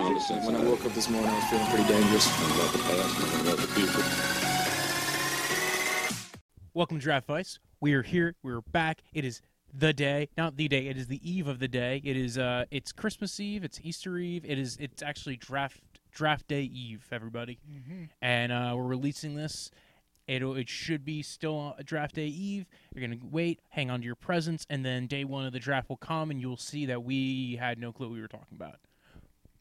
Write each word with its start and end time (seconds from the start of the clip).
all 0.00 0.14
the 0.14 0.20
sense 0.20 0.46
When 0.46 0.56
I 0.56 0.64
woke 0.64 0.84
up 0.84 0.92
this 0.92 1.08
morning, 1.10 1.30
I 1.30 1.34
was 1.34 1.44
feeling 1.44 1.66
pretty 1.66 1.88
dangerous. 1.88 2.26
Nothing 2.26 2.56
about 2.56 2.72
the 2.72 2.78
past, 2.78 3.20
nothing 3.20 3.40
about 3.40 3.58
the 3.58 3.66
future. 3.68 4.04
Welcome 6.72 6.98
to 6.98 7.02
Draft 7.02 7.26
Vice. 7.26 7.58
We 7.80 7.92
are 7.94 8.02
here. 8.02 8.34
We're 8.42 8.62
back. 8.62 9.02
It 9.12 9.24
is 9.24 9.42
the 9.72 9.92
day, 9.92 10.28
not 10.36 10.56
the 10.56 10.68
day. 10.68 10.86
It 10.86 10.96
is 10.96 11.08
the 11.08 11.20
eve 11.28 11.46
of 11.46 11.58
the 11.58 11.68
day. 11.68 12.00
It 12.04 12.16
is 12.16 12.38
uh, 12.38 12.64
it's 12.70 12.92
Christmas 12.92 13.38
Eve. 13.38 13.62
It's 13.64 13.80
Easter 13.82 14.16
Eve. 14.16 14.44
It 14.46 14.58
is 14.58 14.76
it's 14.80 15.02
actually 15.02 15.36
draft 15.36 15.80
draft 16.10 16.48
day 16.48 16.62
Eve. 16.62 17.06
Everybody, 17.12 17.58
and 18.22 18.52
uh, 18.52 18.72
we're 18.76 18.84
releasing 18.84 19.34
this. 19.34 19.70
It 20.26 20.42
it 20.42 20.68
should 20.68 21.04
be 21.04 21.22
still 21.22 21.74
a 21.78 21.84
draft 21.84 22.14
day 22.14 22.26
Eve. 22.26 22.66
You're 22.94 23.06
gonna 23.06 23.20
wait, 23.30 23.60
hang 23.68 23.90
on 23.90 24.00
to 24.00 24.06
your 24.06 24.14
presents, 24.14 24.64
and 24.70 24.84
then 24.84 25.06
day 25.06 25.24
one 25.24 25.44
of 25.44 25.52
the 25.52 25.58
draft 25.58 25.88
will 25.88 25.96
come, 25.96 26.30
and 26.30 26.40
you'll 26.40 26.56
see 26.56 26.86
that 26.86 27.02
we 27.02 27.56
had 27.56 27.78
no 27.78 27.92
clue 27.92 28.06
what 28.06 28.14
we 28.14 28.20
were 28.20 28.28
talking 28.28 28.56
about. 28.56 28.76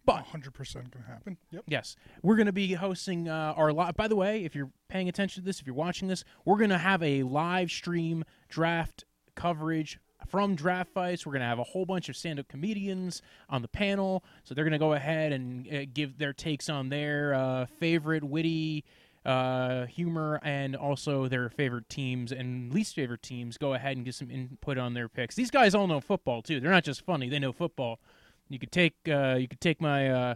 But 0.05 0.25
100% 0.25 0.73
going 0.73 0.91
to 0.91 1.01
happen. 1.07 1.37
Yep. 1.51 1.63
Yes, 1.67 1.95
we're 2.23 2.35
going 2.35 2.47
to 2.47 2.51
be 2.51 2.73
hosting 2.73 3.27
uh, 3.27 3.53
our 3.55 3.71
live. 3.71 3.95
By 3.95 4.07
the 4.07 4.15
way, 4.15 4.43
if 4.43 4.55
you're 4.55 4.71
paying 4.87 5.07
attention 5.07 5.43
to 5.43 5.45
this, 5.45 5.59
if 5.59 5.67
you're 5.67 5.75
watching 5.75 6.07
this, 6.07 6.23
we're 6.45 6.57
going 6.57 6.71
to 6.71 6.77
have 6.77 7.03
a 7.03 7.23
live 7.23 7.69
stream 7.69 8.23
draft 8.47 9.05
coverage 9.35 9.99
from 10.27 10.55
Draft 10.55 10.91
Fights. 10.93 11.25
We're 11.25 11.33
going 11.33 11.41
to 11.41 11.47
have 11.47 11.59
a 11.59 11.63
whole 11.63 11.85
bunch 11.85 12.09
of 12.09 12.15
stand-up 12.15 12.47
comedians 12.47 13.21
on 13.49 13.61
the 13.61 13.67
panel, 13.67 14.23
so 14.43 14.53
they're 14.53 14.63
going 14.63 14.71
to 14.73 14.77
go 14.79 14.93
ahead 14.93 15.31
and 15.31 15.67
uh, 15.73 15.85
give 15.93 16.17
their 16.17 16.33
takes 16.33 16.69
on 16.69 16.89
their 16.89 17.33
uh, 17.33 17.65
favorite 17.79 18.23
witty 18.23 18.83
uh, 19.25 19.85
humor 19.85 20.39
and 20.43 20.75
also 20.75 21.27
their 21.27 21.49
favorite 21.49 21.89
teams 21.89 22.31
and 22.31 22.73
least 22.73 22.95
favorite 22.95 23.21
teams. 23.21 23.57
Go 23.57 23.73
ahead 23.73 23.95
and 23.97 24.05
get 24.05 24.15
some 24.15 24.31
input 24.31 24.77
on 24.77 24.93
their 24.93 25.09
picks. 25.09 25.35
These 25.35 25.51
guys 25.51 25.75
all 25.75 25.87
know 25.87 25.99
football 25.99 26.41
too. 26.41 26.59
They're 26.59 26.71
not 26.71 26.83
just 26.83 27.05
funny; 27.05 27.29
they 27.29 27.39
know 27.39 27.51
football. 27.51 27.99
You 28.49 28.59
could 28.59 28.71
take 28.71 28.93
uh, 29.07 29.35
you 29.39 29.47
could 29.47 29.61
take 29.61 29.79
my 29.79 30.09
uh, 30.09 30.35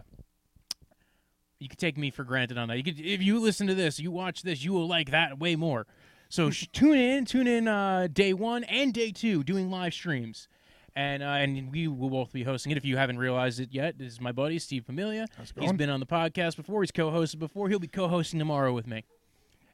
you 1.58 1.68
could 1.68 1.78
take 1.78 1.98
me 1.98 2.10
for 2.10 2.24
granted 2.24 2.58
on 2.58 2.68
that. 2.68 2.76
You 2.76 2.84
could 2.84 3.00
if 3.00 3.22
you 3.22 3.40
listen 3.40 3.66
to 3.66 3.74
this, 3.74 3.98
you 3.98 4.10
watch 4.10 4.42
this, 4.42 4.64
you 4.64 4.72
will 4.72 4.86
like 4.86 5.10
that 5.10 5.38
way 5.38 5.56
more. 5.56 5.86
So 6.28 6.50
sh- 6.50 6.68
tune 6.72 6.96
in, 6.98 7.24
tune 7.24 7.46
in 7.46 7.68
uh, 7.68 8.08
day 8.12 8.32
one 8.32 8.64
and 8.64 8.92
day 8.94 9.10
two, 9.12 9.42
doing 9.44 9.70
live 9.70 9.94
streams, 9.94 10.48
and 10.94 11.22
uh, 11.22 11.26
and 11.26 11.72
we 11.72 11.88
will 11.88 12.10
both 12.10 12.32
be 12.32 12.44
hosting 12.44 12.72
it. 12.72 12.78
If 12.78 12.84
you 12.84 12.96
haven't 12.96 13.18
realized 13.18 13.60
it 13.60 13.70
yet, 13.72 13.98
this 13.98 14.12
is 14.12 14.20
my 14.20 14.32
buddy 14.32 14.58
Steve 14.58 14.84
Familia. 14.84 15.26
He's 15.62 15.72
been 15.76 15.90
on 15.90 16.00
the 16.00 16.06
podcast 16.06 16.56
before. 16.56 16.82
He's 16.82 16.92
co-hosted 16.92 17.38
before. 17.38 17.68
He'll 17.68 17.78
be 17.78 17.88
co-hosting 17.88 18.38
tomorrow 18.38 18.72
with 18.72 18.86
me. 18.86 19.04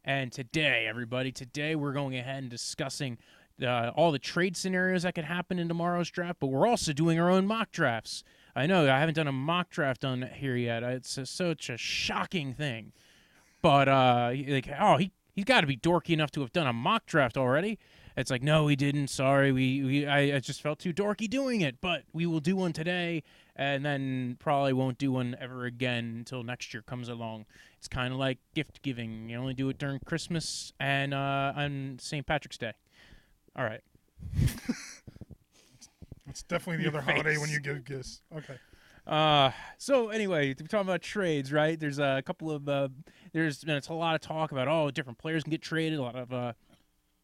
And 0.05 0.33
today, 0.33 0.86
everybody, 0.89 1.31
today 1.31 1.75
we're 1.77 1.92
going 1.92 2.17
ahead 2.17 2.39
and 2.39 2.51
discussing 2.51 3.19
uh, 3.62 3.91
all 3.95 4.12
the 4.12 4.19
trade 4.19 4.57
scenarios 4.57 5.03
that 5.03 5.14
could 5.14 5.25
happen 5.25 5.59
in 5.59 5.69
tomorrow's 5.69 6.11
draft, 6.11 6.41
but 6.41 6.47
we're 6.47 6.67
also 6.67 6.92
doing 6.92 7.20
our 7.20 7.31
own 7.31 7.47
mock 7.47 7.70
drafts. 7.70 8.25
I 8.55 8.67
know 8.67 8.84
I 8.84 8.98
haven't 8.98 9.15
done 9.15 9.29
a 9.29 9.33
mock 9.33 9.70
draft 9.70 10.05
on 10.05 10.23
here 10.23 10.56
yet. 10.56 10.83
It's 10.83 11.17
a, 11.19 11.27
such 11.27 11.70
a 11.70 11.77
shocking 11.77 12.55
thing, 12.55 12.92
but 13.62 13.89
uh, 13.89 14.33
like, 14.48 14.69
oh, 14.79 14.97
he 14.97 15.12
he's 15.34 15.45
got 15.45 15.62
to 15.62 15.67
be 15.67 15.77
dorky 15.77 16.11
enough 16.11 16.31
to 16.33 16.41
have 16.41 16.53
done 16.53 16.67
a 16.67 16.73
mock 16.73 17.07
draft 17.07 17.37
already. 17.37 17.79
It's 18.17 18.31
like, 18.31 18.42
no, 18.42 18.67
he 18.67 18.77
didn't. 18.77 19.09
Sorry, 19.09 19.53
we, 19.53 19.83
we 19.83 20.07
I, 20.07 20.37
I 20.37 20.39
just 20.41 20.61
felt 20.61 20.81
too 20.81 20.92
dorky 20.92 21.29
doing 21.31 21.61
it, 21.61 21.81
but 21.81 22.03
we 22.12 22.27
will 22.27 22.41
do 22.41 22.57
one 22.57 22.73
today, 22.73 23.23
and 23.55 23.84
then 23.84 24.37
probably 24.41 24.73
won't 24.73 24.98
do 24.98 25.12
one 25.12 25.37
ever 25.41 25.64
again 25.64 26.17
until 26.19 26.42
next 26.42 26.75
year 26.75 26.83
comes 26.83 27.09
along. 27.09 27.47
It's 27.79 27.89
kind 27.89 28.12
of 28.12 28.19
like 28.19 28.39
gift 28.55 28.83
giving. 28.83 29.31
You 29.31 29.39
only 29.39 29.55
do 29.55 29.69
it 29.69 29.79
during 29.79 30.01
Christmas 30.01 30.73
and 30.79 31.14
uh, 31.14 31.53
on 31.57 31.98
St. 32.01 32.27
Patrick's 32.27 32.59
Day. 32.59 32.73
All 33.57 33.64
right. 33.64 33.83
It's 36.31 36.42
definitely 36.42 36.84
the 36.84 36.89
other 36.89 37.00
holiday 37.00 37.36
when 37.36 37.50
you 37.50 37.61
give 37.61 37.84
gifts. 37.84 38.23
Okay. 38.34 38.56
Uh, 39.06 39.50
so 39.78 40.11
anyway, 40.11 40.55
we're 40.59 40.67
talking 40.67 40.89
about 40.89 41.03
trades, 41.03 41.53
right? 41.53 41.78
There's 41.78 41.98
a 41.98 42.23
couple 42.25 42.50
of 42.50 42.69
uh, 42.69 42.89
there's 43.33 43.64
been 43.64 43.81
a 43.89 43.92
lot 43.92 44.14
of 44.14 44.20
talk 44.20 44.53
about 44.53 44.69
oh, 44.69 44.91
different 44.91 45.19
players 45.19 45.42
can 45.42 45.51
get 45.51 45.62
traded, 45.62 45.98
a 45.98 46.03
lot 46.03 46.17
of 46.17 46.33
uh, 46.33 46.52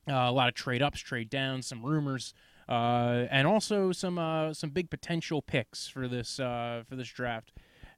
uh, 0.08 0.12
a 0.12 0.32
lot 0.32 0.48
of 0.48 0.54
trade 0.54 0.82
ups, 0.82 1.00
trade 1.00 1.30
downs, 1.30 1.66
some 1.66 1.84
rumors, 1.84 2.34
uh, 2.68 3.26
and 3.30 3.46
also 3.46 3.92
some 3.92 4.18
uh, 4.18 4.52
some 4.52 4.70
big 4.70 4.90
potential 4.90 5.42
picks 5.42 5.86
for 5.88 6.08
this 6.08 6.40
uh, 6.40 6.82
for 6.88 6.96
this 6.96 7.08
draft. 7.08 7.52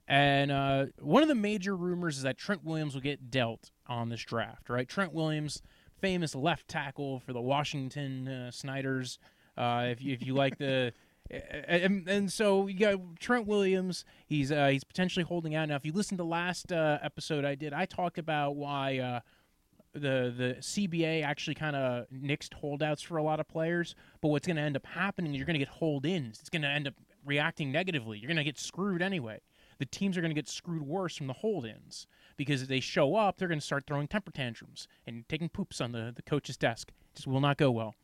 And 0.07 0.51
uh, 0.51 0.85
one 0.99 1.21
of 1.21 1.29
the 1.29 1.35
major 1.35 1.75
rumors 1.75 2.17
is 2.17 2.23
that 2.23 2.37
Trent 2.37 2.63
Williams 2.63 2.95
will 2.95 3.01
get 3.01 3.29
dealt 3.29 3.69
on 3.87 4.09
this 4.09 4.23
draft, 4.23 4.67
right? 4.69 4.89
Trent 4.89 5.13
Williams, 5.13 5.61
famous 6.01 6.33
left 6.33 6.67
tackle 6.67 7.19
for 7.19 7.31
the 7.31 7.41
Washington 7.41 8.27
uh, 8.27 8.51
Snyders. 8.51 9.19
Uh, 9.59 9.87
if 9.91 10.01
you, 10.01 10.13
if 10.13 10.25
you 10.25 10.33
like 10.33 10.57
the 10.57 10.93
and, 11.67 12.07
and 12.07 12.31
so 12.31 12.67
you 12.67 12.79
got 12.79 12.99
Trent 13.19 13.45
Williams. 13.45 14.05
He's 14.25 14.51
uh, 14.51 14.67
he's 14.67 14.83
potentially 14.83 15.23
holding 15.23 15.55
out. 15.55 15.69
Now, 15.69 15.75
if 15.75 15.85
you 15.85 15.91
listen 15.91 16.17
to 16.17 16.23
the 16.23 16.29
last 16.29 16.71
uh, 16.71 16.97
episode 17.01 17.45
I 17.45 17.55
did, 17.55 17.73
I 17.73 17.85
talked 17.85 18.17
about 18.17 18.55
why 18.55 18.97
uh, 18.97 19.19
the 19.93 20.33
the 20.35 20.55
CBA 20.59 21.23
actually 21.23 21.55
kind 21.55 21.75
of 21.75 22.07
nixed 22.09 22.53
holdouts 22.55 23.01
for 23.01 23.17
a 23.17 23.23
lot 23.23 23.39
of 23.39 23.47
players. 23.47 23.95
But 24.21 24.29
what's 24.29 24.47
going 24.47 24.57
to 24.57 24.63
end 24.63 24.75
up 24.75 24.85
happening 24.85 25.33
you're 25.33 25.45
going 25.45 25.55
to 25.55 25.59
get 25.59 25.67
hold 25.67 26.05
ins. 26.05 26.39
It's 26.39 26.49
going 26.49 26.63
to 26.63 26.69
end 26.69 26.87
up 26.87 26.95
reacting 27.25 27.71
negatively. 27.71 28.17
You're 28.17 28.29
going 28.29 28.37
to 28.37 28.43
get 28.43 28.57
screwed 28.57 29.01
anyway. 29.01 29.41
The 29.77 29.85
teams 29.85 30.17
are 30.17 30.21
going 30.21 30.31
to 30.31 30.35
get 30.35 30.49
screwed 30.49 30.81
worse 30.81 31.15
from 31.15 31.27
the 31.27 31.33
hold 31.33 31.65
ins 31.65 32.05
because 32.35 32.61
if 32.61 32.67
they 32.67 32.81
show 32.81 33.15
up, 33.15 33.37
they're 33.37 33.47
going 33.47 33.59
to 33.59 33.65
start 33.65 33.85
throwing 33.87 34.07
temper 34.07 34.31
tantrums 34.31 34.87
and 35.07 35.27
taking 35.29 35.47
poops 35.47 35.79
on 35.79 35.93
the, 35.93 36.11
the 36.13 36.21
coach's 36.21 36.57
desk. 36.57 36.89
It 36.89 37.15
just 37.15 37.27
will 37.27 37.39
not 37.39 37.57
go 37.57 37.71
well. 37.71 37.95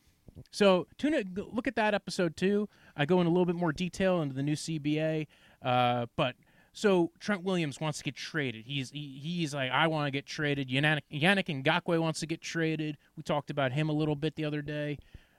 So 0.51 0.87
tune 0.97 1.13
in, 1.13 1.37
look 1.51 1.67
at 1.67 1.75
that 1.75 1.93
episode 1.93 2.35
too. 2.35 2.69
I 2.95 3.05
go 3.05 3.21
in 3.21 3.27
a 3.27 3.29
little 3.29 3.45
bit 3.45 3.55
more 3.55 3.71
detail 3.71 4.21
into 4.21 4.35
the 4.35 4.43
new 4.43 4.55
CBA. 4.55 5.27
Uh, 5.61 6.05
but 6.15 6.35
so 6.73 7.11
Trent 7.19 7.43
Williams 7.43 7.79
wants 7.79 7.99
to 7.99 8.03
get 8.03 8.15
traded. 8.15 8.65
He's 8.65 8.91
he, 8.91 9.19
he's 9.21 9.53
like 9.53 9.71
I 9.71 9.87
want 9.87 10.07
to 10.07 10.11
get 10.11 10.25
traded. 10.25 10.69
Yannick, 10.69 11.01
Yannick 11.11 11.63
Ngakoue 11.63 11.99
wants 11.99 12.19
to 12.19 12.27
get 12.27 12.41
traded. 12.41 12.97
We 13.15 13.23
talked 13.23 13.49
about 13.49 13.71
him 13.71 13.89
a 13.89 13.93
little 13.93 14.15
bit 14.15 14.35
the 14.35 14.45
other 14.45 14.61
day. 14.61 14.97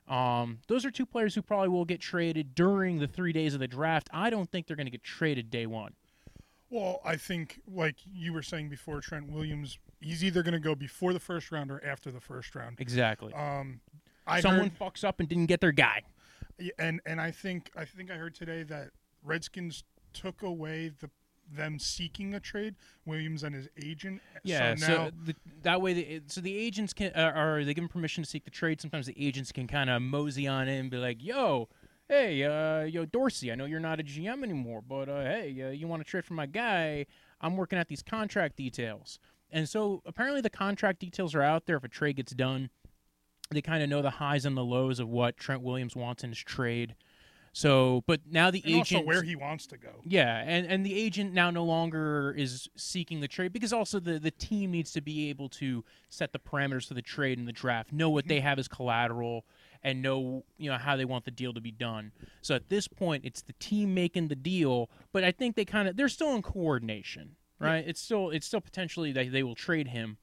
Um, 0.09 0.61
those 0.69 0.84
are 0.84 0.91
two 0.91 1.07
players 1.07 1.34
who 1.34 1.43
probably 1.43 1.69
will 1.69 1.84
get 1.84 2.01
traded 2.01 2.55
during 2.55 2.99
the 2.99 3.09
three 3.09 3.33
days 3.33 3.55
of 3.55 3.61
the 3.61 3.69
draft. 3.69 4.09
I 4.13 4.31
don't 4.31 4.51
think 4.51 4.67
they're 4.67 4.77
going 4.77 4.87
to 4.87 4.93
get 4.93 5.03
traded 5.03 5.51
day 5.51 5.67
one. 5.67 5.95
Well, 6.71 7.01
I 7.05 7.17
think, 7.17 7.61
like 7.73 7.97
you 8.13 8.33
were 8.33 8.43
saying 8.43 8.71
before, 8.71 9.01
Trent 9.01 9.31
Williams, 9.31 9.78
he's 10.01 10.25
either 10.25 10.43
going 10.43 10.55
to 10.55 10.61
go 10.61 10.75
before 10.75 11.13
the 11.13 11.21
first 11.21 11.53
round 11.53 11.71
or 11.71 11.84
after 11.84 12.11
the 12.11 12.21
first 12.21 12.55
round. 12.55 12.81
Exactly. 12.81 13.33
Um, 13.34 13.81
I 14.26 14.41
Someone 14.41 14.70
heard, 14.70 14.78
fucks 14.78 15.04
up 15.04 15.20
and 15.20 15.28
didn't 15.28 15.47
get 15.47 15.60
their 15.60 15.72
guy. 15.72 16.03
and 16.78 17.00
and 17.06 17.20
I 17.20 17.31
think 17.31 17.70
I 17.76 17.84
think 17.84 18.10
I 18.10 18.14
heard 18.14 18.34
today 18.34 18.62
that 18.64 18.91
Redskins 19.22 19.84
took 20.12 20.42
away 20.42 20.91
the 21.00 21.10
them 21.53 21.78
seeking 21.78 22.34
a 22.34 22.41
trade, 22.41 22.75
Williams 23.04 23.42
and 23.44 23.54
his 23.54 23.69
agent. 23.82 24.20
Yeah, 24.42 24.75
So 24.75 24.86
so, 24.86 25.10
the, 25.25 25.36
that 25.62 25.81
way, 25.81 25.92
the, 25.92 26.22
so 26.26 26.41
the 26.41 26.56
agents 26.56 26.92
can, 26.92 27.12
uh, 27.15 27.32
are 27.34 27.65
they 27.65 27.75
given 27.75 27.88
permission 27.88 28.25
to 28.25 28.28
seek 28.28 28.44
the 28.44 28.50
trade? 28.50 28.81
Sometimes 28.81 29.06
the 29.06 29.15
agents 29.16 29.53
can 29.53 29.66
kind 29.69 29.88
of 29.88 30.03
mosey 30.03 30.47
on 30.48 30.69
in 30.69 30.81
and 30.81 30.91
be 30.91 30.97
like, 30.97 31.22
"Yo, 31.22 31.69
hey, 32.09 32.42
uh, 32.42 32.84
yo, 32.84 33.04
Dorsey, 33.04 33.53
I 33.53 33.54
know 33.54 33.65
you're 33.65 33.81
not 33.81 34.00
a 34.00 34.03
GM 34.03 34.42
anymore, 34.42 34.82
but 34.86 35.09
uh, 35.09 35.22
hey, 35.22 35.62
uh, 35.65 35.70
you 35.70 35.86
want 35.86 36.04
to 36.04 36.10
trade 36.10 36.25
for 36.25 36.34
my 36.34 36.47
guy? 36.47 37.06
I'm 37.41 37.56
working 37.56 37.78
out 37.78 37.88
these 37.88 38.03
contract 38.03 38.56
details." 38.56 39.19
And 39.50 39.69
so 39.69 40.03
apparently 40.04 40.41
the 40.41 40.50
contract 40.50 40.98
details 40.98 41.34
are 41.34 41.42
out 41.42 41.66
there. 41.66 41.76
If 41.76 41.84
a 41.84 41.88
trade 41.88 42.16
gets 42.16 42.32
done, 42.32 42.70
they 43.51 43.62
kind 43.62 43.83
of 43.83 43.89
know 43.89 44.03
the 44.03 44.11
highs 44.11 44.45
and 44.45 44.57
the 44.57 44.65
lows 44.65 45.01
of 45.01 45.09
what 45.09 45.37
Trent 45.37 45.62
Williams 45.62 45.95
wants 45.95 46.25
in 46.25 46.31
his 46.31 46.39
trade. 46.39 46.95
So, 47.57 48.05
but 48.07 48.21
now 48.31 48.51
the 48.51 48.61
and 48.67 48.75
agent 48.75 48.99
also 48.99 49.07
where 49.07 49.23
he 49.23 49.34
wants 49.34 49.67
to 49.69 49.79
go. 49.79 49.89
yeah, 50.05 50.43
and, 50.45 50.67
and 50.67 50.84
the 50.84 50.95
agent 50.95 51.33
now 51.33 51.51
no 51.51 51.65
longer 51.65 52.34
is 52.37 52.69
seeking 52.77 53.23
the 53.23 53.29
trade 53.29 53.51
because 53.51 53.73
also 53.73 53.99
the, 53.99 54.19
the 54.19 54.31
team 54.31 54.71
needs 54.71 54.93
to 54.93 55.01
be 55.01 55.31
able 55.31 55.49
to 55.49 55.83
set 56.11 56.34
the 56.34 56.39
parameters 56.39 56.87
for 56.87 56.93
the 56.93 57.01
trade 57.01 57.39
and 57.39 57.49
the 57.49 57.55
draft, 57.55 57.95
know 57.95 58.11
what 58.11 58.25
mm-hmm. 58.25 58.34
they 58.34 58.41
have 58.41 58.59
as 58.59 58.69
collateral, 58.69 59.47
and 59.83 60.03
know 60.03 60.45
you 60.59 60.71
know 60.71 60.77
how 60.77 60.97
they 60.97 61.07
want 61.07 61.25
the 61.25 61.31
deal 61.31 61.55
to 61.55 61.61
be 61.63 61.71
done. 61.71 62.13
So 62.43 62.55
at 62.55 62.69
this 62.69 62.89
point, 62.89 63.25
it's 63.25 63.41
the 63.41 63.55
team 63.55 63.95
making 63.95 64.28
the 64.28 64.37
deal, 64.37 64.91
but 65.15 65.25
I 65.25 65.33
think 65.33 65.57
they 65.57 65.65
kind 65.65 65.89
of 65.89 65.97
they're 65.97 66.10
still 66.10 66.34
in 66.34 66.42
coordination, 66.42 67.37
right? 67.59 67.83
It's 67.89 68.03
still 68.03 68.28
it's 68.28 68.47
still 68.47 68.60
potentially 68.60 69.13
that 69.13 69.33
they 69.33 69.42
will 69.42 69.54
trade 69.54 69.89
him, 69.89 70.19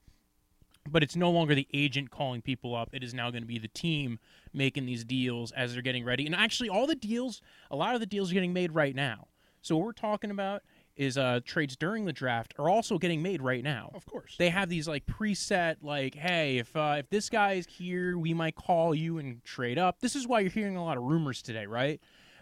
but 0.89 1.03
it's 1.03 1.15
no 1.15 1.31
longer 1.31 1.56
the 1.56 1.68
agent 1.74 2.12
calling 2.12 2.41
people 2.41 2.75
up. 2.75 2.89
It 2.94 3.03
is 3.03 3.13
now 3.13 3.31
going 3.31 3.44
to 3.44 3.47
be 3.47 3.59
the 3.59 3.68
team 3.69 4.19
making 4.53 4.85
these 4.85 5.03
deals 5.03 5.51
as 5.51 5.74
they're 5.74 5.81
getting 5.81 6.03
ready. 6.03 6.25
And 6.25 6.35
actually, 6.35 6.69
all 6.69 6.88
the 6.88 6.95
deals, 6.95 7.41
a 7.71 7.75
lot 7.75 7.94
of 7.95 8.00
the 8.00 8.06
deals 8.06 8.31
are 8.31 8.33
getting 8.33 8.53
made 8.53 8.74
right 8.74 8.95
now. 8.95 9.27
So 9.62 9.77
what 9.77 9.85
we're 9.85 9.94
talking 9.94 10.30
about 10.31 10.62
is 10.95 11.18
uh, 11.18 11.39
trades 11.45 11.75
during 11.75 12.06
the 12.06 12.13
draft 12.13 12.53
are 12.59 12.69
also 12.69 12.97
getting 12.97 13.21
made 13.21 13.41
right 13.41 13.63
now. 13.63 13.91
Of 13.95 14.06
course. 14.06 14.35
They 14.38 14.50
have 14.50 14.69
these 14.69 14.88
like 14.88 15.06
preset, 15.06 15.77
like, 15.81 16.15
hey, 16.15 16.57
if 16.57 16.75
uh, 16.75 16.95
if 17.00 17.09
this 17.09 17.30
guy 17.30 17.53
is 17.53 17.65
here, 17.68 18.18
we 18.18 18.33
might 18.33 18.56
call 18.56 18.94
you 18.94 19.18
and 19.18 19.44
trade 19.44 19.80
up. 19.80 20.01
This 20.01 20.15
is 20.15 20.27
why 20.27 20.41
you're 20.41 20.51
hearing 20.51 20.75
a 20.75 20.83
lot 20.83 20.97
of 20.97 21.03
rumors 21.03 21.41
today, 21.41 21.65
right? 21.65 22.00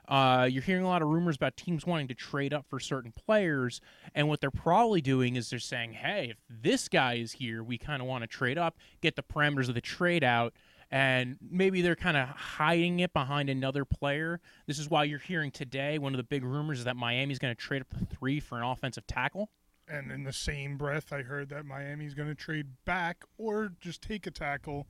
Uh, 0.07 0.47
you're 0.49 0.63
hearing 0.63 0.83
a 0.83 0.87
lot 0.87 1.01
of 1.01 1.07
rumors 1.07 1.35
about 1.35 1.55
teams 1.55 1.85
wanting 1.85 2.07
to 2.07 2.13
trade 2.13 2.53
up 2.53 2.65
for 2.69 2.79
certain 2.79 3.11
players, 3.11 3.79
and 4.13 4.27
what 4.27 4.41
they're 4.41 4.51
probably 4.51 5.01
doing 5.01 5.35
is 5.35 5.49
they're 5.49 5.59
saying, 5.59 5.93
"Hey, 5.93 6.31
if 6.31 6.37
this 6.49 6.87
guy 6.89 7.13
is 7.15 7.33
here, 7.33 7.63
we 7.63 7.77
kind 7.77 8.01
of 8.01 8.07
want 8.07 8.23
to 8.23 8.27
trade 8.27 8.57
up, 8.57 8.77
get 9.01 9.15
the 9.15 9.23
parameters 9.23 9.69
of 9.69 9.75
the 9.75 9.81
trade 9.81 10.23
out, 10.23 10.53
and 10.89 11.37
maybe 11.41 11.81
they're 11.81 11.95
kind 11.95 12.17
of 12.17 12.27
hiding 12.27 12.99
it 12.99 13.13
behind 13.13 13.49
another 13.49 13.85
player. 13.85 14.41
This 14.67 14.77
is 14.77 14.89
why 14.89 15.05
you're 15.05 15.19
hearing 15.19 15.49
today 15.49 15.97
one 15.97 16.13
of 16.13 16.17
the 16.17 16.23
big 16.23 16.43
rumors 16.43 16.79
is 16.79 16.85
that 16.85 16.97
Miami's 16.97 17.39
going 17.39 17.55
to 17.55 17.59
trade 17.59 17.81
up 17.81 17.89
to 17.91 18.05
three 18.05 18.41
for 18.41 18.57
an 18.57 18.63
offensive 18.63 19.07
tackle. 19.07 19.49
And 19.87 20.11
in 20.11 20.23
the 20.23 20.33
same 20.33 20.77
breath, 20.77 21.11
I 21.13 21.21
heard 21.21 21.49
that 21.49 21.65
Miami's 21.65 22.13
going 22.13 22.29
to 22.29 22.35
trade 22.35 22.67
back 22.85 23.23
or 23.37 23.71
just 23.79 24.01
take 24.01 24.27
a 24.27 24.31
tackle 24.31 24.87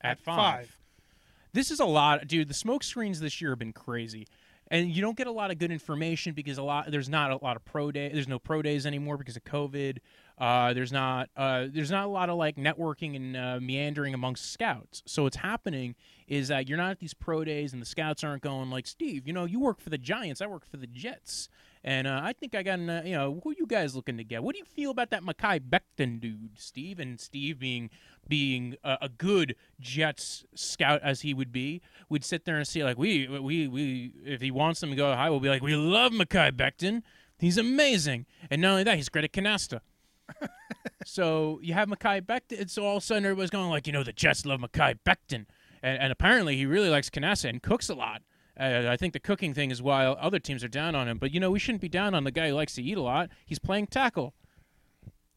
At 0.00 0.12
at, 0.12 0.20
five. 0.20 0.36
five. 0.36 0.78
This 1.52 1.70
is 1.72 1.80
a 1.80 1.84
lot, 1.84 2.26
dude. 2.28 2.48
The 2.48 2.54
smoke 2.54 2.84
screens 2.84 3.18
this 3.18 3.40
year 3.40 3.50
have 3.50 3.58
been 3.58 3.72
crazy, 3.72 4.28
and 4.70 4.90
you 4.90 5.02
don't 5.02 5.16
get 5.16 5.26
a 5.26 5.32
lot 5.32 5.50
of 5.50 5.58
good 5.58 5.72
information 5.72 6.32
because 6.32 6.58
a 6.58 6.62
lot 6.62 6.90
there's 6.90 7.08
not 7.08 7.30
a 7.30 7.38
lot 7.42 7.56
of 7.56 7.64
pro 7.64 7.90
day. 7.90 8.10
There's 8.12 8.28
no 8.28 8.38
pro 8.38 8.62
days 8.62 8.86
anymore 8.86 9.16
because 9.16 9.36
of 9.36 9.44
COVID. 9.44 9.98
Uh, 10.38 10.72
there's 10.72 10.92
not 10.92 11.28
uh, 11.36 11.66
there's 11.70 11.90
not 11.90 12.06
a 12.06 12.08
lot 12.08 12.30
of 12.30 12.36
like 12.36 12.56
networking 12.56 13.16
and 13.16 13.36
uh, 13.36 13.58
meandering 13.60 14.14
amongst 14.14 14.52
scouts. 14.52 15.02
So 15.06 15.24
what's 15.24 15.36
happening 15.36 15.96
is 16.28 16.48
that 16.48 16.68
you're 16.68 16.78
not 16.78 16.92
at 16.92 17.00
these 17.00 17.14
pro 17.14 17.44
days, 17.44 17.72
and 17.72 17.82
the 17.82 17.86
scouts 17.86 18.22
aren't 18.22 18.42
going 18.42 18.70
like 18.70 18.86
Steve. 18.86 19.26
You 19.26 19.32
know, 19.32 19.44
you 19.44 19.60
work 19.60 19.80
for 19.80 19.90
the 19.90 19.98
Giants. 19.98 20.40
I 20.40 20.46
work 20.46 20.64
for 20.64 20.76
the 20.76 20.86
Jets. 20.86 21.48
And 21.82 22.06
uh, 22.06 22.20
I 22.22 22.34
think 22.34 22.54
I 22.54 22.62
got, 22.62 22.78
an, 22.78 22.90
uh, 22.90 23.02
you 23.06 23.12
know, 23.12 23.40
who 23.42 23.54
you 23.58 23.66
guys 23.66 23.96
looking 23.96 24.18
to 24.18 24.24
get? 24.24 24.42
What 24.42 24.54
do 24.54 24.58
you 24.58 24.66
feel 24.66 24.90
about 24.90 25.08
that 25.10 25.22
Mekhi 25.22 25.60
Becton 25.60 26.20
dude, 26.20 26.58
Steve? 26.58 27.00
And 27.00 27.18
Steve 27.18 27.58
being 27.58 27.88
being 28.30 28.76
a, 28.82 28.96
a 29.02 29.08
good 29.10 29.54
Jets 29.78 30.46
scout 30.54 31.02
as 31.02 31.20
he 31.20 31.34
would 31.34 31.52
be, 31.52 31.82
would 32.08 32.24
sit 32.24 32.46
there 32.46 32.56
and 32.56 32.66
see 32.66 32.82
like, 32.82 32.96
we 32.96 33.28
we 33.28 33.68
we 33.68 34.14
if 34.24 34.40
he 34.40 34.50
wants 34.50 34.80
them 34.80 34.88
to 34.88 34.96
go 34.96 35.14
high, 35.14 35.28
we'll 35.28 35.40
be 35.40 35.50
like, 35.50 35.62
we 35.62 35.76
love 35.76 36.12
Mekhi 36.12 36.52
Becton. 36.52 37.02
He's 37.38 37.58
amazing. 37.58 38.24
And 38.50 38.62
not 38.62 38.70
only 38.70 38.84
that, 38.84 38.96
he's 38.96 39.10
great 39.10 39.24
at 39.24 39.32
canasta. 39.32 39.80
so 41.04 41.58
you 41.62 41.74
have 41.74 41.88
Mekhi 41.88 42.22
Becton. 42.22 42.70
So 42.70 42.84
all 42.84 42.96
of 42.96 43.02
a 43.02 43.06
sudden 43.06 43.24
everybody's 43.24 43.50
going 43.50 43.68
like, 43.68 43.86
you 43.86 43.92
know, 43.92 44.04
the 44.04 44.12
Jets 44.12 44.46
love 44.46 44.60
Mekhi 44.60 44.98
Becton. 45.06 45.46
And, 45.82 45.98
and 45.98 46.12
apparently 46.12 46.56
he 46.56 46.66
really 46.66 46.88
likes 46.88 47.10
canasta 47.10 47.48
and 47.48 47.62
cooks 47.62 47.88
a 47.88 47.94
lot. 47.94 48.22
Uh, 48.58 48.84
I 48.88 48.96
think 48.96 49.14
the 49.14 49.20
cooking 49.20 49.54
thing 49.54 49.70
is 49.70 49.80
why 49.80 50.04
other 50.04 50.38
teams 50.38 50.62
are 50.62 50.68
down 50.68 50.94
on 50.94 51.08
him. 51.08 51.18
But 51.18 51.32
you 51.32 51.40
know, 51.40 51.50
we 51.50 51.58
shouldn't 51.58 51.80
be 51.80 51.88
down 51.88 52.14
on 52.14 52.24
the 52.24 52.30
guy 52.30 52.48
who 52.48 52.54
likes 52.54 52.74
to 52.74 52.82
eat 52.82 52.98
a 52.98 53.02
lot. 53.02 53.30
He's 53.46 53.58
playing 53.58 53.86
tackle. 53.86 54.34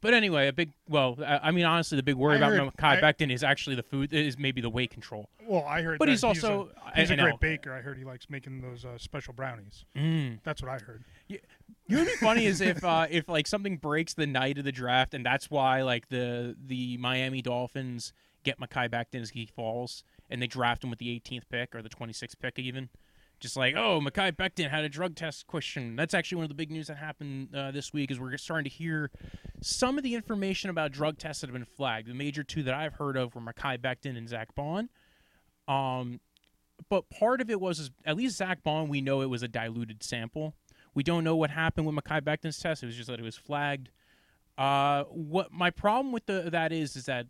But 0.04 0.14
anyway, 0.14 0.48
a 0.50 0.54
big 0.54 0.72
well, 0.88 1.18
I 1.26 1.52
mean, 1.52 1.66
honestly, 1.66 1.96
the 1.96 2.04
big 2.04 2.16
worry 2.16 2.36
I 2.36 2.38
about 2.38 2.52
heard- 2.52 2.62
Mekhi 2.78 2.84
I- 2.84 3.02
Becton 3.02 3.32
is 3.34 3.44
actually 3.44 3.76
the 3.78 3.84
food 3.84 4.14
is 4.14 4.38
maybe 4.38 4.60
the 4.62 4.70
weight 4.70 4.92
control. 4.92 5.30
Well, 5.48 5.66
I 5.66 5.82
heard. 5.82 5.98
But 5.98 6.06
that 6.06 6.12
he's 6.12 6.24
also- 6.26 6.70
a, 6.86 7.00
he's 7.00 7.10
I- 7.10 7.14
a 7.14 7.18
know. 7.18 7.24
great 7.24 7.40
baker. 7.40 7.74
I 7.74 7.80
heard 7.82 7.98
he 7.98 8.04
likes 8.04 8.30
making 8.30 8.62
those 8.62 8.84
uh, 8.86 8.98
special 8.98 9.34
brownies. 9.34 9.86
Mm. 9.96 10.40
That's 10.44 10.62
what 10.62 10.70
I 10.70 10.78
heard. 10.78 11.06
You 11.30 11.40
know 11.90 12.00
what'd 12.00 12.14
be 12.14 12.18
funny 12.18 12.46
is 12.46 12.60
if 12.62 12.84
uh, 12.84 13.08
if 13.10 13.28
like 13.30 13.48
something 13.48 13.78
breaks 13.78 14.14
the 14.14 14.28
night 14.28 14.58
of 14.58 14.66
the 14.66 14.72
draft, 14.74 15.14
and 15.14 15.26
that's 15.26 15.50
why 15.50 15.82
like 15.84 16.10
the 16.10 16.56
the 16.64 16.98
Miami 16.98 17.42
Dolphins 17.42 18.12
get 18.44 18.60
Mekhi 18.60 18.90
Becton 18.90 19.22
as 19.22 19.30
he 19.30 19.46
falls, 19.46 20.04
and 20.30 20.42
they 20.42 20.48
draft 20.48 20.84
him 20.84 20.90
with 20.90 21.00
the 21.00 21.08
18th 21.18 21.44
pick 21.50 21.74
or 21.74 21.82
the 21.82 21.88
26th 21.90 22.38
pick 22.42 22.60
even. 22.60 22.90
Just 23.44 23.58
like, 23.58 23.76
oh, 23.76 24.00
Mekhi 24.00 24.32
Becton 24.32 24.70
had 24.70 24.86
a 24.86 24.90
drug 24.90 25.16
test 25.16 25.48
question. 25.48 25.98
That's 25.98 26.14
actually 26.14 26.38
one 26.38 26.44
of 26.46 26.50
the 26.50 26.56
big 26.56 26.72
news 26.72 26.88
that 26.88 26.96
happened 26.96 27.54
uh, 27.54 27.72
this 27.72 27.92
week. 27.92 28.10
Is 28.10 28.18
we're 28.18 28.38
starting 28.38 28.64
to 28.64 28.70
hear 28.70 29.12
some 29.62 29.98
of 29.98 30.04
the 30.06 30.16
information 30.16 30.70
about 30.70 30.94
drug 30.94 31.18
tests 31.18 31.42
that 31.42 31.48
have 31.48 31.54
been 31.54 31.66
flagged. 31.66 32.08
The 32.08 32.14
major 32.14 32.46
two 32.46 32.64
that 32.64 32.74
I've 32.74 32.94
heard 32.94 33.18
of 33.18 33.36
were 33.36 33.42
Mekhi 33.42 33.78
Becton 33.80 34.18
and 34.18 34.30
Zack 34.30 34.56
Baun. 34.56 34.88
Um, 35.68 36.22
but 36.90 37.10
part 37.10 37.42
of 37.42 37.50
it 37.50 37.60
was 37.60 37.80
is, 37.80 37.92
at 38.06 38.16
least 38.16 38.38
Zack 38.38 38.64
Baun, 38.64 38.88
we 38.88 39.02
know 39.02 39.20
it 39.20 39.30
was 39.30 39.44
a 39.44 39.50
diluted 39.50 40.04
sample. 40.04 40.54
We 40.94 41.04
don't 41.04 41.26
know 41.26 41.36
what 41.36 41.50
happened 41.50 41.86
with 41.86 41.98
Mekhi 41.98 42.22
Becton's 42.22 42.58
test. 42.58 42.82
It 42.82 42.86
was 42.86 42.96
just 42.96 43.10
that 43.10 43.20
it 43.20 43.24
was 43.24 43.36
flagged. 43.36 43.90
Uh, 44.58 45.04
what 45.10 45.52
my 45.52 45.70
problem 45.70 46.14
with 46.14 46.28
the, 46.28 46.50
that 46.50 46.72
is 46.72 46.96
is 46.96 47.08
that 47.08 47.26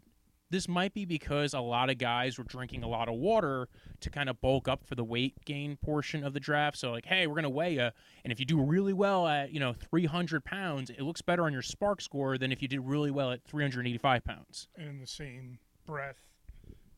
this 0.53 0.67
might 0.67 0.93
be 0.93 1.03
because 1.03 1.55
a 1.55 1.59
lot 1.59 1.89
of 1.89 1.97
guys 1.97 2.37
were 2.37 2.43
drinking 2.43 2.83
a 2.83 2.87
lot 2.87 3.09
of 3.09 3.15
water 3.15 3.67
to 3.99 4.09
kind 4.11 4.29
of 4.29 4.39
bulk 4.39 4.67
up 4.67 4.85
for 4.85 4.93
the 4.93 5.03
weight 5.03 5.33
gain 5.45 5.75
portion 5.77 6.23
of 6.23 6.33
the 6.33 6.39
draft. 6.39 6.77
So 6.77 6.91
like, 6.91 7.07
hey, 7.07 7.25
we're 7.25 7.33
gonna 7.33 7.49
weigh 7.49 7.73
you, 7.73 7.89
and 8.23 8.31
if 8.31 8.39
you 8.39 8.45
do 8.45 8.61
really 8.61 8.93
well 8.93 9.27
at 9.27 9.51
you 9.51 9.59
know 9.59 9.73
300 9.73 10.45
pounds, 10.45 10.91
it 10.91 11.01
looks 11.01 11.23
better 11.23 11.45
on 11.45 11.53
your 11.53 11.63
SPARQ 11.63 12.01
score 12.01 12.37
than 12.37 12.51
if 12.51 12.61
you 12.61 12.67
did 12.67 12.81
really 12.81 13.09
well 13.09 13.31
at 13.31 13.43
385 13.45 14.23
pounds, 14.23 14.67
And 14.77 14.87
in 14.89 14.99
the 14.99 15.07
same 15.07 15.57
breath, 15.87 16.19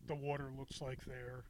the 0.05 0.15
water 0.15 0.51
looks 0.57 0.81
like 0.81 1.05
they're 1.05 1.45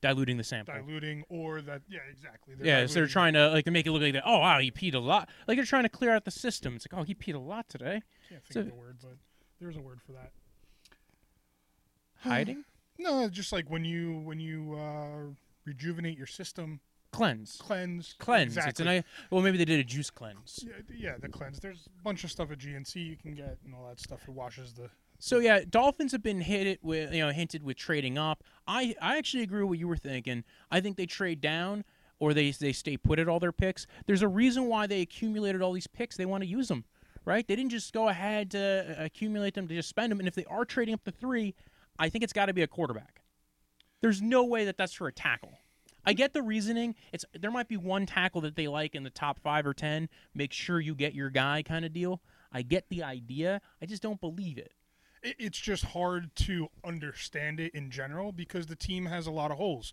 diluting 0.00 0.38
the 0.38 0.44
sample. 0.44 0.74
diluting, 0.74 1.22
or 1.28 1.60
that 1.60 1.82
yeah, 1.86 2.00
exactly. 2.10 2.54
They're 2.54 2.66
Yeah, 2.66 2.86
so 2.86 2.94
they're 2.94 3.06
trying 3.06 3.34
to 3.34 3.50
like 3.50 3.66
to 3.66 3.70
make 3.70 3.86
it 3.86 3.92
look 3.92 4.00
like 4.00 4.14
that. 4.14 4.22
Oh 4.24 4.38
wow, 4.38 4.58
he 4.58 4.70
peed 4.70 4.94
a 4.94 4.98
lot. 4.98 5.28
Like 5.46 5.58
they're 5.58 5.66
trying 5.66 5.82
to 5.82 5.90
clear 5.90 6.14
out 6.14 6.24
the 6.24 6.30
system. 6.30 6.76
It's 6.76 6.86
like, 6.90 6.98
oh, 6.98 7.04
he 7.04 7.14
peed 7.14 7.34
a 7.34 7.38
lot 7.38 7.68
today. 7.68 8.00
Can't 8.30 8.42
think 8.42 8.52
so- 8.54 8.60
of 8.60 8.66
the 8.68 8.74
word, 8.74 8.96
but 9.02 9.18
there's 9.60 9.76
a 9.76 9.80
word 9.82 10.00
for 10.00 10.12
that. 10.12 10.32
Hiding, 12.30 12.64
No, 12.98 13.28
just 13.28 13.52
like 13.52 13.68
when 13.70 13.84
you 13.84 14.18
when 14.24 14.40
you 14.40 14.74
uh, 14.78 15.32
rejuvenate 15.64 16.16
your 16.16 16.26
system, 16.26 16.80
cleanse, 17.12 17.56
cleanse, 17.60 18.14
cleanse. 18.18 18.56
Exactly. 18.56 18.70
It's 18.70 18.80
a 18.80 18.84
nice. 18.84 19.02
Well, 19.30 19.42
maybe 19.42 19.58
they 19.58 19.64
did 19.64 19.80
a 19.80 19.84
juice 19.84 20.10
cleanse. 20.10 20.64
yeah, 20.64 20.72
yeah, 20.94 21.14
the 21.20 21.28
cleanse. 21.28 21.60
There's 21.60 21.86
a 21.86 22.02
bunch 22.02 22.24
of 22.24 22.30
stuff 22.30 22.50
at 22.50 22.58
GNC 22.58 22.94
you 22.96 23.16
can 23.16 23.34
get 23.34 23.58
and 23.64 23.74
all 23.74 23.86
that 23.88 24.00
stuff. 24.00 24.22
It 24.28 24.32
washes 24.32 24.72
the. 24.74 24.90
So 25.18 25.38
yeah, 25.38 25.60
Dolphins 25.68 26.10
have 26.12 26.22
been 26.22 26.40
hit 26.40 26.66
it 26.66 26.82
with 26.82 27.12
you 27.12 27.24
know 27.24 27.30
hinted 27.30 27.62
with 27.62 27.76
trading 27.76 28.18
up. 28.18 28.42
I 28.66 28.94
I 29.00 29.18
actually 29.18 29.42
agree 29.42 29.60
with 29.62 29.68
what 29.70 29.78
you 29.78 29.88
were 29.88 29.96
thinking. 29.96 30.44
I 30.70 30.80
think 30.80 30.96
they 30.96 31.06
trade 31.06 31.40
down 31.40 31.84
or 32.18 32.34
they 32.34 32.50
they 32.52 32.72
stay 32.72 32.96
put 32.96 33.18
at 33.18 33.28
all 33.28 33.38
their 33.40 33.52
picks. 33.52 33.86
There's 34.06 34.22
a 34.22 34.28
reason 34.28 34.66
why 34.66 34.86
they 34.86 35.00
accumulated 35.00 35.62
all 35.62 35.72
these 35.72 35.86
picks. 35.86 36.16
They 36.16 36.26
want 36.26 36.42
to 36.42 36.48
use 36.48 36.68
them, 36.68 36.84
right? 37.24 37.46
They 37.46 37.56
didn't 37.56 37.70
just 37.70 37.92
go 37.92 38.08
ahead 38.08 38.50
to 38.52 38.96
uh, 38.98 39.04
accumulate 39.04 39.54
them 39.54 39.68
to 39.68 39.74
just 39.74 39.88
spend 39.88 40.10
them. 40.10 40.18
And 40.18 40.26
if 40.28 40.34
they 40.34 40.44
are 40.46 40.64
trading 40.64 40.94
up 40.94 41.04
to 41.04 41.10
three, 41.12 41.54
I 41.98 42.08
think 42.08 42.24
it's 42.24 42.32
got 42.32 42.46
to 42.46 42.52
be 42.52 42.62
a 42.62 42.66
quarterback. 42.66 43.22
There's 44.00 44.20
no 44.20 44.44
way 44.44 44.64
that 44.64 44.76
that's 44.76 44.92
for 44.92 45.06
a 45.06 45.12
tackle. 45.12 45.58
I 46.04 46.12
get 46.12 46.32
the 46.32 46.42
reasoning. 46.42 46.96
It's 47.12 47.24
there 47.38 47.50
might 47.50 47.68
be 47.68 47.76
one 47.76 48.06
tackle 48.06 48.40
that 48.42 48.56
they 48.56 48.66
like 48.66 48.94
in 48.94 49.04
the 49.04 49.10
top 49.10 49.38
five 49.38 49.66
or 49.66 49.74
ten. 49.74 50.08
Make 50.34 50.52
sure 50.52 50.80
you 50.80 50.94
get 50.94 51.14
your 51.14 51.30
guy 51.30 51.62
kind 51.62 51.84
of 51.84 51.92
deal. 51.92 52.20
I 52.52 52.62
get 52.62 52.88
the 52.88 53.02
idea. 53.02 53.60
I 53.80 53.86
just 53.86 54.02
don't 54.02 54.20
believe 54.20 54.58
it. 54.58 54.72
It, 55.22 55.36
it's 55.38 55.58
just 55.58 55.84
hard 55.84 56.34
to 56.36 56.68
understand 56.84 57.60
it 57.60 57.72
in 57.74 57.90
general 57.90 58.32
because 58.32 58.66
the 58.66 58.76
team 58.76 59.06
has 59.06 59.26
a 59.26 59.30
lot 59.30 59.50
of 59.50 59.58
holes. 59.58 59.92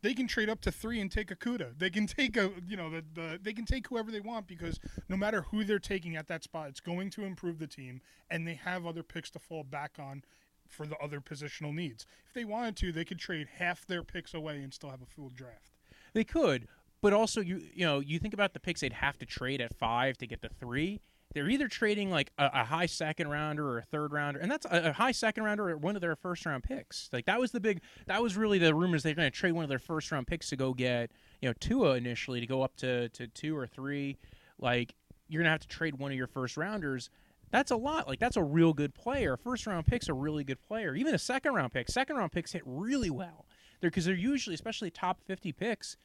They 0.00 0.14
can 0.14 0.28
trade 0.28 0.48
up 0.48 0.60
to 0.60 0.70
three 0.70 1.00
and 1.00 1.10
take 1.10 1.30
a 1.30 1.36
Cuda. 1.36 1.76
They 1.76 1.90
can 1.90 2.06
take 2.06 2.36
a 2.36 2.52
you 2.66 2.76
know 2.76 2.90
the, 2.90 3.04
the 3.14 3.40
they 3.42 3.54
can 3.54 3.64
take 3.64 3.88
whoever 3.88 4.10
they 4.10 4.20
want 4.20 4.46
because 4.46 4.78
no 5.08 5.16
matter 5.16 5.42
who 5.50 5.64
they're 5.64 5.78
taking 5.78 6.14
at 6.14 6.28
that 6.28 6.44
spot, 6.44 6.68
it's 6.68 6.80
going 6.80 7.08
to 7.10 7.24
improve 7.24 7.58
the 7.58 7.66
team, 7.66 8.02
and 8.30 8.46
they 8.46 8.54
have 8.54 8.84
other 8.84 9.02
picks 9.02 9.30
to 9.30 9.38
fall 9.38 9.64
back 9.64 9.92
on 9.98 10.22
for 10.68 10.86
the 10.86 10.96
other 10.98 11.20
positional 11.20 11.74
needs. 11.74 12.06
If 12.26 12.34
they 12.34 12.44
wanted 12.44 12.76
to, 12.76 12.92
they 12.92 13.04
could 13.04 13.18
trade 13.18 13.48
half 13.58 13.86
their 13.86 14.02
picks 14.02 14.34
away 14.34 14.62
and 14.62 14.72
still 14.72 14.90
have 14.90 15.02
a 15.02 15.06
full 15.06 15.30
draft. 15.30 15.72
They 16.12 16.24
could, 16.24 16.68
but 17.00 17.12
also 17.12 17.40
you 17.40 17.62
you 17.74 17.84
know 17.84 18.00
you 18.00 18.18
think 18.18 18.34
about 18.34 18.52
the 18.52 18.60
picks 18.60 18.80
they'd 18.80 18.92
have 18.92 19.18
to 19.18 19.26
trade 19.26 19.60
at 19.60 19.74
five 19.74 20.16
to 20.18 20.26
get 20.26 20.42
the 20.42 20.48
three. 20.48 21.00
They're 21.34 21.50
either 21.50 21.68
trading 21.68 22.10
like 22.10 22.32
a, 22.38 22.50
a 22.52 22.64
high 22.64 22.86
second 22.86 23.28
rounder 23.28 23.68
or 23.68 23.78
a 23.78 23.82
third 23.82 24.12
rounder, 24.12 24.40
and 24.40 24.50
that's 24.50 24.64
a, 24.64 24.90
a 24.90 24.92
high 24.92 25.12
second 25.12 25.44
rounder 25.44 25.68
or 25.68 25.76
one 25.76 25.94
of 25.94 26.00
their 26.00 26.16
first 26.16 26.46
round 26.46 26.64
picks. 26.64 27.10
Like 27.12 27.26
that 27.26 27.38
was 27.38 27.52
the 27.52 27.60
big 27.60 27.82
that 28.06 28.22
was 28.22 28.36
really 28.36 28.58
the 28.58 28.74
rumors 28.74 29.02
they're 29.02 29.14
going 29.14 29.30
to 29.30 29.36
trade 29.36 29.52
one 29.52 29.64
of 29.64 29.68
their 29.68 29.78
first 29.78 30.10
round 30.10 30.26
picks 30.26 30.48
to 30.50 30.56
go 30.56 30.72
get 30.72 31.10
you 31.40 31.48
know 31.48 31.54
Tua 31.60 31.96
initially 31.96 32.40
to 32.40 32.46
go 32.46 32.62
up 32.62 32.76
to 32.76 33.08
to 33.10 33.26
two 33.26 33.56
or 33.56 33.66
three. 33.66 34.16
Like 34.58 34.94
you're 35.28 35.42
gonna 35.42 35.50
have 35.50 35.60
to 35.60 35.68
trade 35.68 35.98
one 35.98 36.10
of 36.10 36.16
your 36.16 36.26
first 36.26 36.56
rounders. 36.56 37.10
That's 37.50 37.70
a 37.70 37.76
lot. 37.76 38.06
Like 38.06 38.18
that's 38.18 38.36
a 38.36 38.42
real 38.42 38.72
good 38.72 38.94
player. 38.94 39.36
First 39.36 39.66
round 39.66 39.86
pick's 39.86 40.08
a 40.08 40.14
really 40.14 40.44
good 40.44 40.60
player. 40.60 40.94
Even 40.94 41.14
a 41.14 41.18
second 41.18 41.54
round 41.54 41.72
pick. 41.72 41.88
Second 41.88 42.16
round 42.16 42.32
picks 42.32 42.52
hit 42.52 42.62
really 42.64 43.10
well. 43.10 43.46
They're 43.80 43.90
because 43.90 44.04
they're 44.04 44.14
usually, 44.14 44.54
especially 44.54 44.90
top 44.90 45.20
fifty 45.22 45.52
picks, 45.52 45.96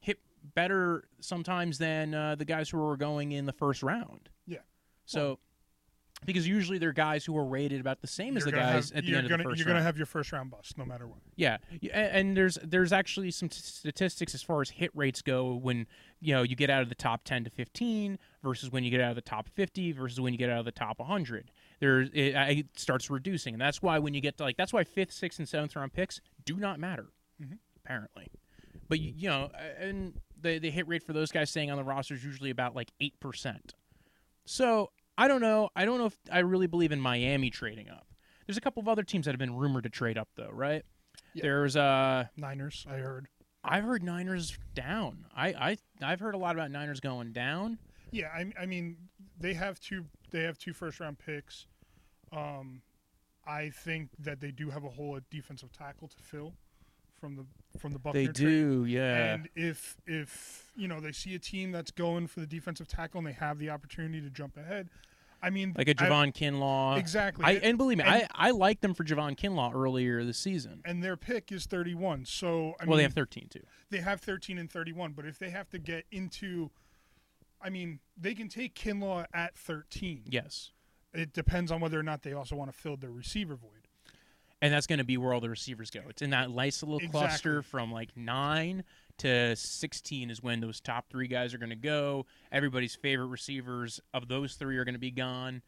hit 0.00 0.18
better 0.54 1.04
sometimes 1.20 1.78
than 1.78 2.14
uh, 2.14 2.34
the 2.34 2.44
guys 2.44 2.70
who 2.70 2.78
were 2.78 2.96
going 2.96 3.32
in 3.32 3.46
the 3.46 3.52
first 3.52 3.82
round. 3.82 4.28
Yeah. 4.46 4.58
So 5.06 5.38
because 6.24 6.46
usually 6.46 6.78
they're 6.78 6.92
guys 6.92 7.24
who 7.24 7.36
are 7.36 7.44
rated 7.44 7.80
about 7.80 8.00
the 8.00 8.06
same 8.06 8.36
as 8.36 8.44
You're 8.44 8.52
the 8.52 8.56
guys 8.58 8.90
have- 8.90 8.98
at 8.98 9.04
the 9.04 9.16
end 9.16 9.28
gonna, 9.28 9.42
of 9.42 9.46
the 9.48 9.50
1st 9.50 9.58
You're 9.58 9.66
gonna 9.66 9.82
have 9.82 9.96
your 9.96 10.06
first 10.06 10.32
round 10.32 10.50
bust 10.50 10.78
no 10.78 10.84
matter 10.84 11.06
what. 11.06 11.18
Yeah, 11.36 11.58
and 11.92 12.36
there's 12.36 12.58
there's 12.62 12.92
actually 12.92 13.30
some 13.30 13.48
t- 13.48 13.58
statistics 13.60 14.34
as 14.34 14.42
far 14.42 14.60
as 14.60 14.70
hit 14.70 14.90
rates 14.94 15.22
go 15.22 15.54
when 15.54 15.86
you 16.20 16.34
know 16.34 16.42
you 16.42 16.54
get 16.56 16.70
out 16.70 16.82
of 16.82 16.88
the 16.88 16.94
top 16.94 17.24
10 17.24 17.44
to 17.44 17.50
15 17.50 18.18
versus 18.42 18.70
when 18.70 18.84
you 18.84 18.90
get 18.90 19.00
out 19.00 19.10
of 19.10 19.16
the 19.16 19.20
top 19.22 19.48
50 19.48 19.92
versus 19.92 20.20
when 20.20 20.32
you 20.32 20.38
get 20.38 20.50
out 20.50 20.58
of 20.58 20.64
the 20.64 20.72
top 20.72 20.98
100. 21.00 21.50
There's 21.80 22.08
it, 22.10 22.34
it 22.36 22.66
starts 22.78 23.10
reducing, 23.10 23.54
and 23.54 23.60
that's 23.60 23.82
why 23.82 23.98
when 23.98 24.14
you 24.14 24.20
get 24.20 24.36
to 24.38 24.44
like 24.44 24.56
that's 24.56 24.72
why 24.72 24.84
fifth, 24.84 25.12
sixth, 25.12 25.38
and 25.38 25.48
seventh 25.48 25.74
round 25.74 25.92
picks 25.92 26.20
do 26.44 26.56
not 26.56 26.78
matter 26.78 27.06
Mhm. 27.42 27.58
apparently. 27.76 28.28
But 28.88 29.00
you, 29.00 29.12
you 29.16 29.28
know, 29.28 29.50
and 29.78 30.20
the 30.40 30.58
the 30.58 30.70
hit 30.70 30.86
rate 30.86 31.02
for 31.02 31.12
those 31.12 31.32
guys 31.32 31.50
staying 31.50 31.70
on 31.70 31.76
the 31.76 31.84
roster 31.84 32.14
is 32.14 32.24
usually 32.24 32.50
about 32.50 32.76
like 32.76 32.90
eight 33.00 33.18
percent. 33.20 33.74
So 34.44 34.90
I 35.16 35.28
don't 35.28 35.40
know. 35.40 35.70
I 35.76 35.84
don't 35.84 35.98
know 35.98 36.06
if 36.06 36.18
I 36.30 36.40
really 36.40 36.66
believe 36.66 36.92
in 36.92 37.00
Miami 37.00 37.50
trading 37.50 37.88
up. 37.88 38.06
There's 38.46 38.56
a 38.56 38.60
couple 38.60 38.80
of 38.80 38.88
other 38.88 39.02
teams 39.02 39.26
that 39.26 39.32
have 39.32 39.38
been 39.38 39.56
rumored 39.56 39.84
to 39.84 39.90
trade 39.90 40.18
up 40.18 40.28
though, 40.36 40.50
right? 40.52 40.84
Yeah. 41.34 41.42
There's 41.42 41.76
uh 41.76 42.26
Niners, 42.36 42.86
I 42.88 42.96
heard. 42.96 43.28
I've 43.64 43.84
heard 43.84 44.02
Niners 44.02 44.58
down. 44.74 45.26
I 45.34 45.48
I 45.48 45.78
I've 46.02 46.20
heard 46.20 46.34
a 46.34 46.38
lot 46.38 46.54
about 46.54 46.70
Niners 46.70 47.00
going 47.00 47.32
down. 47.32 47.78
Yeah, 48.10 48.28
I, 48.34 48.52
I 48.60 48.66
mean 48.66 48.96
they 49.38 49.54
have 49.54 49.80
two 49.80 50.04
they 50.30 50.42
have 50.42 50.58
two 50.58 50.72
first 50.72 51.00
round 51.00 51.18
picks. 51.18 51.66
Um, 52.32 52.82
I 53.46 53.70
think 53.70 54.10
that 54.18 54.40
they 54.40 54.50
do 54.50 54.70
have 54.70 54.84
a 54.84 54.88
hole 54.88 55.16
at 55.16 55.28
defensive 55.30 55.72
tackle 55.72 56.08
to 56.08 56.16
fill. 56.18 56.54
From 57.22 57.36
the 57.36 57.78
from 57.78 57.92
the 57.92 58.00
Buckner 58.00 58.20
They 58.20 58.26
trade. 58.26 58.34
do, 58.34 58.84
yeah. 58.84 59.34
And 59.34 59.48
if 59.54 59.96
if 60.08 60.72
you 60.74 60.88
know 60.88 60.98
they 60.98 61.12
see 61.12 61.36
a 61.36 61.38
team 61.38 61.70
that's 61.70 61.92
going 61.92 62.26
for 62.26 62.40
the 62.40 62.46
defensive 62.46 62.88
tackle 62.88 63.18
and 63.18 63.26
they 63.28 63.32
have 63.32 63.60
the 63.60 63.70
opportunity 63.70 64.20
to 64.20 64.28
jump 64.28 64.56
ahead, 64.56 64.88
I 65.40 65.50
mean, 65.50 65.72
like 65.78 65.86
a 65.88 65.94
Javon 65.94 66.34
Kinlaw. 66.34 66.98
exactly. 66.98 67.44
I, 67.44 67.52
and 67.62 67.78
believe 67.78 67.98
me, 67.98 68.04
and- 68.04 68.24
I, 68.34 68.48
I 68.48 68.50
liked 68.50 68.82
them 68.82 68.92
for 68.92 69.04
Javon 69.04 69.38
Kinlaw 69.38 69.72
earlier 69.72 70.24
this 70.24 70.36
season. 70.38 70.82
and 70.84 71.00
their 71.02 71.16
pick 71.16 71.52
is 71.52 71.64
31. 71.66 72.24
So 72.24 72.74
I 72.80 72.84
well, 72.84 72.90
mean, 72.90 72.96
they 72.96 73.02
have 73.04 73.12
13 73.14 73.46
too. 73.48 73.60
they 73.90 73.98
have 73.98 74.20
13 74.20 74.58
and 74.58 74.68
31, 74.68 75.12
but 75.12 75.24
if 75.24 75.38
they 75.38 75.50
have 75.50 75.68
to 75.70 75.78
get 75.78 76.04
into, 76.10 76.70
I 77.62 77.70
mean, 77.70 78.00
they 78.16 78.34
can 78.34 78.48
take 78.48 78.74
Kinlaw 78.74 79.26
at 79.32 79.56
13. 79.56 80.24
Yes. 80.28 80.72
It 81.14 81.32
depends 81.32 81.70
on 81.70 81.80
whether 81.80 82.00
or 82.00 82.02
not 82.02 82.22
they 82.24 82.32
also 82.32 82.56
want 82.56 82.72
to 82.72 82.76
fill 82.76 82.96
their 82.96 83.12
receiver 83.12 83.54
void. 83.54 83.81
And 84.62 84.72
that's 84.72 84.86
going 84.86 85.00
to 85.00 85.04
be 85.04 85.18
where 85.18 85.34
all 85.34 85.40
the 85.40 85.50
receivers 85.50 85.90
go. 85.90 86.00
It's 86.08 86.22
in 86.22 86.30
that 86.30 86.48
nice 86.50 86.82
little 86.84 87.00
cluster 87.10 87.62
from 87.62 87.92
like 87.92 88.16
9 88.16 88.84
to 89.18 89.56
16 89.56 90.30
is 90.30 90.42
when 90.42 90.60
those 90.60 90.80
top 90.80 91.10
three 91.10 91.26
guys 91.26 91.52
are 91.52 91.58
going 91.58 91.70
to 91.70 91.76
go. 91.76 92.26
Everybody's 92.52 92.94
favorite 92.94 93.26
receivers 93.26 94.00
of 94.14 94.28
those 94.28 94.54
three 94.54 94.78
are 94.78 94.84
going 94.84 94.94
to 94.94 95.00
be 95.00 95.10
gone. 95.10 95.62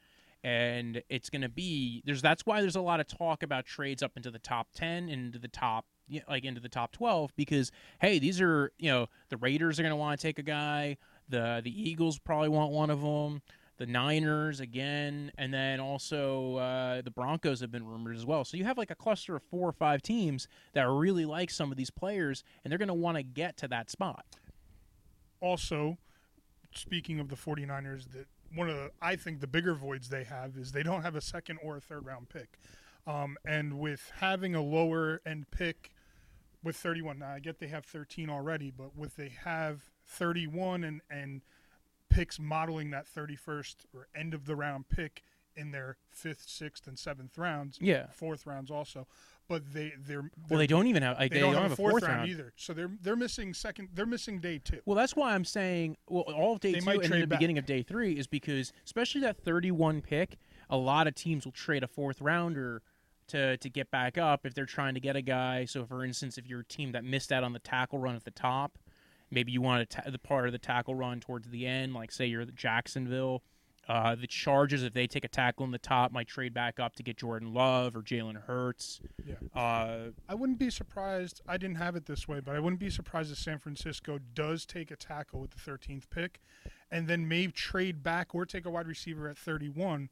And 0.44 1.02
it's 1.08 1.28
going 1.28 1.42
to 1.42 1.48
be 1.48 2.02
there's 2.04 2.22
that's 2.22 2.46
why 2.46 2.60
there's 2.60 2.76
a 2.76 2.80
lot 2.80 3.00
of 3.00 3.08
talk 3.08 3.42
about 3.42 3.66
trades 3.66 4.02
up 4.02 4.12
into 4.16 4.30
the 4.30 4.38
top 4.38 4.68
10 4.74 5.08
into 5.08 5.38
the 5.38 5.48
top 5.48 5.86
like 6.28 6.44
into 6.44 6.60
the 6.60 6.68
top 6.68 6.92
12 6.92 7.34
because 7.34 7.72
hey, 8.00 8.18
these 8.18 8.40
are, 8.40 8.70
you 8.78 8.90
know, 8.90 9.06
the 9.30 9.38
Raiders 9.38 9.80
are 9.80 9.82
going 9.82 9.90
to 9.90 9.96
want 9.96 10.20
to 10.20 10.26
take 10.26 10.38
a 10.38 10.42
guy, 10.42 10.98
the 11.28 11.62
the 11.64 11.90
Eagles 11.90 12.18
probably 12.18 12.50
want 12.50 12.72
one 12.72 12.90
of 12.90 13.00
them 13.00 13.42
the 13.76 13.86
Niners 13.86 14.60
again, 14.60 15.32
and 15.36 15.52
then 15.52 15.80
also 15.80 16.56
uh, 16.56 17.02
the 17.02 17.10
Broncos 17.10 17.60
have 17.60 17.70
been 17.70 17.86
rumored 17.86 18.16
as 18.16 18.24
well. 18.24 18.44
So 18.44 18.56
you 18.56 18.64
have 18.64 18.78
like 18.78 18.90
a 18.90 18.94
cluster 18.94 19.36
of 19.36 19.42
four 19.42 19.68
or 19.68 19.72
five 19.72 20.02
teams 20.02 20.46
that 20.74 20.88
really 20.88 21.24
like 21.24 21.50
some 21.50 21.70
of 21.70 21.76
these 21.76 21.90
players, 21.90 22.44
and 22.62 22.70
they're 22.70 22.78
going 22.78 22.88
to 22.88 22.94
want 22.94 23.16
to 23.16 23.22
get 23.22 23.56
to 23.58 23.68
that 23.68 23.90
spot. 23.90 24.24
Also, 25.40 25.98
speaking 26.74 27.20
of 27.20 27.28
the 27.28 27.36
49ers, 27.36 28.12
that 28.12 28.26
one 28.54 28.68
of 28.68 28.76
the 28.76 28.90
I 29.02 29.16
think 29.16 29.40
the 29.40 29.46
bigger 29.46 29.74
voids 29.74 30.08
they 30.08 30.24
have 30.24 30.56
is 30.56 30.72
they 30.72 30.82
don't 30.82 31.02
have 31.02 31.16
a 31.16 31.20
second 31.20 31.58
or 31.62 31.76
a 31.76 31.80
third 31.80 32.06
round 32.06 32.28
pick. 32.28 32.58
Um, 33.06 33.36
and 33.44 33.78
with 33.78 34.12
having 34.16 34.54
a 34.54 34.62
lower 34.62 35.20
end 35.26 35.50
pick 35.50 35.90
with 36.62 36.76
31, 36.76 37.18
now 37.18 37.32
I 37.32 37.40
get 37.40 37.58
they 37.58 37.66
have 37.66 37.84
13 37.84 38.30
already, 38.30 38.70
but 38.70 38.96
with 38.96 39.16
they 39.16 39.32
have 39.44 39.82
31 40.06 40.84
and 40.84 41.00
and 41.10 41.42
picks 42.14 42.38
modeling 42.38 42.90
that 42.90 43.06
31st 43.06 43.76
or 43.94 44.08
end 44.14 44.34
of 44.34 44.46
the 44.46 44.54
round 44.56 44.88
pick 44.88 45.22
in 45.56 45.70
their 45.70 45.96
fifth, 46.10 46.44
sixth, 46.48 46.86
and 46.88 46.98
seventh 46.98 47.38
rounds, 47.38 47.78
Yeah. 47.80 48.06
fourth 48.10 48.44
rounds 48.46 48.70
also. 48.70 49.06
But 49.46 49.72
they 49.74 49.92
they're, 49.98 50.22
Well, 50.22 50.30
they're 50.48 50.58
they 50.58 50.66
don't 50.66 50.86
even 50.86 51.02
have 51.02 51.18
like, 51.18 51.30
they, 51.30 51.38
don't, 51.40 51.54
have, 51.54 51.72
a 51.72 51.76
fourth, 51.76 52.02
round. 52.02 52.16
round, 52.16 52.30
either. 52.30 52.52
So 52.56 52.72
they're 52.72 52.90
they're 53.02 53.14
missing 53.14 53.52
second. 53.54 53.90
They're 53.94 54.06
missing 54.06 54.40
day 54.40 54.58
two. 54.58 54.80
Well, 54.86 54.96
that's 54.96 55.14
why 55.14 55.34
I'm 55.34 55.44
saying 55.44 55.96
well, 56.08 56.22
all 56.22 56.54
of 56.54 56.60
day 56.60 56.72
They 56.72 56.80
two 56.80 56.90
and 56.90 57.02
the 57.12 57.26
back. 57.26 57.38
beginning 57.38 57.58
of 57.58 57.66
day 57.66 57.82
three 57.82 58.14
is 58.14 58.26
because 58.26 58.72
especially 58.84 59.20
that 59.20 59.36
31 59.36 60.00
pick, 60.00 60.38
a 60.70 60.76
lot 60.78 61.06
of 61.06 61.14
teams 61.14 61.44
will 61.44 61.52
trade 61.52 61.82
a 61.84 61.88
fourth 61.88 62.20
rounder 62.22 62.82
to 63.28 63.56
to 63.58 63.68
get 63.70 63.90
back 63.90 64.16
up 64.18 64.44
if 64.46 64.54
they're 64.54 64.66
trying 64.66 64.94
to 64.94 65.00
get 65.00 65.14
a 65.14 65.22
guy. 65.22 65.66
So, 65.66 65.84
for 65.84 66.04
instance, 66.04 66.36
if 66.38 66.46
you're 66.48 66.60
a 66.60 66.64
team 66.64 66.92
that 66.92 67.04
missed 67.04 67.30
out 67.30 67.44
on 67.44 67.52
the 67.52 67.58
tackle 67.58 67.98
run 67.98 68.16
at 68.16 68.24
the 68.24 68.30
top, 68.30 68.78
maybe 69.30 69.52
you 69.52 69.60
want 69.62 69.88
ta- 69.90 70.02
the 70.10 70.18
part 70.18 70.46
of 70.46 70.52
the 70.52 70.58
tackle 70.58 70.94
run 70.94 71.20
towards 71.20 71.48
the 71.48 71.66
end, 71.66 71.94
like 71.94 72.12
say 72.12 72.26
you're 72.26 72.44
Jacksonville. 72.44 73.42
Uh, 73.86 74.14
the 74.14 74.26
Chargers, 74.26 74.82
if 74.82 74.94
they 74.94 75.06
take 75.06 75.24
a 75.24 75.28
tackle 75.28 75.62
in 75.66 75.70
the 75.70 75.78
top, 75.78 76.10
might 76.10 76.26
trade 76.26 76.54
back 76.54 76.80
up 76.80 76.96
to 76.96 77.02
get 77.02 77.18
Jordan 77.18 77.52
Love 77.52 77.94
or 77.94 78.00
Jalen 78.00 78.42
Hurts. 78.44 79.02
Yeah. 79.26 79.34
Uh, 79.54 80.08
I 80.26 80.34
wouldn't 80.34 80.58
be 80.58 80.70
surprised. 80.70 81.42
I 81.46 81.58
didn't 81.58 81.76
have 81.76 81.94
it 81.94 82.06
this 82.06 82.26
way, 82.26 82.40
but 82.40 82.56
I 82.56 82.60
wouldn't 82.60 82.80
be 82.80 82.88
surprised 82.88 83.30
if 83.30 83.36
San 83.36 83.58
Francisco 83.58 84.18
does 84.32 84.64
take 84.64 84.90
a 84.90 84.96
tackle 84.96 85.38
with 85.40 85.50
the 85.50 85.58
13th 85.70 86.08
pick, 86.08 86.40
and 86.90 87.08
then 87.08 87.28
may 87.28 87.48
trade 87.48 88.02
back 88.02 88.34
or 88.34 88.46
take 88.46 88.64
a 88.64 88.70
wide 88.70 88.86
receiver 88.88 89.28
at 89.28 89.36
31, 89.36 90.08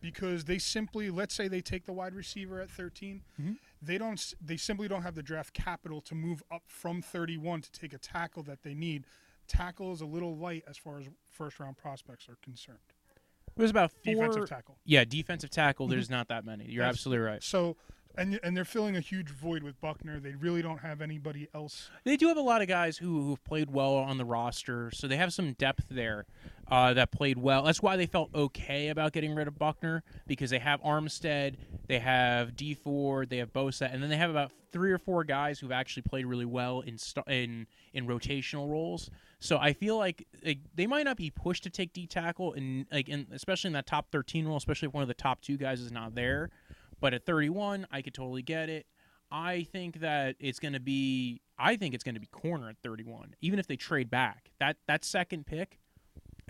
because 0.00 0.44
they 0.44 0.58
simply, 0.58 1.10
let's 1.10 1.34
say 1.34 1.48
they 1.48 1.60
take 1.60 1.84
the 1.84 1.92
wide 1.92 2.14
receiver 2.14 2.60
at 2.60 2.70
13, 2.70 3.22
Mhm. 3.40 3.56
They 3.82 3.98
don't. 3.98 4.34
They 4.40 4.56
simply 4.56 4.88
don't 4.88 5.02
have 5.02 5.14
the 5.14 5.22
draft 5.22 5.52
capital 5.54 6.00
to 6.02 6.14
move 6.14 6.42
up 6.50 6.62
from 6.66 7.02
31 7.02 7.62
to 7.62 7.72
take 7.72 7.92
a 7.92 7.98
tackle 7.98 8.42
that 8.44 8.62
they 8.62 8.74
need. 8.74 9.04
Tackle 9.48 9.92
is 9.92 10.00
a 10.00 10.06
little 10.06 10.36
light 10.36 10.64
as 10.68 10.76
far 10.76 10.98
as 10.98 11.06
first 11.30 11.60
round 11.60 11.76
prospects 11.76 12.28
are 12.28 12.36
concerned. 12.42 12.78
there's 13.56 13.70
about 13.70 13.90
four. 14.04 14.14
Defensive 14.14 14.48
tackle. 14.48 14.76
Yeah, 14.84 15.04
defensive 15.04 15.50
tackle. 15.50 15.86
Mm-hmm. 15.86 15.92
There's 15.92 16.10
not 16.10 16.28
that 16.28 16.44
many. 16.44 16.64
You're 16.66 16.84
Yes. 16.84 16.94
absolutely 16.94 17.24
right. 17.24 17.42
So, 17.42 17.76
and 18.16 18.40
and 18.42 18.56
they're 18.56 18.64
filling 18.64 18.96
a 18.96 19.00
huge 19.00 19.30
void 19.30 19.62
with 19.62 19.80
Buckner. 19.80 20.20
They 20.20 20.34
really 20.34 20.62
don't 20.62 20.78
have 20.78 21.00
anybody 21.00 21.48
else. 21.54 21.90
They 22.04 22.16
do 22.16 22.28
have 22.28 22.36
a 22.36 22.42
lot 22.42 22.62
of 22.62 22.68
guys 22.68 22.98
who 22.98 23.22
who've 23.22 23.44
played 23.44 23.70
well 23.70 23.94
on 23.94 24.18
the 24.18 24.24
roster, 24.24 24.90
so 24.90 25.06
they 25.06 25.16
have 25.16 25.32
some 25.32 25.52
depth 25.54 25.86
there 25.90 26.26
uh, 26.68 26.94
that 26.94 27.10
played 27.12 27.38
well. 27.38 27.62
That's 27.64 27.82
why 27.82 27.96
they 27.96 28.06
felt 28.06 28.34
okay 28.34 28.88
about 28.88 29.12
getting 29.12 29.34
rid 29.34 29.48
of 29.48 29.58
Buckner 29.58 30.02
because 30.26 30.50
they 30.50 30.58
have 30.58 30.80
Armstead, 30.82 31.56
they 31.86 31.98
have 31.98 32.56
Dee 32.56 32.74
Ford, 32.74 33.30
they 33.30 33.38
have 33.38 33.52
Bosa, 33.52 33.92
and 33.92 34.02
then 34.02 34.10
they 34.10 34.16
have 34.16 34.30
about 34.30 34.52
three 34.72 34.92
or 34.92 34.98
four 34.98 35.24
guys 35.24 35.58
who've 35.58 35.72
actually 35.72 36.02
played 36.02 36.26
really 36.26 36.44
well 36.44 36.80
in 36.80 36.98
st- 36.98 37.26
in 37.28 37.66
in 37.92 38.06
rotational 38.06 38.68
roles. 38.68 39.10
So 39.38 39.58
I 39.58 39.74
feel 39.74 39.98
like, 39.98 40.26
like 40.44 40.58
they 40.74 40.86
might 40.86 41.04
not 41.04 41.16
be 41.16 41.30
pushed 41.30 41.62
to 41.64 41.70
take 41.70 41.92
D 41.92 42.06
tackle, 42.06 42.54
and 42.54 42.86
like 42.90 43.08
in, 43.08 43.26
especially 43.32 43.68
in 43.68 43.74
that 43.74 43.86
top 43.86 44.10
thirteen 44.10 44.46
role, 44.46 44.56
especially 44.56 44.88
if 44.88 44.94
one 44.94 45.02
of 45.02 45.08
the 45.08 45.14
top 45.14 45.40
two 45.40 45.56
guys 45.56 45.80
is 45.80 45.92
not 45.92 46.14
there. 46.14 46.50
But 47.00 47.14
at 47.14 47.24
31, 47.26 47.86
I 47.90 48.02
could 48.02 48.14
totally 48.14 48.42
get 48.42 48.68
it. 48.68 48.86
I 49.30 49.66
think 49.72 50.00
that 50.00 50.36
it's 50.38 50.58
going 50.60 50.74
to 50.74 50.80
be. 50.80 51.40
I 51.58 51.76
think 51.76 51.94
it's 51.94 52.04
going 52.04 52.14
to 52.14 52.20
be 52.20 52.26
corner 52.28 52.68
at 52.68 52.76
31, 52.82 53.34
even 53.40 53.58
if 53.58 53.66
they 53.66 53.76
trade 53.76 54.10
back. 54.10 54.50
That 54.60 54.76
that 54.86 55.04
second 55.04 55.46
pick, 55.46 55.78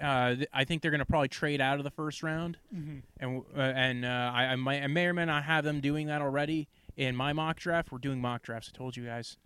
uh, 0.02 0.34
th- 0.34 0.48
I 0.52 0.64
think 0.64 0.82
they're 0.82 0.90
going 0.90 0.98
to 0.98 1.06
probably 1.06 1.28
trade 1.28 1.60
out 1.60 1.78
of 1.78 1.84
the 1.84 1.90
first 1.90 2.22
round, 2.22 2.58
Mm-hmm. 2.74 2.98
and 3.18 3.42
uh, 3.56 3.60
and 3.60 4.04
uh, 4.04 4.30
I, 4.34 4.44
I 4.46 4.56
might 4.56 4.82
I 4.82 4.88
may 4.88 5.06
or 5.06 5.14
may 5.14 5.24
not 5.24 5.44
have 5.44 5.64
them 5.64 5.80
doing 5.80 6.06
that 6.08 6.20
already 6.20 6.68
in 6.96 7.16
my 7.16 7.32
mock 7.32 7.58
draft. 7.58 7.90
We're 7.90 7.98
doing 7.98 8.20
mock 8.20 8.42
drafts. 8.42 8.70
I 8.74 8.76
told 8.76 8.96
you 8.96 9.04
guys. 9.06 9.38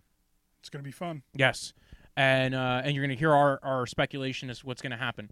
It's 0.59 0.69
going 0.69 0.83
to 0.83 0.87
be 0.87 0.91
fun. 0.91 1.23
Yes, 1.33 1.73
and 2.17 2.53
uh, 2.53 2.81
and 2.83 2.93
you're 2.95 3.03
going 3.05 3.15
to 3.15 3.19
hear 3.19 3.31
our 3.33 3.59
our 3.63 3.87
speculation 3.87 4.49
as 4.49 4.63
what's 4.63 4.81
going 4.81 4.91
to 4.91 4.97
happen. 4.97 5.29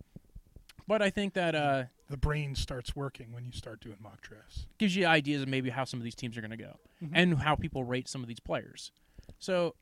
But 0.89 1.03
I 1.03 1.12
think 1.12 1.36
that 1.36 1.53
uh, 1.53 1.84
The 2.10 2.17
brain 2.17 2.55
starts 2.55 2.96
working 2.96 3.31
when 3.31 3.46
you 3.46 3.51
start 3.51 3.79
doing 3.79 3.98
mock 4.01 4.22
drafts. 4.22 4.65
gives 4.79 4.96
you 4.96 5.05
ideas 5.05 5.43
of 5.43 5.48
maybe 5.48 5.69
how 5.69 5.84
some 5.84 6.00
of 6.00 6.03
these 6.03 6.15
teams 6.15 6.36
are 6.36 6.41
going 6.41 6.50
to 6.50 6.58
go 6.58 6.79
Mhm. 7.03 7.12
and 7.13 7.38
how 7.38 7.55
people 7.55 7.84
rate 7.84 8.10
some 8.10 8.24
of 8.24 8.27
these 8.27 8.39
players. 8.39 8.91
So, 9.38 9.75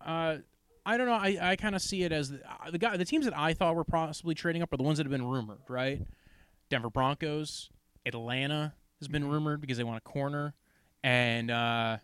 uh, 0.00 0.38
I 0.86 0.96
don't 0.96 1.06
know. 1.06 1.12
I, 1.12 1.36
I 1.52 1.56
kind 1.56 1.74
of 1.74 1.82
see 1.82 2.04
it 2.04 2.10
as 2.10 2.30
the, 2.30 2.40
uh, 2.50 2.70
the 2.70 2.78
guy, 2.78 2.96
the 2.96 3.04
teams 3.04 3.26
that 3.26 3.36
I 3.36 3.52
thought 3.52 3.76
were 3.76 3.84
possibly 3.84 4.34
trading 4.34 4.62
up 4.62 4.72
are 4.72 4.78
the 4.78 4.82
ones 4.82 4.96
that 4.96 5.04
have 5.04 5.10
been 5.10 5.26
rumored, 5.26 5.60
right? 5.68 6.00
Denver 6.70 6.88
Broncos, 6.88 7.68
Atlanta 8.06 8.72
has 8.98 9.08
been 9.08 9.28
rumored 9.28 9.60
because 9.60 9.76
they 9.76 9.84
want 9.84 9.98
a 9.98 10.00
corner, 10.08 10.54
and 11.02 11.50
uh, 11.50 11.98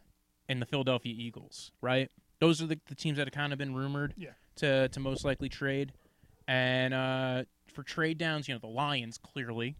and 0.46 0.60
the 0.60 0.66
Philadelphia 0.66 1.14
Eagles, 1.16 1.72
right? 1.80 2.10
Those 2.38 2.60
are 2.60 2.66
the, 2.66 2.78
the 2.88 2.94
teams 2.94 3.16
that 3.16 3.26
have 3.26 3.32
kind 3.32 3.54
of 3.54 3.58
been 3.58 3.74
rumored 3.74 4.12
Yeah. 4.18 4.32
to 4.56 4.88
to 4.90 5.00
most 5.00 5.24
likely 5.24 5.48
trade. 5.48 5.92
And 6.48 6.94
uh, 6.94 7.44
for 7.72 7.82
trade 7.82 8.18
downs, 8.18 8.48
you 8.48 8.54
know, 8.54 8.60
the 8.60 8.66
Lions 8.66 9.18
clearly 9.18 9.76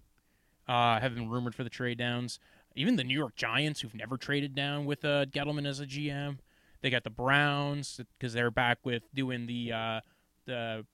uh, 0.68 1.00
have 1.00 1.14
been 1.14 1.30
rumored 1.30 1.54
for 1.54 1.64
the 1.64 1.70
trade 1.70 1.98
downs. 1.98 2.38
Even 2.74 2.96
the 2.96 3.04
New 3.04 3.16
York 3.16 3.36
Giants, 3.36 3.80
who've 3.80 3.94
never 3.94 4.16
traded 4.16 4.54
down 4.54 4.84
with 4.84 5.04
uh, 5.04 5.26
Gettleman 5.26 5.66
as 5.66 5.80
a 5.80 5.86
GM, 5.86 6.38
they 6.82 6.90
got 6.90 7.04
the 7.04 7.10
Browns 7.10 8.00
because 8.18 8.32
they're 8.32 8.50
back 8.50 8.78
with 8.84 9.02
doing 9.14 9.46
the 9.46 9.72
uh, 9.72 10.00
the 10.44 10.84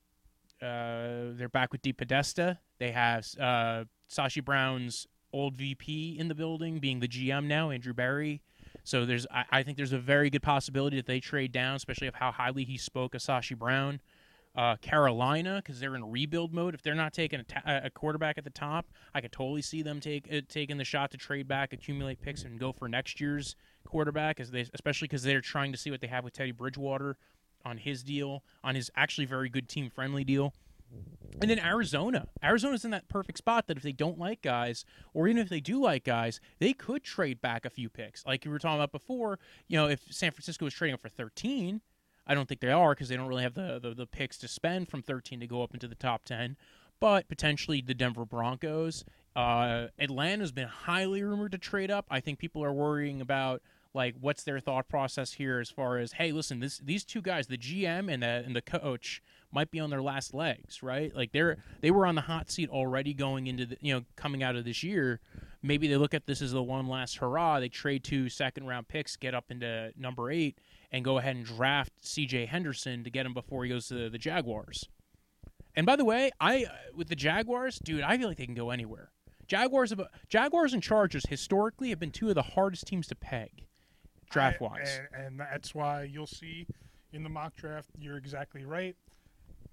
uh, 0.62 1.34
they're 1.36 1.48
back 1.48 1.72
with 1.72 1.82
DePodesta. 1.82 2.58
They 2.78 2.92
have 2.92 3.26
uh, 3.40 3.84
Sashi 4.08 4.44
Brown's 4.44 5.08
old 5.32 5.56
VP 5.56 6.16
in 6.18 6.28
the 6.28 6.34
building, 6.34 6.78
being 6.78 7.00
the 7.00 7.08
GM 7.08 7.46
now, 7.46 7.70
Andrew 7.70 7.92
Berry. 7.92 8.42
So 8.84 9.04
there's, 9.04 9.26
I, 9.30 9.44
I 9.50 9.62
think 9.62 9.76
there's 9.76 9.92
a 9.92 9.98
very 9.98 10.30
good 10.30 10.42
possibility 10.42 10.96
that 10.96 11.06
they 11.06 11.20
trade 11.20 11.52
down, 11.52 11.76
especially 11.76 12.06
of 12.06 12.14
how 12.14 12.30
highly 12.30 12.64
he 12.64 12.76
spoke 12.76 13.14
of 13.14 13.20
Sashi 13.20 13.56
Brown. 13.56 14.00
Uh, 14.54 14.76
Carolina, 14.76 15.62
because 15.64 15.80
they're 15.80 15.94
in 15.94 16.10
rebuild 16.10 16.52
mode. 16.52 16.74
If 16.74 16.82
they're 16.82 16.94
not 16.94 17.14
taking 17.14 17.42
a, 17.64 17.88
quarterback 17.88 18.36
at 18.36 18.44
the 18.44 18.50
top, 18.50 18.86
I 19.14 19.22
could 19.22 19.32
totally 19.32 19.62
see 19.62 19.80
them 19.80 19.98
take 19.98 20.28
uh, 20.30 20.42
taking 20.46 20.76
the 20.76 20.84
shot 20.84 21.10
to 21.12 21.16
trade 21.16 21.48
back, 21.48 21.72
accumulate 21.72 22.20
picks, 22.20 22.44
and 22.44 22.60
go 22.60 22.70
for 22.70 22.86
next 22.86 23.18
year's 23.18 23.56
quarterback. 23.86 24.40
As 24.40 24.50
they, 24.50 24.66
especially 24.74 25.08
because 25.08 25.22
they're 25.22 25.40
trying 25.40 25.72
to 25.72 25.78
see 25.78 25.90
what 25.90 26.02
they 26.02 26.06
have 26.06 26.22
with 26.22 26.34
Teddy 26.34 26.52
Bridgewater 26.52 27.16
on 27.64 27.78
his 27.78 28.02
deal, 28.02 28.44
on 28.62 28.74
his 28.74 28.90
actually 28.94 29.24
very 29.24 29.48
good 29.48 29.68
team 29.70 29.88
friendly 29.88 30.24
deal. 30.24 30.52
And 31.40 31.50
then 31.50 31.58
Arizona. 31.58 32.28
Arizona's 32.42 32.84
in 32.84 32.90
that 32.90 33.08
perfect 33.08 33.38
spot 33.38 33.66
that 33.66 33.76
if 33.76 33.82
they 33.82 33.92
don't 33.92 34.18
like 34.18 34.42
guys, 34.42 34.84
or 35.14 35.26
even 35.26 35.40
if 35.40 35.48
they 35.48 35.60
do 35.60 35.80
like 35.80 36.04
guys, 36.04 36.40
they 36.58 36.72
could 36.72 37.02
trade 37.02 37.40
back 37.40 37.64
a 37.64 37.70
few 37.70 37.88
picks. 37.88 38.24
Like 38.26 38.44
you 38.44 38.50
were 38.50 38.58
talking 38.58 38.78
about 38.78 38.92
before, 38.92 39.38
you 39.66 39.76
know, 39.76 39.88
if 39.88 40.02
San 40.10 40.30
Francisco 40.30 40.66
was 40.66 40.74
trading 40.74 40.94
up 40.94 41.00
for 41.00 41.08
13, 41.08 41.80
I 42.26 42.34
don't 42.34 42.48
think 42.48 42.60
they 42.60 42.70
are 42.70 42.94
because 42.94 43.08
they 43.08 43.16
don't 43.16 43.28
really 43.28 43.42
have 43.42 43.54
the, 43.54 43.78
the, 43.80 43.94
the 43.94 44.06
picks 44.06 44.38
to 44.38 44.48
spend 44.48 44.88
from 44.88 45.02
13 45.02 45.40
to 45.40 45.46
go 45.46 45.62
up 45.62 45.74
into 45.74 45.88
the 45.88 45.94
top 45.94 46.24
10. 46.24 46.56
But 47.00 47.28
potentially 47.28 47.82
the 47.84 47.94
Denver 47.94 48.24
Broncos. 48.24 49.04
Uh, 49.34 49.88
Atlanta's 49.98 50.52
been 50.52 50.68
highly 50.68 51.22
rumored 51.22 51.52
to 51.52 51.58
trade 51.58 51.90
up. 51.90 52.06
I 52.10 52.20
think 52.20 52.38
people 52.38 52.62
are 52.64 52.72
worrying 52.72 53.20
about 53.20 53.62
like 53.94 54.14
what's 54.20 54.44
their 54.44 54.60
thought 54.60 54.88
process 54.88 55.32
here 55.34 55.58
as 55.58 55.70
far 55.70 55.98
as 55.98 56.12
hey, 56.12 56.32
listen, 56.32 56.60
this 56.60 56.78
these 56.78 57.04
two 57.04 57.20
guys, 57.20 57.46
the 57.46 57.58
GM 57.58 58.12
and 58.12 58.22
the 58.22 58.42
and 58.46 58.54
the 58.54 58.62
coach, 58.62 59.22
might 59.52 59.70
be 59.70 59.80
on 59.80 59.90
their 59.90 60.02
last 60.02 60.34
legs, 60.34 60.82
right? 60.82 61.14
Like 61.14 61.32
they're 61.32 61.58
they 61.80 61.90
were 61.90 62.06
on 62.06 62.14
the 62.14 62.22
hot 62.22 62.50
seat 62.50 62.70
already 62.70 63.14
going 63.14 63.46
into 63.46 63.66
the 63.66 63.76
you 63.80 63.94
know 63.94 64.04
coming 64.16 64.42
out 64.42 64.56
of 64.56 64.64
this 64.64 64.82
year. 64.82 65.20
Maybe 65.62 65.86
they 65.86 65.96
look 65.96 66.14
at 66.14 66.26
this 66.26 66.42
as 66.42 66.52
the 66.52 66.62
one 66.62 66.88
last 66.88 67.18
hurrah. 67.18 67.60
They 67.60 67.68
trade 67.68 68.02
two 68.02 68.28
second 68.28 68.66
round 68.66 68.88
picks, 68.88 69.16
get 69.16 69.34
up 69.34 69.50
into 69.50 69.92
number 69.96 70.30
eight, 70.30 70.58
and 70.90 71.04
go 71.04 71.18
ahead 71.18 71.36
and 71.36 71.44
draft 71.44 71.92
C.J. 72.00 72.46
Henderson 72.46 73.04
to 73.04 73.10
get 73.10 73.26
him 73.26 73.34
before 73.34 73.62
he 73.62 73.70
goes 73.70 73.86
to 73.88 74.10
the 74.10 74.18
Jaguars. 74.18 74.88
And 75.76 75.86
by 75.86 75.96
the 75.96 76.04
way, 76.04 76.30
I 76.40 76.64
uh, 76.64 76.68
with 76.94 77.08
the 77.08 77.16
Jaguars, 77.16 77.78
dude, 77.78 78.02
I 78.02 78.18
feel 78.18 78.28
like 78.28 78.38
they 78.38 78.46
can 78.46 78.54
go 78.54 78.70
anywhere. 78.70 79.10
Jaguars, 79.46 79.92
Jaguars 80.28 80.72
and 80.72 80.82
Chargers 80.82 81.24
historically 81.28 81.90
have 81.90 81.98
been 81.98 82.10
two 82.10 82.28
of 82.28 82.34
the 82.34 82.42
hardest 82.42 82.86
teams 82.86 83.06
to 83.08 83.14
peg, 83.14 83.66
draft 84.30 84.60
wise. 84.60 85.00
And, 85.12 85.26
and 85.26 85.40
that's 85.40 85.74
why 85.74 86.04
you'll 86.04 86.26
see 86.26 86.66
in 87.12 87.22
the 87.22 87.28
mock 87.28 87.54
draft, 87.56 87.88
you're 87.98 88.16
exactly 88.16 88.64
right. 88.64 88.96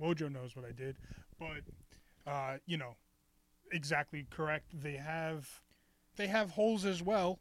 Wojo 0.01 0.31
knows 0.31 0.55
what 0.55 0.65
I 0.65 0.71
did, 0.71 0.97
but 1.39 1.61
uh, 2.31 2.57
you 2.65 2.77
know, 2.77 2.95
exactly 3.71 4.25
correct. 4.29 4.65
They 4.73 4.93
have 4.97 5.61
they 6.15 6.27
have 6.27 6.51
holes 6.51 6.85
as 6.85 7.01
well. 7.01 7.39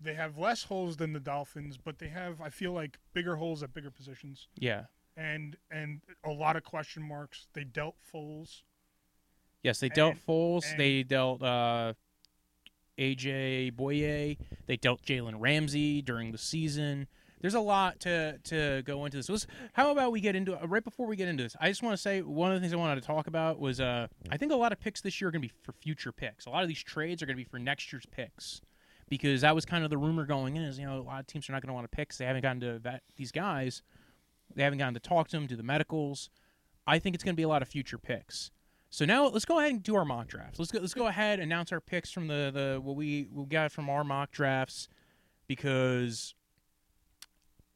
They 0.00 0.14
have 0.14 0.38
less 0.38 0.64
holes 0.64 0.96
than 0.96 1.12
the 1.12 1.20
Dolphins, 1.20 1.76
but 1.76 1.98
they 1.98 2.08
have 2.08 2.40
I 2.40 2.50
feel 2.50 2.72
like 2.72 2.98
bigger 3.14 3.36
holes 3.36 3.62
at 3.62 3.74
bigger 3.74 3.90
positions. 3.90 4.48
Yeah. 4.56 4.84
And 5.16 5.56
and 5.70 6.00
a 6.24 6.30
lot 6.30 6.56
of 6.56 6.64
question 6.64 7.02
marks. 7.02 7.48
They 7.52 7.64
dealt 7.64 7.96
Foles. 8.14 8.62
Yes, 9.62 9.80
they 9.80 9.88
dealt 9.88 10.12
And- 10.14 10.26
Foles. 10.26 10.70
and- 10.70 10.78
they 10.80 11.02
dealt 11.02 11.42
uh, 11.42 11.94
AJ 12.96 13.72
Bouye. 13.74 14.38
They 14.66 14.76
dealt 14.76 15.02
Jalen 15.02 15.36
Ramsey 15.38 16.02
during 16.02 16.32
the 16.32 16.38
season. 16.38 17.06
There's 17.40 17.54
a 17.54 17.60
lot 17.60 18.00
to 18.00 18.38
to 18.44 18.82
go 18.84 19.04
into 19.04 19.16
this. 19.16 19.28
Let's- 19.28 19.46
how 19.74 19.90
about 19.92 20.12
we 20.12 20.20
get 20.20 20.34
into 20.34 20.54
it? 20.54 20.60
right 20.68 20.82
before 20.84 21.06
we 21.06 21.16
get 21.16 21.28
into 21.28 21.42
this? 21.44 21.54
I 21.60 21.68
just 21.68 21.82
want 21.82 21.94
to 21.94 22.00
say 22.02 22.20
one 22.22 22.50
of 22.50 22.56
the 22.56 22.60
things 22.60 22.72
I 22.72 22.76
wanted 22.76 22.96
to 23.00 23.06
talk 23.06 23.26
about 23.26 23.58
was 23.60 23.80
uh, 23.80 24.08
I 24.30 24.36
think 24.36 24.52
a 24.52 24.56
lot 24.56 24.72
of 24.72 24.80
picks 24.80 25.00
this 25.00 25.20
year 25.20 25.28
are 25.28 25.30
going 25.30 25.42
to 25.42 25.48
be 25.48 25.54
for 25.62 25.72
future 25.72 26.10
picks. 26.12 26.46
A 26.46 26.50
lot 26.50 26.62
of 26.62 26.68
these 26.68 26.82
trades 26.82 27.22
are 27.22 27.26
going 27.26 27.36
to 27.36 27.42
be 27.44 27.48
for 27.48 27.58
next 27.58 27.92
year's 27.92 28.06
picks 28.06 28.60
because 29.08 29.40
that 29.42 29.54
was 29.54 29.64
kind 29.64 29.84
of 29.84 29.90
the 29.90 29.96
rumor 29.98 30.26
going 30.26 30.56
in 30.56 30.62
is 30.62 30.78
you 30.78 30.86
know 30.86 30.98
a 30.98 31.02
lot 31.02 31.20
of 31.20 31.26
teams 31.26 31.48
are 31.48 31.52
not 31.52 31.62
going 31.62 31.68
to 31.68 31.74
want 31.74 31.90
to 31.90 31.96
pick 31.96 32.08
'cause 32.10 32.18
they 32.18 32.24
haven't 32.26 32.42
gotten 32.42 32.60
to 32.60 32.78
vet 32.78 33.02
these 33.16 33.30
guys. 33.32 33.82
They 34.54 34.62
haven't 34.62 34.78
gotten 34.78 34.94
to 34.94 35.00
talk 35.00 35.28
to 35.28 35.36
them, 35.36 35.46
do 35.46 35.56
the 35.56 35.62
medicals. 35.62 36.30
I 36.86 36.98
think 36.98 37.14
it's 37.14 37.22
going 37.22 37.34
to 37.34 37.36
be 37.36 37.42
a 37.42 37.48
lot 37.48 37.60
of 37.62 37.68
future 37.68 37.98
picks. 37.98 38.50
So 38.90 39.04
now 39.04 39.26
let's 39.28 39.44
go 39.44 39.58
ahead 39.58 39.70
and 39.72 39.82
do 39.82 39.94
our 39.94 40.06
mock 40.06 40.28
drafts. 40.28 40.58
Let's 40.58 40.72
go. 40.72 40.80
Let's 40.80 40.94
go 40.94 41.06
ahead 41.06 41.38
and 41.38 41.52
announce 41.52 41.70
our 41.72 41.80
picks 41.80 42.10
from 42.10 42.26
the 42.26 42.50
the 42.52 42.80
what 42.82 42.96
we 42.96 43.28
we 43.30 43.44
got 43.44 43.70
from 43.70 43.90
our 43.90 44.02
mock 44.02 44.30
drafts 44.30 44.88
because 45.46 46.34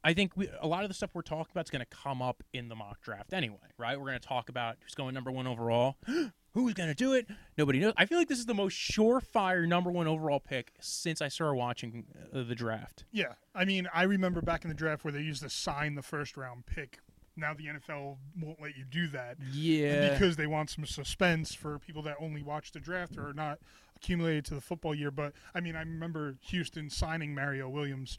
I 0.05 0.15
think 0.15 0.37
we, 0.37 0.49
a 0.61 0.67
lot 0.67 0.83
of 0.83 0.89
the 0.89 0.95
stuff 0.95 1.11
we're 1.15 1.23
talking 1.23 1.51
about 1.53 1.67
is 1.67 1.71
going 1.71 1.85
to 1.85 1.97
come 1.97 2.21
up 2.21 2.43
in 2.53 2.69
the 2.69 2.75
mock 2.75 3.01
draft 3.03 3.33
anyway, 3.33 3.59
right? 3.79 3.99
We're 3.99 4.09
going 4.09 4.21
to 4.21 4.27
talk 4.27 4.49
about 4.49 4.77
who's 4.81 4.95
going 4.95 5.15
number 5.15 5.31
one 5.31 5.47
overall, 5.47 5.97
who's 6.55 6.75
going 6.75 6.89
to 6.89 6.95
do 6.95 7.13
it. 7.15 7.29
Nobody 7.57 7.79
knows. 7.79 7.95
I 7.97 8.07
feel 8.07 8.19
like 8.19 8.29
this 8.29 8.39
is 8.39 8.47
the 8.47 8.55
most 8.55 8.75
surefire 8.75 9.67
number 9.67 9.91
one 9.91 10.09
overall 10.09 10.41
pick 10.41 10.73
since 10.81 11.23
I 11.23 11.29
started 11.29 11.55
watching 11.55 12.05
uh, 12.35 12.43
the 12.43 12.55
draft. 12.55 13.05
Yeah, 13.13 13.35
I 13.55 13.65
mean, 13.65 13.89
I 13.95 14.03
remember 14.05 14.41
back 14.41 14.65
in 14.65 14.69
the 14.69 14.75
draft 14.75 15.05
where 15.05 15.13
they 15.13 15.21
used 15.21 15.43
to 15.43 15.51
sign 15.51 15.95
the 15.95 16.03
first 16.03 16.37
round 16.37 16.67
pick. 16.67 16.99
Now 17.35 17.55
the 17.55 17.65
NFL 17.65 18.17
won't 18.39 18.61
let 18.61 18.77
you 18.77 18.85
do 18.85 19.09
that 19.09 19.39
Yeah, 19.53 20.11
because 20.11 20.37
they 20.37 20.47
want 20.47 20.69
some 20.69 20.85
suspense 20.85 21.55
for 21.55 21.79
people 21.79 22.03
that 22.03 22.17
only 22.21 22.43
watch 22.43 22.73
the 22.73 22.81
draft 22.81 23.17
or 23.17 23.29
are 23.29 23.33
not 23.33 23.59
accumulated 23.97 24.45
to 24.47 24.55
the 24.55 24.61
football 24.61 24.95
year. 24.95 25.11
But 25.11 25.33
I 25.55 25.61
mean, 25.61 25.75
I 25.75 25.81
remember 25.81 26.37
Houston 26.43 26.91
signing 26.91 27.35
Mario 27.35 27.71
Williams 27.71 28.19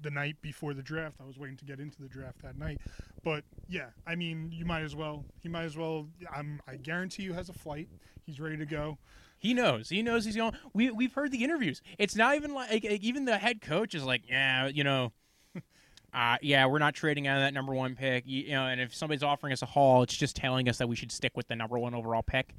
the 0.00 0.10
night 0.10 0.36
before 0.42 0.74
the 0.74 0.82
draft. 0.82 1.16
I 1.20 1.26
was 1.26 1.38
waiting 1.38 1.56
to 1.58 1.64
get 1.64 1.80
into 1.80 2.02
the 2.02 2.08
draft 2.08 2.42
that 2.42 2.58
night. 2.58 2.80
But 3.24 3.44
yeah, 3.68 3.86
I 4.06 4.14
mean, 4.14 4.50
you 4.52 4.64
might 4.64 4.82
as 4.82 4.94
well. 4.94 5.24
He 5.42 5.48
might 5.48 5.64
as 5.64 5.76
well. 5.76 6.06
I'm. 6.34 6.60
I 6.66 6.76
guarantee 6.76 7.22
you 7.22 7.32
has 7.32 7.48
a 7.48 7.52
flight. 7.52 7.88
He's 8.24 8.40
ready 8.40 8.56
to 8.56 8.66
go. 8.66 8.98
He 9.38 9.54
knows. 9.54 9.88
He 9.88 10.02
knows 10.02 10.24
he's 10.24 10.36
going. 10.36 10.52
We 10.72 10.90
we've 10.90 11.12
heard 11.12 11.30
the 11.30 11.44
interviews. 11.44 11.82
It's 11.98 12.16
not 12.16 12.36
even 12.36 12.54
like, 12.54 12.84
like 12.84 13.02
even 13.02 13.24
the 13.24 13.38
head 13.38 13.60
coach 13.60 13.94
is 13.94 14.04
like, 14.04 14.22
yeah, 14.28 14.66
you 14.66 14.84
know, 14.84 15.12
uh, 16.14 16.36
yeah, 16.40 16.66
we're 16.66 16.78
not 16.78 16.94
trading 16.94 17.26
out 17.26 17.36
of 17.36 17.42
that 17.42 17.54
number 17.54 17.74
one 17.74 17.94
pick. 17.94 18.24
You, 18.26 18.42
you 18.42 18.50
know, 18.52 18.66
and 18.66 18.80
if 18.80 18.94
somebody's 18.94 19.22
offering 19.22 19.52
us 19.52 19.62
a 19.62 19.66
haul, 19.66 20.02
it's 20.02 20.16
just 20.16 20.36
telling 20.36 20.68
us 20.68 20.78
that 20.78 20.88
we 20.88 20.96
should 20.96 21.12
stick 21.12 21.36
with 21.36 21.48
the 21.48 21.56
number 21.56 21.78
one 21.78 21.94
overall 21.94 22.22
pick. 22.22 22.54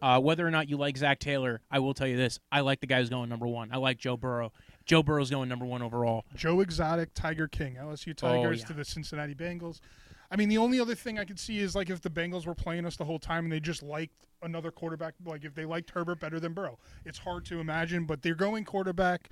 Uh, 0.00 0.18
whether 0.18 0.44
or 0.44 0.50
not 0.50 0.68
you 0.68 0.76
like 0.76 0.96
Zac 0.96 1.20
Taylor, 1.20 1.60
I 1.70 1.78
will 1.78 1.94
tell 1.94 2.08
you 2.08 2.16
this: 2.16 2.40
I 2.50 2.60
like 2.60 2.80
the 2.80 2.86
guy 2.86 2.98
who's 2.98 3.10
going 3.10 3.28
number 3.28 3.46
one. 3.46 3.70
I 3.72 3.76
like 3.76 3.98
Joe 3.98 4.16
Burrow. 4.16 4.52
Joe 4.84 5.02
Burrow's 5.02 5.30
going 5.30 5.48
number 5.48 5.64
one 5.64 5.82
overall. 5.82 6.24
Joe 6.34 6.60
Exotic, 6.60 7.14
Tiger 7.14 7.48
King, 7.48 7.76
LSU 7.80 8.14
Tigers 8.14 8.60
yeah. 8.60 8.66
to 8.66 8.72
the 8.74 8.84
Cincinnati 8.84 9.34
Bengals. 9.34 9.80
I 10.30 10.36
mean, 10.36 10.48
the 10.48 10.58
only 10.58 10.80
other 10.80 10.94
thing 10.94 11.18
I 11.18 11.24
could 11.24 11.38
see 11.38 11.58
is 11.58 11.74
like 11.74 11.90
if 11.90 12.00
the 12.00 12.10
Bengals 12.10 12.46
were 12.46 12.54
playing 12.54 12.86
us 12.86 12.96
the 12.96 13.04
whole 13.04 13.18
time 13.18 13.44
and 13.44 13.52
they 13.52 13.60
just 13.60 13.82
liked 13.82 14.14
another 14.42 14.70
quarterback, 14.70 15.14
like 15.24 15.44
if 15.44 15.54
they 15.54 15.64
liked 15.64 15.90
Herbert 15.90 16.20
better 16.20 16.40
than 16.40 16.52
Burrow. 16.54 16.78
It's 17.04 17.18
hard 17.18 17.44
to 17.46 17.60
imagine, 17.60 18.06
but 18.06 18.22
they're 18.22 18.34
going 18.34 18.64
quarterback. 18.64 19.28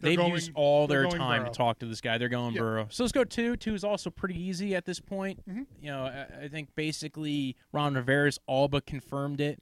They're 0.00 0.10
They've 0.10 0.18
going, 0.18 0.32
used 0.32 0.52
all 0.54 0.86
their 0.86 1.06
time 1.06 1.42
Burrow. 1.42 1.52
to 1.52 1.56
talk 1.56 1.78
to 1.80 1.86
this 1.86 2.00
guy. 2.00 2.18
They're 2.18 2.28
going 2.28 2.54
Yeah. 2.54 2.60
Burrow. 2.60 2.86
So 2.90 3.04
let's 3.04 3.12
go 3.12 3.24
two. 3.24 3.56
Two 3.56 3.74
is 3.74 3.84
also 3.84 4.10
pretty 4.10 4.40
easy 4.40 4.74
at 4.74 4.84
this 4.84 5.00
point. 5.00 5.40
Mhm. 5.48 5.66
You 5.80 5.90
know, 5.90 6.04
I, 6.04 6.44
I 6.44 6.48
think 6.48 6.74
basically 6.74 7.56
Ron 7.72 7.94
Rivera's 7.94 8.38
all 8.46 8.68
but 8.68 8.86
confirmed 8.86 9.40
it. 9.40 9.60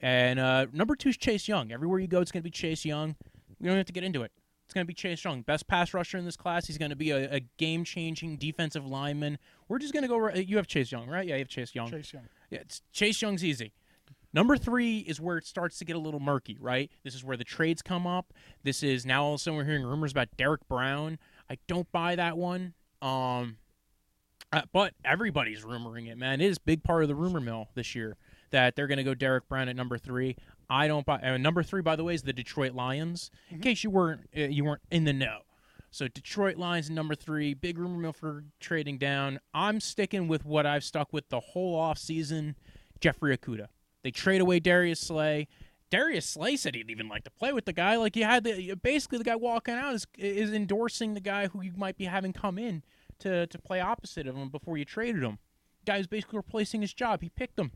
And 0.00 0.40
uh, 0.40 0.66
number 0.72 0.96
two 0.96 1.10
is 1.10 1.16
Chase 1.16 1.46
Young. 1.46 1.72
Everywhere 1.72 2.00
you 2.00 2.08
go, 2.08 2.20
it's 2.20 2.32
going 2.32 2.42
to 2.42 2.44
be 2.44 2.50
Chase 2.50 2.84
Young. 2.84 3.14
We 3.60 3.68
don't 3.68 3.76
have 3.76 3.86
to 3.86 3.92
get 3.92 4.02
into 4.02 4.22
it. 4.22 4.32
It's 4.64 4.74
going 4.74 4.86
to 4.86 4.88
be 4.88 4.94
Chase 4.94 5.22
Young, 5.22 5.42
best 5.42 5.66
pass 5.66 5.92
rusher 5.92 6.16
in 6.16 6.24
this 6.24 6.36
class. 6.36 6.66
He's 6.66 6.78
going 6.78 6.90
to 6.90 6.96
be 6.96 7.10
a, 7.10 7.34
a 7.34 7.40
game-changing 7.58 8.38
defensive 8.38 8.86
lineman. 8.86 9.38
We're 9.68 9.78
just 9.78 9.92
going 9.92 10.02
to 10.02 10.08
go. 10.08 10.16
Right, 10.16 10.46
you 10.46 10.56
have 10.56 10.66
Chase 10.66 10.90
Young, 10.90 11.08
right? 11.08 11.26
Yeah, 11.26 11.34
you 11.34 11.40
have 11.40 11.48
Chase 11.48 11.74
Young. 11.74 11.90
Chase 11.90 12.12
Young. 12.12 12.28
Yeah, 12.50 12.60
it's, 12.60 12.80
Chase 12.92 13.20
Young's 13.20 13.44
easy. 13.44 13.72
Number 14.34 14.56
three 14.56 15.00
is 15.00 15.20
where 15.20 15.36
it 15.36 15.44
starts 15.44 15.78
to 15.78 15.84
get 15.84 15.94
a 15.94 15.98
little 15.98 16.20
murky, 16.20 16.56
right? 16.58 16.90
This 17.04 17.14
is 17.14 17.22
where 17.22 17.36
the 17.36 17.44
trades 17.44 17.82
come 17.82 18.06
up. 18.06 18.32
This 18.62 18.82
is 18.82 19.04
now 19.04 19.24
all 19.24 19.34
of 19.34 19.40
a 19.40 19.42
sudden 19.42 19.58
we're 19.58 19.64
hearing 19.64 19.84
rumors 19.84 20.10
about 20.10 20.28
Derrick 20.38 20.66
Brown. 20.68 21.18
I 21.50 21.58
don't 21.68 21.90
buy 21.92 22.16
that 22.16 22.38
one. 22.38 22.72
Um, 23.02 23.58
uh, 24.52 24.62
but 24.72 24.94
everybody's 25.04 25.64
rumoring 25.64 26.10
it, 26.10 26.16
man. 26.16 26.40
It 26.40 26.46
is 26.46 26.56
a 26.56 26.62
big 26.62 26.82
part 26.82 27.02
of 27.02 27.08
the 27.08 27.14
rumor 27.14 27.40
mill 27.40 27.68
this 27.74 27.94
year 27.94 28.16
that 28.52 28.74
they're 28.74 28.86
going 28.86 28.98
to 28.98 29.04
go 29.04 29.14
Derrick 29.14 29.48
Brown 29.48 29.68
at 29.68 29.76
number 29.76 29.98
three. 29.98 30.36
I 30.72 30.88
don't 30.88 31.04
buy. 31.04 31.20
Uh, 31.20 31.36
number 31.36 31.62
three, 31.62 31.82
by 31.82 31.96
the 31.96 32.04
way, 32.04 32.14
is 32.14 32.22
the 32.22 32.32
Detroit 32.32 32.72
Lions. 32.72 33.30
In 33.50 33.60
case 33.60 33.84
you 33.84 33.90
weren't 33.90 34.22
uh, 34.34 34.40
you 34.42 34.64
weren't 34.64 34.80
in 34.90 35.04
the 35.04 35.12
know. 35.12 35.40
So 35.90 36.08
Detroit 36.08 36.56
Lions 36.56 36.88
number 36.88 37.14
three, 37.14 37.52
big 37.52 37.76
rumor 37.76 37.98
mill 37.98 38.14
for 38.14 38.44
trading 38.58 38.96
down. 38.96 39.38
I'm 39.52 39.80
sticking 39.80 40.28
with 40.28 40.46
what 40.46 40.64
I've 40.64 40.82
stuck 40.82 41.12
with 41.12 41.28
the 41.28 41.40
whole 41.40 41.78
off 41.78 41.98
season. 41.98 42.56
Jeffrey 43.00 43.36
Okudah. 43.36 43.68
They 44.02 44.10
trade 44.10 44.40
away 44.40 44.60
Darius 44.60 45.00
Slay. 45.00 45.46
Darius 45.90 46.24
Slay 46.24 46.56
said 46.56 46.74
he'd 46.74 46.90
even 46.90 47.06
like 47.06 47.24
to 47.24 47.30
play 47.30 47.52
with 47.52 47.66
the 47.66 47.74
guy. 47.74 47.96
Like 47.96 48.16
you 48.16 48.24
had 48.24 48.42
the 48.44 48.74
basically 48.76 49.18
the 49.18 49.24
guy 49.24 49.36
walking 49.36 49.74
out 49.74 49.94
is 49.94 50.06
is 50.16 50.54
endorsing 50.54 51.12
the 51.12 51.20
guy 51.20 51.48
who 51.48 51.60
you 51.60 51.72
might 51.76 51.98
be 51.98 52.06
having 52.06 52.32
come 52.32 52.58
in 52.58 52.82
to 53.18 53.46
to 53.46 53.58
play 53.58 53.78
opposite 53.80 54.26
of 54.26 54.36
him 54.36 54.48
before 54.48 54.78
you 54.78 54.86
traded 54.86 55.22
him. 55.22 55.38
Guy 55.84 55.98
who's 55.98 56.06
basically 56.06 56.38
replacing 56.38 56.80
his 56.80 56.94
job. 56.94 57.20
He 57.20 57.28
picked 57.28 57.58
him. 57.58 57.72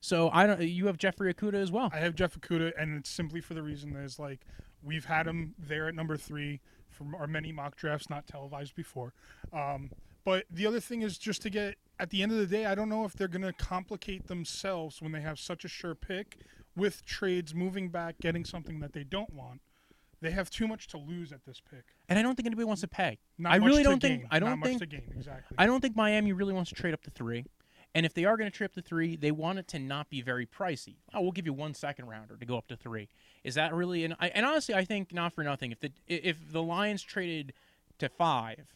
So 0.00 0.30
I 0.32 0.46
don't. 0.46 0.60
You 0.62 0.86
have 0.86 0.96
Jeffrey 0.96 1.32
Okuda 1.32 1.54
as 1.54 1.70
well. 1.70 1.90
I 1.92 1.98
have 1.98 2.14
Jeff 2.14 2.38
Okudah, 2.38 2.72
and 2.78 2.96
it's 2.96 3.10
simply 3.10 3.40
for 3.40 3.54
the 3.54 3.62
reason 3.62 3.92
that 3.94 4.02
is 4.02 4.18
like 4.18 4.40
we've 4.82 5.04
had 5.04 5.26
him 5.26 5.54
there 5.58 5.88
at 5.88 5.94
number 5.94 6.16
three 6.16 6.60
from 6.88 7.14
our 7.14 7.26
many 7.26 7.52
mock 7.52 7.76
drafts, 7.76 8.08
not 8.10 8.26
televised 8.26 8.74
before. 8.74 9.12
Um, 9.52 9.90
but 10.24 10.44
the 10.50 10.66
other 10.66 10.80
thing 10.80 11.02
is 11.02 11.18
just 11.18 11.42
to 11.42 11.50
get 11.50 11.76
at 11.98 12.10
the 12.10 12.22
end 12.22 12.32
of 12.32 12.38
the 12.38 12.46
day, 12.46 12.66
I 12.66 12.74
don't 12.74 12.88
know 12.88 13.04
if 13.04 13.12
they're 13.14 13.28
going 13.28 13.42
to 13.42 13.52
complicate 13.52 14.26
themselves 14.26 15.00
when 15.02 15.12
they 15.12 15.20
have 15.20 15.38
such 15.38 15.64
a 15.64 15.68
sure 15.68 15.94
pick 15.94 16.38
with 16.76 17.04
trades 17.04 17.54
moving 17.54 17.88
back, 17.90 18.16
getting 18.20 18.44
something 18.44 18.80
that 18.80 18.92
they 18.92 19.04
don't 19.04 19.32
want. 19.34 19.60
They 20.22 20.30
have 20.30 20.50
too 20.50 20.66
much 20.68 20.86
to 20.88 20.98
lose 20.98 21.32
at 21.32 21.44
this 21.46 21.60
pick. 21.70 21.84
and 22.08 22.18
I 22.18 22.22
don't 22.22 22.34
think 22.34 22.46
anybody 22.46 22.66
wants 22.66 22.82
to 22.82 22.88
pay. 22.88 23.18
Not 23.38 23.52
I 23.54 23.58
much 23.58 23.66
really 23.68 23.82
to 23.82 23.88
don't 23.88 24.00
think. 24.02 24.20
gain. 24.22 24.28
I 24.30 24.38
don't 24.38 24.58
much 24.58 24.68
think. 24.68 24.80
to 24.80 24.86
gain 24.86 25.10
exactly. 25.16 25.54
I 25.58 25.66
don't 25.66 25.80
think 25.80 25.96
Miami 25.96 26.32
really 26.32 26.52
wants 26.52 26.68
to 26.70 26.74
trade 26.74 26.92
up 26.92 27.02
to 27.04 27.10
three. 27.10 27.44
And 27.94 28.06
if 28.06 28.14
they 28.14 28.24
are 28.24 28.36
going 28.36 28.50
to 28.50 28.56
trip 28.56 28.72
to 28.74 28.82
three, 28.82 29.16
they 29.16 29.32
want 29.32 29.58
it 29.58 29.66
to 29.68 29.78
not 29.78 30.10
be 30.10 30.22
very 30.22 30.46
pricey. 30.46 30.96
Oh, 31.12 31.22
we'll 31.22 31.32
give 31.32 31.46
you 31.46 31.52
one 31.52 31.74
second 31.74 32.06
rounder 32.06 32.36
to 32.36 32.46
go 32.46 32.56
up 32.56 32.68
to 32.68 32.76
three. 32.76 33.08
Is 33.42 33.56
that 33.56 33.74
really? 33.74 34.04
An, 34.04 34.14
I, 34.20 34.28
and 34.28 34.46
honestly, 34.46 34.74
I 34.74 34.84
think 34.84 35.12
not 35.12 35.32
for 35.32 35.42
nothing. 35.42 35.72
If 35.72 35.80
the 35.80 35.92
if 36.06 36.36
the 36.52 36.62
Lions 36.62 37.02
traded 37.02 37.52
to 37.98 38.08
five 38.08 38.66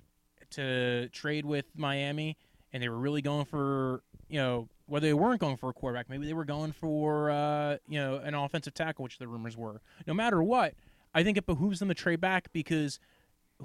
to 0.51 1.09
trade 1.11 1.45
with 1.45 1.67
Miami, 1.77 2.37
and 2.73 2.83
they 2.83 2.89
were 2.89 2.99
really 2.99 3.23
going 3.23 3.45
for 3.45 4.03
you 4.29 4.39
know 4.39 4.69
whether 4.87 5.07
they 5.07 5.15
weren't 5.15 5.41
going 5.41 5.57
for 5.57 5.71
a 5.71 5.73
quarterback, 5.73 6.11
maybe 6.11 6.27
they 6.27 6.35
were 6.35 6.45
going 6.45 6.73
for 6.73 7.31
uh, 7.31 7.77
you 7.89 8.01
know 8.01 8.17
an 8.17 8.35
offensive 8.35 8.75
tackle, 8.75 9.05
which 9.05 9.19
the 9.19 9.29
rumors 9.29 9.57
were. 9.57 9.81
No 10.07 10.15
matter 10.15 10.43
what, 10.43 10.75
I 11.15 11.23
think 11.23 11.39
it 11.39 11.47
behooves 11.47 11.79
them 11.79 11.89
to 11.89 11.95
trade 11.95 12.21
back 12.21 12.53
because 12.53 12.99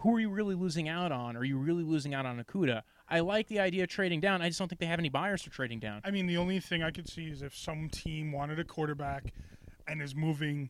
who 0.02 0.16
are 0.16 0.20
you 0.20 0.30
really 0.30 0.56
losing 0.56 0.88
out 0.88 1.12
on? 1.12 1.36
Are 1.36 1.44
you 1.44 1.58
really 1.58 1.84
losing 1.84 2.14
out 2.14 2.26
on 2.26 2.44
Okudah? 2.44 2.84
I 3.10 3.22
like 3.22 3.48
the 3.48 3.60
idea 3.60 3.84
of 3.84 3.90
trading 3.90 4.20
down. 4.20 4.42
I 4.42 4.48
just 4.50 4.60
don't 4.60 4.68
think 4.68 4.80
they 4.80 4.86
have 4.86 5.00
any 5.00 5.10
buyers 5.10 5.42
for 5.42 5.50
trading 5.50 5.80
down. 5.80 6.02
I 6.04 6.12
mean, 6.12 6.28
the 6.28 6.38
only 6.38 6.60
thing 6.60 6.84
I 6.84 6.92
could 6.92 7.10
see 7.10 7.26
is 7.26 7.42
if 7.42 7.56
some 7.56 7.90
team 7.90 8.32
wanted 8.32 8.60
a 8.60 8.64
quarterback 8.64 9.34
and 9.88 10.02
is 10.02 10.16
moving 10.16 10.70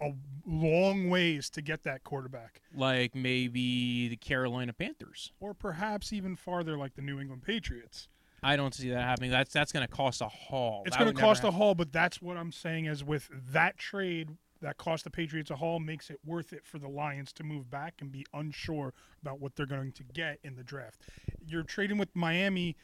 a 0.00 0.12
long 0.46 1.08
ways 1.10 1.48
to 1.50 1.62
get 1.62 1.84
that 1.84 2.02
quarterback, 2.04 2.60
Like 2.74 3.14
maybe 3.14 4.08
the 4.08 4.16
Carolina 4.16 4.72
Panthers. 4.72 5.32
or 5.40 5.54
perhaps 5.54 6.12
even 6.12 6.36
farther, 6.36 6.76
like 6.76 6.94
the 6.94 7.02
New 7.02 7.20
England 7.20 7.42
Patriots. 7.42 8.08
I 8.42 8.56
don't 8.56 8.74
see 8.74 8.90
that 8.90 9.00
happening. 9.02 9.30
That's 9.30 9.52
that's 9.52 9.72
going 9.72 9.86
to 9.86 9.92
cost 9.92 10.20
a 10.20 10.28
haul. 10.28 10.82
It's 10.86 10.96
going 10.96 11.14
to 11.14 11.18
cost 11.18 11.44
a 11.44 11.50
haul, 11.50 11.74
but 11.74 11.92
that's 11.92 12.20
what 12.20 12.36
I'm 12.36 12.52
saying 12.52 12.84
is 12.86 13.02
with 13.02 13.30
that 13.52 13.78
trade 13.78 14.36
that 14.64 14.78
cost 14.78 15.04
the 15.04 15.10
Patriots 15.10 15.50
a 15.50 15.56
haul 15.56 15.78
makes 15.78 16.08
it 16.08 16.18
worth 16.24 16.54
it 16.54 16.64
for 16.64 16.78
the 16.78 16.88
Lions 16.88 17.34
to 17.34 17.44
move 17.44 17.70
back 17.70 17.96
and 18.00 18.10
be 18.10 18.24
unsure 18.32 18.94
about 19.20 19.38
what 19.38 19.54
they're 19.54 19.66
going 19.66 19.92
to 19.92 20.02
get 20.02 20.38
in 20.42 20.56
the 20.56 20.64
draft. 20.64 21.02
You're 21.46 21.62
trading 21.62 21.98
with 21.98 22.08
Miami. 22.16 22.76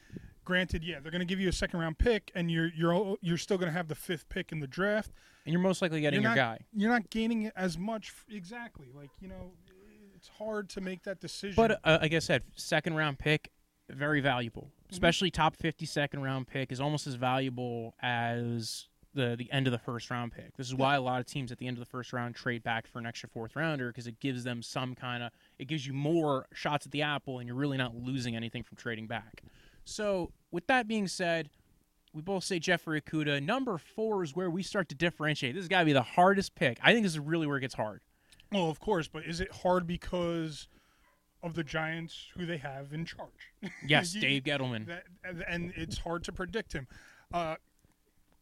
Granted, 0.45 0.85
yeah, 0.85 1.01
they're 1.01 1.11
going 1.11 1.21
to 1.21 1.27
give 1.27 1.41
you 1.41 1.49
a 1.49 1.53
second 1.53 1.81
round 1.81 1.99
pick, 1.99 2.31
and 2.35 2.51
you're 2.51 2.71
you're 2.77 3.17
you're 3.23 3.39
still 3.39 3.57
going 3.57 3.69
to 3.69 3.73
have 3.73 3.89
the 3.89 3.95
fifth 3.95 4.29
pick 4.29 4.53
in 4.53 4.61
the 4.61 4.67
draft. 4.67 5.11
and 5.47 5.53
you're 5.53 5.63
most 5.63 5.81
likely 5.81 6.03
getting 6.03 6.21
you're 6.21 6.31
your 6.31 6.37
guy. 6.37 6.59
You're 6.75 6.91
not 6.91 7.09
gaining 7.09 7.51
as 7.57 7.79
much 7.79 8.13
exactly. 8.29 8.89
Like 8.95 9.11
you 9.21 9.29
know, 9.29 9.53
it's 10.15 10.29
hard 10.29 10.69
to 10.71 10.83
make 10.83 11.05
that 11.05 11.19
decision. 11.19 11.57
But 11.57 11.81
uh, 11.83 11.99
like 12.03 12.13
I 12.13 12.19
said, 12.19 12.43
second 12.57 12.95
round 12.95 13.19
pick, 13.19 13.51
very 13.89 14.21
valuable. 14.21 14.65
Mm-hmm. 14.65 14.93
Especially 14.93 15.31
top 15.31 15.57
50 15.57 15.87
second 15.87 16.23
round 16.23 16.47
pick 16.47 16.73
is 16.73 16.81
almost 16.81 17.07
as 17.07 17.15
valuable 17.15 17.95
as 18.03 18.89
the 19.15 19.35
the 19.37 19.51
end 19.51 19.67
of 19.67 19.73
the 19.73 19.79
first 19.79 20.11
round 20.11 20.33
pick. 20.33 20.57
This 20.57 20.67
is 20.69 20.75
why 20.75 20.95
a 20.95 21.01
lot 21.01 21.21
of 21.21 21.27
teams 21.27 21.51
at 21.51 21.59
the 21.59 21.67
end 21.67 21.77
of 21.77 21.81
the 21.81 21.91
first 21.91 22.13
round 22.13 22.35
trade 22.35 22.63
back 22.63 22.87
for 22.87 22.99
an 22.99 23.07
extra 23.07 23.29
fourth 23.29 23.57
rounder 23.57 23.89
because 23.89 24.07
it 24.07 24.21
gives 24.21 24.45
them 24.45 24.63
some 24.63 24.95
kind 24.95 25.23
of 25.23 25.33
it 25.59 25.67
gives 25.67 25.87
you 25.87 25.93
more 25.93 26.47
shots 26.53 26.87
at 26.87 26.93
the 26.93 27.03
apple 27.03 27.39
and 27.39 27.47
you're 27.49 27.57
really 27.57 27.77
not 27.79 27.95
losing 27.97 28.37
anything 28.37 28.63
from 28.63 28.77
trading 28.77 29.07
back. 29.07 29.43
So 29.85 30.31
with 30.53 30.67
that 30.69 30.87
being 30.87 31.09
said, 31.09 31.51
we 32.13 32.23
both 32.23 32.45
say 32.45 32.59
Jeffrey 32.59 33.01
Okudah. 33.01 33.43
Number 33.43 33.79
four 33.79 34.23
is 34.23 34.35
where 34.37 34.51
we 34.51 34.63
start 34.63 34.89
to 34.91 34.95
differentiate. 34.95 35.55
This 35.55 35.63
has 35.63 35.69
got 35.69 35.81
to 35.81 35.85
be 35.87 35.93
the 35.93 36.03
hardest 36.03 36.55
pick. 36.55 36.79
I 36.83 36.93
think 36.93 37.05
this 37.05 37.13
is 37.13 37.19
really 37.19 37.47
where 37.47 37.57
it 37.57 37.63
gets 37.63 37.75
hard. 37.75 38.01
well, 38.53 38.69
of 38.71 38.79
course, 38.81 39.09
but 39.09 39.25
is 39.25 39.41
it 39.41 39.51
hard 39.53 39.87
because 39.87 40.69
of 41.43 41.55
the 41.55 41.65
Giants 41.65 42.27
who 42.37 42.47
they 42.47 42.59
have 42.59 42.93
in 42.93 43.05
charge? 43.05 43.53
Yes, 43.87 44.15
You- 44.15 44.21
Dave 44.21 44.45
Gettleman. 44.45 44.87
that, 44.87 45.05
and 45.49 45.73
it's 45.77 45.99
hard 45.99 46.23
to 46.25 46.33
predict 46.33 46.73
him. 46.73 46.87
A 47.33 47.57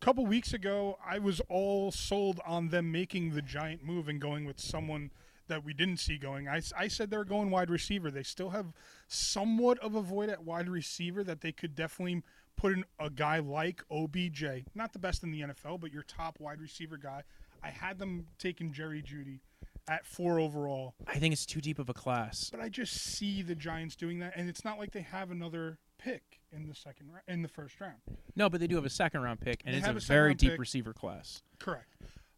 couple 0.01 0.25
weeks 0.27 0.53
ago, 0.53 0.99
I 1.05 1.19
was 1.19 1.41
all 1.49 1.91
sold 1.91 2.41
on 2.47 2.69
them 2.69 2.93
making 2.93 3.35
the 3.35 3.43
giant 3.43 3.85
move 3.85 4.09
and 4.09 4.21
going 4.21 4.45
with 4.45 4.61
someone 4.61 5.11
that 5.49 5.65
we 5.65 5.73
didn't 5.73 5.99
see 5.99 6.19
going. 6.19 6.49
I, 6.49 6.61
I 6.77 6.89
said 6.89 7.11
they 7.11 7.17
were 7.17 7.25
going 7.25 7.51
wide 7.51 7.71
receiver. 7.71 8.11
They 8.11 8.23
still 8.23 8.51
have 8.51 8.67
somewhat 9.09 9.79
of 9.79 9.95
a 9.95 10.03
void 10.03 10.29
at 10.29 10.45
wide 10.45 10.69
receiver 10.69 11.25
that 11.25 11.41
they 11.41 11.53
could 11.53 11.75
definitely 11.75 12.23
put 12.57 12.73
in 12.73 12.85
a 12.99 13.11
guy 13.11 13.39
like 13.39 13.83
OBJ. 13.91 14.45
Not 14.75 14.93
the 14.93 14.99
best 14.99 15.23
in 15.23 15.31
the 15.31 15.41
NFL, 15.41 15.81
but 15.81 15.93
your 15.93 16.03
top 16.03 16.39
wide 16.39 16.61
receiver 16.61 16.97
guy. 16.97 17.23
I 17.63 17.71
had 17.71 17.99
them 17.99 18.27
taking 18.39 18.73
Jerry 18.73 19.03
Jeudy 19.03 19.41
at 19.89 20.07
four 20.07 20.39
overall. 20.39 20.95
I 21.07 21.19
think 21.19 21.33
it's 21.33 21.47
too 21.47 21.61
deep 21.61 21.79
of 21.79 21.89
a 21.89 21.95
class. 21.95 22.51
But 22.51 22.61
I 22.61 22.69
just 22.69 22.95
see 22.95 23.43
the 23.43 23.55
Giants 23.55 23.97
doing 23.97 24.19
that, 24.21 24.35
and 24.37 24.49
it's 24.49 24.65
not 24.65 24.79
like 24.79 24.93
they 24.93 25.03
have 25.03 25.31
another 25.31 25.79
pick 25.99 26.41
in 26.53 26.67
the 26.69 26.75
second 26.75 27.11
ra- 27.13 27.21
in 27.29 27.43
the 27.43 27.49
first 27.49 27.81
round. 27.81 27.97
No, 28.37 28.49
but 28.49 28.61
they 28.61 28.67
do 28.67 28.77
have 28.77 28.85
a 28.85 28.91
second 28.91 29.23
round 29.23 29.41
pick, 29.41 29.63
and 29.65 29.75
They 29.75 29.79
it's 29.79 29.87
have 29.87 29.97
a 29.97 29.99
a 29.99 30.01
second 30.01 30.15
very 30.15 30.29
round 30.29 30.39
deep 30.39 30.51
pick. 30.53 30.61
receiver 30.61 30.93
class. 30.93 31.43
Correct. 31.59 31.95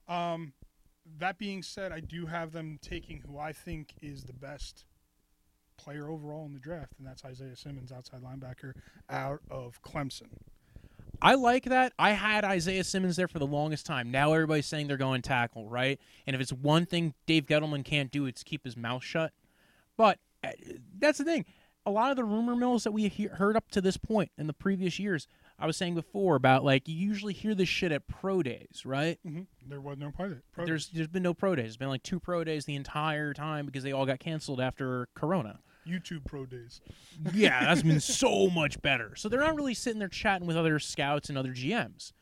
Um, 0.09 0.53
that 1.19 1.39
being 1.39 1.63
said, 1.63 1.93
I 1.93 2.01
do 2.01 2.27
have 2.27 2.53
them 2.53 2.79
taking 2.83 3.21
who 3.21 3.39
I 3.39 3.53
think 3.53 3.95
is 4.03 4.25
the 4.25 4.33
best 4.33 4.85
player 5.77 6.09
overall 6.11 6.45
in 6.47 6.53
the 6.53 6.59
draft, 6.59 6.93
and 6.99 7.07
that's 7.07 7.25
Isaiah 7.25 7.57
Simmons, 7.57 7.91
outside 7.93 8.21
linebacker, 8.23 8.75
out 9.09 9.41
of 9.51 9.81
Clemson. 9.83 10.29
I 11.23 11.35
like 11.35 11.65
that. 11.65 11.93
I 11.99 12.13
had 12.13 12.45
Isaiah 12.45 12.85
Simmons 12.85 13.17
there 13.17 13.29
for 13.29 13.39
the 13.39 13.47
longest 13.47 13.85
time. 13.87 14.11
Now 14.11 14.33
everybody's 14.33 14.67
saying 14.67 14.87
they're 14.89 14.97
going 14.97 15.21
tackle, 15.23 15.69
right? 15.69 16.01
And 16.27 16.35
if 16.35 16.41
it's 16.41 16.53
one 16.53 16.87
thing 16.87 17.13
Dave 17.27 17.45
Gettleman 17.47 17.85
can't 17.85 18.11
do, 18.11 18.25
it's 18.27 18.43
keep 18.43 18.65
his 18.65 18.77
mouth 18.77 19.05
shut. 19.05 19.33
But 19.99 20.19
uh, 20.43 20.49
that's 20.99 21.19
the 21.19 21.25
thing. 21.25 21.45
A 21.87 21.91
lot 21.91 22.11
of 22.11 22.17
the 22.17 22.25
rumor 22.25 22.55
mills 22.55 22.85
that 22.85 22.93
we 22.93 23.09
he- 23.09 23.25
heard 23.25 23.57
up 23.57 23.71
to 23.71 23.81
this 23.81 23.97
point 23.97 24.31
in 24.37 24.47
the 24.47 24.53
previous 24.53 24.99
years, 24.99 25.27
I 25.59 25.67
was 25.67 25.77
saying 25.77 25.95
before 25.95 26.37
about 26.37 26.63
like 26.65 26.87
you 26.89 26.95
usually 26.95 27.33
hear 27.33 27.55
this 27.55 27.69
shit 27.69 27.91
at 27.91 28.07
pro 28.07 28.43
days, 28.43 28.83
right? 28.85 29.19
hmm 29.25 29.43
There 29.67 29.81
was 29.81 29.97
no 29.99 30.09
it. 30.19 30.43
Pro- 30.53 30.67
There's 30.67 30.89
there's 30.91 31.09
been 31.09 31.23
no 31.23 31.33
pro 31.35 31.55
days. 31.55 31.65
There's 31.65 31.77
been 31.79 31.89
like 31.89 32.03
two 32.03 32.21
pro 32.21 32.45
days 32.45 32.65
the 32.67 32.75
entire 32.77 33.33
time 33.33 33.67
because 33.67 33.83
they 33.83 33.93
all 33.93 34.07
got 34.07 34.19
canceled 34.21 34.61
after 34.61 35.09
Corona. 35.15 35.61
YouTube 35.89 36.25
pro 36.27 36.45
days. 36.45 36.81
Yeah, 37.33 37.61
that's 37.65 37.83
been 37.83 38.01
so 38.01 38.51
much 38.51 38.81
better. 38.83 39.17
So 39.17 39.29
they're 39.31 39.41
not 39.41 39.57
really 39.57 39.75
sitting 39.75 39.99
there 39.99 40.09
chatting 40.09 40.47
with 40.47 40.57
other 40.59 40.79
scouts 40.79 41.31
and 41.31 41.39
other 41.39 41.53
GMs. 41.53 42.13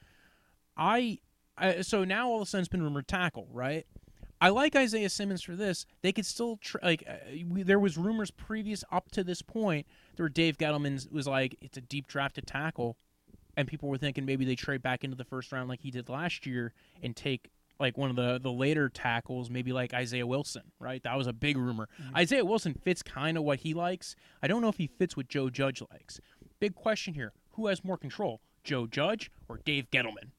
I, 0.76 1.18
I 1.56 1.80
so 1.82 2.04
now 2.04 2.28
all 2.28 2.36
of 2.36 2.42
a 2.42 2.46
sudden 2.46 2.60
it's 2.62 2.68
been 2.68 2.82
rumored 2.82 3.08
tackle, 3.08 3.48
right? 3.52 3.84
I 4.40 4.50
like 4.50 4.76
Isaiah 4.76 5.08
Simmons 5.08 5.42
for 5.42 5.56
this. 5.56 5.84
They 6.02 6.12
could 6.12 6.26
still 6.26 6.58
tr- 6.58 6.78
like 6.82 7.04
uh, 7.08 7.14
we, 7.48 7.62
there 7.62 7.78
was 7.78 7.96
rumors 7.98 8.30
previous 8.30 8.84
up 8.92 9.10
to 9.12 9.24
this 9.24 9.42
point 9.42 9.86
where 10.16 10.28
Dave 10.28 10.58
Gettleman 10.58 11.10
was 11.10 11.26
like 11.26 11.56
it's 11.60 11.76
a 11.76 11.80
deep 11.80 12.06
draft 12.06 12.36
to 12.36 12.42
tackle, 12.42 12.96
and 13.56 13.66
people 13.66 13.88
were 13.88 13.98
thinking 13.98 14.24
maybe 14.24 14.44
they 14.44 14.54
trade 14.54 14.82
back 14.82 15.04
into 15.04 15.16
the 15.16 15.24
first 15.24 15.50
round 15.50 15.68
like 15.68 15.80
he 15.80 15.90
did 15.90 16.08
last 16.08 16.46
year 16.46 16.72
and 17.02 17.16
take 17.16 17.50
like 17.80 17.96
one 17.98 18.10
of 18.10 18.16
the 18.16 18.38
the 18.40 18.52
later 18.52 18.88
tackles, 18.88 19.50
maybe 19.50 19.72
like 19.72 19.92
Isaiah 19.92 20.26
Wilson, 20.26 20.70
right? 20.78 21.02
That 21.02 21.16
was 21.16 21.26
a 21.26 21.32
big 21.32 21.56
rumor. 21.56 21.88
Isaiah 22.16 22.44
Wilson 22.44 22.74
fits 22.74 23.02
kind 23.02 23.36
of 23.36 23.44
what 23.44 23.60
he 23.60 23.74
likes. 23.74 24.14
I 24.42 24.46
don't 24.46 24.62
know 24.62 24.68
if 24.68 24.78
he 24.78 24.86
fits 24.86 25.16
what 25.16 25.28
Joe 25.28 25.50
Judge 25.50 25.82
likes. 25.92 26.20
Big 26.60 26.74
question 26.74 27.14
here: 27.14 27.32
Who 27.52 27.66
has 27.66 27.84
more 27.84 27.96
control, 27.98 28.40
Joe 28.62 28.86
Judge 28.86 29.30
or 29.48 29.60
Dave 29.64 29.90
Gettleman? 29.90 30.30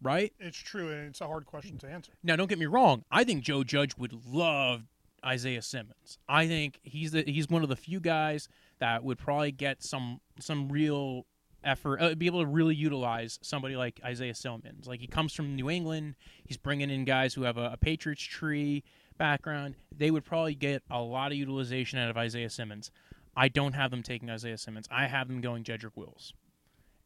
Right 0.00 0.32
It's 0.38 0.58
true, 0.58 0.90
and 0.92 1.08
it's 1.08 1.20
a 1.20 1.26
hard 1.26 1.46
question 1.46 1.78
to 1.78 1.88
answer. 1.88 2.12
now, 2.22 2.36
don't 2.36 2.48
get 2.48 2.58
me 2.58 2.66
wrong. 2.66 3.04
I 3.10 3.24
think 3.24 3.42
Joe 3.42 3.64
Judge 3.64 3.96
would 3.98 4.12
love 4.26 4.84
Isaiah 5.24 5.62
Simmons. 5.62 6.18
I 6.28 6.46
think 6.46 6.80
he's 6.82 7.12
the 7.12 7.24
he's 7.26 7.48
one 7.48 7.62
of 7.62 7.68
the 7.68 7.76
few 7.76 8.00
guys 8.00 8.48
that 8.78 9.02
would 9.02 9.18
probably 9.18 9.52
get 9.52 9.82
some 9.82 10.20
some 10.38 10.68
real 10.68 11.26
effort, 11.64 12.00
uh, 12.00 12.14
be 12.14 12.26
able 12.26 12.40
to 12.40 12.46
really 12.46 12.74
utilize 12.74 13.38
somebody 13.42 13.76
like 13.76 14.00
Isaiah 14.04 14.34
Simmons. 14.34 14.86
Like 14.86 15.00
he 15.00 15.06
comes 15.06 15.32
from 15.32 15.56
New 15.56 15.68
England, 15.68 16.14
he's 16.44 16.56
bringing 16.56 16.90
in 16.90 17.04
guys 17.04 17.34
who 17.34 17.42
have 17.42 17.56
a, 17.56 17.70
a 17.72 17.76
Patriots 17.76 18.22
tree 18.22 18.84
background. 19.16 19.74
They 19.96 20.10
would 20.10 20.24
probably 20.24 20.54
get 20.54 20.82
a 20.90 21.00
lot 21.00 21.32
of 21.32 21.38
utilization 21.38 21.98
out 21.98 22.10
of 22.10 22.16
Isaiah 22.16 22.50
Simmons. 22.50 22.90
I 23.36 23.48
don't 23.48 23.74
have 23.74 23.90
them 23.90 24.02
taking 24.02 24.30
Isaiah 24.30 24.58
Simmons. 24.58 24.88
I 24.90 25.06
have 25.06 25.28
them 25.28 25.40
going 25.40 25.64
Jedrick 25.64 25.96
Wills. 25.96 26.32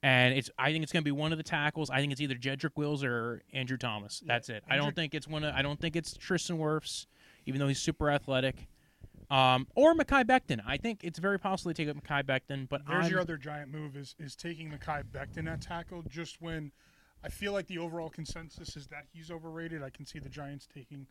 And 0.03 0.35
it's 0.35 0.51
I 0.59 0.73
think 0.73 0.83
it's 0.83 0.93
going 0.93 1.03
to 1.03 1.09
be 1.09 1.13
one 1.13 1.33
of 1.33 1.39
the 1.39 1.45
tackles. 1.45 1.89
I 1.91 2.01
think 2.01 2.13
it's 2.13 2.21
either 2.21 2.35
Jedrick 2.35 2.77
Wills 2.77 3.05
or 3.05 3.43
Andrew 3.53 3.77
Thomas. 3.77 4.23
That's 4.27 4.49
it. 4.49 4.65
I 4.69 4.77
don't 4.77 4.97
think 4.97 5.15
it's 5.15 5.29
one 5.29 5.45
of 5.45 5.55
I 5.55 5.63
don't 5.63 5.81
think 5.81 5.95
it's 5.95 6.15
Tristan 6.17 6.59
Wirfs, 6.59 7.07
even 7.47 7.61
though 7.61 7.69
he's 7.69 7.81
super 7.81 8.11
athletic. 8.11 8.67
Um, 9.31 9.67
or 9.75 9.95
Mekhi 9.95 10.25
Becton. 10.25 10.61
I 10.67 10.77
think 10.77 11.05
it's 11.05 11.19
very 11.19 11.39
possible 11.39 11.71
they 11.71 11.85
take 11.85 11.89
up 11.89 12.03
Mekhi 12.03 12.25
Becton, 12.25 12.69
but 12.69 12.83
There's 12.87 13.07
I'm, 13.07 13.11
your 13.11 13.21
other 13.21 13.37
giant 13.37 13.73
move 13.73 13.97
is 13.97 14.15
is 14.19 14.35
taking 14.35 14.71
Mekhi 14.71 15.05
Becton 15.05 15.51
at 15.51 15.63
tackle. 15.63 16.03
Just 16.09 16.43
when 16.43 16.73
I 17.25 17.29
feel 17.29 17.53
like 17.53 17.67
the 17.69 17.79
overall 17.79 18.11
consensus 18.11 18.77
is 18.77 18.89
that 18.89 19.07
he's 19.13 19.31
overrated, 19.31 19.83
I 19.83 19.91
can 19.91 20.05
see 20.05 20.19
the 20.19 20.29
Giants 20.29 20.67
taking 20.73 21.07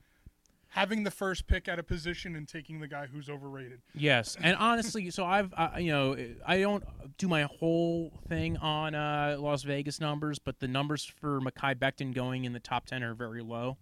having 0.72 1.04
the 1.04 1.12
first 1.12 1.48
pick 1.48 1.68
at 1.68 1.78
a 1.80 1.84
position 1.84 2.36
and 2.36 2.48
taking 2.48 2.80
the 2.80 2.88
guy 2.88 3.06
who's 3.06 3.30
overrated. 3.30 3.82
Yes, 3.94 4.36
and 4.42 4.56
honestly, 4.58 5.10
so 5.12 5.24
I've 5.26 5.54
uh, 5.56 5.72
you 5.78 5.92
know 5.92 6.18
I 6.46 6.60
don't 6.60 6.84
do 7.18 7.28
my 7.28 7.44
whole 7.44 8.12
thing 8.28 8.58
on 8.58 8.96
uh, 8.96 9.38
Las 9.40 9.64
Vegas 9.64 10.00
numbers, 10.00 10.40
but 10.40 10.60
the 10.60 10.68
numbers 10.68 11.06
for 11.06 11.40
Mekhi 11.40 11.76
Becton 11.76 12.14
going 12.14 12.46
in 12.46 12.54
the 12.54 12.60
top 12.60 12.86
ten 12.86 13.04
are 13.04 13.14
very 13.14 13.42
low. 13.44 13.78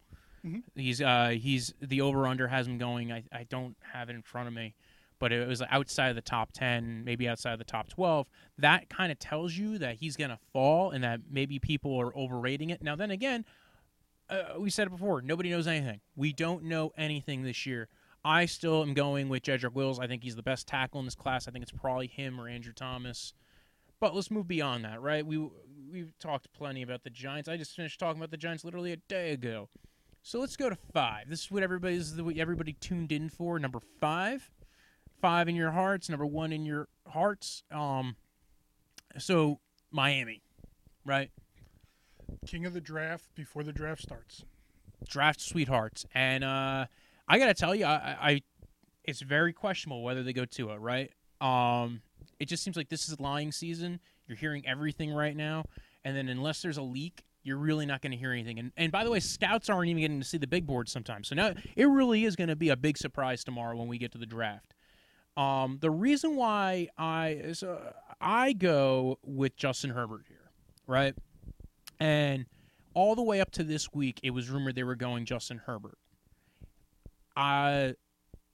Mhm. 0.45 0.63
He's 0.75 1.01
uh 1.01 1.29
he's 1.39 1.73
the 1.81 2.01
over 2.01 2.25
under 2.27 2.47
has 2.47 2.67
him 2.67 2.77
going. 2.77 3.11
I 3.11 3.23
I 3.31 3.43
don't 3.43 3.75
have 3.93 4.09
it 4.09 4.15
in 4.15 4.21
front 4.21 4.47
of 4.47 4.53
me, 4.53 4.73
but 5.19 5.31
it 5.33 5.45
was 5.47 5.61
outside 5.69 6.09
of 6.09 6.15
the 6.15 6.21
top 6.21 6.53
ten, 6.53 7.03
maybe 7.03 7.27
outside 7.27 7.51
of 7.53 7.59
the 7.59 7.65
top 7.65 7.89
twelve. 7.89 8.27
That 8.57 8.89
kind 8.89 9.11
of 9.11 9.19
tells 9.19 9.55
you 9.57 9.77
that 9.79 9.95
he's 9.97 10.15
gonna 10.15 10.39
fall 10.53 10.91
and 10.91 11.03
that 11.03 11.19
maybe 11.29 11.59
people 11.59 11.95
are 11.99 12.15
overrating 12.17 12.69
it. 12.69 12.81
Now 12.81 12.95
then 12.95 13.11
again, 13.11 13.43
uh, 14.29 14.59
we 14.59 14.69
said 14.69 14.87
it 14.87 14.91
before. 14.91 15.21
Nobody 15.21 15.49
knows 15.49 15.67
anything. 15.67 16.01
We 16.15 16.33
don't 16.33 16.63
know 16.63 16.91
anything 16.97 17.43
this 17.43 17.65
year. 17.65 17.89
I 18.23 18.45
still 18.45 18.81
am 18.81 18.93
going 18.93 19.29
with 19.29 19.43
Jedrick 19.43 19.73
Wills. 19.73 19.99
I 19.99 20.07
think 20.07 20.23
he's 20.23 20.35
the 20.35 20.43
best 20.43 20.67
tackle 20.67 20.99
in 20.99 21.05
this 21.05 21.15
class. 21.15 21.47
I 21.47 21.51
think 21.51 21.63
it's 21.63 21.71
probably 21.71 22.07
him 22.07 22.39
or 22.39 22.49
Andrew 22.49 22.73
Thomas. 22.73 23.33
But 23.99 24.15
let's 24.15 24.31
move 24.31 24.47
beyond 24.47 24.85
that, 24.85 25.01
right? 25.01 25.25
We 25.25 25.49
we've 25.91 26.13
talked 26.19 26.51
plenty 26.53 26.81
about 26.81 27.03
the 27.03 27.09
Giants. 27.09 27.49
I 27.49 27.57
just 27.57 27.75
finished 27.75 27.99
talking 27.99 28.19
about 28.19 28.31
the 28.31 28.37
Giants 28.37 28.63
literally 28.63 28.91
a 28.91 28.97
day 28.97 29.31
ago. 29.31 29.69
So 30.21 30.39
let's 30.39 30.57
go 30.57 30.69
to 30.69 30.77
five. 30.93 31.29
This 31.29 31.45
is 31.45 31.51
what 31.51 31.63
everybody's 31.63 32.21
what 32.21 32.37
everybody 32.37 32.73
tuned 32.73 33.11
in 33.11 33.29
for. 33.29 33.57
Number 33.57 33.79
five, 33.99 34.51
five 35.21 35.47
in 35.47 35.55
your 35.55 35.71
hearts. 35.71 36.09
Number 36.09 36.25
one 36.25 36.51
in 36.51 36.65
your 36.65 36.87
hearts. 37.07 37.63
Um, 37.71 38.15
so 39.17 39.59
Miami, 39.91 40.41
right? 41.05 41.31
King 42.45 42.65
of 42.65 42.73
the 42.73 42.81
draft 42.81 43.25
before 43.35 43.63
the 43.63 43.73
draft 43.73 44.01
starts. 44.01 44.43
draft 45.07 45.41
sweethearts, 45.41 46.05
and 46.13 46.43
uh, 46.43 46.85
I 47.27 47.39
gotta 47.39 47.53
tell 47.53 47.75
you, 47.75 47.85
I, 47.85 48.17
I, 48.21 48.41
it's 49.03 49.21
very 49.21 49.53
questionable 49.53 50.03
whether 50.03 50.23
they 50.23 50.33
go 50.33 50.45
to 50.45 50.71
it. 50.71 50.77
Right? 50.77 51.11
Um, 51.41 52.01
it 52.39 52.47
just 52.47 52.63
seems 52.63 52.77
like 52.77 52.89
this 52.89 53.09
is 53.09 53.19
lying 53.19 53.51
season. 53.51 53.99
You're 54.27 54.37
hearing 54.37 54.67
everything 54.67 55.13
right 55.13 55.35
now, 55.35 55.65
and 56.03 56.15
then 56.15 56.27
unless 56.29 56.61
there's 56.61 56.77
a 56.77 56.83
leak 56.83 57.23
you're 57.43 57.57
really 57.57 57.85
not 57.85 58.01
going 58.01 58.11
to 58.11 58.17
hear 58.17 58.31
anything. 58.31 58.59
And 58.59 58.71
and 58.77 58.91
by 58.91 59.03
the 59.03 59.09
way, 59.09 59.19
scouts 59.19 59.69
aren't 59.69 59.89
even 59.89 60.01
getting 60.01 60.19
to 60.19 60.25
see 60.25 60.37
the 60.37 60.47
big 60.47 60.65
board 60.65 60.89
sometimes. 60.89 61.27
So 61.27 61.35
now 61.35 61.53
it 61.75 61.85
really 61.85 62.25
is 62.25 62.35
going 62.35 62.49
to 62.49 62.55
be 62.55 62.69
a 62.69 62.77
big 62.77 62.97
surprise 62.97 63.43
tomorrow 63.43 63.77
when 63.77 63.87
we 63.87 63.97
get 63.97 64.11
to 64.13 64.17
the 64.17 64.25
draft. 64.25 64.73
Um, 65.37 65.77
the 65.79 65.89
reason 65.89 66.35
why 66.35 66.89
I 66.97 67.51
so 67.53 67.93
I 68.19 68.53
go 68.53 69.19
with 69.23 69.55
Justin 69.55 69.91
Herbert 69.91 70.25
here, 70.27 70.51
right? 70.85 71.15
And 71.99 72.45
all 72.93 73.15
the 73.15 73.23
way 73.23 73.41
up 73.41 73.51
to 73.51 73.63
this 73.63 73.93
week, 73.93 74.19
it 74.23 74.31
was 74.31 74.49
rumored 74.49 74.75
they 74.75 74.83
were 74.83 74.95
going 74.95 75.25
Justin 75.25 75.61
Herbert. 75.65 75.97
I 77.35 77.95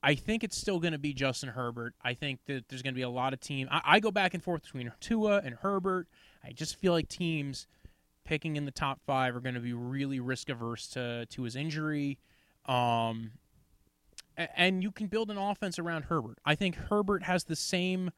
I 0.04 0.14
think 0.14 0.44
it's 0.44 0.58
still 0.58 0.80
going 0.80 0.92
to 0.92 1.00
be 1.00 1.14
Justin 1.14 1.50
Herbert. 1.50 1.96
I 2.04 2.14
think 2.14 2.40
that 2.46 2.70
there's 2.70 2.84
going 2.84 2.94
to 2.94 2.98
be 2.98 3.02
a 3.02 3.10
lot 3.10 3.34
of 3.34 3.40
team. 3.40 3.68
I, 3.72 3.82
I 3.86 4.00
go 4.00 4.12
back 4.12 4.36
and 4.36 4.44
forth 4.44 4.62
between 4.62 4.92
Tua 5.00 5.42
and 5.44 5.56
Herbert. 5.56 6.08
I 6.44 6.52
just 6.52 6.76
feel 6.76 6.94
like 6.94 7.08
teams 7.08 7.66
picking 8.24 8.56
in 8.56 8.66
the 8.66 8.72
top 8.72 9.00
five 9.08 9.36
are 9.36 9.40
going 9.40 9.56
to 9.56 9.62
be 9.62 9.74
really 9.74 10.20
risk 10.20 10.50
averse 10.50 10.88
to 10.90 11.26
to 11.28 11.44
his 11.44 11.56
injury. 11.56 12.20
Um, 12.68 13.32
and 14.38 14.84
you 14.84 14.92
can 14.92 15.08
build 15.08 15.32
an 15.32 15.38
offense 15.38 15.80
around 15.80 16.04
Herbert. 16.04 16.38
I 16.46 16.56
think 16.56 16.76
Herbert 16.76 17.24
has 17.24 17.46
the 17.46 17.56
same 17.56 18.12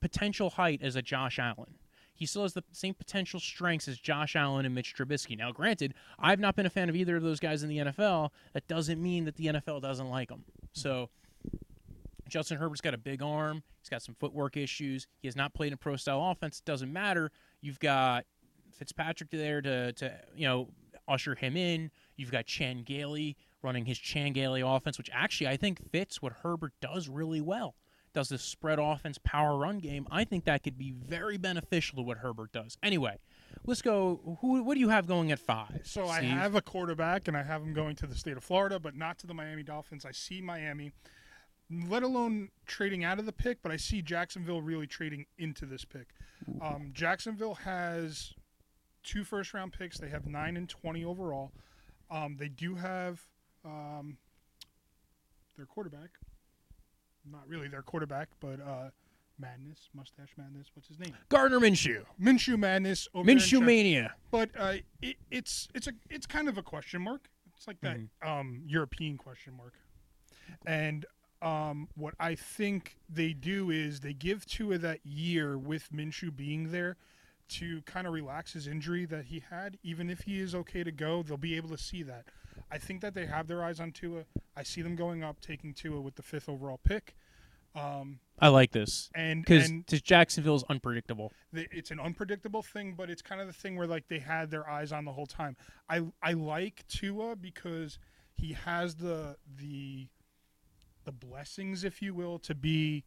potential 0.00 0.50
height 0.50 0.80
as 0.82 0.96
a 0.96 1.02
Josh 1.02 1.38
Allen. 1.38 1.74
He 2.14 2.26
still 2.26 2.42
has 2.42 2.52
the 2.52 2.62
same 2.72 2.94
potential 2.94 3.40
strengths 3.40 3.88
as 3.88 3.98
Josh 3.98 4.36
Allen 4.36 4.64
and 4.64 4.74
Mitch 4.74 4.94
Trubisky. 4.94 5.36
Now, 5.36 5.50
granted, 5.50 5.94
I've 6.18 6.38
not 6.38 6.54
been 6.54 6.66
a 6.66 6.70
fan 6.70 6.88
of 6.88 6.96
either 6.96 7.16
of 7.16 7.22
those 7.22 7.40
guys 7.40 7.62
in 7.62 7.68
the 7.68 7.78
NFL. 7.78 8.30
That 8.52 8.68
doesn't 8.68 9.02
mean 9.02 9.24
that 9.24 9.36
the 9.36 9.46
NFL 9.46 9.82
doesn't 9.82 10.08
like 10.08 10.28
them. 10.28 10.44
So, 10.72 11.08
Justin 12.28 12.58
Herbert's 12.58 12.80
got 12.80 12.94
a 12.94 12.98
big 12.98 13.22
arm. 13.22 13.62
He's 13.80 13.88
got 13.88 14.02
some 14.02 14.14
footwork 14.18 14.56
issues. 14.56 15.06
He 15.20 15.28
has 15.28 15.36
not 15.36 15.52
played 15.52 15.72
in 15.72 15.78
pro 15.78 15.96
style 15.96 16.30
offense. 16.30 16.60
It 16.60 16.64
doesn't 16.64 16.92
matter. 16.92 17.30
You've 17.60 17.80
got 17.80 18.24
Fitzpatrick 18.72 19.30
there 19.30 19.60
to, 19.60 19.92
to 19.92 20.12
you 20.34 20.46
know 20.46 20.68
usher 21.08 21.34
him 21.34 21.56
in. 21.56 21.90
You've 22.16 22.30
got 22.30 22.46
Chan 22.46 22.84
Gailey 22.84 23.36
running 23.62 23.84
his 23.84 23.98
Chan 23.98 24.32
Gailey 24.32 24.60
offense, 24.60 24.98
which 24.98 25.10
actually 25.12 25.48
I 25.48 25.56
think 25.56 25.90
fits 25.90 26.22
what 26.22 26.32
Herbert 26.42 26.72
does 26.80 27.08
really 27.08 27.40
well. 27.40 27.74
Does 28.14 28.28
this 28.28 28.42
spread 28.42 28.78
offense, 28.78 29.18
power 29.22 29.56
run 29.56 29.78
game? 29.78 30.06
I 30.10 30.24
think 30.24 30.44
that 30.44 30.62
could 30.62 30.76
be 30.76 30.90
very 30.90 31.38
beneficial 31.38 31.96
to 31.96 32.02
what 32.02 32.18
Herbert 32.18 32.52
does. 32.52 32.76
Anyway, 32.82 33.18
let's 33.64 33.80
go. 33.80 34.38
Who? 34.40 34.62
What 34.62 34.74
do 34.74 34.80
you 34.80 34.90
have 34.90 35.06
going 35.06 35.32
at 35.32 35.38
five? 35.38 35.80
So 35.84 36.06
I 36.08 36.20
have 36.20 36.54
a 36.54 36.60
quarterback, 36.60 37.26
and 37.26 37.36
I 37.36 37.42
have 37.42 37.62
him 37.62 37.72
going 37.72 37.96
to 37.96 38.06
the 38.06 38.14
state 38.14 38.36
of 38.36 38.44
Florida, 38.44 38.78
but 38.78 38.94
not 38.94 39.18
to 39.20 39.26
the 39.26 39.32
Miami 39.32 39.62
Dolphins. 39.62 40.04
I 40.04 40.12
see 40.12 40.42
Miami, 40.42 40.92
let 41.70 42.02
alone 42.02 42.50
trading 42.66 43.02
out 43.02 43.18
of 43.18 43.24
the 43.24 43.32
pick, 43.32 43.62
but 43.62 43.72
I 43.72 43.78
see 43.78 44.02
Jacksonville 44.02 44.60
really 44.60 44.86
trading 44.86 45.24
into 45.38 45.64
this 45.64 45.86
pick. 45.86 46.08
Um, 46.60 46.90
Jacksonville 46.92 47.54
has 47.54 48.34
two 49.02 49.24
first 49.24 49.54
round 49.54 49.72
picks. 49.72 49.96
They 49.96 50.10
have 50.10 50.26
nine 50.26 50.58
and 50.58 50.68
twenty 50.68 51.02
overall. 51.02 51.52
Um, 52.10 52.36
they 52.38 52.48
do 52.48 52.74
have 52.74 53.22
um, 53.64 54.18
their 55.56 55.64
quarterback. 55.64 56.10
Not 57.30 57.48
really 57.48 57.68
their 57.68 57.82
quarterback, 57.82 58.28
but 58.40 58.60
uh, 58.60 58.90
Madness, 59.38 59.88
Mustache 59.94 60.30
Madness. 60.36 60.68
What's 60.74 60.88
his 60.88 60.98
name? 60.98 61.14
Gardner 61.28 61.60
Minshew. 61.60 62.04
Minshew 62.20 62.58
Madness. 62.58 63.08
Over 63.14 63.30
Minshew 63.30 63.64
mania. 63.64 64.14
but 64.30 64.50
uh, 64.58 64.74
it, 65.00 65.16
it's 65.30 65.68
it's 65.74 65.86
a 65.86 65.92
it's 66.10 66.26
kind 66.26 66.48
of 66.48 66.58
a 66.58 66.62
question 66.62 67.02
mark. 67.02 67.28
It's 67.56 67.66
like 67.66 67.80
that 67.82 67.98
um, 68.26 68.62
European 68.66 69.16
question 69.16 69.54
mark, 69.56 69.74
and 70.66 71.06
um, 71.42 71.88
what 71.96 72.14
I 72.18 72.34
think 72.34 72.96
they 73.08 73.32
do 73.32 73.70
is 73.70 74.00
they 74.00 74.12
give 74.14 74.46
Tua 74.46 74.78
that 74.78 75.00
year 75.04 75.56
with 75.58 75.90
Minshew 75.92 76.34
being 76.34 76.72
there 76.72 76.96
to 77.50 77.82
kind 77.82 78.06
of 78.06 78.12
relax 78.12 78.52
his 78.52 78.66
injury 78.66 79.04
that 79.06 79.26
he 79.26 79.42
had. 79.50 79.78
Even 79.82 80.10
if 80.10 80.20
he 80.20 80.40
is 80.40 80.54
okay 80.54 80.82
to 80.82 80.92
go, 80.92 81.22
they'll 81.22 81.36
be 81.36 81.56
able 81.56 81.68
to 81.68 81.78
see 81.78 82.02
that. 82.04 82.24
I 82.72 82.78
think 82.78 83.02
that 83.02 83.12
they 83.14 83.26
have 83.26 83.46
their 83.48 83.62
eyes 83.62 83.80
on 83.80 83.92
Tua. 83.92 84.24
I 84.56 84.62
see 84.62 84.80
them 84.80 84.96
going 84.96 85.22
up, 85.22 85.40
taking 85.40 85.74
Tua 85.74 86.00
with 86.00 86.14
the 86.14 86.22
fifth 86.22 86.48
overall 86.48 86.80
pick. 86.82 87.14
Um, 87.74 88.18
I 88.38 88.48
like 88.48 88.72
this 88.72 89.08
and 89.14 89.42
because 89.42 89.68
and 89.70 89.86
Jacksonville's 90.04 90.62
unpredictable. 90.68 91.32
the- 91.52 91.68
it's 91.70 91.90
an 91.90 92.00
unpredictable 92.00 92.62
thing, 92.62 92.94
but 92.94 93.08
it's 93.08 93.22
kind 93.22 93.40
of 93.40 93.46
the 93.46 93.52
thing 93.52 93.76
where 93.76 93.86
like 93.86 94.08
they 94.08 94.18
had 94.18 94.50
their 94.50 94.68
eyes 94.68 94.92
on 94.92 95.04
the 95.04 95.12
whole 95.12 95.26
time. 95.26 95.56
I 95.88 96.02
I 96.22 96.32
like 96.32 96.86
Tua 96.88 97.36
because 97.36 97.98
he 98.34 98.52
has 98.52 98.96
the 98.96 99.36
the 99.58 100.08
the 101.04 101.12
blessings, 101.12 101.82
if 101.82 102.02
you 102.02 102.12
will, 102.14 102.38
to 102.40 102.54
be 102.54 103.04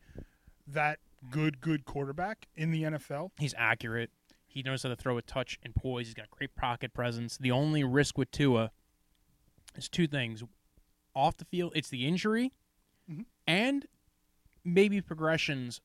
that 0.68 0.98
good 1.30 1.62
good 1.62 1.86
quarterback 1.86 2.48
in 2.56 2.72
the 2.72 2.84
NFL. 2.84 3.32
He's 3.38 3.54
accurate. 3.58 4.10
He 4.48 4.64
knows 4.64 4.82
how 4.84 4.90
to 4.90 4.96
throw 4.96 5.18
a 5.18 5.22
touch 5.22 5.60
and 5.64 5.76
poise. 5.76 6.08
He's 6.08 6.14
got 6.16 6.32
great 6.32 6.56
pocket 6.56 6.92
presence. 6.94 7.38
The 7.38 7.52
only 7.52 7.84
risk 7.84 8.18
with 8.18 8.32
Tua 8.32 8.72
is 9.78 9.90
two 9.90 10.08
things: 10.08 10.44
off 11.14 11.38
the 11.38 11.46
field, 11.46 11.74
it's 11.76 11.90
the 11.90 12.06
injury, 12.08 12.52
Mhm. 13.10 13.26
and 13.48 13.88
maybe 14.64 15.02
progressions. 15.02 15.82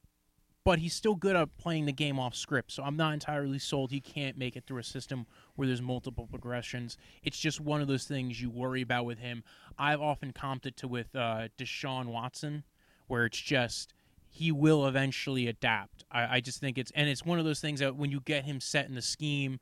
But 0.63 0.79
he's 0.81 0.95
still 0.95 1.15
good 1.15 1.37
at 1.37 1.57
playing 1.57 1.87
the 1.87 1.93
game 1.93 2.19
off 2.19 2.35
script, 2.35 2.71
so 2.73 2.83
I'm 2.83 2.97
not 2.97 3.15
entirely 3.15 3.59
sold 3.59 3.91
he 3.91 4.01
can't 4.01 4.37
make 4.37 4.57
it 4.57 4.67
through 4.67 4.79
a 4.79 4.85
system 4.85 5.27
where 5.55 5.67
there's 5.67 5.81
multiple 5.81 6.27
progressions. 6.27 6.99
It's 7.23 7.39
just 7.39 7.61
one 7.61 7.81
of 7.81 7.89
those 7.89 8.05
things 8.05 8.43
you 8.43 8.51
worry 8.51 8.83
about 8.83 9.07
with 9.07 9.19
him. 9.19 9.43
I've 9.79 10.03
often 10.03 10.35
comped 10.35 10.67
it 10.67 10.77
to 10.79 10.89
with 10.89 11.17
uh, 11.17 11.49
Deshaun 11.57 12.07
Watson, 12.09 12.65
where 13.07 13.25
it's 13.25 13.41
just 13.41 13.95
he 14.29 14.53
will 14.53 14.87
eventually 14.87 15.47
adapt. 15.47 16.05
I, 16.11 16.37
I 16.37 16.41
just 16.41 16.61
think 16.61 16.77
it's 16.77 16.93
and 16.95 17.09
it's 17.09 17.25
one 17.25 17.39
of 17.39 17.47
those 17.47 17.61
things 17.61 17.81
that 17.81 17.97
when 17.97 18.11
you 18.11 18.21
get 18.21 18.45
him 18.45 18.61
set 18.61 18.87
in 18.87 18.95
the 18.95 19.03
scheme, 19.03 19.61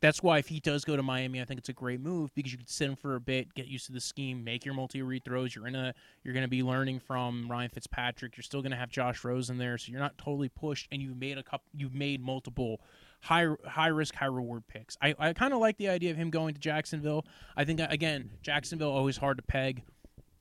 that's 0.00 0.22
why 0.22 0.38
if 0.38 0.48
he 0.48 0.60
does 0.60 0.84
go 0.84 0.96
to 0.96 1.02
Miami, 1.02 1.40
I 1.40 1.44
think 1.44 1.58
it's 1.58 1.68
a 1.68 1.72
great 1.72 2.00
move 2.00 2.32
because 2.34 2.52
you 2.52 2.58
can 2.58 2.66
sit 2.68 2.88
him 2.88 2.96
for 2.96 3.16
a 3.16 3.20
bit, 3.20 3.52
get 3.54 3.66
used 3.66 3.86
to 3.86 3.92
the 3.92 4.00
scheme, 4.00 4.44
make 4.44 4.64
your 4.64 4.74
multi 4.74 5.02
read 5.02 5.24
throws. 5.24 5.54
You're 5.54 5.64
gonna 5.64 5.94
you're 6.22 6.34
gonna 6.34 6.46
be 6.48 6.62
learning 6.62 7.00
from 7.00 7.50
Ryan 7.50 7.70
Fitzpatrick. 7.70 8.36
You're 8.36 8.44
still 8.44 8.62
gonna 8.62 8.76
have 8.76 8.90
Josh 8.90 9.24
Rosen 9.24 9.58
there, 9.58 9.76
so 9.78 9.90
you're 9.90 10.00
not 10.00 10.16
totally 10.18 10.48
pushed, 10.48 10.86
and 10.92 11.02
you've 11.02 11.16
made 11.16 11.36
a 11.38 11.42
couple, 11.42 11.66
you've 11.74 11.94
made 11.94 12.20
multiple 12.22 12.80
high 13.22 13.48
high 13.66 13.88
risk, 13.88 14.14
high 14.14 14.26
reward 14.26 14.62
picks. 14.68 14.96
I, 15.02 15.14
I 15.18 15.32
kind 15.32 15.52
of 15.52 15.58
like 15.58 15.76
the 15.78 15.88
idea 15.88 16.10
of 16.12 16.16
him 16.16 16.30
going 16.30 16.54
to 16.54 16.60
Jacksonville. 16.60 17.26
I 17.56 17.64
think 17.64 17.80
again, 17.80 18.30
Jacksonville 18.42 18.92
always 18.92 19.16
hard 19.16 19.38
to 19.38 19.42
peg. 19.42 19.82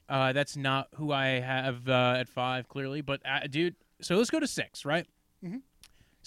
Uh, 0.10 0.32
that's 0.34 0.56
not 0.56 0.88
who 0.96 1.12
I 1.12 1.40
have 1.40 1.90
uh, 1.90 2.16
at 2.20 2.30
five, 2.30 2.70
clearly. 2.70 3.02
But 3.02 3.22
uh, 3.26 3.48
dude, 3.50 3.76
so 4.02 4.16
let's 4.16 4.30
go 4.30 4.40
to 4.40 4.48
six, 4.48 4.86
right? 4.86 5.06
Mhm. 5.44 5.62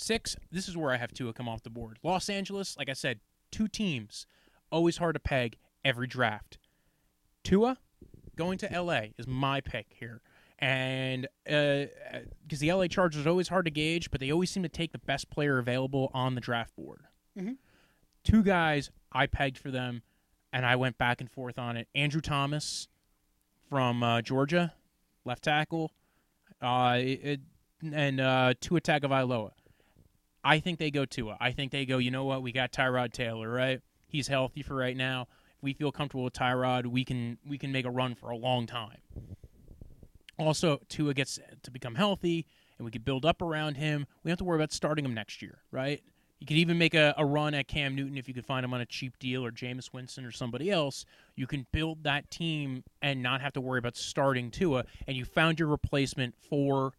Six. 0.00 0.36
This 0.50 0.68
is 0.68 0.76
where 0.76 0.90
I 0.92 0.96
have 0.96 1.12
Tua 1.12 1.32
come 1.32 1.48
off 1.48 1.62
the 1.62 1.70
board. 1.70 1.98
Los 2.02 2.28
Angeles, 2.28 2.76
like 2.78 2.88
I 2.88 2.94
said, 2.94 3.20
two 3.50 3.68
teams, 3.68 4.26
always 4.72 4.96
hard 4.96 5.14
to 5.14 5.20
peg 5.20 5.56
every 5.84 6.06
draft. 6.06 6.58
Tua 7.44 7.78
going 8.36 8.58
to 8.58 8.72
L.A. 8.72 9.12
is 9.18 9.26
my 9.26 9.60
pick 9.60 9.86
here, 9.98 10.22
and 10.58 11.26
because 11.44 12.60
the 12.60 12.70
L.A. 12.70 12.88
Chargers 12.88 13.26
are 13.26 13.28
always 13.30 13.48
hard 13.48 13.64
to 13.66 13.70
gauge, 13.70 14.10
but 14.10 14.20
they 14.20 14.30
always 14.30 14.50
seem 14.50 14.62
to 14.62 14.68
take 14.68 14.92
the 14.92 14.98
best 14.98 15.30
player 15.30 15.58
available 15.58 16.10
on 16.14 16.34
the 16.34 16.40
draft 16.40 16.74
board. 16.76 17.02
Mhm. 17.38 17.56
Two 18.24 18.42
guys 18.42 18.90
I 19.12 19.26
pegged 19.26 19.58
for 19.58 19.70
them, 19.70 20.02
and 20.52 20.64
I 20.66 20.76
went 20.76 20.96
back 20.98 21.20
and 21.20 21.30
forth 21.30 21.58
on 21.58 21.76
it. 21.76 21.88
Andrew 21.94 22.20
Thomas 22.20 22.88
from 23.68 24.02
uh, 24.02 24.22
Georgia, 24.22 24.74
left 25.24 25.44
tackle, 25.44 25.92
uh, 26.60 26.96
it, 26.98 27.40
and 27.82 28.20
uh, 28.20 28.54
Tua 28.60 28.80
Tagovailoa. 28.80 29.52
I 30.42 30.60
think 30.60 30.78
they 30.78 30.90
go 30.90 31.04
Tua. 31.04 31.36
I 31.40 31.52
think 31.52 31.72
they 31.72 31.84
go. 31.84 31.98
You 31.98 32.10
know 32.10 32.24
what? 32.24 32.42
We 32.42 32.52
got 32.52 32.72
Tyrod 32.72 33.12
Taylor, 33.12 33.50
right? 33.50 33.80
He's 34.06 34.28
healthy 34.28 34.62
for 34.62 34.74
right 34.74 34.96
now. 34.96 35.28
If 35.56 35.62
we 35.62 35.72
feel 35.72 35.92
comfortable 35.92 36.24
with 36.24 36.32
Tyrod, 36.32 36.86
we 36.86 37.04
can 37.04 37.38
we 37.46 37.58
can 37.58 37.72
make 37.72 37.84
a 37.84 37.90
run 37.90 38.14
for 38.14 38.30
a 38.30 38.36
long 38.36 38.66
time. 38.66 38.98
Also, 40.38 40.80
Tua 40.88 41.12
gets 41.12 41.38
to 41.62 41.70
become 41.70 41.94
healthy, 41.94 42.46
and 42.78 42.84
we 42.84 42.90
could 42.90 43.04
build 43.04 43.26
up 43.26 43.42
around 43.42 43.76
him. 43.76 44.06
We 44.22 44.28
don't 44.28 44.32
have 44.32 44.38
to 44.38 44.44
worry 44.44 44.56
about 44.56 44.72
starting 44.72 45.04
him 45.04 45.12
next 45.12 45.42
year, 45.42 45.58
right? 45.70 46.02
You 46.38 46.46
could 46.46 46.56
even 46.56 46.78
make 46.78 46.94
a, 46.94 47.14
a 47.18 47.26
run 47.26 47.52
at 47.52 47.68
Cam 47.68 47.94
Newton 47.94 48.16
if 48.16 48.26
you 48.26 48.32
could 48.32 48.46
find 48.46 48.64
him 48.64 48.72
on 48.72 48.80
a 48.80 48.86
cheap 48.86 49.18
deal 49.18 49.44
or 49.44 49.50
Jameis 49.52 49.92
Winston 49.92 50.24
or 50.24 50.30
somebody 50.30 50.70
else. 50.70 51.04
You 51.36 51.46
can 51.46 51.66
build 51.70 52.04
that 52.04 52.30
team 52.30 52.82
and 53.02 53.22
not 53.22 53.42
have 53.42 53.52
to 53.52 53.60
worry 53.60 53.78
about 53.78 53.98
starting 53.98 54.50
Tua, 54.50 54.84
and 55.06 55.14
you 55.14 55.26
found 55.26 55.58
your 55.58 55.68
replacement 55.68 56.34
for 56.48 56.94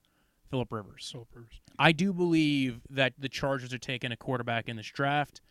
Philip 0.52 0.72
Rivers. 0.72 1.10
So 1.12 1.26
Rivers. 1.34 1.62
I 1.82 1.92
do 1.94 2.14
believe 2.14 2.80
that 2.92 3.14
the 3.18 3.28
Chargers 3.28 3.74
are 3.74 3.80
taking 3.80 4.12
a 4.12 4.18
quarterback 4.18 4.70
in 4.70 4.76
this 4.78 4.86
draft. 4.88 5.42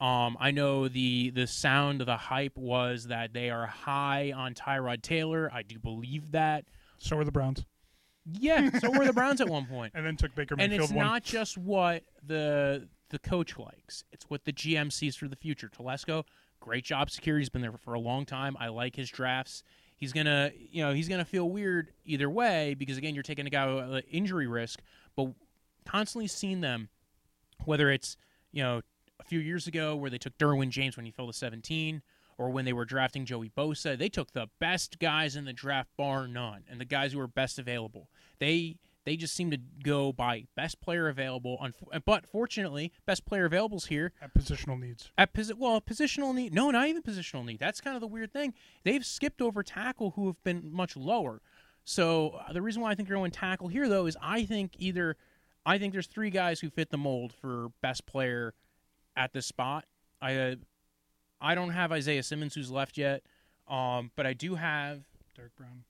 Um, 0.00 0.36
I 0.40 0.50
know 0.50 0.88
the 0.88 1.30
the 1.30 1.46
sound 1.46 2.00
of 2.00 2.06
the 2.06 2.16
hype 2.16 2.56
was 2.56 3.06
that 3.06 3.32
they 3.32 3.50
are 3.50 3.66
high 3.66 4.32
on 4.36 4.52
Tyrod 4.54 5.02
Taylor. 5.02 5.48
I 5.52 5.62
do 5.62 5.78
believe 5.78 6.32
that. 6.32 6.64
So 6.98 7.16
are 7.18 7.24
the 7.24 7.30
Browns, 7.32 7.64
Yeah, 8.24 8.70
so 8.80 8.90
were 8.90 9.04
the 9.06 9.12
Browns 9.20 9.40
at 9.40 9.48
one 9.48 9.66
point. 9.66 9.92
and 9.94 10.04
then 10.04 10.16
took 10.16 10.34
Baker 10.34 10.56
Mayfield. 10.56 10.72
And 10.72 10.82
it's 10.82 10.92
one. 10.92 11.04
not 11.04 11.22
just 11.22 11.56
what 11.56 12.02
the 12.26 12.88
the 13.10 13.18
coach 13.20 13.56
likes; 13.56 14.02
it's 14.12 14.24
what 14.28 14.44
the 14.44 14.52
GM 14.52 14.92
sees 14.92 15.14
for 15.14 15.28
the 15.28 15.36
future. 15.36 15.68
Telesco, 15.70 16.24
great 16.60 16.84
job 16.84 17.08
security. 17.10 17.42
He's 17.42 17.48
been 17.48 17.62
there 17.62 17.72
for 17.78 17.94
a 17.94 18.00
long 18.00 18.26
time. 18.26 18.56
I 18.58 18.68
like 18.68 18.96
his 18.96 19.08
drafts. 19.08 19.62
He's 19.96 20.12
gonna, 20.12 20.50
you 20.70 20.84
know, 20.84 20.92
he's 20.92 21.08
gonna 21.08 21.24
feel 21.24 21.48
weird 21.48 21.88
either 22.04 22.28
way 22.28 22.74
because 22.74 22.98
again, 22.98 23.14
you're 23.14 23.22
taking 23.22 23.46
a 23.46 23.50
guy 23.50 23.72
with 23.72 23.94
uh, 23.94 24.00
injury 24.10 24.46
risk, 24.46 24.82
but 25.16 25.28
constantly 25.86 26.26
seen 26.28 26.60
them, 26.60 26.88
whether 27.64 27.90
it's 27.90 28.16
you 28.52 28.62
know 28.62 28.82
a 29.20 29.24
few 29.24 29.38
years 29.40 29.66
ago 29.66 29.96
where 29.96 30.10
they 30.10 30.18
took 30.18 30.36
Derwin 30.38 30.68
James 30.70 30.96
when 30.96 31.06
he 31.06 31.12
fell 31.12 31.26
to 31.26 31.32
17, 31.32 32.02
or 32.38 32.50
when 32.50 32.64
they 32.66 32.72
were 32.72 32.84
drafting 32.84 33.24
Joey 33.24 33.50
Bosa. 33.56 33.96
They 33.98 34.08
took 34.10 34.32
the 34.32 34.48
best 34.60 34.98
guys 34.98 35.36
in 35.36 35.44
the 35.46 35.52
draft, 35.54 35.88
bar 35.96 36.28
none, 36.28 36.64
and 36.70 36.80
the 36.80 36.84
guys 36.84 37.12
who 37.12 37.18
were 37.18 37.26
best 37.28 37.58
available. 37.58 38.08
They 38.38 38.76
they 39.04 39.16
just 39.16 39.34
seem 39.34 39.52
to 39.52 39.58
go 39.84 40.12
by 40.12 40.46
best 40.56 40.80
player 40.80 41.08
available. 41.08 41.64
But 42.04 42.26
fortunately, 42.26 42.92
best 43.06 43.24
player 43.24 43.44
available 43.44 43.76
is 43.76 43.84
here 43.86 44.12
At 44.20 44.34
positional 44.34 44.80
needs. 44.80 45.10
at 45.16 45.32
posi- 45.32 45.54
well 45.56 45.80
positional 45.80 46.34
need. 46.34 46.52
No, 46.52 46.70
not 46.72 46.88
even 46.88 47.02
positional 47.02 47.44
need. 47.44 47.60
That's 47.60 47.80
kind 47.80 47.94
of 47.96 48.00
the 48.00 48.08
weird 48.08 48.32
thing. 48.32 48.52
They've 48.82 49.06
skipped 49.06 49.40
over 49.40 49.62
tackle 49.62 50.10
who 50.16 50.26
have 50.26 50.42
been 50.42 50.72
much 50.72 50.96
lower. 50.96 51.40
So 51.84 52.30
uh, 52.48 52.52
the 52.52 52.60
reason 52.60 52.82
why 52.82 52.90
I 52.90 52.96
think 52.96 53.08
they're 53.08 53.16
going 53.16 53.30
tackle 53.30 53.68
here 53.68 53.88
though 53.88 54.06
is 54.06 54.16
I 54.20 54.44
think 54.44 54.72
either 54.78 55.16
I 55.66 55.78
think 55.78 55.92
there's 55.92 56.06
three 56.06 56.30
guys 56.30 56.60
who 56.60 56.70
fit 56.70 56.90
the 56.90 56.96
mold 56.96 57.32
for 57.32 57.68
best 57.82 58.06
player 58.06 58.54
at 59.16 59.32
this 59.32 59.46
spot. 59.46 59.84
I 60.22 60.36
uh, 60.36 60.54
I 61.40 61.54
don't 61.54 61.70
have 61.70 61.92
Isaiah 61.92 62.22
Simmons 62.22 62.54
who's 62.54 62.70
left 62.70 62.96
yet, 62.96 63.22
um, 63.68 64.12
but 64.16 64.26
I 64.26 64.32
do 64.32 64.54
have 64.54 65.02
Derrick 65.34 65.54
Brown. 65.56 65.84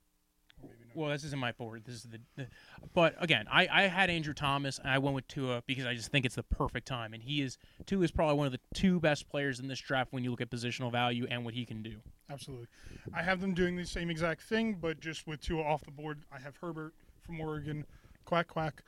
Or 0.62 0.70
maybe 0.70 0.88
not. 0.88 0.96
well, 0.96 1.10
this 1.10 1.22
isn't 1.24 1.38
my 1.38 1.52
board. 1.52 1.82
This 1.84 1.96
is 1.96 2.02
the, 2.04 2.18
the 2.36 2.46
but 2.94 3.14
again, 3.20 3.46
I, 3.52 3.68
I 3.70 3.82
had 3.82 4.08
Andrew 4.08 4.32
Thomas 4.32 4.78
and 4.78 4.88
I 4.88 4.96
went 4.96 5.14
with 5.14 5.28
Tua 5.28 5.62
because 5.66 5.84
I 5.84 5.94
just 5.94 6.10
think 6.10 6.24
it's 6.24 6.36
the 6.36 6.42
perfect 6.42 6.88
time, 6.88 7.12
and 7.12 7.22
he 7.22 7.42
is 7.42 7.58
Tua 7.84 8.02
is 8.02 8.10
probably 8.10 8.36
one 8.36 8.46
of 8.46 8.52
the 8.52 8.60
two 8.72 8.98
best 8.98 9.28
players 9.28 9.60
in 9.60 9.68
this 9.68 9.78
draft 9.78 10.12
when 10.12 10.24
you 10.24 10.30
look 10.30 10.40
at 10.40 10.50
positional 10.50 10.90
value 10.90 11.26
and 11.30 11.44
what 11.44 11.52
he 11.52 11.66
can 11.66 11.82
do. 11.82 11.96
Absolutely. 12.30 12.66
I 13.14 13.22
have 13.22 13.42
them 13.42 13.52
doing 13.52 13.76
the 13.76 13.84
same 13.84 14.08
exact 14.08 14.42
thing, 14.42 14.78
but 14.80 15.00
just 15.00 15.26
with 15.26 15.42
two 15.42 15.60
off 15.60 15.84
the 15.84 15.90
board. 15.90 16.22
I 16.32 16.40
have 16.40 16.56
Herbert 16.56 16.94
from 17.20 17.40
Oregon, 17.40 17.84
quack 18.24 18.48
quack, 18.48 18.82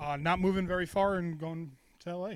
uh, 0.00 0.16
not 0.16 0.40
moving 0.40 0.66
very 0.66 0.86
far 0.86 1.16
and 1.16 1.38
going 1.38 1.72
to 2.00 2.16
LA. 2.16 2.32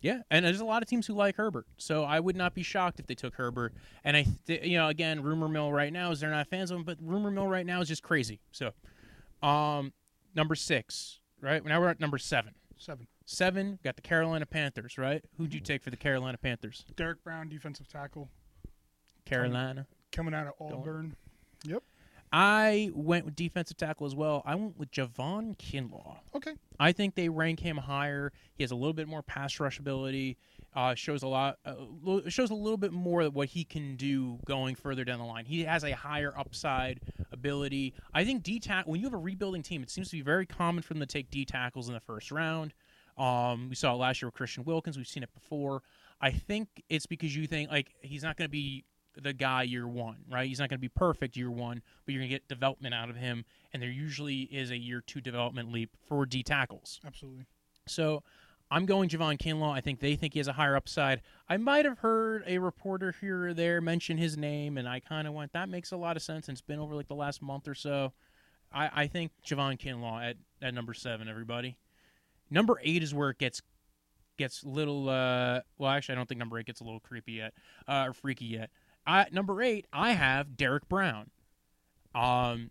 Yeah, 0.00 0.20
and 0.30 0.44
there's 0.44 0.60
a 0.60 0.64
lot 0.66 0.82
of 0.82 0.88
teams 0.88 1.06
who 1.06 1.14
like 1.14 1.36
Herbert, 1.36 1.66
so 1.78 2.04
I 2.04 2.20
would 2.20 2.36
not 2.36 2.54
be 2.54 2.62
shocked 2.62 3.00
if 3.00 3.06
they 3.06 3.14
took 3.14 3.36
Herbert. 3.36 3.72
And 4.04 4.18
I, 4.18 4.26
th- 4.46 4.62
you 4.62 4.76
know, 4.76 4.88
again, 4.88 5.22
rumor 5.22 5.48
mill 5.48 5.72
right 5.72 5.90
now 5.90 6.10
is 6.10 6.20
they're 6.20 6.30
not 6.30 6.46
fans 6.48 6.70
of 6.70 6.76
him, 6.76 6.84
but 6.84 6.98
rumor 7.00 7.30
mill 7.30 7.48
right 7.48 7.64
now 7.64 7.80
is 7.80 7.88
just 7.88 8.02
crazy. 8.02 8.40
So, 8.52 8.72
um, 9.42 9.94
number 10.34 10.54
six, 10.54 11.20
right? 11.40 11.64
Now 11.64 11.80
we're 11.80 11.88
at 11.88 12.00
number 12.00 12.18
seven. 12.18 12.52
Seven. 12.76 13.06
Seven, 13.24 13.78
got 13.82 13.96
the 13.96 14.02
Carolina 14.02 14.44
Panthers, 14.44 14.98
right? 14.98 15.24
Who'd 15.38 15.54
you 15.54 15.60
take 15.60 15.82
for 15.82 15.88
the 15.88 15.96
Carolina 15.96 16.36
Panthers? 16.36 16.84
Derrick 16.96 17.24
Brown, 17.24 17.48
defensive 17.48 17.88
tackle, 17.88 18.28
Carolina. 19.24 19.86
coming 20.12 20.34
out 20.34 20.48
of 20.48 20.52
Auburn. 20.60 21.16
Yep. 21.64 21.82
I 22.36 22.90
went 22.96 23.24
with 23.24 23.36
defensive 23.36 23.76
tackle 23.76 24.08
as 24.08 24.16
well. 24.16 24.42
I 24.44 24.56
went 24.56 24.76
with 24.76 24.90
Javon 24.90 25.56
Kinlaw. 25.56 26.16
Okay. 26.34 26.54
I 26.80 26.90
think 26.90 27.14
they 27.14 27.28
rank 27.28 27.60
him 27.60 27.76
higher. 27.76 28.32
He 28.56 28.64
has 28.64 28.72
a 28.72 28.74
little 28.74 28.92
bit 28.92 29.06
more 29.06 29.22
pass 29.22 29.60
rush 29.60 29.78
ability. 29.78 30.36
Uh, 30.74 30.96
shows 30.96 31.22
a 31.22 31.28
lot. 31.28 31.58
Uh, 31.64 32.28
shows 32.28 32.50
a 32.50 32.54
little 32.54 32.76
bit 32.76 32.92
more 32.92 33.20
of 33.20 33.36
what 33.36 33.46
he 33.46 33.62
can 33.62 33.94
do 33.94 34.40
going 34.46 34.74
further 34.74 35.04
down 35.04 35.20
the 35.20 35.24
line. 35.24 35.44
He 35.44 35.62
has 35.62 35.84
a 35.84 35.92
higher 35.92 36.36
upside 36.36 37.02
ability. 37.30 37.94
I 38.12 38.24
think 38.24 38.42
D 38.42 38.58
tackle. 38.58 38.90
When 38.90 39.00
you 39.00 39.06
have 39.06 39.14
a 39.14 39.18
rebuilding 39.18 39.62
team, 39.62 39.84
it 39.84 39.90
seems 39.90 40.10
to 40.10 40.16
be 40.16 40.22
very 40.22 40.44
common 40.44 40.82
for 40.82 40.94
them 40.94 41.00
to 41.00 41.06
take 41.06 41.30
D 41.30 41.44
tackles 41.44 41.86
in 41.86 41.94
the 41.94 42.00
first 42.00 42.32
round. 42.32 42.74
Um, 43.16 43.68
we 43.68 43.76
saw 43.76 43.94
it 43.94 43.98
last 43.98 44.20
year 44.20 44.26
with 44.26 44.34
Christian 44.34 44.64
Wilkins. 44.64 44.96
We've 44.96 45.06
seen 45.06 45.22
it 45.22 45.32
before. 45.32 45.82
I 46.20 46.32
think 46.32 46.82
it's 46.88 47.06
because 47.06 47.36
you 47.36 47.46
think 47.46 47.70
like 47.70 47.94
he's 48.00 48.24
not 48.24 48.36
going 48.36 48.46
to 48.46 48.52
be 48.52 48.82
the 49.20 49.32
guy 49.32 49.62
year 49.62 49.86
one, 49.86 50.18
right? 50.30 50.46
He's 50.46 50.58
not 50.58 50.68
going 50.68 50.78
to 50.78 50.82
be 50.82 50.88
perfect 50.88 51.36
year 51.36 51.50
one, 51.50 51.82
but 52.04 52.12
you're 52.12 52.20
going 52.20 52.30
to 52.30 52.34
get 52.34 52.48
development 52.48 52.94
out 52.94 53.10
of 53.10 53.16
him, 53.16 53.44
and 53.72 53.82
there 53.82 53.90
usually 53.90 54.42
is 54.42 54.70
a 54.70 54.76
year 54.76 55.02
two 55.06 55.20
development 55.20 55.72
leap 55.72 55.90
for 56.08 56.26
D 56.26 56.42
tackles. 56.42 57.00
Absolutely. 57.06 57.46
So 57.86 58.22
I'm 58.70 58.86
going 58.86 59.08
Javon 59.08 59.38
Kinlaw. 59.38 59.72
I 59.72 59.80
think 59.80 60.00
they 60.00 60.16
think 60.16 60.32
he 60.32 60.40
has 60.40 60.48
a 60.48 60.52
higher 60.52 60.76
upside. 60.76 61.20
I 61.48 61.56
might 61.58 61.84
have 61.84 61.98
heard 61.98 62.44
a 62.46 62.58
reporter 62.58 63.14
here 63.20 63.48
or 63.48 63.54
there 63.54 63.80
mention 63.80 64.16
his 64.16 64.36
name, 64.36 64.78
and 64.78 64.88
I 64.88 65.00
kind 65.00 65.28
of 65.28 65.34
went, 65.34 65.52
that 65.52 65.68
makes 65.68 65.92
a 65.92 65.96
lot 65.96 66.16
of 66.16 66.22
sense. 66.22 66.48
And 66.48 66.54
it's 66.54 66.62
been 66.62 66.80
over 66.80 66.94
like 66.94 67.08
the 67.08 67.14
last 67.14 67.42
month 67.42 67.68
or 67.68 67.74
so. 67.74 68.12
I, 68.72 68.90
I 68.92 69.06
think 69.06 69.32
Javon 69.46 69.78
Kinlaw 69.78 70.30
at, 70.30 70.36
at 70.60 70.74
number 70.74 70.94
seven, 70.94 71.28
everybody. 71.28 71.76
Number 72.50 72.80
eight 72.82 73.02
is 73.02 73.14
where 73.14 73.30
it 73.30 73.38
gets 73.38 73.62
gets 74.36 74.64
little. 74.64 75.08
Uh, 75.08 75.60
well, 75.78 75.90
actually, 75.90 76.14
I 76.14 76.16
don't 76.16 76.28
think 76.28 76.38
number 76.38 76.58
eight 76.58 76.66
gets 76.66 76.80
a 76.80 76.84
little 76.84 77.00
creepy 77.00 77.32
yet 77.32 77.54
uh, 77.86 78.06
or 78.08 78.12
freaky 78.12 78.46
yet. 78.46 78.70
I, 79.06 79.26
number 79.32 79.60
eight, 79.62 79.86
I 79.92 80.12
have 80.12 80.56
Derrick 80.56 80.88
Brown. 80.88 81.30
Um, 82.14 82.70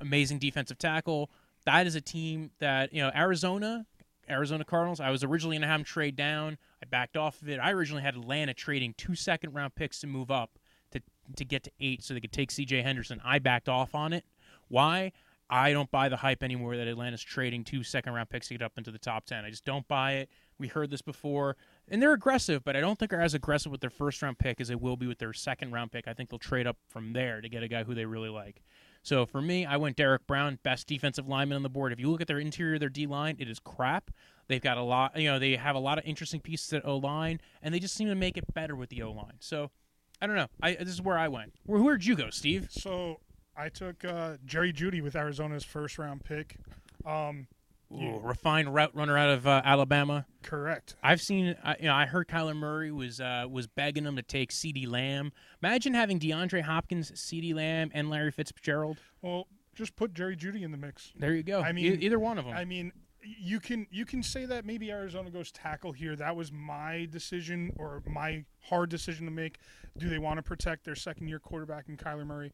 amazing 0.00 0.38
defensive 0.38 0.78
tackle. 0.78 1.30
That 1.64 1.86
is 1.86 1.94
a 1.94 2.00
team 2.00 2.50
that 2.58 2.92
you 2.92 3.02
know 3.02 3.10
Arizona, 3.14 3.86
Arizona 4.28 4.64
Cardinals. 4.64 5.00
I 5.00 5.10
was 5.10 5.22
originally 5.22 5.56
going 5.56 5.62
to 5.62 5.68
have 5.68 5.80
them 5.80 5.84
trade 5.84 6.16
down. 6.16 6.58
I 6.82 6.86
backed 6.86 7.16
off 7.16 7.40
of 7.40 7.48
it. 7.48 7.60
I 7.60 7.70
originally 7.70 8.02
had 8.02 8.16
Atlanta 8.16 8.54
trading 8.54 8.94
two 8.96 9.14
second 9.14 9.52
round 9.52 9.74
picks 9.74 10.00
to 10.00 10.06
move 10.06 10.30
up 10.30 10.58
to 10.90 11.00
to 11.36 11.44
get 11.44 11.62
to 11.64 11.70
eight, 11.80 12.02
so 12.02 12.14
they 12.14 12.20
could 12.20 12.32
take 12.32 12.50
C.J. 12.50 12.82
Henderson. 12.82 13.20
I 13.24 13.38
backed 13.38 13.68
off 13.68 13.94
on 13.94 14.12
it. 14.12 14.24
Why? 14.68 15.12
I 15.52 15.74
don't 15.74 15.90
buy 15.90 16.08
the 16.08 16.16
hype 16.16 16.42
anymore 16.42 16.78
that 16.78 16.88
Atlanta's 16.88 17.22
trading 17.22 17.62
two 17.62 17.82
second 17.82 18.14
round 18.14 18.30
picks 18.30 18.48
to 18.48 18.54
get 18.54 18.62
up 18.62 18.78
into 18.78 18.90
the 18.90 18.98
top 18.98 19.26
10. 19.26 19.44
I 19.44 19.50
just 19.50 19.66
don't 19.66 19.86
buy 19.86 20.12
it. 20.12 20.30
We 20.62 20.68
heard 20.68 20.90
this 20.90 21.02
before. 21.02 21.56
And 21.88 22.00
they're 22.00 22.12
aggressive, 22.12 22.62
but 22.62 22.76
I 22.76 22.80
don't 22.80 22.96
think 22.96 23.10
they're 23.10 23.20
as 23.20 23.34
aggressive 23.34 23.72
with 23.72 23.80
their 23.80 23.90
first 23.90 24.22
round 24.22 24.38
pick 24.38 24.60
as 24.60 24.68
they 24.68 24.76
will 24.76 24.96
be 24.96 25.08
with 25.08 25.18
their 25.18 25.32
second 25.32 25.72
round 25.72 25.90
pick. 25.90 26.06
I 26.06 26.14
think 26.14 26.30
they'll 26.30 26.38
trade 26.38 26.68
up 26.68 26.76
from 26.88 27.12
there 27.12 27.40
to 27.40 27.48
get 27.48 27.64
a 27.64 27.68
guy 27.68 27.82
who 27.82 27.96
they 27.96 28.06
really 28.06 28.28
like. 28.28 28.62
So 29.02 29.26
for 29.26 29.42
me, 29.42 29.66
I 29.66 29.76
went 29.76 29.96
Derrick 29.96 30.24
Brown, 30.28 30.60
best 30.62 30.86
defensive 30.86 31.26
lineman 31.26 31.56
on 31.56 31.64
the 31.64 31.68
board. 31.68 31.92
If 31.92 31.98
you 31.98 32.08
look 32.08 32.20
at 32.20 32.28
their 32.28 32.38
interior, 32.38 32.78
their 32.78 32.88
D 32.88 33.08
line, 33.08 33.34
it 33.40 33.48
is 33.48 33.58
crap. 33.58 34.12
They've 34.46 34.62
got 34.62 34.76
a 34.76 34.82
lot, 34.82 35.18
you 35.18 35.28
know, 35.28 35.40
they 35.40 35.56
have 35.56 35.74
a 35.74 35.80
lot 35.80 35.98
of 35.98 36.04
interesting 36.04 36.40
pieces 36.40 36.72
at 36.72 36.86
O 36.86 36.96
line, 36.96 37.40
and 37.60 37.74
they 37.74 37.80
just 37.80 37.96
seem 37.96 38.06
to 38.06 38.14
make 38.14 38.36
it 38.36 38.44
better 38.54 38.76
with 38.76 38.90
the 38.90 39.02
O 39.02 39.10
line. 39.10 39.38
So 39.40 39.72
I 40.20 40.28
don't 40.28 40.36
know. 40.36 40.46
I 40.62 40.74
this 40.74 40.90
is 40.90 41.02
where 41.02 41.18
I 41.18 41.26
went. 41.26 41.54
Where 41.66 41.82
where'd 41.82 42.04
you 42.04 42.14
go, 42.14 42.30
Steve? 42.30 42.68
So 42.70 43.18
I 43.56 43.68
took 43.68 44.04
uh, 44.04 44.36
Jerry 44.46 44.72
Jeudy 44.72 45.02
with 45.02 45.16
Arizona's 45.16 45.64
first 45.64 45.98
round 45.98 46.22
pick. 46.22 46.56
Um, 47.04 47.48
Ooh, 47.92 48.20
refined 48.22 48.74
route 48.74 48.94
runner 48.94 49.16
out 49.18 49.30
of 49.30 49.46
uh, 49.46 49.62
Alabama. 49.64 50.26
correct. 50.42 50.96
I've 51.02 51.20
seen, 51.20 51.56
I, 51.62 51.76
you 51.78 51.86
know, 51.86 51.94
I 51.94 52.06
heard 52.06 52.28
Kyler 52.28 52.56
Murray 52.56 52.90
was 52.90 53.20
uh, 53.20 53.46
was 53.50 53.66
begging 53.66 54.04
him 54.04 54.16
to 54.16 54.22
take 54.22 54.50
CeeDee 54.50 54.88
Lamb. 54.88 55.32
Imagine 55.62 55.94
having 55.94 56.18
DeAndre 56.18 56.62
Hopkins, 56.62 57.12
CeeDee 57.12 57.54
Lamb, 57.54 57.90
and 57.94 58.10
Larry 58.10 58.30
Fitzgerald. 58.30 58.98
Well, 59.20 59.46
just 59.74 59.96
put 59.96 60.14
Jerry 60.14 60.36
Jeudy 60.36 60.62
in 60.62 60.70
the 60.70 60.76
mix. 60.76 61.12
There 61.16 61.34
you 61.34 61.42
go. 61.42 61.60
I 61.60 61.72
mean, 61.72 62.02
either 62.02 62.18
one 62.18 62.38
of 62.38 62.44
them. 62.44 62.54
I 62.54 62.64
mean, 62.64 62.92
you 63.22 63.60
can 63.60 63.86
you 63.90 64.04
can 64.04 64.22
say 64.22 64.46
that 64.46 64.64
maybe 64.64 64.90
Arizona 64.90 65.30
goes 65.30 65.52
tackle 65.52 65.92
here. 65.92 66.16
That 66.16 66.34
was 66.34 66.50
my 66.52 67.06
decision 67.10 67.72
or 67.76 68.02
my 68.06 68.44
hard 68.62 68.90
decision 68.90 69.26
to 69.26 69.32
make. 69.32 69.58
Do 69.98 70.08
they 70.08 70.18
want 70.18 70.38
to 70.38 70.42
protect 70.42 70.84
their 70.84 70.94
second 70.94 71.28
year 71.28 71.38
quarterback 71.38 71.88
in 71.88 71.96
Kyler 71.96 72.26
Murray? 72.26 72.52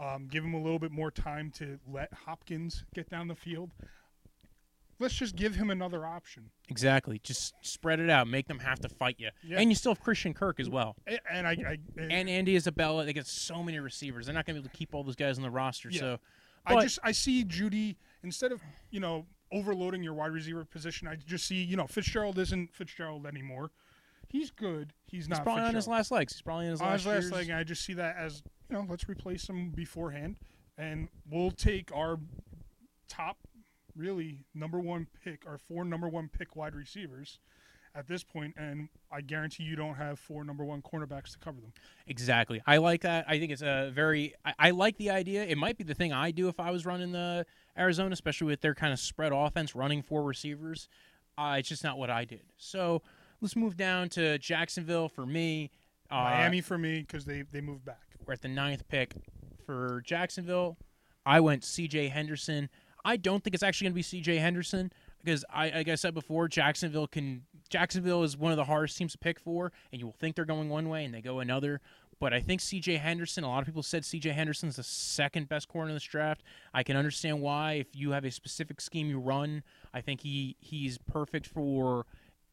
Um, 0.00 0.28
give 0.30 0.44
him 0.44 0.54
a 0.54 0.62
little 0.62 0.78
bit 0.78 0.92
more 0.92 1.10
time 1.10 1.50
to 1.56 1.78
let 1.90 2.12
Hopkins 2.12 2.84
get 2.94 3.10
down 3.10 3.26
the 3.26 3.34
field. 3.34 3.72
Let's 5.00 5.14
just 5.14 5.36
give 5.36 5.54
him 5.54 5.70
another 5.70 6.04
option. 6.04 6.50
exactly. 6.68 7.20
Just 7.22 7.54
spread 7.60 8.00
it 8.00 8.10
out. 8.10 8.26
Make 8.26 8.48
them 8.48 8.58
have 8.58 8.80
to 8.80 8.88
fight 8.88 9.16
you. 9.18 9.30
Yeah. 9.44 9.60
And 9.60 9.70
you 9.70 9.76
still 9.76 9.92
have 9.94 10.02
Christian 10.02 10.34
Kirk 10.34 10.58
as 10.58 10.68
well. 10.68 10.96
A- 11.06 11.20
And 11.32 11.46
I, 11.46 11.52
I 11.52 11.78
And 11.96 12.28
Andy 12.28 12.56
Isabella. 12.56 13.04
They 13.04 13.12
get 13.12 13.26
so 13.26 13.62
many 13.62 13.78
receivers. 13.78 14.26
They're 14.26 14.34
not 14.34 14.44
going 14.46 14.56
to 14.56 14.60
be 14.62 14.66
able 14.66 14.72
to 14.72 14.76
keep 14.76 14.94
all 14.94 15.04
those 15.04 15.16
guys 15.16 15.38
on 15.38 15.42
the 15.42 15.50
roster. 15.50 15.88
Yeah. 15.90 16.00
So 16.00 16.18
I 16.66 16.82
just 16.82 16.98
I 17.02 17.12
see 17.12 17.44
Jeudy 17.44 17.96
instead 18.22 18.52
of 18.52 18.60
you 18.90 19.00
know 19.00 19.26
overloading 19.52 20.02
your 20.02 20.14
wide 20.14 20.32
receiver 20.32 20.64
position. 20.64 21.06
I 21.08 21.14
just 21.14 21.46
see 21.46 21.62
you 21.62 21.76
know 21.76 21.86
Fitzgerald 21.86 22.38
isn't 22.38 22.74
Fitzgerald 22.74 23.24
anymore. 23.26 23.70
He's 24.28 24.50
good. 24.50 24.92
He's 25.06 25.20
he's 25.24 25.28
not. 25.30 25.42
probably 25.44 25.62
on 25.62 25.74
his 25.74 25.88
last 25.88 26.10
legs. 26.10 26.34
He's 26.34 26.42
probably 26.42 26.66
on 26.66 26.72
his 26.72 26.80
on 26.82 26.88
last, 26.88 26.98
his 27.00 27.06
last 27.06 27.22
years. 27.22 27.32
leg. 27.32 27.50
I 27.50 27.62
just 27.64 27.84
see 27.84 27.94
that 27.94 28.16
as 28.18 28.42
you 28.68 28.76
know 28.76 28.84
let's 28.86 29.08
replace 29.08 29.48
him 29.48 29.70
beforehand, 29.70 30.36
and 30.76 31.08
we'll 31.30 31.52
take 31.52 31.90
our 31.94 32.18
top 33.08 33.38
really 33.98 34.44
number 34.54 34.80
one 34.80 35.06
pick, 35.24 35.42
our 35.46 35.58
four 35.58 35.84
number 35.84 36.08
one 36.08 36.28
pick 36.28 36.56
wide 36.56 36.74
receivers 36.74 37.40
at 37.94 38.06
this 38.06 38.22
point, 38.22 38.54
and 38.56 38.88
I 39.10 39.20
guarantee 39.20 39.64
you 39.64 39.74
don't 39.74 39.96
have 39.96 40.18
four 40.18 40.44
number 40.44 40.64
one 40.64 40.82
cornerbacks 40.82 41.32
to 41.32 41.38
cover 41.38 41.60
them. 41.60 41.72
Exactly. 42.06 42.62
I 42.66 42.76
like 42.76 43.02
that. 43.02 43.24
I 43.28 43.38
think 43.38 43.50
it's 43.50 43.62
a 43.62 43.90
very. 43.92 44.34
I, 44.44 44.54
I 44.58 44.70
like 44.70 44.96
the 44.96 45.10
idea. 45.10 45.44
It 45.44 45.58
might 45.58 45.76
be 45.76 45.84
the 45.84 45.94
thing 45.94 46.12
I 46.12 46.30
do 46.30 46.48
if 46.48 46.60
I 46.60 46.70
was 46.70 46.86
running 46.86 47.12
the 47.12 47.44
Arizona, 47.76 48.12
especially 48.12 48.46
with 48.46 48.60
their 48.60 48.74
kind 48.74 48.92
of 48.92 49.00
spread 49.00 49.32
offense, 49.34 49.74
running 49.74 50.02
four 50.02 50.22
receivers. 50.22 50.88
Uh, 51.36 51.56
it's 51.58 51.68
just 51.68 51.84
not 51.84 51.98
what 51.98 52.10
I 52.10 52.24
did. 52.24 52.42
So 52.56 53.02
let's 53.40 53.56
move 53.56 53.76
down 53.76 54.08
to 54.10 54.38
Jacksonville 54.38 55.08
for 55.08 55.26
me. 55.26 55.70
Uh, 56.10 56.16
Miami 56.16 56.60
for 56.60 56.78
me 56.78 57.00
because 57.00 57.24
they 57.24 57.42
they 57.50 57.60
moved 57.60 57.84
back. 57.84 58.02
We're 58.24 58.34
at 58.34 58.42
the 58.42 58.48
ninth 58.48 58.86
pick 58.88 59.14
for 59.66 60.02
Jacksonville. 60.04 60.76
I 61.26 61.40
went 61.40 61.64
C.J. 61.64 62.08
Henderson. 62.08 62.70
I 63.04 63.16
don't 63.16 63.42
think 63.42 63.54
it's 63.54 63.62
actually 63.62 63.86
going 63.86 63.92
to 63.92 63.96
be 63.96 64.02
C.J. 64.02 64.36
Henderson 64.36 64.92
because 65.22 65.44
I, 65.52 65.70
like 65.70 65.88
I 65.88 65.94
said 65.94 66.14
before, 66.14 66.48
Jacksonville 66.48 67.06
can. 67.06 67.44
Jacksonville 67.68 68.22
is 68.22 68.36
one 68.36 68.50
of 68.50 68.56
the 68.56 68.64
hardest 68.64 68.96
teams 68.96 69.12
to 69.12 69.18
pick 69.18 69.38
for, 69.38 69.72
and 69.92 70.00
you 70.00 70.06
will 70.06 70.14
think 70.14 70.36
they're 70.36 70.46
going 70.46 70.70
one 70.70 70.88
way 70.88 71.04
and 71.04 71.12
they 71.12 71.20
go 71.20 71.40
another. 71.40 71.80
But 72.20 72.32
I 72.32 72.40
think 72.40 72.60
C.J. 72.60 72.96
Henderson. 72.96 73.44
A 73.44 73.48
lot 73.48 73.60
of 73.60 73.66
people 73.66 73.82
said 73.82 74.04
C.J. 74.04 74.30
Henderson's 74.30 74.76
the 74.76 74.82
second 74.82 75.48
best 75.48 75.68
corner 75.68 75.90
in 75.90 75.94
this 75.94 76.02
draft. 76.02 76.42
I 76.74 76.82
can 76.82 76.96
understand 76.96 77.40
why. 77.40 77.74
If 77.74 77.94
you 77.94 78.10
have 78.12 78.24
a 78.24 78.30
specific 78.30 78.80
scheme 78.80 79.08
you 79.08 79.20
run, 79.20 79.62
I 79.94 80.00
think 80.00 80.22
he 80.22 80.56
he's 80.60 80.98
perfect 80.98 81.46
for 81.46 82.06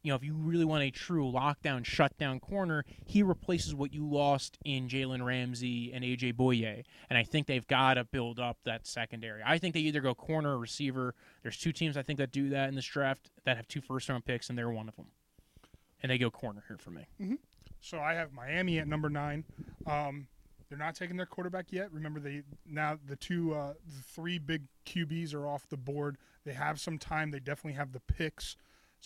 you 0.06 0.12
know, 0.12 0.16
if 0.16 0.22
you 0.22 0.34
really 0.34 0.64
want 0.64 0.84
a 0.84 0.90
true 0.92 1.24
lockdown, 1.24 1.84
shutdown 1.84 2.38
corner, 2.38 2.84
he 3.04 3.24
replaces 3.24 3.74
what 3.74 3.92
you 3.92 4.08
lost 4.08 4.56
in 4.64 4.86
Jalen 4.86 5.24
Ramsey 5.24 5.92
and 5.92 6.04
AJ 6.04 6.34
Bouye. 6.34 6.84
And 7.10 7.18
I 7.18 7.24
think 7.24 7.48
they've 7.48 7.66
got 7.66 7.94
to 7.94 8.04
build 8.04 8.38
up 8.38 8.58
that 8.64 8.86
secondary. 8.86 9.42
I 9.44 9.58
think 9.58 9.74
they 9.74 9.80
either 9.80 10.00
go 10.00 10.14
corner 10.14 10.50
or 10.54 10.58
receiver. 10.58 11.16
There's 11.42 11.56
two 11.56 11.72
teams 11.72 11.96
I 11.96 12.02
think 12.02 12.20
that 12.20 12.30
do 12.30 12.50
that 12.50 12.68
in 12.68 12.76
this 12.76 12.86
draft 12.86 13.32
that 13.44 13.56
have 13.56 13.66
two 13.66 13.80
first 13.80 14.08
round 14.08 14.24
picks, 14.24 14.48
and 14.48 14.56
they're 14.56 14.70
one 14.70 14.88
of 14.88 14.94
them. 14.94 15.06
And 16.04 16.12
they 16.12 16.18
go 16.18 16.30
corner 16.30 16.62
here 16.68 16.78
for 16.78 16.90
me. 16.90 17.08
So 17.80 17.98
I 17.98 18.14
have 18.14 18.32
Miami 18.32 18.78
at 18.78 18.86
number 18.86 19.10
nine. 19.10 19.42
Um, 19.88 20.28
they're 20.68 20.78
not 20.78 20.94
taking 20.94 21.16
their 21.16 21.26
quarterback 21.26 21.72
yet. 21.72 21.90
Remember, 21.90 22.20
they 22.20 22.42
now 22.64 22.96
the 23.04 23.16
two, 23.16 23.54
uh, 23.54 23.72
the 23.84 24.02
three 24.04 24.38
big 24.38 24.62
QBs 24.86 25.34
are 25.34 25.48
off 25.48 25.68
the 25.68 25.76
board. 25.76 26.16
They 26.44 26.52
have 26.52 26.78
some 26.78 26.96
time. 26.96 27.32
They 27.32 27.40
definitely 27.40 27.72
have 27.72 27.90
the 27.90 28.00
picks. 28.00 28.56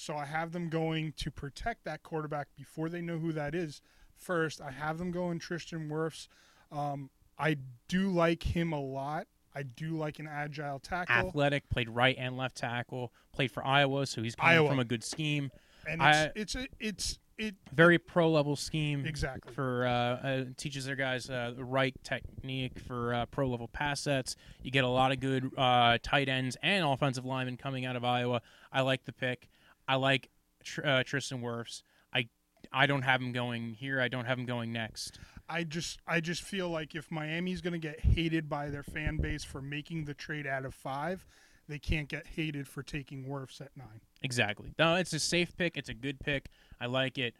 So 0.01 0.17
I 0.17 0.25
have 0.25 0.53
them 0.53 0.71
going 0.71 1.13
to 1.19 1.31
protect 1.31 1.85
that 1.85 2.03
quarterback 2.03 2.49
before 2.57 2.89
they 2.89 3.03
know 3.03 3.19
who 3.19 3.33
that 3.33 3.55
is. 3.55 3.83
First, 4.17 4.63
I 4.63 4.71
have 4.71 4.97
them 4.97 5.11
going 5.11 5.39
Tristan 5.39 5.91
Wirfs. 5.91 6.27
Um, 6.73 7.11
I 7.39 7.59
do 7.87 8.09
like 8.11 8.43
him 8.43 8.73
a 8.73 8.81
lot. 8.81 9.27
I 9.55 9.63
do 9.63 9.91
like 9.99 10.19
an 10.19 10.27
agile 10.27 10.79
tackle, 10.79 11.29
Athletic, 11.29 11.69
played 11.69 11.91
right 11.91 12.17
and 12.19 12.37
left 12.39 12.57
tackle, 12.57 13.13
played 13.35 13.51
for 13.51 13.63
Iowa, 13.63 14.07
so 14.07 14.23
he's 14.23 14.35
coming 14.35 14.55
Iowa. 14.55 14.69
from 14.71 14.79
a 14.79 14.85
good 14.87 15.05
scheme. 15.05 15.51
and 15.87 16.03
I- 16.03 16.31
it's 16.35 16.55
it's 16.55 16.55
a, 16.55 16.67
it's 16.79 17.19
it 17.37 17.55
Very 17.73 17.99
pro 17.99 18.31
level 18.31 18.57
scheme. 18.57 19.05
exactly. 19.05 19.53
for 19.53 19.87
uh, 19.87 19.91
uh, 19.91 20.45
teaches 20.57 20.85
their 20.87 20.97
guys 20.97 21.29
uh, 21.29 21.53
the 21.57 21.65
right 21.65 21.95
technique 22.05 22.79
for 22.79 23.13
uh, 23.13 23.27
pro 23.27 23.49
level 23.49 23.69
pass 23.69 24.01
sets. 24.01 24.37
You 24.63 24.71
get 24.71 24.85
a 24.85 24.89
lot 24.89 25.11
of 25.13 25.21
good 25.21 25.51
uh, 25.59 25.99
tight 26.03 26.29
ends 26.29 26.57
and 26.63 26.85
offensive 26.85 27.25
linemen 27.27 27.57
coming 27.59 27.85
out 27.85 27.97
of 27.97 28.05
Iowa. 28.05 28.41
I 28.73 28.81
like 28.83 29.05
the 29.05 29.13
pick. 29.13 29.49
I 29.91 29.97
like 29.97 30.31
Tr- 30.63 30.87
uh, 30.87 31.03
Tristan 31.03 31.43
Wirfs. 31.43 31.83
I 32.15 32.29
I 32.73 32.87
don't 32.87 33.03
have 33.03 33.21
him 33.21 33.33
going 33.33 33.75
here. 33.75 34.01
I 34.01 34.07
don't 34.07 34.25
have 34.25 34.39
him 34.39 34.47
going 34.47 34.73
next. 34.73 35.19
I 35.49 35.65
just 35.65 35.99
I 36.07 36.21
just 36.21 36.43
feel 36.43 36.69
like 36.69 36.95
if 36.95 37.11
Miami's 37.11 37.61
going 37.61 37.73
to 37.73 37.79
get 37.79 37.99
hated 37.99 38.49
by 38.49 38.71
their 38.71 38.85
fan 38.85 39.17
base 39.17 39.43
for 39.43 39.61
making 39.61 40.05
the 40.05 40.15
trade 40.15 40.47
out 40.47 40.65
of 40.65 40.75
5, 40.75 41.27
they 41.69 41.81
can't 41.81 42.09
get 42.09 42.25
hated 42.29 42.69
for 42.69 42.85
taking 42.85 43.25
Wirfs 43.25 43.61
at 43.61 43.77
9. 43.77 43.85
Exactly. 44.23 44.73
No, 44.79 44.95
it's 44.95 45.13
a 45.13 45.19
safe 45.19 45.57
pick. 45.57 45.77
It's 45.77 45.89
a 45.89 45.95
good 45.95 46.21
pick. 46.21 46.51
I 46.81 46.87
like 46.87 47.19
it. 47.19 47.35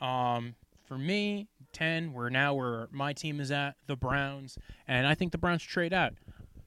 Um, 0.00 0.54
for 0.84 0.96
me, 0.96 1.48
ten. 1.72 2.12
We're 2.12 2.30
now 2.30 2.54
where 2.54 2.86
my 2.92 3.12
team 3.12 3.40
is 3.40 3.50
at, 3.50 3.74
the 3.88 3.96
Browns, 3.96 4.56
and 4.86 5.04
I 5.04 5.14
think 5.14 5.32
the 5.32 5.38
Browns 5.38 5.64
trade 5.64 5.92
out. 5.92 6.14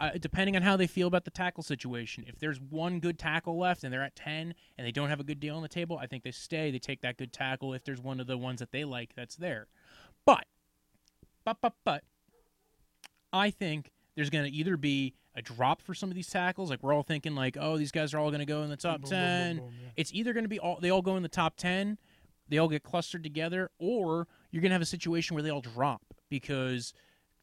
Uh, 0.01 0.09
depending 0.19 0.55
on 0.55 0.63
how 0.63 0.75
they 0.75 0.87
feel 0.87 1.07
about 1.07 1.25
the 1.25 1.29
tackle 1.29 1.61
situation. 1.61 2.25
If 2.27 2.39
there's 2.39 2.59
one 2.59 2.99
good 2.99 3.19
tackle 3.19 3.59
left 3.59 3.83
and 3.83 3.93
they're 3.93 4.01
at 4.01 4.15
10 4.15 4.55
and 4.75 4.87
they 4.87 4.91
don't 4.91 5.09
have 5.09 5.19
a 5.19 5.23
good 5.23 5.39
deal 5.39 5.55
on 5.55 5.61
the 5.61 5.67
table, 5.67 5.99
I 6.01 6.07
think 6.07 6.23
they 6.23 6.31
stay. 6.31 6.71
They 6.71 6.79
take 6.79 7.01
that 7.01 7.17
good 7.17 7.31
tackle 7.31 7.75
if 7.75 7.83
there's 7.83 8.01
one 8.01 8.19
of 8.19 8.25
the 8.25 8.35
ones 8.35 8.61
that 8.61 8.71
they 8.71 8.83
like 8.83 9.13
that's 9.15 9.35
there. 9.35 9.67
But, 10.25 10.45
but, 11.45 11.57
but, 11.61 11.73
but, 11.83 12.03
I 13.31 13.51
think 13.51 13.91
there's 14.15 14.31
going 14.31 14.45
to 14.45 14.51
either 14.51 14.75
be 14.75 15.13
a 15.35 15.41
drop 15.43 15.83
for 15.83 15.93
some 15.93 16.09
of 16.09 16.15
these 16.15 16.31
tackles. 16.31 16.71
Like 16.71 16.81
we're 16.81 16.93
all 16.93 17.03
thinking, 17.03 17.35
like, 17.35 17.55
oh, 17.59 17.77
these 17.77 17.91
guys 17.91 18.15
are 18.15 18.17
all 18.17 18.31
going 18.31 18.39
to 18.39 18.45
go 18.47 18.63
in 18.63 18.71
the 18.71 18.77
top 18.77 19.01
Boom, 19.01 19.09
boom, 19.11 19.19
boom, 19.19 19.19
10. 19.19 19.57
boom, 19.57 19.73
yeah. 19.83 19.89
It's 19.97 20.11
either 20.15 20.33
going 20.33 20.45
to 20.45 20.49
be 20.49 20.57
all 20.57 20.79
they 20.81 20.89
all 20.89 21.03
go 21.03 21.15
in 21.15 21.21
the 21.21 21.29
top 21.29 21.57
10, 21.57 21.99
they 22.49 22.57
all 22.57 22.69
get 22.69 22.81
clustered 22.81 23.21
together, 23.21 23.69
or 23.77 24.27
you're 24.49 24.61
going 24.61 24.71
to 24.71 24.75
have 24.75 24.81
a 24.81 24.85
situation 24.85 25.35
where 25.35 25.43
they 25.43 25.51
all 25.51 25.61
drop 25.61 26.01
because 26.27 26.91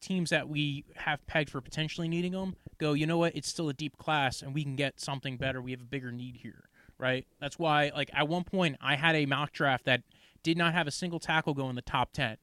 teams 0.01 0.31
that 0.31 0.49
we 0.49 0.85
have 0.97 1.27
pegged 1.27 1.51
for 1.51 1.61
potentially 1.61 2.09
needing 2.09 2.33
them 2.33 2.57
go, 2.79 2.93
you 2.93 3.07
know 3.07 3.19
what, 3.19 3.35
it's 3.35 3.49
still 3.49 3.69
a 3.69 3.75
deep 3.75 3.97
class 3.97 4.43
and 4.43 4.55
we 4.55 4.63
can 4.63 4.77
get 4.77 5.01
something 5.01 5.37
better. 5.37 5.61
We 5.61 5.73
have 5.73 5.81
a 5.81 5.85
bigger 5.85 6.13
need 6.13 6.37
here, 6.37 6.69
right? 6.99 7.27
That's 7.41 7.59
why, 7.59 7.91
like, 7.95 8.11
at 8.15 8.29
one 8.29 8.45
point, 8.45 8.77
I 8.81 8.97
had 8.97 9.17
a 9.17 9.27
mock 9.27 9.53
draft 9.53 9.85
that 9.87 10.03
did 10.43 10.57
not 10.57 10.73
have 10.75 10.87
a 10.87 10.93
single 10.93 11.19
tackle 11.19 11.55
go 11.55 11.69
in 11.69 11.77
the 11.77 11.83
top 11.83 12.13
10 12.13 12.37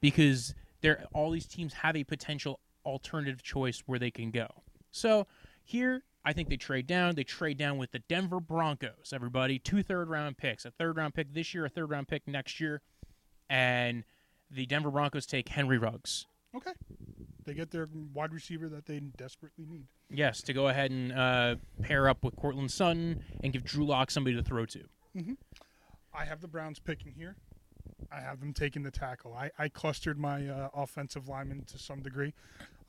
because 0.00 0.54
there 0.80 1.04
all 1.12 1.30
these 1.30 1.46
teams 1.46 1.72
have 1.74 1.96
a 1.96 2.04
potential 2.04 2.60
alternative 2.84 3.42
choice 3.42 3.82
where 3.86 3.98
they 3.98 4.10
can 4.10 4.30
go. 4.30 4.48
So 4.90 5.26
here, 5.64 6.02
I 6.24 6.32
think 6.32 6.48
they 6.48 6.56
trade 6.56 6.86
down. 6.86 7.14
They 7.14 7.24
trade 7.24 7.58
down 7.58 7.78
with 7.78 7.92
the 7.92 7.98
Denver 8.00 8.40
Broncos. 8.40 9.12
Everybody, 9.12 9.58
two 9.58 9.82
third 9.82 10.08
round 10.08 10.36
picks, 10.36 10.64
a 10.64 10.70
third 10.70 10.96
round 10.96 11.14
pick 11.14 11.32
this 11.32 11.54
year, 11.54 11.66
a 11.66 11.68
third 11.68 11.90
round 11.90 12.08
pick 12.08 12.26
next 12.26 12.60
year, 12.60 12.82
and 13.50 14.04
the 14.50 14.66
Denver 14.66 14.90
Broncos 14.90 15.26
take 15.26 15.48
Henry 15.48 15.78
Ruggs. 15.78 16.26
Okay. 16.56 16.72
They 17.44 17.54
get 17.54 17.70
their 17.70 17.88
wide 18.14 18.32
receiver 18.32 18.68
that 18.70 18.86
they 18.86 19.00
desperately 19.00 19.66
need. 19.66 19.86
Yes, 20.10 20.40
to 20.42 20.52
go 20.52 20.68
ahead 20.68 20.90
and 20.90 21.12
uh, 21.12 21.56
pair 21.82 22.08
up 22.08 22.24
with 22.24 22.36
Courtland 22.36 22.70
Sutton 22.70 23.22
and 23.42 23.52
give 23.52 23.64
Drew 23.64 23.84
Lock 23.84 24.10
somebody 24.10 24.34
to 24.36 24.42
throw 24.42 24.64
to. 24.66 24.80
I 26.14 26.24
have 26.24 26.40
the 26.40 26.48
Browns 26.48 26.78
picking 26.78 27.12
here. 27.12 27.36
I 28.10 28.20
have 28.20 28.40
them 28.40 28.52
taking 28.52 28.82
the 28.82 28.90
tackle. 28.90 29.34
I, 29.34 29.50
I 29.58 29.68
clustered 29.68 30.18
my 30.18 30.46
uh, 30.48 30.68
offensive 30.74 31.28
lineman 31.28 31.64
to 31.66 31.78
some 31.78 32.00
degree. 32.00 32.32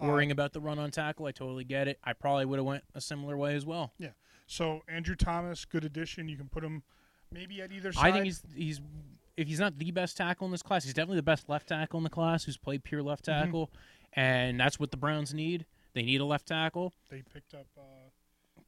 Uh, 0.01 0.07
Worrying 0.07 0.31
about 0.31 0.53
the 0.53 0.59
run 0.59 0.79
on 0.79 0.91
tackle, 0.91 1.25
I 1.25 1.31
totally 1.31 1.63
get 1.63 1.87
it. 1.87 1.99
I 2.03 2.13
probably 2.13 2.45
would 2.45 2.59
have 2.59 2.65
went 2.65 2.83
a 2.93 3.01
similar 3.01 3.37
way 3.37 3.55
as 3.55 3.65
well. 3.65 3.93
Yeah. 3.97 4.09
So 4.47 4.81
Andrew 4.87 5.15
Thomas, 5.15 5.65
good 5.65 5.83
addition. 5.83 6.29
You 6.29 6.37
can 6.37 6.49
put 6.49 6.63
him 6.63 6.83
maybe 7.31 7.61
at 7.61 7.71
either 7.71 7.91
side. 7.91 8.05
I 8.05 8.11
think 8.11 8.25
he's 8.25 8.43
he's 8.53 8.81
if 9.37 9.47
he's 9.47 9.59
not 9.59 9.77
the 9.77 9.91
best 9.91 10.17
tackle 10.17 10.45
in 10.45 10.51
this 10.51 10.61
class, 10.63 10.83
he's 10.83 10.93
definitely 10.93 11.17
the 11.17 11.23
best 11.23 11.49
left 11.49 11.67
tackle 11.67 11.97
in 11.97 12.03
the 12.03 12.09
class 12.09 12.43
who's 12.45 12.57
played 12.57 12.83
pure 12.83 13.01
left 13.03 13.25
Mm-hmm. 13.25 13.43
tackle, 13.45 13.71
and 14.13 14.59
that's 14.59 14.79
what 14.79 14.91
the 14.91 14.97
Browns 14.97 15.33
need. 15.33 15.65
They 15.93 16.03
need 16.03 16.21
a 16.21 16.25
left 16.25 16.47
tackle. 16.47 16.93
they 17.09 17.21
picked 17.33 17.53
up. 17.53 17.67
Uh, 17.77 17.81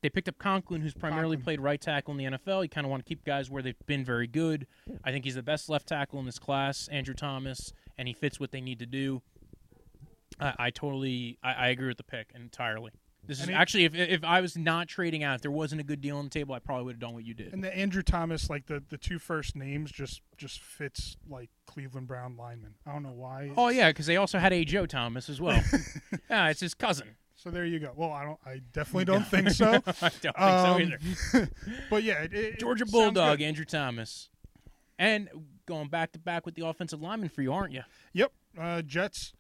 They 0.02 0.10
picked 0.10 0.28
up 0.30 0.38
Conklin, 0.38 0.82
who's 0.82 0.94
primarily 0.94 1.36
Conklin. 1.38 1.44
played 1.44 1.60
right 1.62 1.82
tackle 1.82 2.12
in 2.14 2.18
the 2.18 2.38
NFL. 2.38 2.64
You 2.64 2.70
kind 2.70 2.86
of 2.86 2.92
want 2.92 3.04
to 3.06 3.10
keep 3.10 3.24
guys 3.26 3.50
where 3.50 3.62
they've 3.64 3.76
been 3.86 4.06
very 4.06 4.28
good. 4.28 4.68
I 5.04 5.12
think 5.12 5.26
he's 5.26 5.36
the 5.36 5.44
best 5.44 5.70
left 5.70 5.88
tackle 5.88 6.20
in 6.20 6.26
this 6.26 6.40
class, 6.40 6.88
Andrew 6.90 7.14
Thomas, 7.16 7.74
and 7.98 8.08
he 8.08 8.14
fits 8.14 8.40
what 8.40 8.52
they 8.52 8.62
need 8.62 8.80
to 8.80 8.86
do. 8.86 9.22
I, 10.40 10.54
I 10.60 10.70
totally, 10.70 11.38
I, 11.44 11.54
I 11.54 11.68
agree 11.70 11.88
with 11.88 11.98
the 11.98 12.04
pick 12.04 12.32
entirely. 12.36 12.92
This 13.28 13.38
is 13.38 13.44
And 13.44 13.52
he- 13.52 13.56
actually, 13.58 13.84
if 13.86 13.94
if 13.94 14.24
I 14.24 14.40
was 14.42 14.58
not 14.58 14.88
trading 14.88 15.22
out, 15.24 15.36
if 15.36 15.42
there 15.42 15.52
wasn't 15.52 15.82
a 15.82 15.84
good 15.84 16.02
deal 16.02 16.18
on 16.18 16.24
the 16.26 16.30
table, 16.30 16.56
I 16.56 16.60
probably 16.60 16.86
would 16.86 16.94
have 16.96 17.00
done 17.00 17.14
what 17.14 17.26
you 17.26 17.34
did. 17.34 17.54
and 17.54 17.64
the 17.64 17.76
Andrew 17.76 18.02
Thomas, 18.02 18.50
like 18.50 18.68
the, 18.68 18.82
the 18.90 18.98
two 18.98 19.20
first 19.20 19.56
names, 19.56 19.92
just 19.92 20.22
just 20.38 20.62
fits 20.62 21.18
like 21.30 21.50
Cleveland 21.66 22.08
Brown 22.08 22.38
lineman. 22.38 22.76
I 22.86 22.94
don't 22.94 23.04
know 23.04 23.12
why. 23.12 23.52
Oh 23.58 23.70
yeah, 23.70 23.90
because 23.90 24.06
they 24.06 24.16
also 24.18 24.40
had 24.40 24.54
a 24.54 24.64
Joe 24.66 24.86
Thomas 24.86 25.30
as 25.30 25.40
well. 25.42 25.62
yeah, 26.30 26.50
it's 26.50 26.62
his 26.62 26.74
cousin. 26.74 27.16
So 27.36 27.52
there 27.52 27.66
you 27.66 27.80
go. 27.80 27.92
Well, 27.96 28.12
I 28.12 28.24
don't. 28.24 28.40
I 28.46 28.62
definitely 28.74 29.06
don't 29.06 29.28
think 29.28 29.50
so. 29.52 29.66
I 30.02 30.10
don't 30.22 30.36
think 30.36 30.40
Um, 30.40 30.66
so 30.66 30.80
either. 30.80 31.50
but 31.90 32.02
yeah, 32.04 32.24
it, 32.24 32.34
it, 32.34 32.60
Georgia 32.60 32.86
it 32.86 32.92
Bulldog. 32.92 33.42
Andrew 33.42 33.66
Thomas, 33.66 34.30
and 34.98 35.30
going 35.68 35.88
back 35.90 36.14
to 36.14 36.20
back 36.20 36.46
with 36.46 36.56
the 36.56 36.66
offensive 36.66 37.02
lineman 37.02 37.30
for 37.30 37.42
you, 37.44 37.54
aren't 37.54 37.74
you? 37.74 37.84
Yep. 38.14 38.32
Uh, 38.60 38.82
Jets. 38.82 39.34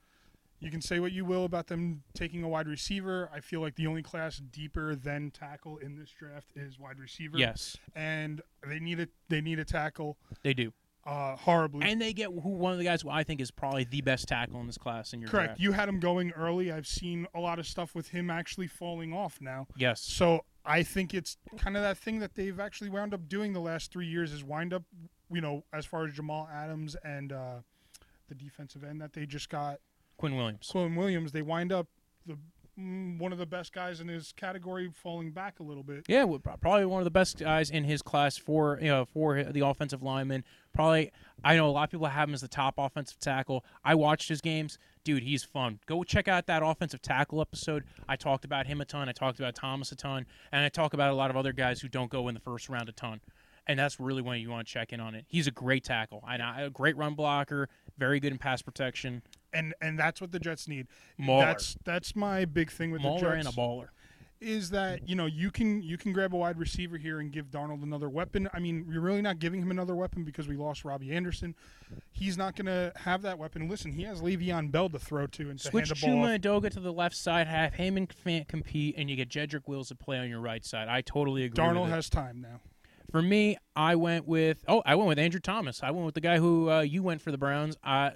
You 0.59 0.71
can 0.71 0.81
say 0.81 0.99
what 0.99 1.11
you 1.11 1.23
will 1.23 1.45
about 1.45 1.67
them 1.67 2.03
taking 2.15 2.43
a 2.43 2.47
wide 2.49 2.67
receiver. 2.67 3.29
I 3.33 3.39
feel 3.41 3.61
like 3.61 3.75
the 3.75 3.85
only 3.87 4.01
class 4.01 4.37
deeper 4.37 4.95
than 4.95 5.29
tackle 5.31 5.77
in 5.77 5.95
this 5.95 6.09
draft 6.09 6.51
is 6.55 6.79
wide 6.79 6.99
receiver. 6.99 7.37
Yes, 7.37 7.77
And 7.95 8.41
they 8.67 8.79
need 8.79 8.99
a 8.99 9.07
they 9.29 9.39
need 9.41 9.59
a 9.59 9.65
tackle 9.65 10.17
they 10.41 10.55
do, 10.55 10.73
uh, 11.05 11.35
horribly. 11.35 11.85
and 11.87 12.01
they 12.01 12.11
get 12.11 12.29
who 12.31 12.49
one 12.49 12.71
of 12.73 12.79
the 12.79 12.85
guys 12.85 13.03
who 13.03 13.09
I 13.11 13.23
think 13.23 13.39
is 13.39 13.51
probably 13.51 13.83
the 13.83 14.01
best 14.01 14.27
tackle 14.27 14.59
in 14.59 14.65
this 14.65 14.79
class 14.79 15.13
in 15.13 15.21
your 15.21 15.29
Correct. 15.29 15.47
draft. 15.49 15.61
You 15.61 15.73
had 15.73 15.87
him 15.87 15.99
going 15.99 16.31
early. 16.31 16.71
I've 16.71 16.87
seen 16.87 17.27
a 17.35 17.39
lot 17.39 17.59
of 17.59 17.67
stuff 17.67 17.93
with 17.93 18.09
him 18.09 18.31
actually 18.31 18.67
falling 18.67 19.13
off 19.13 19.37
now. 19.39 19.67
Yes, 19.75 20.01
So 20.01 20.43
I 20.65 20.81
think 20.83 21.13
it's 21.13 21.37
kind 21.57 21.77
of 21.77 21.83
that 21.83 21.97
thing 21.99 22.17
that 22.19 22.33
they've 22.33 22.59
actually 22.59 22.89
wound 22.89 23.13
up 23.13 23.29
doing 23.29 23.53
the 23.53 23.61
last 23.61 23.91
three 23.91 24.07
years 24.07 24.33
is 24.33 24.43
wind 24.43 24.73
up, 24.73 24.83
you 25.31 25.39
know, 25.39 25.63
as 25.71 25.85
far 25.85 26.05
as 26.05 26.13
Jamal 26.13 26.49
Adams 26.51 26.95
and 27.05 27.31
uh, 27.31 27.55
the 28.27 28.35
defensive 28.35 28.83
end 28.83 28.99
that 29.01 29.13
they 29.13 29.25
just 29.27 29.47
got, 29.49 29.79
Quinn 30.17 30.35
Williams. 30.35 30.67
Quinn 30.71 30.95
Williams. 30.95 31.31
They 31.31 31.41
wind 31.41 31.71
up 31.71 31.87
the 32.25 32.37
mm, 32.79 33.17
one 33.19 33.31
of 33.31 33.37
the 33.37 33.45
best 33.45 33.73
guys 33.73 33.99
in 33.99 34.07
his 34.07 34.33
category 34.33 34.91
falling 35.03 35.31
back 35.31 35.59
a 35.59 35.63
little 35.63 35.83
bit. 35.83 36.05
Yeah, 36.07 36.25
probably 36.61 36.85
one 36.85 36.99
of 36.99 37.05
the 37.05 37.11
best 37.11 37.37
guys 37.39 37.69
in 37.69 37.83
his 37.83 38.01
class 38.01 38.37
for 38.37 38.79
you 38.81 38.87
know 38.87 39.05
for 39.05 39.43
the 39.43 39.65
offensive 39.65 40.03
lineman. 40.03 40.43
Probably, 40.73 41.11
I 41.43 41.55
know 41.55 41.67
a 41.67 41.71
lot 41.71 41.85
of 41.85 41.89
people 41.89 42.07
have 42.07 42.29
him 42.29 42.35
as 42.35 42.41
the 42.41 42.47
top 42.47 42.75
offensive 42.77 43.19
tackle. 43.19 43.65
I 43.83 43.95
watched 43.95 44.29
his 44.29 44.41
games, 44.41 44.77
dude. 45.03 45.23
He's 45.23 45.43
fun. 45.43 45.79
Go 45.87 46.03
check 46.03 46.27
out 46.27 46.45
that 46.47 46.61
offensive 46.63 47.01
tackle 47.01 47.41
episode. 47.41 47.83
I 48.07 48.15
talked 48.15 48.45
about 48.45 48.67
him 48.67 48.79
a 48.81 48.85
ton. 48.85 49.09
I 49.09 49.11
talked 49.11 49.39
about 49.39 49.55
Thomas 49.55 49.91
a 49.91 49.95
ton, 49.95 50.25
and 50.51 50.63
I 50.63 50.69
talk 50.69 50.93
about 50.93 51.11
a 51.11 51.15
lot 51.15 51.31
of 51.31 51.37
other 51.37 51.53
guys 51.53 51.81
who 51.81 51.87
don't 51.87 52.11
go 52.11 52.27
in 52.27 52.35
the 52.35 52.41
first 52.41 52.69
round 52.69 52.89
a 52.89 52.91
ton. 52.91 53.21
And 53.65 53.77
that's 53.77 53.99
really 53.99 54.21
when 54.21 54.39
you 54.39 54.49
want 54.49 54.65
to 54.65 54.73
check 54.73 54.93
in 54.93 55.01
on 55.01 55.13
it. 55.13 55.25
He's 55.27 55.47
a 55.47 55.51
great 55.51 55.83
tackle, 55.83 56.23
and 56.29 56.41
a 56.41 56.69
great 56.69 56.95
run 56.95 57.15
blocker, 57.15 57.67
very 57.97 58.19
good 58.19 58.31
in 58.31 58.37
pass 58.37 58.61
protection. 58.61 59.23
And 59.57 59.73
and 59.81 59.97
that's 59.97 60.21
what 60.21 60.31
the 60.31 60.39
Jets 60.39 60.67
need. 60.67 60.87
Mauler. 61.17 61.45
That's 61.45 61.77
that's 61.83 62.15
my 62.15 62.45
big 62.45 62.71
thing 62.71 62.91
with 62.91 63.01
Mauler 63.01 63.19
the 63.19 63.35
Jets. 63.35 63.47
and 63.47 63.55
a 63.55 63.59
baller. 63.59 63.87
is 64.39 64.69
that 64.69 65.07
you 65.09 65.15
know 65.15 65.25
you 65.25 65.49
can 65.49 65.81
you 65.81 65.97
can 65.97 66.13
grab 66.13 66.33
a 66.33 66.37
wide 66.37 66.59
receiver 66.59 66.97
here 66.97 67.19
and 67.19 67.31
give 67.31 67.47
Darnold 67.47 67.81
another 67.83 68.09
weapon. 68.09 68.47
I 68.53 68.59
mean, 68.59 68.85
you're 68.89 69.01
really 69.01 69.21
not 69.21 69.39
giving 69.39 69.61
him 69.61 69.71
another 69.71 69.95
weapon 69.95 70.23
because 70.23 70.47
we 70.47 70.55
lost 70.55 70.85
Robbie 70.85 71.11
Anderson. 71.11 71.55
He's 72.11 72.37
not 72.37 72.55
going 72.55 72.67
to 72.67 72.91
have 72.97 73.21
that 73.23 73.39
weapon. 73.39 73.67
Listen, 73.67 73.93
he 73.93 74.03
has 74.03 74.21
Le'Veon 74.21 74.71
Bell 74.71 74.89
to 74.89 74.99
throw 74.99 75.25
to 75.27 75.49
and 75.49 75.59
to 75.59 75.67
Switch 75.67 75.89
hand 75.89 75.97
the 75.97 76.07
ball. 76.07 76.15
Chuma 76.17 76.35
off. 76.35 76.41
Edoga 76.41 76.69
to 76.71 76.79
the 76.79 76.93
left 76.93 77.15
side, 77.15 77.47
have 77.47 77.73
Fant 77.73 78.47
compete, 78.47 78.95
and 78.97 79.09
you 79.09 79.15
get 79.15 79.29
Jedrick 79.29 79.67
Wills 79.67 79.87
to 79.87 79.95
play 79.95 80.17
on 80.19 80.29
your 80.29 80.41
right 80.41 80.63
side. 80.63 80.87
I 80.87 81.01
totally 81.01 81.43
agree. 81.43 81.65
with 81.65 81.75
Darnold 81.75 81.89
has 81.89 82.09
time 82.09 82.41
now. 82.41 82.61
For 83.11 83.21
me, 83.21 83.57
I 83.75 83.95
went 83.95 84.27
with 84.27 84.63
oh, 84.67 84.83
I 84.85 84.95
went 84.95 85.07
with 85.07 85.17
Andrew 85.17 85.39
Thomas. 85.39 85.81
I 85.81 85.91
went 85.91 86.05
with 86.05 86.15
the 86.15 86.21
guy 86.21 86.37
who 86.37 86.69
uh, 86.69 86.81
you 86.81 87.01
went 87.01 87.21
for 87.21 87.31
the 87.31 87.37
Browns. 87.37 87.77
Uh, 87.83 88.11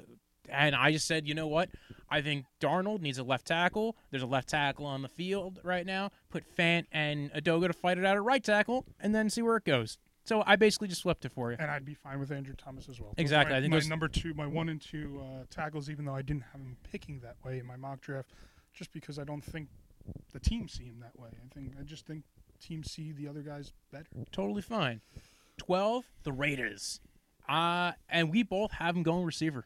and 0.51 0.75
I 0.75 0.91
just 0.91 1.07
said, 1.07 1.27
you 1.27 1.33
know 1.33 1.47
what? 1.47 1.69
I 2.09 2.21
think 2.21 2.45
Darnold 2.59 3.01
needs 3.01 3.17
a 3.17 3.23
left 3.23 3.47
tackle. 3.47 3.95
There's 4.09 4.23
a 4.23 4.27
left 4.27 4.49
tackle 4.49 4.85
on 4.85 5.01
the 5.01 5.07
field 5.07 5.59
right 5.63 5.85
now. 5.85 6.11
Put 6.29 6.43
Fant 6.57 6.85
and 6.91 7.31
Edoga 7.33 7.67
to 7.67 7.73
fight 7.73 7.97
it 7.97 8.05
out 8.05 8.17
at 8.17 8.23
right 8.23 8.43
tackle, 8.43 8.85
and 8.99 9.15
then 9.15 9.29
see 9.29 9.41
where 9.41 9.55
it 9.57 9.63
goes. 9.65 9.97
So 10.23 10.43
I 10.45 10.55
basically 10.55 10.87
just 10.87 11.01
flipped 11.01 11.25
it 11.25 11.31
for 11.31 11.51
you. 11.51 11.57
And 11.59 11.71
I'd 11.71 11.85
be 11.85 11.95
fine 11.95 12.19
with 12.19 12.31
Andrew 12.31 12.53
Thomas 12.55 12.87
as 12.89 12.99
well. 12.99 13.13
Exactly. 13.17 13.53
My, 13.53 13.57
I 13.57 13.61
think 13.61 13.71
my 13.71 13.77
those- 13.77 13.87
number 13.89 14.07
two, 14.07 14.33
my 14.33 14.45
one 14.45 14.69
and 14.69 14.79
two 14.79 15.21
uh, 15.23 15.45
tackles, 15.49 15.89
even 15.89 16.05
though 16.05 16.13
I 16.15 16.21
didn't 16.21 16.43
have 16.51 16.61
him 16.61 16.77
picking 16.91 17.19
that 17.21 17.37
way 17.43 17.57
in 17.59 17.65
my 17.65 17.75
mock 17.75 18.01
draft, 18.01 18.29
just 18.73 18.91
because 18.91 19.17
I 19.17 19.23
don't 19.23 19.43
think 19.43 19.69
the 20.33 20.39
team 20.39 20.67
see 20.67 20.83
him 20.85 20.99
that 21.01 21.17
way. 21.19 21.29
I 21.33 21.53
think 21.53 21.73
I 21.79 21.83
just 21.83 22.05
think 22.05 22.23
teams 22.59 22.91
see 22.91 23.11
the 23.11 23.27
other 23.27 23.41
guys 23.41 23.73
better. 23.91 24.05
Totally 24.31 24.61
fine. 24.61 25.01
Twelve, 25.57 26.05
the 26.23 26.31
Raiders. 26.31 26.99
Uh, 27.49 27.93
and 28.09 28.29
we 28.31 28.43
both 28.43 28.71
have 28.73 28.95
him 28.95 29.03
going 29.03 29.25
receiver. 29.25 29.65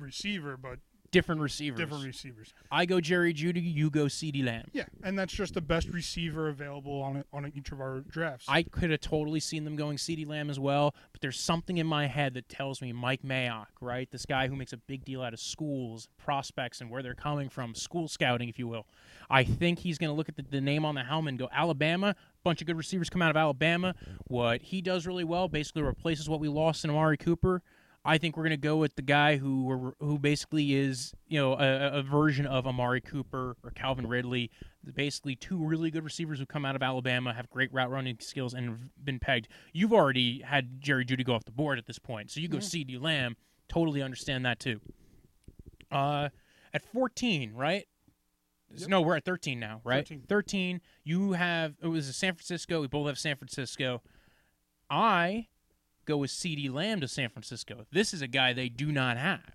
Receiver, 0.00 0.56
but 0.56 0.78
Different 1.12 1.40
receivers. 1.40 1.76
different 1.80 2.04
receivers. 2.04 2.54
I 2.70 2.86
go 2.86 3.00
Jerry 3.00 3.34
Jeudy. 3.34 3.60
You 3.60 3.90
go 3.90 4.04
CeeDee 4.04 4.44
Lamb. 4.46 4.68
Yeah, 4.72 4.84
and 5.02 5.18
that's 5.18 5.32
just 5.32 5.54
the 5.54 5.60
best 5.60 5.88
receiver 5.88 6.48
available 6.48 7.02
on 7.02 7.16
it, 7.16 7.26
on 7.32 7.50
each 7.56 7.72
of 7.72 7.80
our 7.80 8.02
drafts. 8.08 8.46
I 8.48 8.62
could 8.62 8.90
have 8.92 9.00
totally 9.00 9.40
seen 9.40 9.64
them 9.64 9.74
going 9.74 9.96
CeeDee 9.96 10.24
Lamb 10.28 10.50
as 10.50 10.60
well, 10.60 10.94
but 11.10 11.20
there's 11.20 11.40
something 11.40 11.78
in 11.78 11.86
my 11.88 12.06
head 12.06 12.34
that 12.34 12.48
tells 12.48 12.80
me 12.80 12.92
Mike 12.92 13.22
Mayock, 13.24 13.66
right? 13.80 14.08
This 14.08 14.24
guy 14.24 14.46
who 14.46 14.54
makes 14.54 14.72
a 14.72 14.76
big 14.76 15.04
deal 15.04 15.20
out 15.20 15.32
of 15.32 15.40
schools, 15.40 16.08
prospects, 16.16 16.80
and 16.80 16.88
where 16.90 17.02
they're 17.02 17.16
coming 17.16 17.48
from, 17.48 17.74
school 17.74 18.06
scouting, 18.06 18.48
if 18.48 18.56
you 18.56 18.68
will. 18.68 18.86
I 19.28 19.42
think 19.42 19.80
he's 19.80 19.98
going 19.98 20.10
to 20.10 20.14
look 20.14 20.28
at 20.28 20.36
the, 20.36 20.44
the 20.48 20.60
name 20.60 20.84
on 20.84 20.94
the 20.94 21.02
helmet 21.02 21.30
and 21.32 21.38
go, 21.40 21.48
Alabama, 21.52 22.14
bunch 22.44 22.60
of 22.60 22.68
good 22.68 22.76
receivers 22.76 23.10
come 23.10 23.20
out 23.20 23.30
of 23.30 23.36
Alabama. 23.36 23.96
What 24.28 24.62
he 24.62 24.80
does 24.80 25.08
really 25.08 25.24
well 25.24 25.48
basically 25.48 25.82
replaces 25.82 26.28
what 26.28 26.38
we 26.38 26.46
lost 26.46 26.84
in 26.84 26.90
Amari 26.90 27.16
Cooper. 27.16 27.62
I 28.04 28.16
think 28.16 28.36
we're 28.36 28.44
going 28.44 28.50
to 28.50 28.56
go 28.56 28.78
with 28.78 28.96
the 28.96 29.02
guy 29.02 29.36
who 29.36 29.94
who 30.00 30.18
basically 30.18 30.74
is 30.74 31.12
you 31.28 31.38
know 31.38 31.52
a, 31.52 31.98
a 31.98 32.02
version 32.02 32.46
of 32.46 32.66
Amari 32.66 33.00
Cooper 33.00 33.56
or 33.62 33.70
Calvin 33.72 34.06
Ridley. 34.06 34.50
Basically, 34.94 35.36
two 35.36 35.62
really 35.62 35.90
good 35.90 36.04
receivers 36.04 36.38
who 36.38 36.46
come 36.46 36.64
out 36.64 36.74
of 36.74 36.82
Alabama 36.82 37.34
have 37.34 37.50
great 37.50 37.72
route 37.72 37.90
running 37.90 38.16
skills 38.20 38.54
and 38.54 38.70
have 38.70 39.04
been 39.04 39.18
pegged. 39.18 39.48
You've 39.74 39.92
already 39.92 40.40
had 40.40 40.80
Jerry 40.80 41.04
Jeudy 41.04 41.24
go 41.24 41.34
off 41.34 41.44
the 41.44 41.50
board 41.50 41.78
at 41.78 41.86
this 41.86 41.98
point, 41.98 42.30
so 42.30 42.40
you 42.40 42.48
go 42.48 42.58
CeeDee 42.58 43.00
Lamb. 43.00 43.36
Totally 43.68 44.00
understand 44.00 44.46
that 44.46 44.58
too. 44.58 44.80
Uh, 45.92 46.30
at 46.72 46.82
14, 46.92 47.52
right? 47.54 47.86
No, 48.86 49.00
we're 49.00 49.16
at 49.16 49.24
13 49.24 49.58
now, 49.58 49.80
right? 49.84 50.06
13. 50.06 50.24
13. 50.28 50.80
You 51.04 51.32
have 51.32 51.74
it 51.82 51.88
was 51.88 52.14
San 52.16 52.34
Francisco. 52.34 52.80
We 52.80 52.86
both 52.86 53.08
have 53.08 53.18
San 53.18 53.36
Francisco. 53.36 54.00
I 54.88 55.48
go 56.10 56.18
with 56.18 56.30
CeeDee 56.30 56.72
Lamb 56.72 57.00
to 57.00 57.08
San 57.08 57.28
Francisco. 57.28 57.86
This 57.92 58.12
is 58.12 58.20
a 58.20 58.26
guy 58.26 58.52
they 58.52 58.68
do 58.68 58.90
not 58.90 59.16
have. 59.16 59.54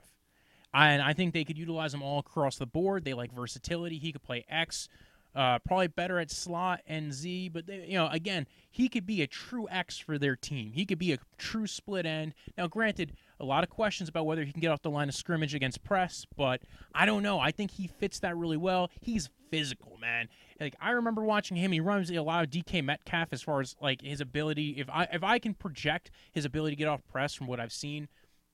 And 0.73 1.01
I 1.01 1.13
think 1.13 1.33
they 1.33 1.43
could 1.43 1.57
utilize 1.57 1.93
him 1.93 2.01
all 2.01 2.19
across 2.19 2.57
the 2.57 2.65
board. 2.65 3.05
They 3.05 3.13
like 3.13 3.31
versatility. 3.33 3.97
He 3.97 4.11
could 4.11 4.23
play 4.23 4.45
X, 4.49 4.89
uh, 5.35 5.59
probably 5.59 5.87
better 5.87 6.19
at 6.19 6.31
slot 6.31 6.81
and 6.87 7.13
Z. 7.13 7.49
But 7.49 7.67
they, 7.67 7.85
you 7.87 7.93
know, 7.93 8.07
again, 8.07 8.47
he 8.71 8.89
could 8.89 9.05
be 9.05 9.21
a 9.21 9.27
true 9.27 9.67
X 9.69 9.97
for 9.97 10.17
their 10.17 10.35
team. 10.35 10.71
He 10.73 10.85
could 10.85 10.99
be 10.99 11.13
a 11.13 11.17
true 11.37 11.67
split 11.67 12.05
end. 12.05 12.33
Now, 12.57 12.67
granted, 12.67 13.13
a 13.39 13.45
lot 13.45 13.63
of 13.63 13.69
questions 13.69 14.09
about 14.09 14.25
whether 14.25 14.43
he 14.43 14.51
can 14.51 14.61
get 14.61 14.71
off 14.71 14.81
the 14.81 14.89
line 14.89 15.09
of 15.09 15.15
scrimmage 15.15 15.53
against 15.53 15.83
press, 15.83 16.25
but 16.35 16.61
I 16.93 17.05
don't 17.05 17.23
know. 17.23 17.39
I 17.39 17.51
think 17.51 17.71
he 17.71 17.87
fits 17.87 18.19
that 18.19 18.37
really 18.37 18.57
well. 18.57 18.89
He's 19.01 19.29
physical, 19.49 19.97
man. 19.99 20.29
Like 20.59 20.75
I 20.79 20.91
remember 20.91 21.23
watching 21.23 21.57
him. 21.57 21.71
He 21.71 21.79
runs 21.79 22.09
a 22.11 22.21
lot 22.21 22.43
of 22.43 22.49
DK 22.49 22.83
Metcalf 22.83 23.29
as 23.31 23.41
far 23.41 23.61
as 23.61 23.75
like 23.81 24.01
his 24.01 24.21
ability. 24.21 24.75
If 24.77 24.89
I 24.89 25.07
if 25.11 25.23
I 25.23 25.39
can 25.39 25.53
project 25.53 26.11
his 26.31 26.45
ability 26.45 26.75
to 26.75 26.79
get 26.79 26.87
off 26.87 27.01
press 27.11 27.33
from 27.33 27.47
what 27.47 27.59
I've 27.59 27.73
seen, 27.73 28.07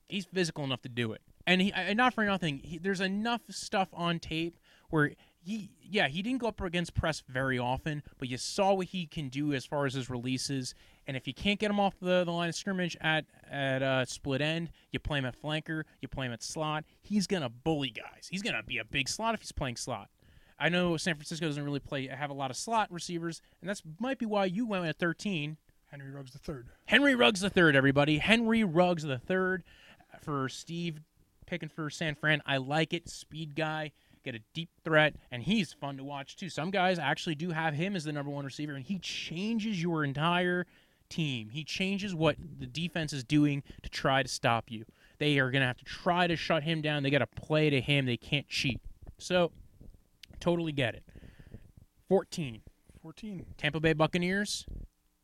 he's 0.08 0.26
physical 0.26 0.64
enough 0.64 0.82
to 0.82 0.90
do 0.90 1.12
it. 1.14 1.22
And 1.46 1.62
he 1.62 1.72
and 1.74 1.98
not 1.98 2.14
for 2.14 2.24
nothing, 2.24 2.60
he, 2.64 2.78
there's 2.78 3.02
enough 3.02 3.42
stuff 3.50 3.90
on 3.94 4.20
tape 4.20 4.58
where 4.90 5.12
he 5.44 5.72
yeah 5.82 6.08
he 6.08 6.22
didn't 6.22 6.40
go 6.40 6.48
up 6.48 6.62
against 6.62 6.94
press 6.94 7.24
very 7.28 7.58
often, 7.58 8.04
but 8.20 8.30
you 8.30 8.38
saw 8.38 8.74
what 8.74 8.88
he 8.88 9.06
can 9.06 9.30
do 9.30 9.54
as 9.54 9.66
far 9.66 9.86
as 9.86 9.94
his 9.94 10.10
releases. 10.10 10.74
And 11.08 11.18
if 11.18 11.28
you 11.28 11.34
can't 11.34 11.60
get 11.60 11.72
him 11.72 11.80
off 11.80 11.96
the, 12.00 12.24
the 12.24 12.32
line 12.32 12.50
of 12.50 12.56
scrimmage 12.56 12.96
at 13.02 13.26
at 13.50 13.82
uh, 13.82 14.06
split 14.06 14.42
end, 14.42 14.70
you 14.92 15.00
play 15.00 15.20
him 15.20 15.26
at 15.26 15.42
flanker, 15.42 15.84
you 16.02 16.08
play 16.08 16.28
him 16.28 16.34
at 16.34 16.44
slot. 16.44 16.86
He's 17.02 17.28
gonna 17.28 17.50
bully 17.50 17.90
guys. 17.90 18.28
He's 18.30 18.42
gonna 18.42 18.64
be 18.64 18.78
a 18.78 18.86
big 18.86 19.10
slot 19.10 19.34
if 19.34 19.42
he's 19.42 19.52
playing 19.52 19.78
slot. 19.78 20.10
I 20.60 20.70
know 20.70 20.96
San 20.96 21.16
Francisco 21.16 21.48
doesn't 21.48 21.64
really 21.66 21.80
play 21.80 22.08
have 22.08 22.30
a 22.30 22.36
lot 22.36 22.52
of 22.52 22.58
slot 22.58 22.92
receivers, 22.92 23.42
and 23.62 23.70
that's 23.70 23.82
might 24.00 24.20
be 24.20 24.28
why 24.28 24.46
you 24.46 24.68
went 24.68 24.86
at 24.86 25.00
13. 25.00 25.58
Henry 25.88 26.12
Ruggs 26.12 26.32
the 26.32 26.40
third. 26.40 26.68
Henry 26.86 27.16
Ruggs 27.16 27.42
the 27.42 27.50
third, 27.50 27.76
everybody. 27.76 28.20
Henry 28.20 28.64
Ruggs 28.64 29.04
the 29.04 29.18
third 29.18 29.64
for 30.22 30.48
Steve 30.48 31.02
picking 31.48 31.68
for 31.68 31.90
San 31.90 32.16
Fran. 32.16 32.42
I 32.46 32.58
like 32.58 32.94
it. 32.94 33.10
Speed 33.10 33.56
guy, 33.56 33.92
get 34.24 34.36
a 34.36 34.40
deep 34.54 34.70
threat, 34.84 35.16
and 35.32 35.44
he's 35.44 35.74
fun 35.74 35.98
to 35.98 36.04
watch 36.04 36.36
too. 36.36 36.50
Some 36.50 36.72
guys 36.72 37.00
actually 37.00 37.36
do 37.36 37.52
have 37.52 37.74
him 37.74 37.96
as 37.96 38.04
the 38.04 38.12
number 38.12 38.32
one 38.32 38.46
receiver, 38.46 38.74
and 38.74 38.86
he 38.86 39.00
changes 39.00 39.82
your 39.82 40.04
entire 40.04 40.66
team. 41.10 41.50
He 41.50 41.64
changes 41.64 42.16
what 42.16 42.38
the 42.60 42.68
defense 42.68 43.14
is 43.14 43.24
doing 43.24 43.64
to 43.84 43.90
try 43.90 44.24
to 44.24 44.30
stop 44.30 44.72
you. 44.72 44.86
They 45.20 45.38
are 45.40 45.52
going 45.52 45.62
to 45.62 45.68
have 45.68 45.78
to 45.78 45.86
try 45.86 46.28
to 46.28 46.36
shut 46.36 46.64
him 46.64 46.82
down. 46.82 47.04
They 47.04 47.10
got 47.10 47.20
to 47.20 47.28
play 47.28 47.70
to 47.70 47.80
him. 47.82 48.06
They 48.06 48.18
can't 48.18 48.48
cheat. 48.48 48.82
So, 49.20 49.52
totally 50.40 50.72
get 50.72 50.96
it. 50.96 51.04
14. 52.08 52.62
Fourteen. 53.02 53.46
Tampa 53.58 53.80
Bay 53.80 53.94
Buccaneers. 53.94 54.66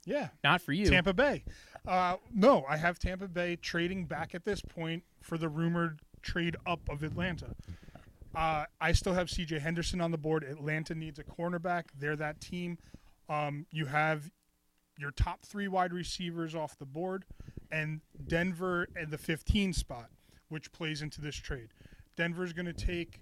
Yeah. 0.05 0.29
Not 0.43 0.61
for 0.61 0.71
you. 0.71 0.89
Tampa 0.89 1.13
Bay. 1.13 1.43
Uh, 1.87 2.17
no, 2.33 2.65
I 2.67 2.77
have 2.77 2.97
Tampa 2.97 3.27
Bay 3.27 3.55
trading 3.55 4.05
back 4.05 4.33
at 4.33 4.45
this 4.45 4.61
point 4.61 5.03
for 5.21 5.37
the 5.37 5.47
rumored 5.47 5.99
trade 6.21 6.55
up 6.65 6.79
of 6.89 7.03
Atlanta. 7.03 7.55
Uh, 8.35 8.65
I 8.79 8.91
still 8.91 9.13
have 9.13 9.29
C.J. 9.29 9.59
Henderson 9.59 10.01
on 10.01 10.11
the 10.11 10.17
board. 10.17 10.43
Atlanta 10.43 10.93
needs 10.93 11.19
a 11.19 11.23
cornerback. 11.23 11.85
They're 11.97 12.15
that 12.15 12.39
team. 12.39 12.77
Um, 13.29 13.65
you 13.71 13.85
have 13.85 14.31
your 14.97 15.11
top 15.11 15.45
three 15.45 15.67
wide 15.67 15.93
receivers 15.93 16.55
off 16.55 16.77
the 16.77 16.85
board, 16.85 17.25
and 17.71 18.01
Denver 18.27 18.87
at 18.99 19.11
the 19.11 19.17
15 19.17 19.73
spot, 19.73 20.09
which 20.49 20.71
plays 20.71 21.01
into 21.01 21.21
this 21.21 21.35
trade. 21.35 21.69
Denver's 22.15 22.53
going 22.53 22.65
to 22.65 22.73
take 22.73 23.19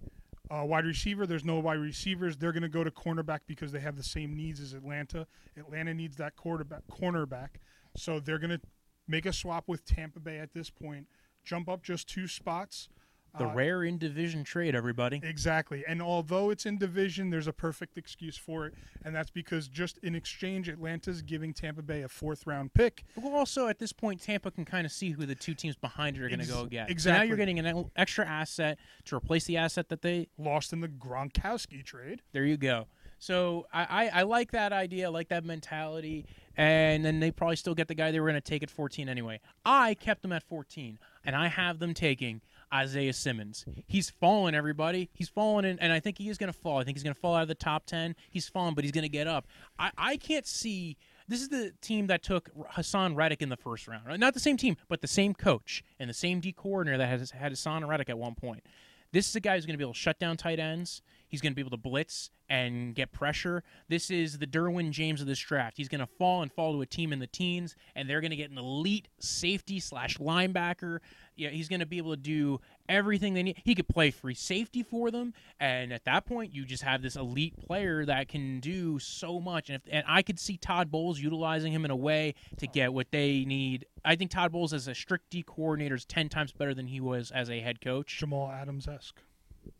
a 0.49 0.65
wide 0.65 0.85
receiver. 0.85 1.25
There's 1.25 1.43
no 1.43 1.59
wide 1.59 1.79
receivers. 1.79 2.37
They're 2.37 2.51
going 2.51 2.63
to 2.63 2.69
go 2.69 2.83
to 2.83 2.91
cornerback 2.91 3.39
because 3.47 3.71
they 3.71 3.79
have 3.79 3.97
the 3.97 4.03
same 4.03 4.35
needs 4.35 4.59
as 4.59 4.73
Atlanta. 4.73 5.27
Atlanta 5.57 5.93
needs 5.93 6.17
that 6.17 6.35
quarterback, 6.35 6.81
cornerback. 6.91 7.49
So 7.97 8.19
they're 8.19 8.39
going 8.39 8.51
to 8.51 8.61
make 9.07 9.25
a 9.25 9.33
swap 9.33 9.65
with 9.67 9.85
Tampa 9.85 10.19
Bay 10.19 10.37
at 10.39 10.53
this 10.53 10.69
point, 10.69 11.07
jump 11.43 11.69
up 11.69 11.83
just 11.83 12.09
two 12.09 12.27
spots. 12.27 12.89
The 13.37 13.47
Uh, 13.47 13.53
rare 13.53 13.83
in 13.83 13.97
division 13.97 14.43
trade, 14.43 14.75
everybody. 14.75 15.19
Exactly. 15.23 15.83
And 15.87 16.01
although 16.01 16.49
it's 16.49 16.65
in 16.65 16.77
division, 16.77 17.29
there's 17.29 17.47
a 17.47 17.53
perfect 17.53 17.97
excuse 17.97 18.37
for 18.37 18.65
it. 18.67 18.73
And 19.03 19.15
that's 19.15 19.29
because 19.29 19.67
just 19.67 19.97
in 19.99 20.15
exchange, 20.15 20.69
Atlanta's 20.69 21.21
giving 21.21 21.53
Tampa 21.53 21.81
Bay 21.81 22.03
a 22.03 22.07
fourth 22.07 22.47
round 22.47 22.73
pick. 22.73 23.03
Well, 23.15 23.33
also 23.33 23.67
at 23.67 23.79
this 23.79 23.91
point, 23.93 24.21
Tampa 24.21 24.51
can 24.51 24.65
kind 24.65 24.85
of 24.85 24.91
see 24.91 25.11
who 25.11 25.25
the 25.25 25.35
two 25.35 25.53
teams 25.53 25.75
behind 25.75 26.17
it 26.17 26.23
are 26.23 26.29
going 26.29 26.39
to 26.39 26.47
go 26.47 26.65
get. 26.65 26.99
So 26.99 27.11
now 27.11 27.23
you're 27.23 27.37
getting 27.37 27.59
an 27.59 27.89
extra 27.95 28.25
asset 28.25 28.77
to 29.05 29.15
replace 29.15 29.45
the 29.45 29.57
asset 29.57 29.89
that 29.89 30.01
they. 30.01 30.27
Lost 30.37 30.73
in 30.73 30.81
the 30.81 30.87
Gronkowski 30.87 31.83
trade. 31.83 32.21
There 32.31 32.45
you 32.45 32.57
go. 32.57 32.87
So 33.17 33.65
I, 33.73 33.83
I, 33.83 34.19
I 34.19 34.21
like 34.23 34.51
that 34.51 34.73
idea, 34.73 35.05
I 35.07 35.09
like 35.09 35.29
that 35.29 35.45
mentality, 35.45 36.25
and 36.57 37.03
then 37.03 37.19
they 37.19 37.31
probably 37.31 37.55
still 37.55 37.73
get 37.73 37.87
the 37.87 37.95
guy 37.95 38.11
they 38.11 38.19
were 38.19 38.27
going 38.29 38.35
to 38.35 38.41
take 38.41 38.61
at 38.61 38.69
14 38.69 39.07
anyway. 39.09 39.39
I 39.65 39.93
kept 39.93 40.21
them 40.21 40.31
at 40.31 40.43
14, 40.43 40.99
and 41.23 41.35
I 41.35 41.47
have 41.47 41.79
them 41.79 41.93
taking 41.93 42.41
Isaiah 42.73 43.13
Simmons. 43.13 43.65
He's 43.87 44.09
fallen, 44.09 44.55
everybody. 44.55 45.09
He's 45.13 45.29
fallen, 45.29 45.65
in, 45.65 45.79
and 45.79 45.91
I 45.91 45.99
think 45.99 46.17
he 46.17 46.29
is 46.29 46.37
going 46.37 46.51
to 46.51 46.57
fall. 46.57 46.79
I 46.79 46.83
think 46.83 46.97
he's 46.97 47.03
going 47.03 47.13
to 47.13 47.19
fall 47.19 47.35
out 47.35 47.43
of 47.43 47.47
the 47.47 47.55
top 47.55 47.85
10. 47.85 48.15
He's 48.29 48.47
fallen, 48.47 48.73
but 48.73 48.83
he's 48.83 48.91
going 48.91 49.03
to 49.03 49.09
get 49.09 49.27
up. 49.27 49.47
I, 49.79 49.91
I 49.97 50.17
can't 50.17 50.45
see. 50.45 50.97
This 51.27 51.41
is 51.41 51.49
the 51.49 51.73
team 51.81 52.07
that 52.07 52.23
took 52.23 52.49
Haason 52.73 53.15
Reddick 53.15 53.41
in 53.41 53.49
the 53.49 53.57
first 53.57 53.87
round. 53.87 54.19
Not 54.19 54.33
the 54.33 54.39
same 54.39 54.57
team, 54.57 54.77
but 54.87 55.01
the 55.01 55.07
same 55.07 55.33
coach 55.33 55.83
and 55.99 56.09
the 56.09 56.13
same 56.13 56.39
D 56.39 56.51
coordinator 56.51 56.97
that 56.97 57.07
has 57.07 57.31
had 57.31 57.51
Haason 57.51 57.87
Reddick 57.87 58.09
at 58.09 58.17
one 58.17 58.35
point. 58.35 58.63
This 59.11 59.29
is 59.29 59.35
a 59.37 59.39
guy 59.39 59.55
who's 59.55 59.65
going 59.65 59.75
to 59.75 59.77
be 59.77 59.83
able 59.83 59.93
to 59.93 59.99
shut 59.99 60.19
down 60.19 60.35
tight 60.35 60.59
ends. 60.59 61.01
He's 61.27 61.41
going 61.41 61.53
to 61.53 61.55
be 61.55 61.61
able 61.61 61.71
to 61.71 61.77
blitz 61.77 62.31
and 62.49 62.93
get 62.93 63.11
pressure. 63.11 63.63
This 63.87 64.11
is 64.11 64.37
the 64.37 64.45
Derwin 64.45 64.91
James 64.91 65.21
of 65.21 65.27
this 65.27 65.39
draft. 65.39 65.77
He's 65.77 65.87
going 65.87 66.01
to 66.01 66.05
fall 66.05 66.41
and 66.41 66.51
fall 66.51 66.73
to 66.73 66.81
a 66.81 66.85
team 66.85 67.13
in 67.13 67.19
the 67.19 67.27
teens, 67.27 67.75
and 67.95 68.09
they're 68.09 68.21
going 68.21 68.31
to 68.31 68.37
get 68.37 68.51
an 68.51 68.57
elite 68.57 69.07
safety 69.19 69.79
slash 69.79 70.17
linebacker. 70.17 70.99
Yeah, 71.37 71.49
he's 71.49 71.67
going 71.67 71.81
to 71.81 71.85
be 71.85 71.97
able 71.97 72.11
to 72.11 72.21
do 72.21 72.61
everything 72.87 73.33
they 73.33 73.43
need. 73.43 73.61
He 73.63 73.75
could 73.75 73.89
play 73.89 74.09
free 74.09 74.35
safety 74.35 74.83
for 74.83 75.11
them, 75.11 75.33
and 75.59 75.91
at 75.91 76.05
that 76.05 76.25
point, 76.25 76.53
you 76.53 76.63
just 76.65 76.83
have 76.83 77.01
this 77.01 77.17
elite 77.17 77.57
player 77.57 78.05
that 78.05 78.29
can 78.29 78.61
do 78.61 78.99
so 78.99 79.39
much. 79.39 79.69
And, 79.69 79.75
if, 79.75 79.81
and 79.91 80.05
I 80.07 80.21
could 80.21 80.39
see 80.39 80.55
Todd 80.55 80.89
Bowles 80.89 81.19
utilizing 81.19 81.73
him 81.73 81.83
in 81.83 81.91
a 81.91 81.95
way 81.95 82.35
to 82.57 82.67
get 82.67 82.93
what 82.93 83.11
they 83.11 83.43
need. 83.43 83.85
I 84.05 84.15
think 84.15 84.31
Todd 84.31 84.51
Bowles 84.51 84.71
as 84.71 84.87
a 84.87 84.95
strict 84.95 85.29
D 85.29 85.43
coordinator 85.45 85.95
is 85.95 86.05
ten 86.05 86.29
times 86.29 86.53
better 86.53 86.73
than 86.73 86.87
he 86.87 87.01
was 87.01 87.31
as 87.31 87.49
a 87.49 87.59
head 87.59 87.81
coach. 87.81 88.17
Jamal 88.17 88.49
Adams 88.49 88.87
esque. 88.87 89.21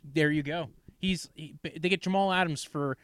There 0.03 0.32
you 0.32 0.43
go. 0.43 0.70
He's 0.97 1.30
he, 1.36 1.56
they 1.64 1.89
get 1.89 2.01
Jamal 2.01 2.34
Adams 2.34 2.64
for 2.64 2.97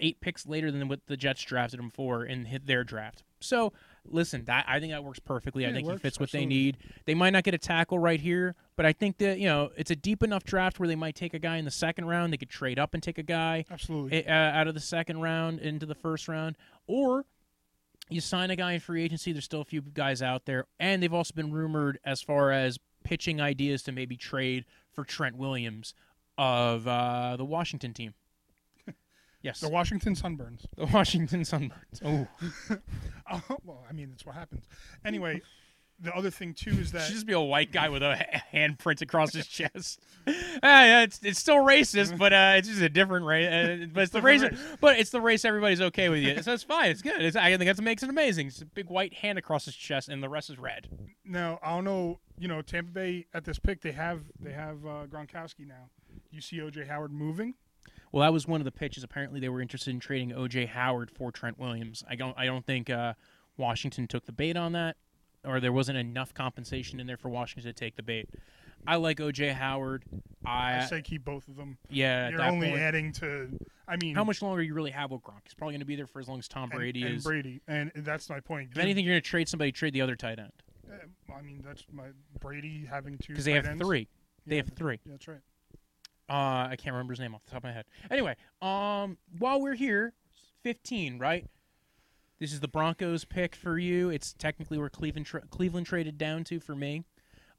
eight 0.00 0.20
picks 0.20 0.46
later 0.46 0.70
than 0.70 0.88
what 0.88 1.00
the 1.06 1.16
Jets 1.16 1.42
drafted 1.42 1.80
him 1.80 1.90
for 1.90 2.24
in 2.24 2.44
hit 2.44 2.66
their 2.66 2.84
draft. 2.84 3.22
So 3.40 3.72
listen, 4.08 4.44
that 4.46 4.64
I 4.68 4.80
think 4.80 4.92
that 4.92 5.04
works 5.04 5.18
perfectly. 5.18 5.62
Yeah, 5.62 5.70
I 5.70 5.72
think 5.72 5.90
he 5.90 5.96
fits 5.98 6.20
what 6.20 6.30
they 6.30 6.46
need. 6.46 6.78
They 7.04 7.14
might 7.14 7.30
not 7.30 7.44
get 7.44 7.54
a 7.54 7.58
tackle 7.58 7.98
right 7.98 8.20
here, 8.20 8.54
but 8.76 8.86
I 8.86 8.92
think 8.92 9.18
that 9.18 9.38
you 9.38 9.46
know 9.46 9.70
it's 9.76 9.90
a 9.90 9.96
deep 9.96 10.22
enough 10.22 10.44
draft 10.44 10.78
where 10.78 10.88
they 10.88 10.96
might 10.96 11.14
take 11.14 11.34
a 11.34 11.38
guy 11.38 11.56
in 11.56 11.64
the 11.64 11.70
second 11.70 12.06
round. 12.06 12.32
They 12.32 12.36
could 12.36 12.50
trade 12.50 12.78
up 12.78 12.94
and 12.94 13.02
take 13.02 13.18
a 13.18 13.22
guy 13.22 13.64
Absolutely. 13.70 14.26
uh, 14.26 14.32
out 14.32 14.68
of 14.68 14.74
the 14.74 14.80
second 14.80 15.20
round 15.20 15.60
into 15.60 15.86
the 15.86 15.94
first 15.94 16.28
round, 16.28 16.56
or 16.86 17.24
you 18.08 18.20
sign 18.20 18.50
a 18.50 18.56
guy 18.56 18.72
in 18.72 18.80
free 18.80 19.02
agency. 19.02 19.32
There's 19.32 19.44
still 19.44 19.60
a 19.62 19.66
few 19.66 19.80
guys 19.80 20.22
out 20.22 20.46
there, 20.46 20.66
and 20.78 21.02
they've 21.02 21.14
also 21.14 21.32
been 21.34 21.52
rumored 21.52 21.98
as 22.04 22.22
far 22.22 22.50
as 22.50 22.78
pitching 23.04 23.40
ideas 23.40 23.82
to 23.82 23.92
maybe 23.92 24.16
trade 24.16 24.64
for 24.92 25.04
Trent 25.04 25.36
Williams 25.36 25.94
of 26.36 26.88
uh, 26.88 27.36
the 27.36 27.44
Washington 27.44 27.92
team. 27.92 28.14
Yes, 29.44 29.60
the 29.60 29.68
Washington 29.68 30.14
Sunburns. 30.14 30.64
the 30.76 30.86
Washington 30.86 31.42
Sunburns. 31.42 32.00
Oh, 32.04 32.26
Uh, 33.30 33.40
well, 33.64 33.84
I 33.88 33.92
mean, 33.92 34.08
that's 34.10 34.24
what 34.26 34.34
happens. 34.34 34.64
Anyway, 35.04 35.42
the 36.00 36.12
other 36.14 36.30
thing 36.30 36.54
too 36.54 36.70
is 36.70 36.90
that 36.92 37.02
should 37.02 37.12
just 37.14 37.26
be 37.26 37.34
a 37.34 37.40
white 37.40 37.70
guy 37.70 37.88
with 37.90 38.02
a 38.02 38.16
ha- 38.16 38.42
handprint 38.52 39.00
across 39.02 39.32
his 39.32 39.46
chest. 39.46 40.00
Ah, 40.26 40.32
yeah, 40.62 41.02
it's 41.02 41.20
it's 41.22 41.38
still 41.38 41.56
racist, 41.56 42.18
but 42.18 42.32
uh, 42.32 42.54
it's 42.56 42.68
just 42.68 42.80
a 42.80 42.88
different 42.88 43.26
race. 43.26 43.46
Uh, 43.46 43.86
but 43.92 44.04
it's 44.04 44.12
the 44.12 44.22
race, 44.22 44.42
but 44.80 44.98
it's 44.98 45.10
the 45.10 45.20
race 45.20 45.44
everybody's 45.44 45.80
okay 45.82 46.08
with 46.08 46.20
you. 46.20 46.42
So 46.42 46.52
it's 46.54 46.62
fine. 46.64 46.90
It's 46.90 47.02
good. 47.02 47.20
It's, 47.22 47.36
I 47.36 47.56
think 47.56 47.76
that 47.76 47.82
makes 47.82 48.02
it 48.02 48.08
amazing. 48.08 48.46
It's 48.48 48.62
a 48.62 48.66
big 48.66 48.88
white 48.88 49.12
hand 49.14 49.38
across 49.38 49.66
his 49.66 49.76
chest, 49.76 50.08
and 50.08 50.22
the 50.22 50.28
rest 50.28 50.48
is 50.50 50.58
red. 50.58 50.88
now 51.24 51.58
I 51.62 51.70
don't 51.74 51.84
know. 51.84 52.18
You 52.38 52.48
know, 52.48 52.62
Tampa 52.62 52.90
Bay 52.90 53.26
at 53.32 53.44
this 53.44 53.58
pick 53.60 53.80
they 53.82 53.92
have 53.92 54.22
they 54.40 54.52
have 54.52 54.84
uh, 54.86 55.06
Gronkowski 55.06 55.66
now. 55.68 55.90
You 56.32 56.40
see 56.40 56.56
OJ 56.58 56.88
Howard 56.88 57.12
moving. 57.12 57.54
Well, 58.14 58.22
that 58.22 58.32
was 58.32 58.46
one 58.46 58.60
of 58.60 58.64
the 58.64 58.70
pitches. 58.70 59.02
Apparently, 59.02 59.40
they 59.40 59.48
were 59.48 59.60
interested 59.60 59.90
in 59.90 59.98
trading 59.98 60.30
OJ 60.30 60.68
Howard 60.68 61.10
for 61.10 61.32
Trent 61.32 61.58
Williams. 61.58 62.04
I 62.08 62.14
don't. 62.14 62.38
I 62.38 62.46
don't 62.46 62.64
think 62.64 62.88
uh, 62.88 63.14
Washington 63.56 64.06
took 64.06 64.24
the 64.24 64.30
bait 64.30 64.56
on 64.56 64.70
that, 64.70 64.94
or 65.44 65.58
there 65.58 65.72
wasn't 65.72 65.98
enough 65.98 66.32
compensation 66.32 67.00
in 67.00 67.08
there 67.08 67.16
for 67.16 67.28
Washington 67.28 67.68
to 67.68 67.76
take 67.76 67.96
the 67.96 68.04
bait. 68.04 68.28
I 68.86 68.96
like 68.96 69.16
OJ 69.18 69.52
Howard. 69.54 70.04
I, 70.46 70.76
I 70.76 70.84
say 70.84 71.02
keep 71.02 71.24
both 71.24 71.48
of 71.48 71.56
them. 71.56 71.76
yeah. 71.90 72.28
You're 72.28 72.42
only 72.42 72.68
point- 72.68 72.82
adding 72.82 73.12
to. 73.14 73.48
I 73.88 73.96
mean, 73.96 74.14
How 74.14 74.22
much 74.22 74.42
longer 74.42 74.62
you 74.62 74.74
really 74.74 74.92
have 74.92 75.10
with 75.10 75.22
Gronk? 75.22 75.40
He's 75.42 75.54
probably 75.54 75.72
going 75.72 75.80
to 75.80 75.84
be 75.86 75.96
there 75.96 76.06
for 76.06 76.20
as 76.20 76.28
long 76.28 76.38
as 76.38 76.46
Tom 76.46 76.70
and, 76.70 76.78
Brady 76.78 77.02
and 77.02 77.16
is. 77.16 77.24
Brady, 77.24 77.62
and 77.66 77.90
that's 77.96 78.30
my 78.30 78.38
point. 78.38 78.68
If 78.70 78.78
anything, 78.78 79.04
you're 79.04 79.14
going 79.14 79.22
to 79.22 79.28
trade 79.28 79.48
somebody, 79.48 79.72
trade 79.72 79.92
the 79.92 80.02
other 80.02 80.14
tight 80.14 80.38
end 80.38 80.52
Uh, 80.88 81.32
I 81.36 81.42
mean, 81.42 81.64
that's 81.66 81.82
my 81.92 82.10
Brady 82.38 82.86
having 82.88 83.18
two 83.18 83.32
because 83.32 83.44
they 83.44 83.54
have 83.54 83.66
ends. 83.66 83.82
three. 83.82 84.06
They 84.46 84.54
Yeah, 84.56 84.62
have 84.62 84.72
three. 84.76 85.00
That's 85.04 85.26
right. 85.26 85.40
Uh, 86.28 86.68
I 86.70 86.76
can't 86.78 86.94
remember 86.94 87.12
his 87.12 87.20
name 87.20 87.34
off 87.34 87.44
the 87.44 87.50
top 87.50 87.58
of 87.58 87.64
my 87.64 87.72
head. 87.72 87.84
Anyway, 88.10 88.36
um, 88.62 89.18
while 89.38 89.60
we're 89.60 89.74
here, 89.74 90.14
15, 90.62 91.18
right? 91.18 91.46
This 92.40 92.52
is 92.52 92.60
the 92.60 92.68
Broncos 92.68 93.24
pick 93.24 93.54
for 93.54 93.78
you. 93.78 94.10
It's 94.10 94.32
technically 94.32 94.78
where 94.78 94.88
Cleveland 94.88 95.26
tra- 95.26 95.46
Cleveland 95.50 95.86
traded 95.86 96.18
down 96.18 96.44
to 96.44 96.60
for 96.60 96.74
me. 96.74 97.04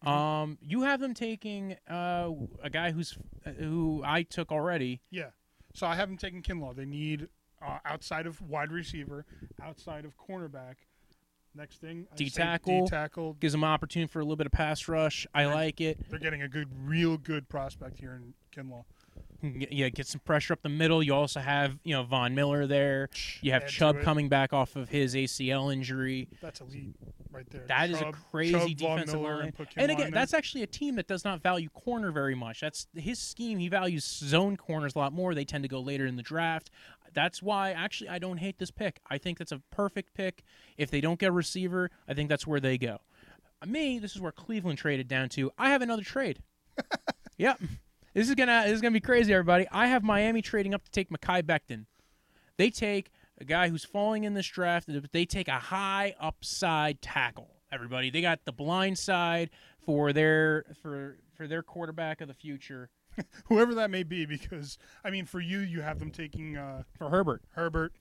Mm-hmm. 0.03 0.07
Um, 0.07 0.57
you 0.61 0.81
have 0.81 0.99
them 0.99 1.13
taking 1.13 1.77
uh, 1.89 2.31
a 2.61 2.69
guy 2.69 2.91
who's 2.91 3.17
uh, 3.45 3.51
who 3.51 4.01
I 4.05 4.23
took 4.23 4.51
already. 4.51 5.01
Yeah. 5.09 5.29
So 5.73 5.87
I 5.87 5.95
haven't 5.95 6.19
taken 6.19 6.41
Kinlaw. 6.41 6.75
They 6.75 6.85
need 6.85 7.29
uh, 7.65 7.79
outside 7.85 8.27
of 8.27 8.41
wide 8.41 8.71
receiver, 8.71 9.25
outside 9.61 10.05
of 10.05 10.15
cornerback. 10.17 10.75
Next 11.55 11.77
thing, 11.79 12.05
I 12.11 12.15
D 12.15 12.29
tackle. 12.29 12.85
D 12.85 12.89
tackle. 12.89 13.33
Gives 13.39 13.53
them 13.53 13.63
an 13.63 13.69
opportunity 13.69 14.11
for 14.11 14.19
a 14.19 14.23
little 14.23 14.35
bit 14.35 14.45
of 14.47 14.51
pass 14.51 14.87
rush. 14.87 15.25
I 15.33 15.45
like 15.45 15.79
it. 15.79 15.97
They're 16.09 16.19
getting 16.19 16.41
a 16.41 16.47
good, 16.47 16.67
real 16.83 17.17
good 17.17 17.47
prospect 17.47 17.99
here 17.99 18.13
in 18.21 18.33
Kinlaw. 18.55 18.83
Hmm, 19.41 19.61
yeah, 19.69 19.89
get 19.89 20.07
some 20.07 20.21
pressure 20.21 20.53
up 20.53 20.61
the 20.61 20.69
middle. 20.69 21.01
You 21.03 21.13
also 21.13 21.39
have 21.39 21.77
you 21.83 21.93
know 21.93 22.03
Von 22.03 22.35
Miller 22.35 22.67
there. 22.67 23.09
You 23.41 23.51
have 23.51 23.63
Add 23.63 23.69
Chubb 23.69 24.01
coming 24.01 24.27
back 24.29 24.53
off 24.53 24.75
of 24.75 24.89
his 24.89 25.15
ACL 25.15 25.71
injury. 25.71 26.27
That's 26.41 26.61
elite 26.61 26.95
right 27.31 27.49
there. 27.49 27.65
That 27.67 27.89
is 27.89 27.99
Chubb- 27.99 28.13
a 28.15 28.17
crazy 28.31 28.75
Chubb, 28.75 28.97
defensive 28.97 29.21
Miller, 29.21 29.37
line. 29.37 29.53
And, 29.57 29.67
And 29.77 29.91
again, 29.91 30.11
that's 30.11 30.33
actually 30.33 30.63
a 30.63 30.67
team 30.67 30.95
that 30.95 31.07
does 31.07 31.25
not 31.25 31.41
value 31.41 31.69
corner 31.69 32.11
very 32.11 32.35
much. 32.35 32.61
That's 32.61 32.87
his 32.95 33.19
scheme. 33.19 33.59
He 33.59 33.67
values 33.67 34.05
zone 34.05 34.57
corners 34.57 34.95
a 34.95 34.99
lot 34.99 35.13
more. 35.13 35.35
They 35.35 35.45
tend 35.45 35.63
to 35.63 35.69
go 35.69 35.79
later 35.81 36.05
in 36.05 36.15
the 36.15 36.23
draft. 36.23 36.71
That's 37.15 37.41
why 37.41 37.71
actually 37.71 38.09
I 38.09 38.19
don't 38.19 38.37
hate 38.37 38.59
this 38.59 38.69
pick. 38.69 38.99
I 39.09 39.17
think 39.17 39.39
that's 39.39 39.53
a 39.53 39.61
perfect 39.71 40.13
pick. 40.13 40.43
If 40.77 40.91
they 40.91 41.01
don't 41.01 41.17
get 41.19 41.29
a 41.29 41.31
receiver, 41.31 41.89
I 42.07 42.13
think 42.13 42.29
that's 42.29 42.45
where 42.45 42.59
they 42.59 42.77
go. 42.77 42.99
Uh, 43.61 43.65
me, 43.65 43.97
this 43.97 44.15
is 44.15 44.21
where 44.21 44.33
Cleveland 44.33 44.77
traded 44.77 45.07
down 45.07 45.29
to. 45.29 45.49
I 45.57 45.69
have 45.69 45.81
another 45.81 46.03
trade. 46.03 46.43
yep. 47.37 47.59
This 48.13 48.29
is 48.29 48.35
gonna 48.35 48.63
this 48.65 48.73
is 48.73 48.81
gonna 48.81 48.91
be 48.91 48.99
crazy, 48.99 49.33
everybody. 49.33 49.65
I 49.71 49.87
have 49.87 50.03
Miami 50.03 50.41
trading 50.41 50.73
up 50.73 50.83
to 50.83 50.91
take 50.91 51.09
Mekhi 51.09 51.41
Becton. 51.41 51.85
They 52.57 52.69
take 52.69 53.11
a 53.39 53.45
guy 53.45 53.69
who's 53.69 53.83
falling 53.83 54.23
in 54.23 54.33
this 54.33 54.47
draft. 54.47 54.89
They 55.11 55.25
take 55.25 55.47
a 55.47 55.59
high 55.59 56.15
upside 56.19 57.01
tackle. 57.01 57.55
Everybody, 57.71 58.09
they 58.09 58.21
got 58.21 58.45
the 58.45 58.53
blind 58.53 58.97
side 58.97 59.49
for 59.85 60.13
their 60.13 60.65
for 60.81 61.17
for 61.35 61.47
their 61.47 61.63
quarterback 61.63 62.21
of 62.21 62.27
the 62.27 62.33
future 62.33 62.89
whoever 63.45 63.75
that 63.75 63.89
may 63.89 64.03
be. 64.03 64.25
Because 64.25 64.77
I 65.03 65.09
mean, 65.09 65.25
for 65.25 65.39
you, 65.39 65.59
you 65.59 65.81
have 65.81 65.99
them 65.99 66.11
taking 66.11 66.57
uh, 66.57 66.83
for 66.97 67.09
Herbert. 67.09 67.41
Herbert. 67.51 67.93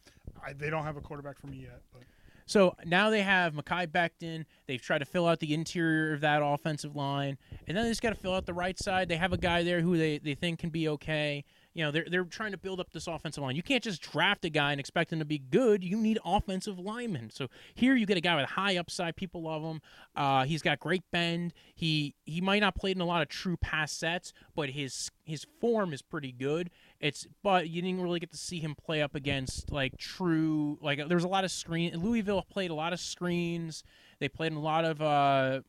I, 0.44 0.52
they 0.52 0.70
don't 0.70 0.84
have 0.84 0.96
a 0.96 1.00
quarterback 1.00 1.38
for 1.38 1.46
me 1.46 1.58
yet, 1.62 1.80
but 1.92 2.02
So 2.46 2.74
now 2.84 3.10
they 3.10 3.22
have 3.22 3.54
Mekhi 3.54 3.86
Becton. 3.86 4.44
They've 4.66 4.82
tried 4.82 4.98
to 4.98 5.04
fill 5.04 5.26
out 5.26 5.40
the 5.40 5.54
interior 5.54 6.12
of 6.14 6.20
that 6.20 6.42
offensive 6.42 6.96
line, 6.96 7.38
and 7.66 7.76
then 7.76 7.84
they 7.84 7.90
just 7.90 8.02
got 8.02 8.10
to 8.10 8.20
fill 8.20 8.34
out 8.34 8.46
the 8.46 8.54
right 8.54 8.78
side. 8.78 9.08
They 9.08 9.16
have 9.16 9.32
a 9.32 9.38
guy 9.38 9.62
there 9.62 9.80
who 9.80 9.96
they, 9.96 10.18
they 10.18 10.34
think 10.34 10.58
can 10.58 10.70
be 10.70 10.88
okay. 10.88 11.44
You 11.74 11.84
know, 11.84 11.90
they're 11.90 12.06
they're 12.08 12.24
trying 12.24 12.52
to 12.52 12.58
build 12.58 12.78
up 12.78 12.92
this 12.92 13.08
offensive 13.08 13.42
line. 13.42 13.56
You 13.56 13.62
can't 13.62 13.82
just 13.82 14.00
draft 14.00 14.44
a 14.44 14.48
guy 14.48 14.70
and 14.70 14.78
expect 14.78 15.12
him 15.12 15.18
to 15.18 15.24
be 15.24 15.38
good. 15.38 15.82
You 15.82 15.96
need 15.96 16.18
offensive 16.24 16.78
linemen. 16.78 17.30
So 17.30 17.48
here 17.74 17.96
you 17.96 18.06
get 18.06 18.16
a 18.16 18.20
guy 18.20 18.36
with 18.36 18.50
high 18.50 18.76
upside. 18.76 19.16
People 19.16 19.42
love 19.42 19.62
him. 19.62 19.80
Uh, 20.14 20.44
he's 20.44 20.62
got 20.62 20.78
great 20.78 21.02
bend. 21.10 21.52
He 21.74 22.14
he 22.24 22.40
might 22.40 22.60
not 22.60 22.76
play 22.76 22.92
in 22.92 23.00
a 23.00 23.04
lot 23.04 23.22
of 23.22 23.28
true 23.28 23.56
pass 23.56 23.92
sets, 23.92 24.32
but 24.54 24.70
his 24.70 25.10
his 25.24 25.46
form 25.60 25.92
is 25.92 26.00
pretty 26.00 26.30
good. 26.30 26.70
It's 27.00 27.26
but 27.42 27.68
you 27.68 27.82
didn't 27.82 28.00
really 28.00 28.20
get 28.20 28.30
to 28.30 28.38
see 28.38 28.60
him 28.60 28.76
play 28.76 29.02
up 29.02 29.16
against 29.16 29.72
like 29.72 29.98
true 29.98 30.78
like 30.80 30.98
there 31.08 31.16
was 31.16 31.24
a 31.24 31.28
lot 31.28 31.44
of 31.44 31.50
screen. 31.50 31.96
Louisville 31.96 32.42
played 32.48 32.70
a 32.70 32.74
lot 32.74 32.92
of 32.92 33.00
screens. 33.00 33.82
They 34.20 34.28
played 34.28 34.52
a 34.52 34.60
lot 34.60 34.84
of 34.84 35.02
uh, 35.02 35.60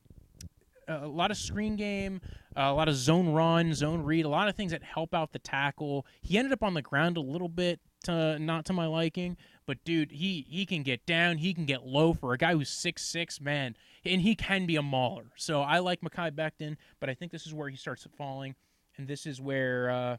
a 0.88 1.06
lot 1.06 1.30
of 1.30 1.36
screen 1.36 1.76
game, 1.76 2.20
uh, 2.56 2.62
a 2.62 2.74
lot 2.74 2.88
of 2.88 2.94
zone 2.94 3.28
run, 3.28 3.74
zone 3.74 4.02
read, 4.02 4.24
a 4.24 4.28
lot 4.28 4.48
of 4.48 4.54
things 4.54 4.72
that 4.72 4.82
help 4.82 5.14
out 5.14 5.32
the 5.32 5.38
tackle. 5.38 6.06
He 6.20 6.38
ended 6.38 6.52
up 6.52 6.62
on 6.62 6.74
the 6.74 6.82
ground 6.82 7.16
a 7.16 7.20
little 7.20 7.48
bit, 7.48 7.80
to, 8.04 8.38
not 8.38 8.64
to 8.66 8.72
my 8.72 8.86
liking, 8.86 9.36
but 9.66 9.82
dude, 9.84 10.12
he 10.12 10.46
he 10.48 10.64
can 10.64 10.82
get 10.84 11.04
down, 11.06 11.38
he 11.38 11.52
can 11.52 11.64
get 11.64 11.84
low 11.84 12.12
for 12.12 12.32
a 12.32 12.38
guy 12.38 12.52
who's 12.52 12.68
six 12.68 13.04
six, 13.04 13.40
man, 13.40 13.76
and 14.04 14.20
he 14.20 14.36
can 14.36 14.64
be 14.64 14.76
a 14.76 14.82
mauler. 14.82 15.32
So 15.36 15.60
I 15.62 15.80
like 15.80 16.00
Mekhi 16.02 16.30
Becton, 16.30 16.76
but 17.00 17.10
I 17.10 17.14
think 17.14 17.32
this 17.32 17.46
is 17.46 17.52
where 17.54 17.68
he 17.68 17.76
starts 17.76 18.06
falling, 18.16 18.54
and 18.96 19.08
this 19.08 19.26
is 19.26 19.40
where 19.40 19.90
uh, 19.90 20.16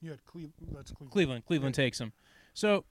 you 0.00 0.10
had 0.10 0.24
Cleveland. 0.24 0.52
That's 0.72 0.92
Cleveland. 0.92 1.12
Cleveland 1.12 1.46
Cleveland 1.46 1.74
takes 1.74 2.00
him. 2.00 2.12
So 2.54 2.84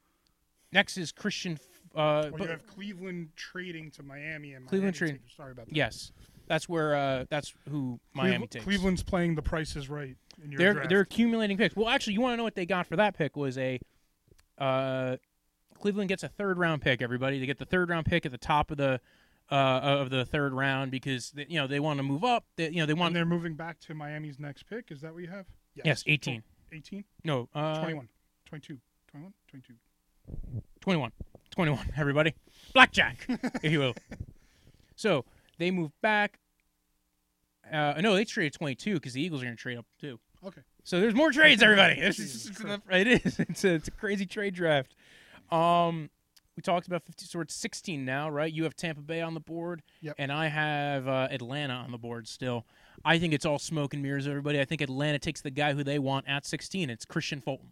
next 0.74 0.97
is 0.97 1.13
Christian. 1.13 1.57
Uh, 1.95 2.29
Well, 2.31 2.41
you 2.41 2.47
have 2.49 2.65
Cleveland 2.67 3.29
trading 3.35 3.91
to 3.91 4.03
Miami 4.03 4.53
and 4.53 4.67
Cleveland 4.67 4.95
Miami 4.99 5.11
trading- 5.13 5.29
Sorry 5.35 5.51
about 5.51 5.67
that. 5.67 5.75
yes, 5.75 6.11
that's 6.47 6.67
where 6.69 6.95
uh, 6.95 7.25
that's 7.29 7.53
who 7.69 7.99
Miami 8.13 8.31
Cleveland, 8.31 8.51
takes. 8.51 8.65
Cleveland's 8.65 9.03
playing 9.03 9.35
the 9.35 9.41
Price 9.41 9.75
is 9.75 9.89
Right 9.89 10.15
in 10.43 10.51
your 10.51 10.57
they're 10.57 10.73
draft. 10.73 10.89
they're 10.89 10.99
accumulating 11.01 11.57
picks. 11.57 11.75
Well, 11.75 11.89
actually, 11.89 12.13
you 12.13 12.21
want 12.21 12.33
to 12.33 12.37
know 12.37 12.43
what 12.43 12.55
they 12.55 12.65
got 12.65 12.85
for 12.87 12.95
that 12.97 13.17
pick 13.17 13.35
was 13.37 13.57
a 13.57 13.79
uh, 14.57 15.17
Cleveland 15.79 16.09
gets 16.09 16.23
a 16.23 16.29
third 16.29 16.57
round 16.57 16.81
pick. 16.81 17.01
Everybody, 17.01 17.39
they 17.39 17.45
get 17.45 17.57
the 17.59 17.65
third 17.65 17.89
round 17.89 18.05
pick 18.05 18.25
at 18.25 18.31
the 18.31 18.37
top 18.37 18.71
of 18.71 18.77
the 18.77 18.99
uh, 19.51 19.55
of 19.55 20.09
the 20.09 20.25
third 20.25 20.53
round 20.53 20.91
because 20.91 21.31
they, 21.31 21.45
you 21.49 21.59
know 21.59 21.67
they 21.67 21.79
want 21.79 21.97
to 21.97 22.03
move 22.03 22.23
up. 22.23 22.45
They, 22.57 22.69
you 22.69 22.77
know 22.77 22.85
they 22.85 22.93
want 22.93 23.07
and 23.07 23.15
they're 23.15 23.25
moving 23.25 23.55
back 23.55 23.79
to 23.81 23.93
Miami's 23.93 24.39
next 24.39 24.63
pick. 24.63 24.91
Is 24.91 25.01
that 25.01 25.13
what 25.13 25.21
you 25.23 25.29
have? 25.29 25.45
yes, 25.83 26.03
eighteen. 26.07 26.43
18? 26.71 27.05
No, 27.23 27.47
uh, 27.55 27.79
21. 27.79 28.09
22. 28.47 28.77
21? 29.11 29.33
22. 29.47 29.73
21. 30.81 31.11
21, 31.56 31.93
everybody. 31.97 32.34
Blackjack, 32.74 33.26
if 33.64 33.72
you 33.72 33.80
will. 33.80 33.93
So 34.97 35.26
they 35.58 35.72
move 35.72 35.91
back. 36.01 36.39
Uh, 37.70 37.99
no, 37.99 38.16
they 38.16 38.24
traded 38.24 38.53
22 38.53 38.93
because 38.93 39.12
the 39.12 39.22
Eagles 39.22 39.41
are 39.41 39.45
going 39.45 39.58
to 39.58 39.62
trade 39.62 39.78
up 39.78 39.86
too. 39.99 40.20
Okay. 40.45 40.62
So 40.86 41.01
there's 41.01 41.14
more 41.14 41.32
trades, 41.34 41.62
everybody. 41.62 41.95
It's- 41.99 42.49
Christ. 42.56 42.82
it 42.89 43.08
is. 43.26 43.39
It's 43.41 43.64
a, 43.66 43.74
it's 43.74 43.88
a 43.89 43.91
crazy 43.91 44.26
trade 44.26 44.53
draft. 44.53 44.95
Um, 45.51 46.10
we 46.56 46.62
talked 46.62 46.88
about 46.88 47.03
50, 47.03 47.26
so 47.26 47.39
we're 47.39 47.43
at 47.43 47.51
16 47.51 48.06
now, 48.06 48.30
right? 48.30 48.51
You 48.51 48.64
have 48.64 48.78
Tampa 48.78 49.01
Bay 49.01 49.20
on 49.22 49.34
the 49.34 49.41
board, 49.41 49.82
Yep. 49.99 50.16
and 50.18 50.32
I 50.32 50.47
have 50.47 51.10
uh, 51.10 51.28
Atlanta 51.30 51.74
on 51.74 51.91
the 51.91 51.97
board 51.97 52.30
still. 52.30 52.66
I 53.03 53.20
think 53.20 53.34
it's 53.34 53.45
all 53.45 53.60
smoke 53.60 53.93
and 53.93 54.01
mirrors, 54.01 54.28
everybody. 54.30 54.62
I 54.62 54.66
think 54.66 54.80
Atlanta 54.80 55.20
takes 55.20 55.41
the 55.41 55.51
guy 55.51 55.74
who 55.74 55.84
they 55.84 55.99
want 55.99 56.26
at 56.30 56.45
16. 56.45 56.89
It's 56.89 57.06
Kristian 57.06 57.43
Fulton. 57.43 57.72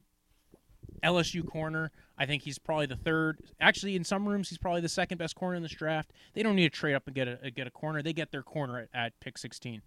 LSU 1.01 1.47
corner. 1.47 1.91
I 2.17 2.25
think 2.25 2.43
he's 2.43 2.59
probably 2.59 2.85
the 2.85 2.95
third. 2.95 3.39
Actually, 3.59 3.95
in 3.95 4.03
some 4.03 4.27
rooms, 4.27 4.49
he's 4.49 4.57
probably 4.57 4.81
the 4.81 4.89
second 4.89 5.17
best 5.17 5.35
corner 5.35 5.55
in 5.55 5.63
this 5.63 5.71
draft. 5.71 6.11
They 6.33 6.43
don't 6.43 6.55
need 6.55 6.71
to 6.71 6.77
trade 6.77 6.93
up 6.93 7.07
and 7.07 7.15
get 7.15 7.27
a 7.27 7.51
get 7.51 7.67
a 7.67 7.71
corner. 7.71 8.01
They 8.01 8.13
get 8.13 8.31
their 8.31 8.43
corner 8.43 8.79
at, 8.79 8.89
at 8.93 9.19
pick 9.19 9.37
16. 9.37 9.81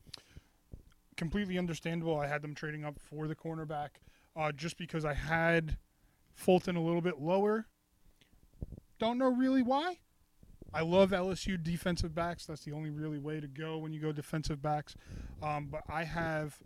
Completely 1.17 1.57
understandable. 1.59 2.19
I 2.19 2.27
had 2.27 2.43
them 2.43 2.55
trading 2.55 2.85
up 2.85 2.99
for 2.99 3.29
the 3.29 3.37
cornerback 3.37 3.91
uh, 4.37 4.53
just 4.53 4.77
because 4.77 5.05
I 5.05 5.15
had 5.15 5.79
Fulton 6.35 6.77
a 6.77 6.83
little 6.83 7.01
bit 7.01 7.21
lower. 7.21 7.67
Don't 8.99 9.19
know 9.19 9.29
really 9.29 9.63
why. 9.63 9.99
I 10.75 10.83
love 10.83 11.11
LSU 11.11 11.63
defensive 11.63 12.15
backs. 12.15 12.45
That's 12.45 12.65
the 12.65 12.73
only 12.73 12.91
really 12.91 13.19
way 13.19 13.41
to 13.41 13.47
go 13.47 13.79
when 13.79 13.93
you 13.93 14.01
go 14.01 14.13
defensive 14.13 14.61
backs. 14.61 14.95
Um, 15.43 15.69
but 15.71 15.83
I 15.89 16.05
have, 16.05 16.59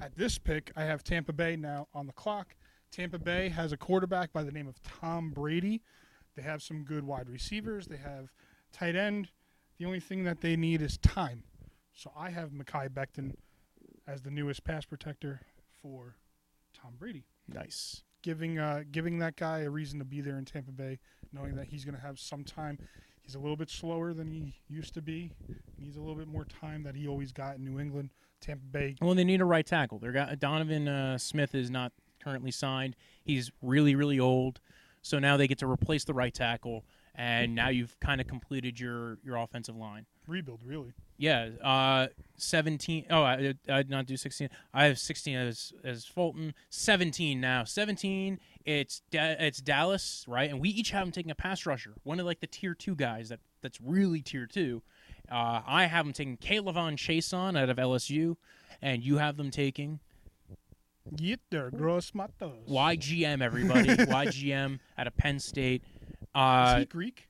at 0.00 0.16
this 0.16 0.38
pick, 0.38 0.72
I 0.76 0.84
have 0.84 1.04
Tampa 1.04 1.32
Bay 1.32 1.56
now 1.56 1.88
on 1.92 2.06
the 2.06 2.12
clock. 2.12 2.54
Tampa 2.90 3.18
Bay 3.18 3.48
has 3.48 3.72
a 3.72 3.76
quarterback 3.76 4.32
by 4.32 4.42
the 4.42 4.52
name 4.52 4.66
of 4.66 4.82
Tom 4.82 5.30
Brady. 5.30 5.82
They 6.36 6.42
have 6.42 6.62
some 6.62 6.84
good 6.84 7.04
wide 7.04 7.28
receivers. 7.28 7.86
They 7.86 7.96
have 7.96 8.32
tight 8.72 8.96
end. 8.96 9.28
The 9.78 9.84
only 9.84 10.00
thing 10.00 10.24
that 10.24 10.40
they 10.40 10.56
need 10.56 10.82
is 10.82 10.96
time. 10.98 11.44
So 11.94 12.12
I 12.16 12.30
have 12.30 12.50
Mekhi 12.50 12.88
Becton 12.88 13.34
as 14.06 14.22
the 14.22 14.30
newest 14.30 14.64
pass 14.64 14.84
protector 14.84 15.40
for 15.82 16.16
Tom 16.74 16.94
Brady, 16.98 17.24
Nice. 17.48 18.02
giving 18.22 18.58
uh, 18.58 18.84
giving 18.90 19.18
that 19.18 19.36
guy 19.36 19.60
a 19.60 19.70
reason 19.70 19.98
to 19.98 20.04
be 20.04 20.20
there 20.20 20.38
in 20.38 20.44
Tampa 20.44 20.72
Bay, 20.72 20.98
knowing 21.32 21.56
that 21.56 21.66
he's 21.66 21.84
going 21.84 21.94
to 21.96 22.00
have 22.00 22.18
some 22.18 22.44
time. 22.44 22.78
He's 23.22 23.34
a 23.34 23.38
little 23.38 23.56
bit 23.56 23.68
slower 23.68 24.14
than 24.14 24.30
he 24.30 24.54
used 24.68 24.94
to 24.94 25.02
be. 25.02 25.32
He 25.76 25.84
needs 25.84 25.96
a 25.96 26.00
little 26.00 26.14
bit 26.14 26.28
more 26.28 26.44
time 26.46 26.82
that 26.84 26.94
he 26.94 27.06
always 27.06 27.32
got 27.32 27.56
in 27.56 27.64
New 27.64 27.78
England. 27.78 28.10
Tampa 28.40 28.64
Bay. 28.64 28.94
Well, 29.02 29.14
they 29.14 29.24
need 29.24 29.40
a 29.40 29.44
right 29.44 29.66
tackle. 29.66 29.98
They're 29.98 30.12
got 30.12 30.38
Donovan 30.38 30.86
uh, 30.88 31.18
Smith 31.18 31.54
is 31.54 31.68
not 31.70 31.92
currently 32.22 32.50
signed. 32.50 32.96
He's 33.24 33.50
really, 33.62 33.94
really 33.94 34.18
old. 34.20 34.60
So 35.02 35.18
now 35.18 35.36
they 35.36 35.46
get 35.46 35.58
to 35.58 35.66
replace 35.66 36.04
the 36.04 36.14
right 36.14 36.34
tackle, 36.34 36.84
and 37.14 37.54
now 37.54 37.68
you've 37.68 37.98
kind 38.00 38.20
of 38.20 38.26
completed 38.26 38.78
your 38.78 39.18
your 39.24 39.36
offensive 39.36 39.76
line. 39.76 40.06
Rebuild, 40.26 40.60
really. 40.64 40.92
Yeah, 41.16 41.48
uh, 41.62 42.08
seventeen. 42.36 43.06
Oh, 43.08 43.22
I, 43.22 43.54
I 43.68 43.82
did 43.82 43.90
not 43.90 44.06
do 44.06 44.16
sixteen. 44.16 44.50
I 44.74 44.84
have 44.84 44.98
sixteen 44.98 45.36
as 45.36 45.72
as 45.82 46.04
Fulton. 46.04 46.54
Seventeen 46.68 47.40
now. 47.40 47.64
Seventeen. 47.64 48.38
It's 48.64 49.00
da- 49.10 49.36
it's 49.38 49.60
Dallas, 49.60 50.24
right? 50.28 50.50
And 50.50 50.60
we 50.60 50.68
each 50.68 50.90
have 50.90 51.04
them 51.04 51.12
taking 51.12 51.30
a 51.30 51.34
pass 51.34 51.64
rusher. 51.64 51.94
One 52.02 52.20
of 52.20 52.26
like 52.26 52.40
the 52.40 52.46
tier 52.46 52.74
two 52.74 52.94
guys 52.94 53.30
that 53.30 53.40
that's 53.62 53.80
really 53.80 54.20
tier 54.20 54.46
two. 54.46 54.82
Uh, 55.30 55.60
I 55.66 55.86
have 55.86 56.04
them 56.06 56.12
taking 56.12 56.36
K'Lavon 56.36 56.96
Chaisson 56.96 57.58
out 57.58 57.68
of 57.68 57.76
LSU, 57.76 58.36
and 58.80 59.02
you 59.02 59.18
have 59.18 59.36
them 59.36 59.50
taking 59.50 60.00
Get 61.16 61.40
there, 61.50 61.70
gross 61.70 62.12
matos. 62.14 62.68
YGM. 62.68 63.40
Everybody, 63.42 63.88
YGM 63.96 64.78
out 64.96 65.06
of 65.06 65.16
Penn 65.16 65.38
State. 65.38 65.82
Is 65.84 66.26
Uh, 66.34 66.78
he 66.80 66.84
Greek? 66.84 67.28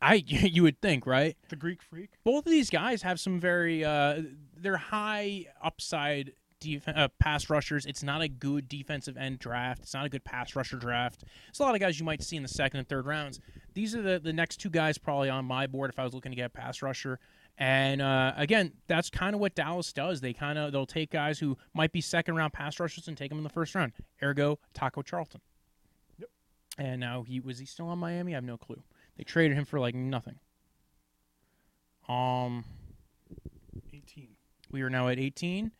I 0.00 0.14
you 0.26 0.62
would 0.62 0.80
think, 0.80 1.06
right? 1.06 1.36
The 1.48 1.56
Greek 1.56 1.82
freak? 1.82 2.10
both 2.24 2.46
of 2.46 2.50
these 2.52 2.70
guys 2.70 3.02
have 3.02 3.18
some 3.18 3.40
very 3.40 3.84
uh 3.84 4.22
they're 4.58 4.76
high 4.76 5.46
upside 5.62 6.32
def- 6.60 6.88
uh, 6.88 7.08
pass 7.18 7.50
rushers 7.50 7.84
it's 7.84 8.02
not 8.02 8.22
a 8.22 8.28
good 8.28 8.68
defensive 8.68 9.16
end 9.18 9.38
draft 9.38 9.82
it's 9.82 9.92
not 9.94 10.06
a 10.06 10.08
good 10.08 10.24
pass 10.24 10.56
rusher 10.56 10.76
draft 10.78 11.24
it's 11.48 11.58
a 11.58 11.62
lot 11.62 11.74
of 11.74 11.80
guys 11.80 11.98
you 12.00 12.06
might 12.06 12.22
see 12.22 12.36
in 12.36 12.42
the 12.42 12.48
second 12.48 12.78
and 12.78 12.88
third 12.88 13.04
rounds 13.04 13.38
these 13.74 13.94
are 13.94 14.00
the, 14.00 14.18
the 14.18 14.32
next 14.32 14.56
two 14.56 14.70
guys 14.70 14.96
probably 14.96 15.28
on 15.28 15.44
my 15.44 15.66
board 15.66 15.90
if 15.90 15.98
i 15.98 16.04
was 16.04 16.14
looking 16.14 16.32
to 16.32 16.36
get 16.36 16.46
a 16.46 16.48
pass 16.48 16.80
rusher 16.80 17.18
and 17.58 18.02
uh, 18.02 18.32
again 18.36 18.72
that's 18.86 19.08
kind 19.10 19.34
of 19.34 19.40
what 19.40 19.54
dallas 19.54 19.92
does 19.92 20.20
they 20.20 20.32
kind 20.32 20.58
of 20.58 20.72
they'll 20.72 20.84
take 20.86 21.10
guys 21.10 21.38
who 21.38 21.56
might 21.74 21.92
be 21.92 22.00
second 22.00 22.36
round 22.36 22.52
pass 22.52 22.78
rushers 22.78 23.08
and 23.08 23.16
take 23.16 23.30
them 23.30 23.38
in 23.38 23.44
the 23.44 23.50
first 23.50 23.74
round 23.74 23.92
ergo 24.22 24.58
taco 24.74 25.02
charlton 25.02 25.40
Yep. 26.18 26.28
and 26.78 27.00
now 27.00 27.22
he 27.22 27.40
was 27.40 27.58
he 27.58 27.66
still 27.66 27.88
on 27.88 27.98
miami 27.98 28.32
i 28.32 28.36
have 28.36 28.44
no 28.44 28.56
clue 28.58 28.82
they 29.16 29.24
traded 29.24 29.56
him 29.56 29.64
for 29.64 29.80
like 29.80 29.94
nothing 29.94 30.38
um 32.08 32.64
18. 33.92 34.28
we 34.70 34.82
are 34.82 34.90
now 34.90 35.08
at 35.08 35.18
18. 35.18 35.72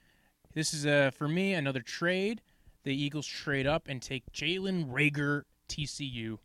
This 0.54 0.72
is 0.74 0.86
uh, 0.86 1.10
for 1.16 1.28
me 1.28 1.54
another 1.54 1.80
trade. 1.80 2.40
The 2.84 2.94
Eagles 2.94 3.26
trade 3.26 3.66
up 3.66 3.88
and 3.88 4.00
take 4.00 4.24
Jalen 4.32 4.90
Reagor 4.90 5.42
TCU, 5.68 6.38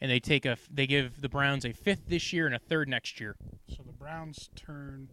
and 0.00 0.10
they 0.10 0.20
take 0.20 0.46
a 0.46 0.56
they 0.70 0.86
give 0.86 1.20
the 1.20 1.28
Browns 1.28 1.64
a 1.64 1.72
fifth 1.72 2.06
this 2.06 2.32
year 2.32 2.46
and 2.46 2.54
a 2.54 2.58
third 2.58 2.88
next 2.88 3.20
year. 3.20 3.36
So 3.68 3.82
Browns 4.00 4.48
turn 4.56 5.08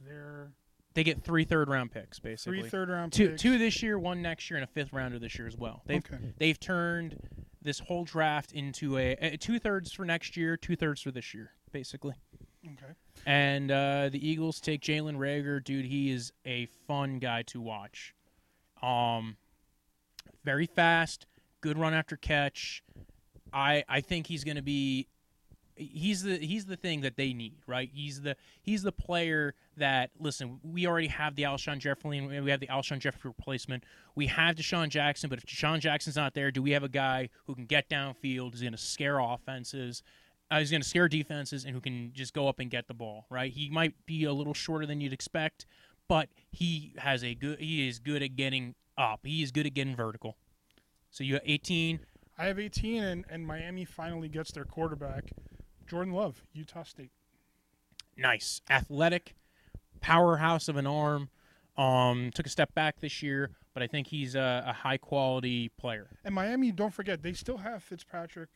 their 0.00 0.52
They 0.94 1.04
get 1.04 1.22
three 1.22 1.44
third 1.44 1.68
round 1.68 1.92
picks 1.92 2.18
basically. 2.18 2.68
third 2.68 2.88
round 2.90 3.12
two 3.12 3.30
picks. 3.30 3.42
two 3.42 3.56
this 3.56 3.82
year, 3.82 3.98
one 3.98 4.20
next 4.20 4.50
year, 4.50 4.58
and 4.58 4.64
a 4.64 4.66
fifth 4.66 4.92
rounder 4.92 5.18
this 5.18 5.38
year 5.38 5.46
as 5.46 5.56
well. 5.56 5.82
They've 5.86 6.04
Okay. 6.04 6.18
they've 6.38 6.58
turned 6.60 7.16
this 7.62 7.78
whole 7.78 8.04
draft 8.04 8.52
into 8.52 8.98
a, 8.98 9.12
a 9.20 9.36
two 9.38 9.58
thirds 9.58 9.92
for 9.92 10.04
next 10.04 10.36
year, 10.36 10.56
two 10.56 10.76
thirds 10.76 11.00
for 11.00 11.10
this 11.12 11.32
year, 11.32 11.52
basically. 11.72 12.14
Okay. 12.66 12.92
And 13.26 13.70
uh, 13.70 14.08
the 14.10 14.26
Eagles 14.26 14.60
take 14.60 14.80
Jalen 14.82 15.16
Reagor. 15.16 15.62
Dude, 15.62 15.84
he 15.86 16.10
is 16.10 16.32
a 16.44 16.66
fun 16.86 17.18
guy 17.20 17.42
to 17.42 17.60
watch. 17.60 18.14
Um, 18.82 19.36
very 20.44 20.66
fast, 20.66 21.26
good 21.60 21.78
run 21.78 21.94
after 21.94 22.16
catch. 22.16 22.82
I 23.52 23.84
I 23.88 24.00
think 24.00 24.26
he's 24.26 24.42
going 24.44 24.56
to 24.56 24.62
be. 24.62 25.06
He's 25.76 26.22
the 26.22 26.38
he's 26.38 26.66
the 26.66 26.76
thing 26.76 27.00
that 27.00 27.16
they 27.16 27.32
need, 27.32 27.58
right? 27.66 27.90
He's 27.92 28.22
the 28.22 28.36
he's 28.62 28.82
the 28.82 28.92
player 28.92 29.54
that 29.76 30.10
listen. 30.20 30.60
We 30.62 30.86
already 30.86 31.08
have 31.08 31.34
the 31.34 31.42
Alshon 31.42 31.78
Jeffery, 31.78 32.18
and 32.18 32.44
we 32.44 32.50
have 32.50 32.60
the 32.60 32.68
Alshon 32.68 33.00
Jeffery 33.00 33.30
replacement. 33.36 33.84
We 34.14 34.28
have 34.28 34.54
DeSean 34.54 34.88
Jackson, 34.88 35.28
but 35.28 35.38
if 35.38 35.46
DeSean 35.46 35.80
Jackson's 35.80 36.16
not 36.16 36.34
there, 36.34 36.50
do 36.50 36.62
we 36.62 36.70
have 36.70 36.84
a 36.84 36.88
guy 36.88 37.28
who 37.46 37.54
can 37.54 37.66
get 37.66 37.88
downfield? 37.88 38.54
Is 38.54 38.60
going 38.60 38.72
to 38.72 38.78
scare 38.78 39.18
offenses? 39.18 40.02
uh, 40.50 40.58
he's 40.58 40.70
going 40.70 40.82
to 40.82 40.88
scare 40.88 41.08
defenses 41.08 41.64
and 41.64 41.74
who 41.74 41.80
can 41.80 42.12
just 42.12 42.34
go 42.34 42.48
up 42.48 42.58
and 42.58 42.70
get 42.70 42.86
the 42.86 42.94
ball. 42.94 43.26
Right? 43.30 43.52
He 43.52 43.68
might 43.70 43.94
be 44.06 44.24
a 44.24 44.32
little 44.32 44.54
shorter 44.54 44.86
than 44.86 45.00
you'd 45.00 45.12
expect, 45.12 45.66
but 46.08 46.28
he 46.52 46.92
has 46.98 47.24
a 47.24 47.34
good. 47.34 47.58
He 47.58 47.88
is 47.88 47.98
good 47.98 48.22
at 48.22 48.36
getting 48.36 48.74
up. 48.96 49.20
He 49.24 49.42
is 49.42 49.50
good 49.50 49.66
at 49.66 49.74
getting 49.74 49.96
vertical. 49.96 50.36
So 51.10 51.24
you 51.24 51.34
have 51.34 51.42
18. 51.44 52.00
I 52.36 52.46
have 52.46 52.58
18, 52.58 53.02
and, 53.04 53.24
and 53.30 53.46
Miami 53.46 53.84
finally 53.84 54.28
gets 54.28 54.50
their 54.50 54.64
quarterback, 54.64 55.30
Jordan 55.94 56.12
Love, 56.12 56.42
Utah 56.52 56.82
State. 56.82 57.12
Nice, 58.16 58.60
athletic, 58.68 59.36
powerhouse 60.00 60.66
of 60.68 60.76
an 60.76 60.88
arm. 60.88 61.28
Um, 61.76 62.32
took 62.34 62.46
a 62.46 62.48
step 62.48 62.74
back 62.74 62.98
this 62.98 63.22
year, 63.22 63.50
but 63.74 63.82
I 63.84 63.86
think 63.86 64.08
he's 64.08 64.34
a, 64.34 64.64
a 64.66 64.72
high 64.72 64.96
quality 64.96 65.68
player. 65.78 66.08
And 66.24 66.34
Miami, 66.34 66.72
don't 66.72 66.92
forget, 66.92 67.22
they 67.22 67.32
still 67.32 67.58
have 67.58 67.84
Fitzpatrick, 67.84 68.48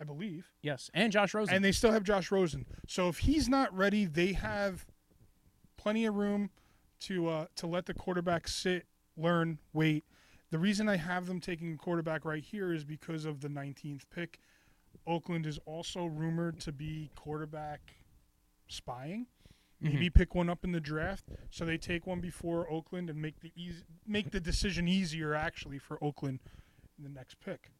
I 0.00 0.04
believe, 0.04 0.48
Yes, 0.62 0.90
and 0.92 1.12
Josh 1.12 1.32
Rosen. 1.32 1.54
and 1.54 1.64
they 1.64 1.70
still 1.70 1.92
have 1.92 2.02
Josh 2.02 2.32
Rosen. 2.32 2.66
So 2.88 3.06
if 3.08 3.18
he's 3.18 3.48
not 3.48 3.72
ready, 3.72 4.04
they 4.04 4.32
have 4.32 4.84
plenty 5.76 6.06
of 6.06 6.16
room 6.16 6.50
to 7.02 7.28
uh, 7.28 7.46
to 7.54 7.68
let 7.68 7.86
the 7.86 7.94
quarterback 7.94 8.48
sit, 8.48 8.84
learn, 9.16 9.58
wait. 9.72 10.02
The 10.50 10.58
reason 10.58 10.88
I 10.88 10.96
have 10.96 11.26
them 11.26 11.38
taking 11.38 11.72
a 11.72 11.76
quarterback 11.76 12.24
right 12.24 12.42
here 12.42 12.72
is 12.72 12.82
because 12.84 13.24
of 13.24 13.42
the 13.42 13.48
19th 13.48 14.02
pick. 14.12 14.40
Oakland 15.06 15.46
is 15.46 15.58
also 15.66 16.06
rumored 16.06 16.60
to 16.60 16.72
be 16.72 17.10
quarterback 17.16 17.94
spying. 18.68 19.26
Maybe 19.82 20.10
pick 20.10 20.34
one 20.34 20.50
up 20.50 20.62
in 20.62 20.72
the 20.72 20.80
draft, 20.80 21.24
so 21.48 21.64
they 21.64 21.78
take 21.78 22.06
one 22.06 22.20
before 22.20 22.70
Oakland 22.70 23.08
and 23.08 23.20
make 23.20 23.40
the 23.40 23.50
easy, 23.56 23.82
make 24.06 24.30
the 24.30 24.40
decision 24.40 24.86
easier 24.86 25.34
actually 25.34 25.78
for 25.78 26.02
Oakland 26.04 26.40
in 26.98 27.04
the 27.04 27.10
next 27.10 27.36
pick. 27.40 27.70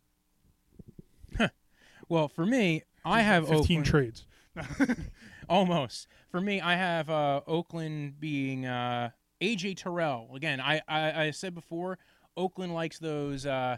well, 2.09 2.27
for 2.27 2.47
me, 2.47 2.85
I 3.05 3.21
have 3.21 3.49
15 3.49 3.59
Oakland. 3.61 3.85
trades. 3.85 4.27
Almost. 5.49 6.07
For 6.31 6.41
me, 6.41 6.63
I 6.63 6.75
have 6.75 7.11
uh, 7.11 7.43
Oakland 7.47 8.19
being 8.19 8.65
uh, 8.65 9.11
AJ 9.43 9.77
Terrell. 9.77 10.31
Again, 10.35 10.59
I, 10.59 10.81
I, 10.89 11.25
I 11.25 11.31
said 11.33 11.55
before, 11.55 11.99
Oakland 12.35 12.73
likes 12.73 12.99
those 12.99 13.45
uh, 13.45 13.77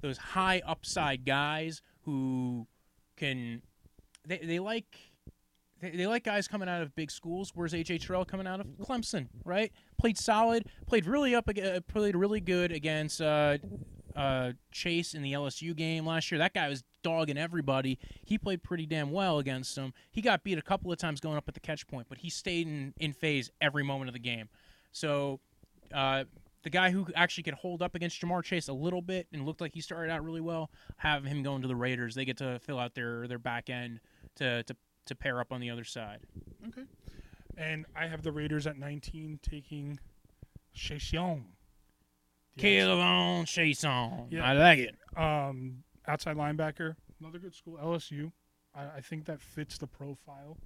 those 0.00 0.18
high 0.18 0.62
upside 0.66 1.24
guys 1.24 1.80
who 2.02 2.66
can. 3.16 3.62
They, 4.26 4.38
they 4.38 4.58
like 4.58 5.12
they, 5.82 5.90
they 5.90 6.06
like 6.06 6.24
guys 6.24 6.48
coming 6.48 6.68
out 6.68 6.80
of 6.80 6.94
big 6.94 7.10
schools. 7.10 7.50
Where's 7.54 7.72
AJ 7.72 8.06
Terrell 8.06 8.24
coming 8.24 8.46
out 8.46 8.60
of 8.60 8.66
Clemson? 8.78 9.28
Right, 9.44 9.72
played 9.98 10.16
solid, 10.16 10.66
played 10.86 11.06
really 11.06 11.34
up, 11.34 11.48
uh, 11.48 11.80
played 11.88 12.16
really 12.16 12.40
good 12.40 12.70
against 12.70 13.20
uh, 13.20 13.58
uh, 14.14 14.52
Chase 14.70 15.12
in 15.12 15.22
the 15.22 15.32
LSU 15.32 15.74
game 15.74 16.06
last 16.06 16.30
year. 16.30 16.38
That 16.38 16.54
guy 16.54 16.68
was 16.68 16.84
dogging 17.02 17.36
everybody. 17.36 17.98
He 18.24 18.38
played 18.38 18.62
pretty 18.62 18.86
damn 18.86 19.10
well 19.10 19.38
against 19.38 19.76
him. 19.76 19.92
He 20.12 20.22
got 20.22 20.44
beat 20.44 20.56
a 20.56 20.62
couple 20.62 20.92
of 20.92 20.98
times 20.98 21.20
going 21.20 21.36
up 21.36 21.44
at 21.48 21.54
the 21.54 21.60
catch 21.60 21.86
point, 21.88 22.06
but 22.08 22.18
he 22.18 22.30
stayed 22.30 22.68
in, 22.68 22.94
in 22.98 23.12
phase 23.12 23.50
every 23.60 23.82
moment 23.82 24.08
of 24.08 24.14
the 24.14 24.20
game. 24.20 24.48
So 24.92 25.40
uh, 25.92 26.24
the 26.62 26.70
guy 26.70 26.90
who 26.90 27.06
actually 27.14 27.44
could 27.44 27.54
hold 27.54 27.82
up 27.82 27.94
against 27.94 28.20
Ja'Marr 28.20 28.42
Chase 28.44 28.68
a 28.68 28.72
little 28.72 29.02
bit 29.02 29.26
and 29.32 29.44
looked 29.44 29.60
like 29.60 29.74
he 29.74 29.80
started 29.80 30.10
out 30.10 30.24
really 30.24 30.40
well, 30.40 30.70
have 30.98 31.24
him 31.24 31.42
going 31.42 31.62
to 31.62 31.68
the 31.68 31.76
Raiders. 31.76 32.14
They 32.14 32.24
get 32.24 32.38
to 32.38 32.58
fill 32.60 32.78
out 32.78 32.94
their, 32.94 33.26
their 33.26 33.38
back 33.38 33.68
end 33.68 34.00
to, 34.36 34.62
to, 34.64 34.76
to 35.06 35.14
pair 35.14 35.40
up 35.40 35.52
on 35.52 35.60
the 35.60 35.70
other 35.70 35.84
side. 35.84 36.20
Okay. 36.68 36.82
And 37.56 37.86
I 37.96 38.06
have 38.06 38.22
the 38.22 38.32
Raiders 38.32 38.66
at 38.66 38.78
19 38.78 39.40
taking 39.42 39.98
Chaisson. 40.74 41.44
Caleb 42.56 42.98
on 42.98 43.44
Chase 43.46 43.84
on. 43.84 44.28
Yeah. 44.30 44.44
I 44.44 44.52
like 44.52 44.78
it. 44.78 44.94
Um, 45.16 45.82
outside 46.06 46.36
linebacker, 46.36 46.96
another 47.20 47.38
good 47.38 47.54
school, 47.54 47.78
LSU. 47.82 48.30
I, 48.74 48.98
I 48.98 49.00
think 49.00 49.24
that 49.26 49.40
fits 49.40 49.78
the 49.78 49.86
profile. 49.86 50.58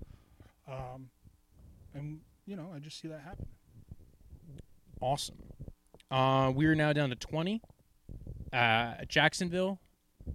Um, 0.68 1.10
and, 1.94 2.20
you 2.44 2.56
know, 2.56 2.72
I 2.74 2.80
just 2.80 3.00
see 3.00 3.08
that 3.08 3.20
happening. 3.20 3.48
Awesome. 5.00 5.36
Uh, 6.10 6.52
we 6.54 6.66
are 6.66 6.74
now 6.74 6.92
down 6.92 7.10
to 7.10 7.16
20. 7.16 7.60
Uh, 8.52 8.94
Jacksonville. 9.08 9.80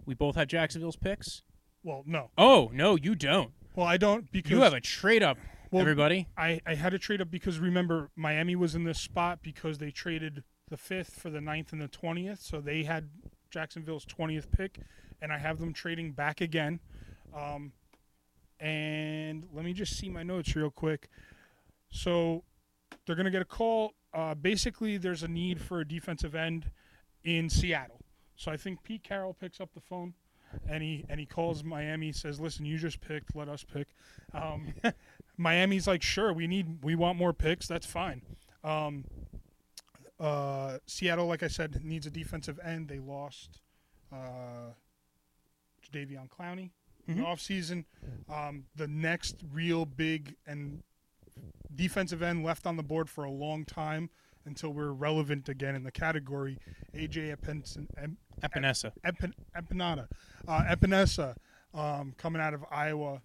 We 0.05 0.13
both 0.13 0.35
have 0.35 0.47
Jacksonville's 0.47 0.95
picks. 0.95 1.43
Well, 1.83 2.03
no. 2.05 2.29
Oh 2.37 2.69
no, 2.73 2.95
you 2.95 3.15
don't. 3.15 3.51
Well, 3.75 3.87
I 3.87 3.97
don't 3.97 4.31
because 4.31 4.51
You 4.51 4.61
have 4.61 4.73
a 4.73 4.81
trade 4.81 5.23
up, 5.23 5.37
Well, 5.71 5.81
everybody. 5.81 6.27
I, 6.37 6.59
I 6.65 6.75
had 6.75 6.93
a 6.93 6.99
trade 6.99 7.21
up 7.21 7.31
because 7.31 7.59
remember 7.59 8.09
Miami 8.15 8.55
was 8.55 8.75
in 8.75 8.83
this 8.83 8.99
spot 8.99 9.39
because 9.41 9.77
they 9.79 9.91
traded 9.91 10.43
the 10.69 10.77
fifth 10.77 11.13
for 11.19 11.29
the 11.29 11.41
ninth 11.41 11.73
and 11.73 11.81
the 11.81 11.87
twentieth, 11.87 12.39
so 12.41 12.61
they 12.61 12.83
had 12.83 13.09
Jacksonville's 13.49 14.05
twentieth 14.05 14.51
pick, 14.51 14.79
and 15.21 15.31
I 15.31 15.37
have 15.39 15.59
them 15.59 15.73
trading 15.73 16.11
back 16.11 16.39
again. 16.41 16.79
Um, 17.35 17.71
and 18.59 19.47
let 19.53 19.65
me 19.65 19.73
just 19.73 19.97
see 19.97 20.09
my 20.09 20.23
notes 20.23 20.55
real 20.55 20.69
quick. 20.69 21.09
So 21.91 22.43
they're 23.05 23.15
gonna 23.15 23.31
get 23.31 23.41
a 23.41 23.45
call. 23.45 23.93
Uh, 24.13 24.35
basically, 24.35 24.97
there's 24.97 25.23
a 25.23 25.27
need 25.27 25.61
for 25.61 25.79
a 25.79 25.87
defensive 25.87 26.35
end 26.35 26.69
in 27.23 27.49
Seattle. 27.49 27.99
So 28.35 28.51
I 28.51 28.57
think 28.57 28.83
Pete 28.83 29.03
Carroll 29.03 29.33
picks 29.33 29.59
up 29.61 29.73
the 29.73 29.81
phone. 29.81 30.13
And 30.67 30.83
he 30.83 31.05
and 31.07 31.17
he 31.17 31.25
calls 31.25 31.63
Miami, 31.63 32.11
says, 32.11 32.41
"Listen, 32.41 32.65
you 32.65 32.77
just 32.77 32.99
picked. 32.99 33.33
Let 33.37 33.47
us 33.47 33.63
pick." 33.63 33.87
Um, 34.33 34.73
Miami's 35.37 35.87
like, 35.87 36.01
"Sure, 36.01 36.33
we 36.33 36.45
need, 36.45 36.83
we 36.83 36.93
want 36.93 37.17
more 37.17 37.31
picks. 37.31 37.69
That's 37.69 37.85
fine." 37.85 38.21
Um, 38.61 39.05
uh, 40.19 40.79
Seattle, 40.87 41.27
like 41.27 41.41
I 41.41 41.47
said, 41.47 41.85
needs 41.85 42.05
a 42.05 42.11
defensive 42.11 42.59
end. 42.65 42.89
They 42.89 42.99
lost 42.99 43.61
uh, 44.11 44.73
Jadeveon 45.89 46.27
Clowney 46.29 46.71
in 47.07 47.15
the 47.15 47.23
Mhm. 47.23 47.27
offseason. 47.27 47.85
Um, 48.29 48.65
the 48.75 48.87
next 48.89 49.43
real 49.53 49.85
big 49.85 50.35
and 50.45 50.83
defensive 51.75 52.21
end 52.21 52.43
left 52.43 52.65
on 52.65 52.77
the 52.77 52.83
board 52.83 53.09
for 53.09 53.23
a 53.23 53.31
long 53.31 53.65
time 53.65 54.09
until 54.45 54.71
we're 54.71 54.91
relevant 54.91 55.49
again 55.49 55.75
in 55.75 55.83
the 55.83 55.91
category. 55.91 56.57
AJ 56.95 57.35
Epinson, 57.35 57.87
Em- 57.97 58.17
Epenesa. 58.41 58.91
Epin, 59.05 59.33
Epinata, 59.55 60.07
uh, 60.47 60.63
Epenesa, 60.63 61.35
um, 61.73 62.13
coming 62.17 62.41
out 62.41 62.53
of 62.53 62.63
Iowa, 62.71 63.21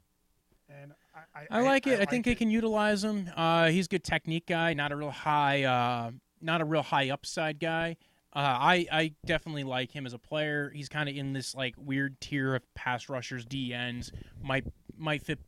and 0.69 0.93
I, 1.15 1.41
I, 1.41 1.59
I 1.59 1.63
like 1.63 1.87
it. 1.87 1.95
I, 1.95 1.99
like 2.01 2.11
think 2.11 2.25
they 2.25 2.33
it. 2.33 2.39
can 2.39 2.51
utilize 2.51 3.03
him. 3.03 3.31
Uh, 3.37 3.69
he's 3.69 3.87
a 3.87 3.89
good 3.89 4.05
technique 4.05 4.47
guy, 4.47 4.75
not 4.75 4.93
a 4.93 4.97
real 4.97 5.11
high, 5.11 5.65
uh, 5.65 6.11
not 6.41 6.61
a 6.61 6.65
real 6.65 6.83
high 6.83 7.11
upside 7.11 7.59
guy. 7.59 7.97
Uh, 8.35 8.39
I 8.41 8.87
I 8.93 9.13
definitely 9.25 9.65
like 9.65 9.91
him 9.91 10.05
as 10.05 10.13
a 10.13 10.19
player. 10.19 10.71
He's 10.75 10.91
kind 10.91 11.09
of 11.09 11.17
in 11.17 11.33
this 11.33 11.55
like 11.55 11.75
weird 11.79 12.21
tier 12.21 12.55
of 12.55 12.63
pass 12.75 13.09
rushers, 13.09 13.47
D 13.47 13.73
ends. 13.73 14.13
Might 14.43 14.65
might 14.99 15.23
fit 15.23 15.39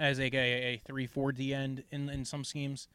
as 0.00 0.18
a, 0.18 0.24
a, 0.24 0.74
a 0.74 0.76
three 0.84 1.06
four 1.06 1.30
D 1.30 1.54
end 1.54 1.84
in 1.92 2.08
in 2.08 2.24
some 2.24 2.42
schemes. 2.42 2.88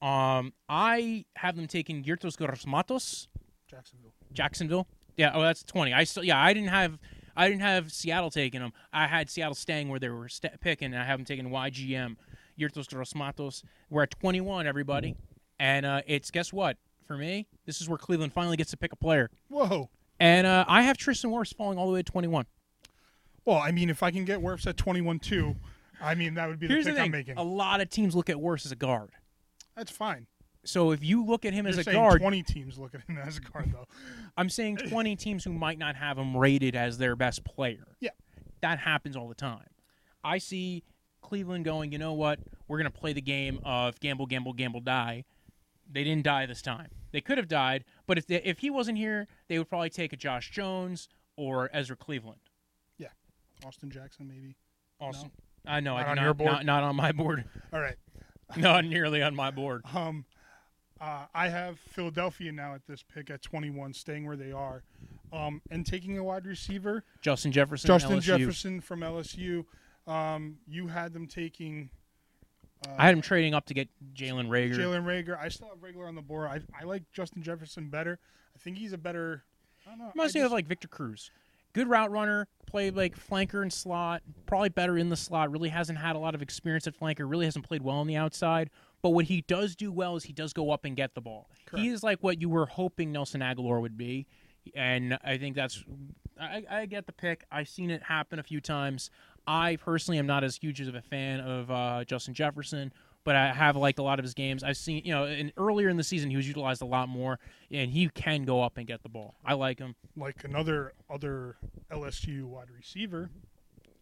Um, 0.00 0.52
I 0.68 1.24
have 1.36 1.56
them 1.56 1.66
taking 1.66 2.02
Yurtos 2.04 2.66
Matos. 2.66 3.28
Jacksonville. 3.68 4.12
Jacksonville. 4.32 4.86
Yeah. 5.16 5.32
Oh, 5.34 5.42
that's 5.42 5.62
twenty. 5.62 5.92
I 5.92 6.04
still. 6.04 6.24
Yeah, 6.24 6.40
I 6.42 6.52
didn't 6.54 6.68
have. 6.70 6.98
I 7.36 7.48
didn't 7.48 7.62
have 7.62 7.92
Seattle 7.92 8.30
taking 8.30 8.60
them. 8.60 8.72
I 8.92 9.06
had 9.08 9.28
Seattle 9.28 9.54
staying 9.56 9.88
where 9.88 9.98
they 9.98 10.08
were 10.08 10.28
st- 10.28 10.60
picking, 10.60 10.92
and 10.92 11.02
I 11.02 11.04
have 11.04 11.18
them 11.18 11.24
taking 11.24 11.50
YGM, 11.50 12.16
Yurtos 12.58 12.88
Gross 12.88 13.14
Matos. 13.14 13.62
We're 13.90 14.04
at 14.04 14.10
twenty-one, 14.20 14.66
everybody, 14.66 15.16
and 15.58 15.84
uh, 15.84 16.02
it's 16.06 16.30
guess 16.30 16.52
what? 16.52 16.76
For 17.06 17.16
me, 17.16 17.48
this 17.66 17.80
is 17.80 17.88
where 17.88 17.98
Cleveland 17.98 18.32
finally 18.32 18.56
gets 18.56 18.70
to 18.70 18.76
pick 18.76 18.92
a 18.92 18.96
player, 18.96 19.30
Whoa. 19.48 19.90
and 20.20 20.46
uh, 20.46 20.64
I 20.68 20.82
have 20.82 20.96
Tristan 20.96 21.30
Wirfs 21.30 21.54
falling 21.54 21.76
all 21.76 21.86
the 21.86 21.92
way 21.92 22.02
to 22.02 22.10
twenty-one. 22.10 22.46
Well, 23.44 23.58
I 23.58 23.72
mean, 23.72 23.90
if 23.90 24.02
I 24.02 24.10
can 24.10 24.24
get 24.24 24.40
Wirfs 24.40 24.66
at 24.66 24.76
twenty-one 24.76 25.18
too, 25.18 25.56
I 26.00 26.14
mean 26.14 26.34
that 26.34 26.48
would 26.48 26.58
be 26.58 26.66
the 26.66 26.72
Here's 26.74 26.86
pick 26.86 26.94
the 26.94 27.00
I'm 27.00 27.04
thing: 27.06 27.12
making. 27.12 27.36
a 27.38 27.42
lot 27.42 27.80
of 27.80 27.88
teams 27.90 28.14
look 28.14 28.30
at 28.30 28.36
Wirfs 28.36 28.66
as 28.66 28.72
a 28.72 28.76
guard. 28.76 29.10
That's 29.76 29.90
fine. 29.90 30.26
So 30.64 30.92
if 30.92 31.04
you 31.04 31.24
look 31.24 31.44
at 31.44 31.52
him 31.52 31.66
You're 31.66 31.70
as 31.70 31.78
a 31.78 31.84
saying 31.84 31.96
guard, 31.96 32.20
twenty 32.20 32.42
teams 32.42 32.78
look 32.78 32.94
at 32.94 33.02
him 33.02 33.18
as 33.18 33.36
a 33.36 33.40
guard, 33.40 33.70
though. 33.72 33.86
I'm 34.36 34.48
saying 34.48 34.78
20 34.78 35.14
teams 35.16 35.44
who 35.44 35.52
might 35.52 35.78
not 35.78 35.94
have 35.96 36.18
him 36.18 36.36
rated 36.36 36.74
as 36.74 36.98
their 36.98 37.14
best 37.16 37.44
player. 37.44 37.96
Yeah. 38.00 38.10
That 38.62 38.78
happens 38.78 39.14
all 39.16 39.28
the 39.28 39.34
time. 39.34 39.66
I 40.24 40.38
see 40.38 40.82
Cleveland 41.20 41.64
going, 41.66 41.92
you 41.92 41.98
know 41.98 42.14
what? 42.14 42.40
We're 42.66 42.78
going 42.78 42.90
to 42.90 42.98
play 42.98 43.12
the 43.12 43.20
game 43.20 43.60
of 43.64 44.00
gamble, 44.00 44.26
gamble, 44.26 44.54
gamble, 44.54 44.80
die. 44.80 45.24
They 45.90 46.02
didn't 46.02 46.24
die 46.24 46.46
this 46.46 46.62
time. 46.62 46.88
They 47.12 47.20
could 47.20 47.36
have 47.36 47.46
died, 47.46 47.84
but 48.06 48.16
if 48.18 48.26
they, 48.26 48.42
if 48.42 48.58
he 48.60 48.70
wasn't 48.70 48.98
here, 48.98 49.28
they 49.48 49.58
would 49.58 49.68
probably 49.68 49.90
take 49.90 50.12
a 50.12 50.16
Josh 50.16 50.50
Jones 50.50 51.08
or 51.36 51.68
Ezra 51.72 51.94
Cleveland. 51.94 52.40
Yeah. 52.98 53.08
Austin 53.64 53.90
Jackson, 53.90 54.26
maybe. 54.26 54.56
Awesome. 54.98 55.30
I 55.66 55.80
know. 55.80 55.96
Not 55.96 56.06
I 56.06 56.10
on 56.10 56.16
do 56.16 56.22
your 56.22 56.28
not, 56.30 56.38
board? 56.38 56.52
not, 56.52 56.66
not 56.66 56.82
on 56.84 56.96
my 56.96 57.12
board. 57.12 57.44
All 57.72 57.80
right. 57.80 57.96
not 58.56 58.84
nearly 58.84 59.22
on 59.22 59.34
my 59.34 59.50
board. 59.50 59.82
Um, 59.94 60.24
uh, 61.00 61.26
I 61.34 61.48
have 61.48 61.78
Philadelphia 61.78 62.52
now 62.52 62.74
at 62.74 62.86
this 62.86 63.02
pick 63.02 63.30
at 63.30 63.42
21, 63.42 63.92
staying 63.94 64.26
where 64.26 64.36
they 64.36 64.52
are, 64.52 64.82
um, 65.32 65.60
and 65.70 65.84
taking 65.84 66.18
a 66.18 66.24
wide 66.24 66.46
receiver, 66.46 67.04
Justin 67.20 67.52
Jefferson. 67.52 67.88
Justin 67.88 68.18
LSU. 68.18 68.22
Jefferson 68.22 68.80
from 68.80 69.00
LSU. 69.00 69.64
Um, 70.06 70.58
you 70.66 70.86
had 70.86 71.12
them 71.12 71.26
taking. 71.26 71.90
Uh, 72.86 72.92
I 72.98 73.06
had 73.06 73.14
him 73.14 73.22
trading 73.22 73.54
up 73.54 73.66
to 73.66 73.74
get 73.74 73.88
Jalen 74.14 74.48
Reagor. 74.48 74.76
Jalen 74.76 75.04
Reagor. 75.04 75.38
I 75.38 75.48
still 75.48 75.68
have 75.68 75.78
Reagor 75.78 76.06
on 76.06 76.14
the 76.14 76.22
board. 76.22 76.48
I, 76.48 76.60
I 76.80 76.84
like 76.84 77.02
Justin 77.12 77.42
Jefferson 77.42 77.88
better. 77.88 78.18
I 78.54 78.58
think 78.58 78.78
he's 78.78 78.92
a 78.92 78.98
better. 78.98 79.42
I 79.86 79.90
don't 79.90 79.98
know. 79.98 80.12
Reminds 80.14 80.36
I 80.36 80.40
me 80.40 80.44
of 80.44 80.52
like 80.52 80.66
Victor 80.66 80.88
Cruz. 80.88 81.30
Good 81.74 81.88
route 81.88 82.10
runner, 82.10 82.48
played 82.66 82.96
like 82.96 83.18
flanker 83.18 83.62
and 83.62 83.72
slot, 83.72 84.22
probably 84.46 84.68
better 84.68 84.96
in 84.96 85.08
the 85.10 85.16
slot. 85.16 85.50
Really 85.50 85.68
hasn't 85.68 85.98
had 85.98 86.16
a 86.16 86.18
lot 86.18 86.34
of 86.34 86.40
experience 86.40 86.86
at 86.86 86.98
flanker. 86.98 87.28
Really 87.28 87.44
hasn't 87.44 87.66
played 87.66 87.82
well 87.82 87.96
on 87.96 88.06
the 88.06 88.16
outside. 88.16 88.70
But 89.02 89.10
what 89.10 89.26
he 89.26 89.42
does 89.42 89.76
do 89.76 89.92
well 89.92 90.16
is 90.16 90.24
he 90.24 90.32
does 90.32 90.52
go 90.54 90.70
up 90.70 90.86
and 90.86 90.96
get 90.96 91.14
the 91.14 91.20
ball. 91.20 91.50
Correct. 91.66 91.82
He 91.82 91.90
is 91.90 92.02
like 92.02 92.22
what 92.22 92.40
you 92.40 92.48
were 92.48 92.64
hoping 92.64 93.12
Nelson 93.12 93.42
Agholor 93.42 93.80
would 93.82 93.98
be, 93.98 94.26
and 94.74 95.18
I 95.22 95.36
think 95.36 95.56
that's. 95.56 95.84
I, 96.40 96.64
I 96.70 96.86
get 96.86 97.06
the 97.06 97.12
pick. 97.12 97.44
I've 97.52 97.68
seen 97.68 97.90
it 97.90 98.02
happen 98.02 98.38
a 98.38 98.42
few 98.42 98.60
times. 98.60 99.10
I 99.46 99.76
personally 99.76 100.18
am 100.18 100.26
not 100.26 100.42
as 100.42 100.56
huge 100.56 100.80
of 100.80 100.94
a 100.94 101.02
fan 101.02 101.40
of 101.40 101.70
uh, 101.70 102.04
Justin 102.04 102.34
Jefferson, 102.34 102.92
but 103.24 103.34
I 103.36 103.52
have 103.52 103.76
liked 103.76 103.98
a 103.98 104.02
lot 104.02 104.18
of 104.18 104.22
his 104.24 104.34
games. 104.34 104.62
I've 104.62 104.76
seen, 104.76 105.02
you 105.04 105.12
know, 105.12 105.24
and 105.24 105.52
earlier 105.56 105.88
in 105.88 105.96
the 105.96 106.04
season 106.04 106.30
he 106.30 106.36
was 106.36 106.46
utilized 106.46 106.82
a 106.82 106.86
lot 106.86 107.08
more, 107.08 107.38
and 107.70 107.90
he 107.90 108.08
can 108.10 108.44
go 108.44 108.62
up 108.62 108.76
and 108.76 108.86
get 108.86 109.02
the 109.02 109.08
ball. 109.08 109.34
I 109.44 109.54
like 109.54 109.78
him. 109.78 109.94
like 110.16 110.44
another 110.44 110.92
other 111.10 111.56
LSU 111.90 112.44
wide 112.44 112.70
receiver, 112.70 113.30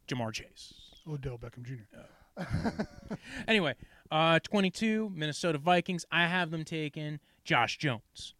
Ja'Marr 0.08 0.32
Chase. 0.32 0.74
Odell 1.08 1.38
Beckham 1.38 1.64
Jr. 1.64 2.82
Anyway, 3.46 3.74
uh, 4.10 4.38
22 4.40 5.10
Minnesota 5.14 5.58
Vikings. 5.58 6.04
I 6.10 6.26
have 6.26 6.50
them 6.50 6.64
taking 6.64 7.18
Josh 7.44 7.76
Jones, 7.78 8.34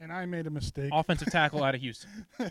And 0.00 0.12
I 0.12 0.24
made 0.26 0.46
a 0.46 0.50
mistake. 0.50 0.90
offensive 0.92 1.30
tackle 1.32 1.64
out 1.64 1.74
of 1.74 1.80
Houston. 1.80 2.26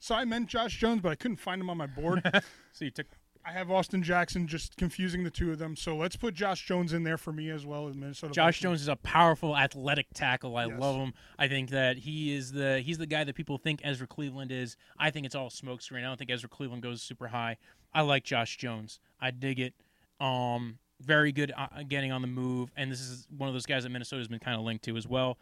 So 0.00 0.16
I 0.16 0.24
meant 0.24 0.48
Josh 0.48 0.78
Jones, 0.80 1.00
but 1.00 1.12
I 1.12 1.14
couldn't 1.14 1.36
find 1.36 1.60
him 1.60 1.70
on 1.70 1.76
my 1.76 1.86
board. 1.86 2.22
So 2.72 2.84
you 2.86 2.90
took 2.90 3.06
I 3.44 3.50
have 3.52 3.70
Austin 3.70 4.02
Jackson, 4.04 4.46
just 4.46 4.76
confusing 4.76 5.24
the 5.24 5.30
two 5.30 5.50
of 5.50 5.58
them. 5.58 5.74
So 5.74 5.96
let's 5.96 6.14
put 6.14 6.32
Josh 6.34 6.64
Jones 6.64 6.92
in 6.92 7.02
there 7.02 7.18
for 7.18 7.32
me 7.32 7.50
as 7.50 7.66
well 7.66 7.88
as 7.88 7.96
Minnesota. 7.96 8.32
Josh 8.32 8.44
Vikings. 8.58 8.62
Jones 8.62 8.82
is 8.82 8.88
a 8.88 8.96
powerful, 8.96 9.56
athletic 9.56 10.06
tackle. 10.14 10.56
I 10.56 10.66
Yes. 10.66 10.78
love 10.78 10.96
him. 10.96 11.12
I 11.38 11.48
think 11.48 11.70
that 11.70 11.98
he 11.98 12.32
is 12.34 12.52
the 12.52 12.80
he's 12.80 12.98
the 12.98 13.06
guy 13.06 13.24
that 13.24 13.34
people 13.34 13.58
think 13.58 13.80
Ezra 13.82 14.06
Cleveland 14.06 14.52
is. 14.52 14.76
I 14.98 15.10
think 15.10 15.26
it's 15.26 15.34
all 15.34 15.50
smokescreen. 15.50 15.98
I 15.98 16.02
don't 16.02 16.16
think 16.18 16.30
Ezra 16.30 16.48
Cleveland 16.48 16.82
goes 16.82 17.02
super 17.02 17.28
high. 17.28 17.56
I 17.92 18.02
like 18.02 18.22
Josh 18.24 18.56
Jones. 18.58 19.00
I 19.20 19.32
dig 19.32 19.58
it. 19.58 19.74
Um, 20.20 20.78
very 21.00 21.32
good 21.32 21.52
uh, 21.56 21.66
getting 21.88 22.12
on 22.12 22.22
the 22.22 22.28
move, 22.28 22.70
and 22.76 22.92
this 22.92 23.00
is 23.00 23.26
one 23.36 23.48
of 23.48 23.54
those 23.54 23.66
guys 23.66 23.82
that 23.82 23.90
Minnesota's 23.90 24.28
been 24.28 24.38
kind 24.38 24.56
of 24.56 24.64
linked 24.64 24.84
to 24.84 24.96
as 24.96 25.08
well. 25.08 25.36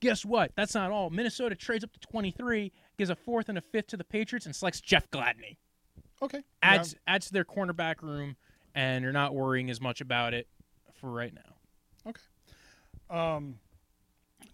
Guess 0.00 0.24
what? 0.24 0.52
That's 0.56 0.74
not 0.74 0.90
all. 0.90 1.10
Minnesota 1.10 1.54
trades 1.54 1.84
up 1.84 1.92
to 1.92 2.00
23, 2.00 2.72
gives 2.96 3.10
a 3.10 3.14
fourth 3.14 3.50
and 3.50 3.58
a 3.58 3.60
fifth 3.60 3.88
to 3.88 3.96
the 3.98 4.04
Patriots, 4.04 4.46
and 4.46 4.56
selects 4.56 4.80
Jeff 4.80 5.10
Gladney. 5.10 5.56
Okay. 6.24 6.42
Adds 6.62 6.94
adds 7.06 7.26
to 7.26 7.32
their 7.32 7.44
cornerback 7.44 8.02
room, 8.02 8.36
and 8.74 9.04
they're 9.04 9.12
not 9.12 9.34
worrying 9.34 9.70
as 9.70 9.80
much 9.80 10.00
about 10.00 10.34
it 10.34 10.48
for 10.94 11.10
right 11.10 11.32
now. 11.34 12.10
Okay. 12.10 12.20
Um, 13.10 13.58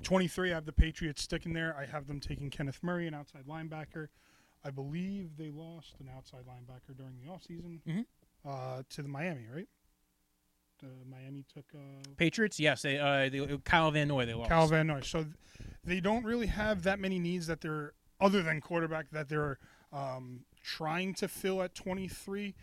23, 0.02 0.50
I 0.50 0.54
have 0.54 0.64
the 0.66 0.72
Patriots 0.72 1.22
sticking 1.22 1.52
there. 1.52 1.76
I 1.76 1.84
have 1.86 2.06
them 2.06 2.20
taking 2.20 2.50
Kenneth 2.50 2.80
Murray, 2.82 3.06
an 3.06 3.14
outside 3.14 3.44
linebacker. 3.46 4.08
I 4.64 4.70
believe 4.70 5.36
they 5.36 5.50
lost 5.50 5.94
an 6.00 6.08
outside 6.14 6.44
linebacker 6.46 6.96
during 6.96 7.18
the 7.22 7.30
offseason 7.30 7.80
Mhm. 7.86 8.04
uh, 8.44 8.82
to 8.90 9.02
the 9.02 9.08
Miami, 9.08 9.46
right? 9.46 9.68
Uh, 10.82 10.86
Miami 11.08 11.44
took 11.52 11.66
uh, 11.74 11.78
Patriots, 12.16 12.58
yes, 12.58 12.82
they, 12.82 12.98
uh, 12.98 13.28
they 13.28 13.58
Kyle 13.64 13.90
Van 13.90 14.08
Noy 14.08 14.24
they 14.26 14.32
lost. 14.34 14.48
Kyle 14.48 14.66
Van 14.66 14.86
Noy. 14.86 15.00
So 15.02 15.24
th- 15.24 15.34
they 15.84 16.00
don't 16.00 16.24
really 16.24 16.46
have 16.46 16.82
that 16.84 16.98
many 16.98 17.18
needs 17.18 17.46
that 17.48 17.60
they're 17.60 17.92
other 18.18 18.42
than 18.42 18.60
quarterback 18.60 19.10
that 19.10 19.28
they're 19.28 19.58
um, 19.92 20.44
trying 20.62 21.14
to 21.14 21.28
fill 21.28 21.62
at 21.62 21.74
23. 21.74 22.54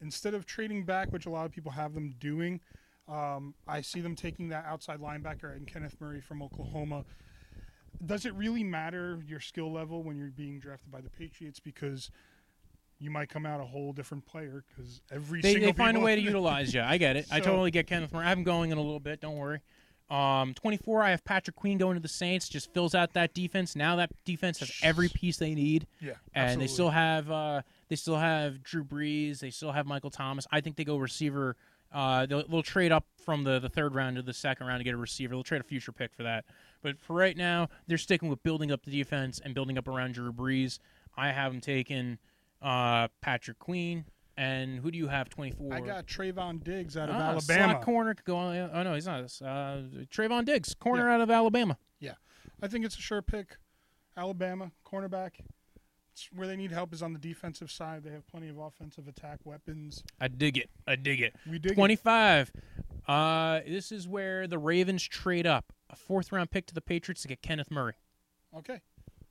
Instead 0.00 0.34
of 0.34 0.44
trading 0.44 0.84
back, 0.84 1.12
which 1.12 1.26
a 1.26 1.30
lot 1.30 1.46
of 1.46 1.52
people 1.52 1.72
have 1.72 1.94
them 1.94 2.14
doing, 2.18 2.60
um, 3.08 3.54
I 3.66 3.80
see 3.80 4.00
them 4.00 4.14
taking 4.14 4.48
that 4.48 4.64
outside 4.66 5.00
linebacker 5.00 5.54
and 5.54 5.66
Kenneth 5.66 5.96
Murray 6.00 6.20
from 6.20 6.42
Oklahoma. 6.42 7.04
Does 8.04 8.26
it 8.26 8.34
really 8.34 8.62
matter 8.62 9.22
your 9.26 9.40
skill 9.40 9.72
level 9.72 10.02
when 10.02 10.18
you're 10.18 10.28
being 10.28 10.58
drafted 10.58 10.90
by 10.90 11.00
the 11.00 11.08
Patriots 11.08 11.60
because 11.60 12.10
you 12.98 13.10
might 13.10 13.28
come 13.28 13.46
out 13.46 13.60
a 13.60 13.64
whole 13.64 13.92
different 13.92 14.26
player 14.26 14.64
because 14.68 15.00
every 15.10 15.40
They, 15.40 15.52
single 15.52 15.72
they 15.72 15.76
find 15.76 15.96
a 15.96 16.00
way 16.00 16.16
to 16.16 16.22
utilize 16.22 16.74
you. 16.74 16.82
I 16.82 16.98
get 16.98 17.16
it. 17.16 17.26
I 17.30 17.40
totally 17.40 17.70
get 17.70 17.86
Kenneth 17.86 18.12
Murray. 18.12 18.26
I'm 18.26 18.42
going 18.42 18.70
in 18.70 18.78
a 18.78 18.82
little 18.82 19.00
bit. 19.00 19.20
Don't 19.20 19.36
worry. 19.36 19.60
Um, 20.08 20.54
24, 20.54 21.02
I 21.02 21.10
have 21.10 21.24
Patrick 21.24 21.56
Queen 21.56 21.78
going 21.78 21.96
to 21.96 22.00
the 22.00 22.08
Saints. 22.08 22.48
Just 22.48 22.72
fills 22.72 22.94
out 22.94 23.12
that 23.14 23.34
defense. 23.34 23.74
Now 23.74 23.96
that 23.96 24.10
defense 24.24 24.60
has 24.60 24.70
every 24.82 25.08
piece 25.08 25.36
they 25.36 25.54
need, 25.54 25.86
Yeah, 26.00 26.12
and 26.34 26.60
they 26.60 26.66
still 26.68 26.90
have 26.90 27.30
uh, 27.30 27.62
they 27.88 27.96
still 27.96 28.16
have 28.16 28.62
Drew 28.62 28.84
Brees. 28.84 29.40
They 29.40 29.50
still 29.50 29.72
have 29.72 29.86
Michael 29.86 30.10
Thomas. 30.10 30.46
I 30.52 30.60
think 30.60 30.76
they 30.76 30.84
go 30.84 30.96
receiver. 30.96 31.56
Uh, 31.92 32.26
they'll, 32.26 32.46
they'll 32.46 32.62
trade 32.62 32.92
up 32.92 33.06
from 33.24 33.44
the, 33.44 33.58
the 33.58 33.68
third 33.68 33.94
round 33.94 34.16
to 34.16 34.22
the 34.22 34.34
second 34.34 34.66
round 34.66 34.80
to 34.80 34.84
get 34.84 34.94
a 34.94 34.96
receiver. 34.96 35.34
They'll 35.34 35.42
trade 35.42 35.60
a 35.60 35.64
future 35.64 35.92
pick 35.92 36.12
for 36.14 36.24
that. 36.24 36.44
But 36.82 37.00
for 37.00 37.14
right 37.14 37.36
now, 37.36 37.68
they're 37.86 37.96
sticking 37.96 38.28
with 38.28 38.42
building 38.42 38.70
up 38.70 38.84
the 38.84 38.90
defense 38.90 39.40
and 39.42 39.54
building 39.54 39.78
up 39.78 39.88
around 39.88 40.14
Drew 40.14 40.32
Brees. 40.32 40.78
I 41.16 41.32
have 41.32 41.52
them 41.52 41.60
taking 41.60 42.18
uh, 42.60 43.08
Patrick 43.20 43.58
Queen. 43.58 44.04
And 44.38 44.78
who 44.80 44.90
do 44.90 44.98
you 44.98 45.08
have 45.08 45.30
24? 45.30 45.72
I 45.72 45.80
got 45.80 46.06
Trevon 46.06 46.62
Diggs 46.62 46.96
out 46.96 47.08
of 47.08 47.14
Ah, 47.16 47.30
Alabama. 47.30 47.72
Slot 47.72 47.82
corner 47.82 48.14
could 48.14 48.24
go 48.26 48.36
on. 48.36 48.54
Oh 48.72 48.82
no, 48.82 48.94
he's 48.94 49.06
not. 49.06 49.20
Uh, 49.42 49.82
Trevon 50.10 50.44
Diggs, 50.44 50.74
corner 50.74 51.08
out 51.08 51.20
of 51.22 51.30
Alabama. 51.30 51.78
Yeah, 52.00 52.14
I 52.62 52.68
think 52.68 52.84
it's 52.84 52.96
a 52.98 53.00
sure 53.00 53.22
pick. 53.22 53.56
Alabama 54.16 54.72
cornerback. 54.86 55.32
It's 56.12 56.28
where 56.34 56.46
they 56.46 56.56
need 56.56 56.70
help 56.72 56.92
is 56.94 57.02
on 57.02 57.12
the 57.12 57.18
defensive 57.18 57.70
side. 57.70 58.02
They 58.02 58.10
have 58.10 58.26
plenty 58.26 58.48
of 58.48 58.58
offensive 58.58 59.06
attack 59.08 59.38
weapons. 59.44 60.02
I 60.20 60.28
dig 60.28 60.56
it. 60.56 60.70
I 60.86 60.96
dig 60.96 61.20
it. 61.20 61.34
We 61.50 61.58
dig 61.58 61.72
it. 61.72 61.74
25. 61.74 62.52
Uh, 63.06 63.60
this 63.66 63.92
is 63.92 64.08
where 64.08 64.46
the 64.46 64.58
Ravens 64.58 65.02
trade 65.02 65.46
up 65.46 65.72
a 65.90 65.96
fourth 65.96 66.32
round 66.32 66.50
pick 66.50 66.66
to 66.66 66.74
the 66.74 66.80
Patriots 66.80 67.22
to 67.22 67.28
get 67.28 67.40
Kenneth 67.42 67.70
Murray. 67.70 67.94
Okay, 68.56 68.80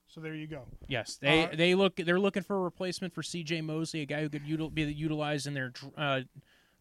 so 0.08 0.22
there 0.22 0.36
you 0.36 0.48
go. 0.48 0.64
Yes, 0.88 1.18
they 1.18 1.46
Uh, 1.46 1.56
they 1.56 1.76
look 1.76 1.96
they're 1.98 2.20
looking 2.20 2.44
for 2.44 2.58
a 2.58 2.62
replacement 2.62 3.14
for 3.14 3.24
C.J. 3.24 3.62
Mosley, 3.62 4.02
a 4.02 4.06
guy 4.06 4.22
who 4.22 4.30
could 4.30 4.46
util- 4.46 4.74
be 4.74 4.84
utilized 4.84 5.48
in 5.48 5.54
their 5.54 5.74
uh, 5.98 6.22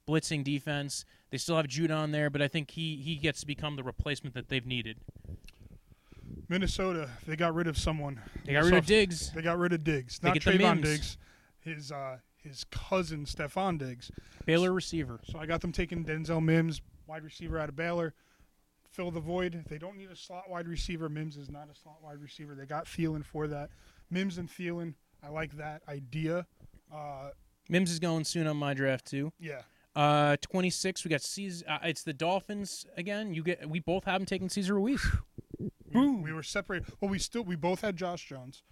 blitzing 0.06 0.44
defense. 0.44 1.04
They 1.30 1.38
still 1.38 1.56
have 1.56 1.66
Judon 1.66 2.12
there, 2.12 2.30
but 2.30 2.42
I 2.42 2.48
think 2.48 2.70
he 2.72 2.96
he 2.96 3.16
gets 3.16 3.40
to 3.40 3.46
become 3.46 3.76
the 3.76 3.82
replacement 3.82 4.34
that 4.34 4.48
they've 4.48 4.66
needed. 4.66 4.98
Minnesota, 6.48 7.10
they 7.26 7.36
got 7.36 7.54
rid 7.54 7.66
of 7.66 7.78
someone. 7.78 8.20
They 8.44 8.52
got 8.52 8.64
rid 8.64 8.74
of 8.74 8.86
Diggs. 8.86 9.30
They 9.32 9.42
got 9.42 9.58
rid 9.58 9.72
of 9.72 9.82
Diggs. 9.82 10.18
They 10.18 10.28
Not 10.28 10.38
Trevon 10.38 10.82
Diggs. 10.82 11.16
His 11.60 11.90
uh, 11.90 12.18
his 12.36 12.64
cousin 12.70 13.24
Stefon 13.24 13.78
Diggs. 13.78 14.10
Baylor 14.44 14.72
receiver. 14.72 15.20
So 15.24 15.38
I 15.38 15.46
got 15.46 15.62
them 15.62 15.72
taking 15.72 16.04
Denzel 16.04 16.42
Mims, 16.42 16.82
wide 17.06 17.24
receiver 17.24 17.58
out 17.58 17.68
of 17.68 17.76
Baylor. 17.76 18.14
Fill 18.94 19.10
the 19.10 19.18
void. 19.20 19.64
They 19.68 19.78
don't 19.78 19.96
need 19.96 20.10
a 20.10 20.14
slot 20.16 20.48
wide 20.48 20.68
receiver. 20.68 21.08
Mims 21.08 21.36
is 21.36 21.50
not 21.50 21.68
a 21.68 21.74
slot 21.74 21.96
wide 22.00 22.20
receiver. 22.22 22.54
They 22.54 22.64
got 22.64 22.84
Thielen 22.86 23.24
for 23.24 23.48
that. 23.48 23.70
Mims 24.08 24.38
and 24.38 24.48
Thielen, 24.48 24.94
I 25.20 25.30
like 25.30 25.56
that 25.56 25.82
idea. 25.88 26.46
Uh, 26.94 27.30
Mims 27.68 27.90
is 27.90 27.98
going 27.98 28.22
soon 28.22 28.46
on 28.46 28.56
my 28.56 28.72
draft 28.72 29.04
too. 29.06 29.32
yeah, 29.40 29.62
Uh, 29.96 30.36
26. 30.42 31.04
We 31.04 31.08
got 31.08 31.22
Cesar. 31.22 31.64
Uh, 31.68 31.78
it's 31.82 32.04
the 32.04 32.12
Dolphins 32.12 32.86
again. 32.96 33.34
You 33.34 33.42
get. 33.42 33.68
We 33.68 33.80
both 33.80 34.04
have 34.04 34.20
them 34.20 34.26
taking 34.26 34.48
Cesar 34.48 34.74
Ruiz. 34.74 35.04
we, 35.92 36.10
we 36.10 36.32
were 36.32 36.42
separated. 36.44 36.88
Well, 37.00 37.10
we 37.10 37.18
still 37.18 37.42
we 37.42 37.56
both 37.56 37.80
had 37.80 37.96
Josh 37.96 38.28
Jones. 38.28 38.62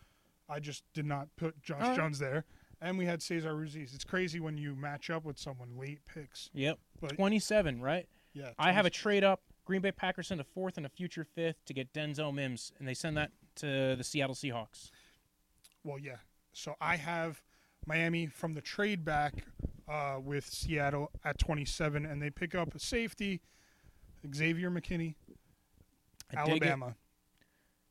I 0.48 0.60
just 0.60 0.84
did 0.94 1.06
not 1.06 1.28
put 1.36 1.60
Josh 1.62 1.80
right. 1.82 1.96
Jones 1.96 2.20
there, 2.20 2.44
and 2.80 2.96
we 2.96 3.06
had 3.06 3.22
Cesar 3.22 3.56
Ruiz. 3.56 3.74
It's 3.74 4.04
crazy 4.04 4.38
when 4.38 4.56
you 4.56 4.76
match 4.76 5.10
up 5.10 5.24
with 5.24 5.38
someone 5.38 5.70
late 5.76 6.00
picks. 6.04 6.48
Yep. 6.52 6.78
But 7.00 7.16
27. 7.16 7.80
Right. 7.80 8.06
yeah, 8.34 8.50
I 8.58 8.70
have 8.70 8.86
a 8.86 8.90
trade 8.90 9.24
up. 9.24 9.40
Green 9.64 9.80
Bay 9.80 9.92
Packers 9.92 10.28
send 10.28 10.40
a 10.40 10.44
fourth 10.44 10.76
and 10.76 10.86
a 10.86 10.88
future 10.88 11.24
fifth 11.24 11.64
to 11.66 11.74
get 11.74 11.92
Denzel 11.92 12.34
Mims, 12.34 12.72
and 12.78 12.86
they 12.86 12.94
send 12.94 13.16
that 13.16 13.30
to 13.56 13.94
the 13.96 14.04
Seattle 14.04 14.34
Seahawks. 14.34 14.90
Well, 15.84 15.98
yeah. 15.98 16.16
So 16.52 16.74
I 16.80 16.96
have 16.96 17.42
Miami 17.86 18.26
from 18.26 18.54
the 18.54 18.60
trade 18.60 19.04
back 19.04 19.44
uh, 19.88 20.18
with 20.22 20.46
Seattle 20.46 21.10
at 21.24 21.38
27, 21.38 22.06
and 22.06 22.20
they 22.20 22.30
pick 22.30 22.54
up 22.54 22.74
a 22.74 22.78
safety, 22.78 23.40
Xavier 24.34 24.70
McKinney, 24.70 25.14
I. 26.34 26.40
Alabama. 26.40 26.96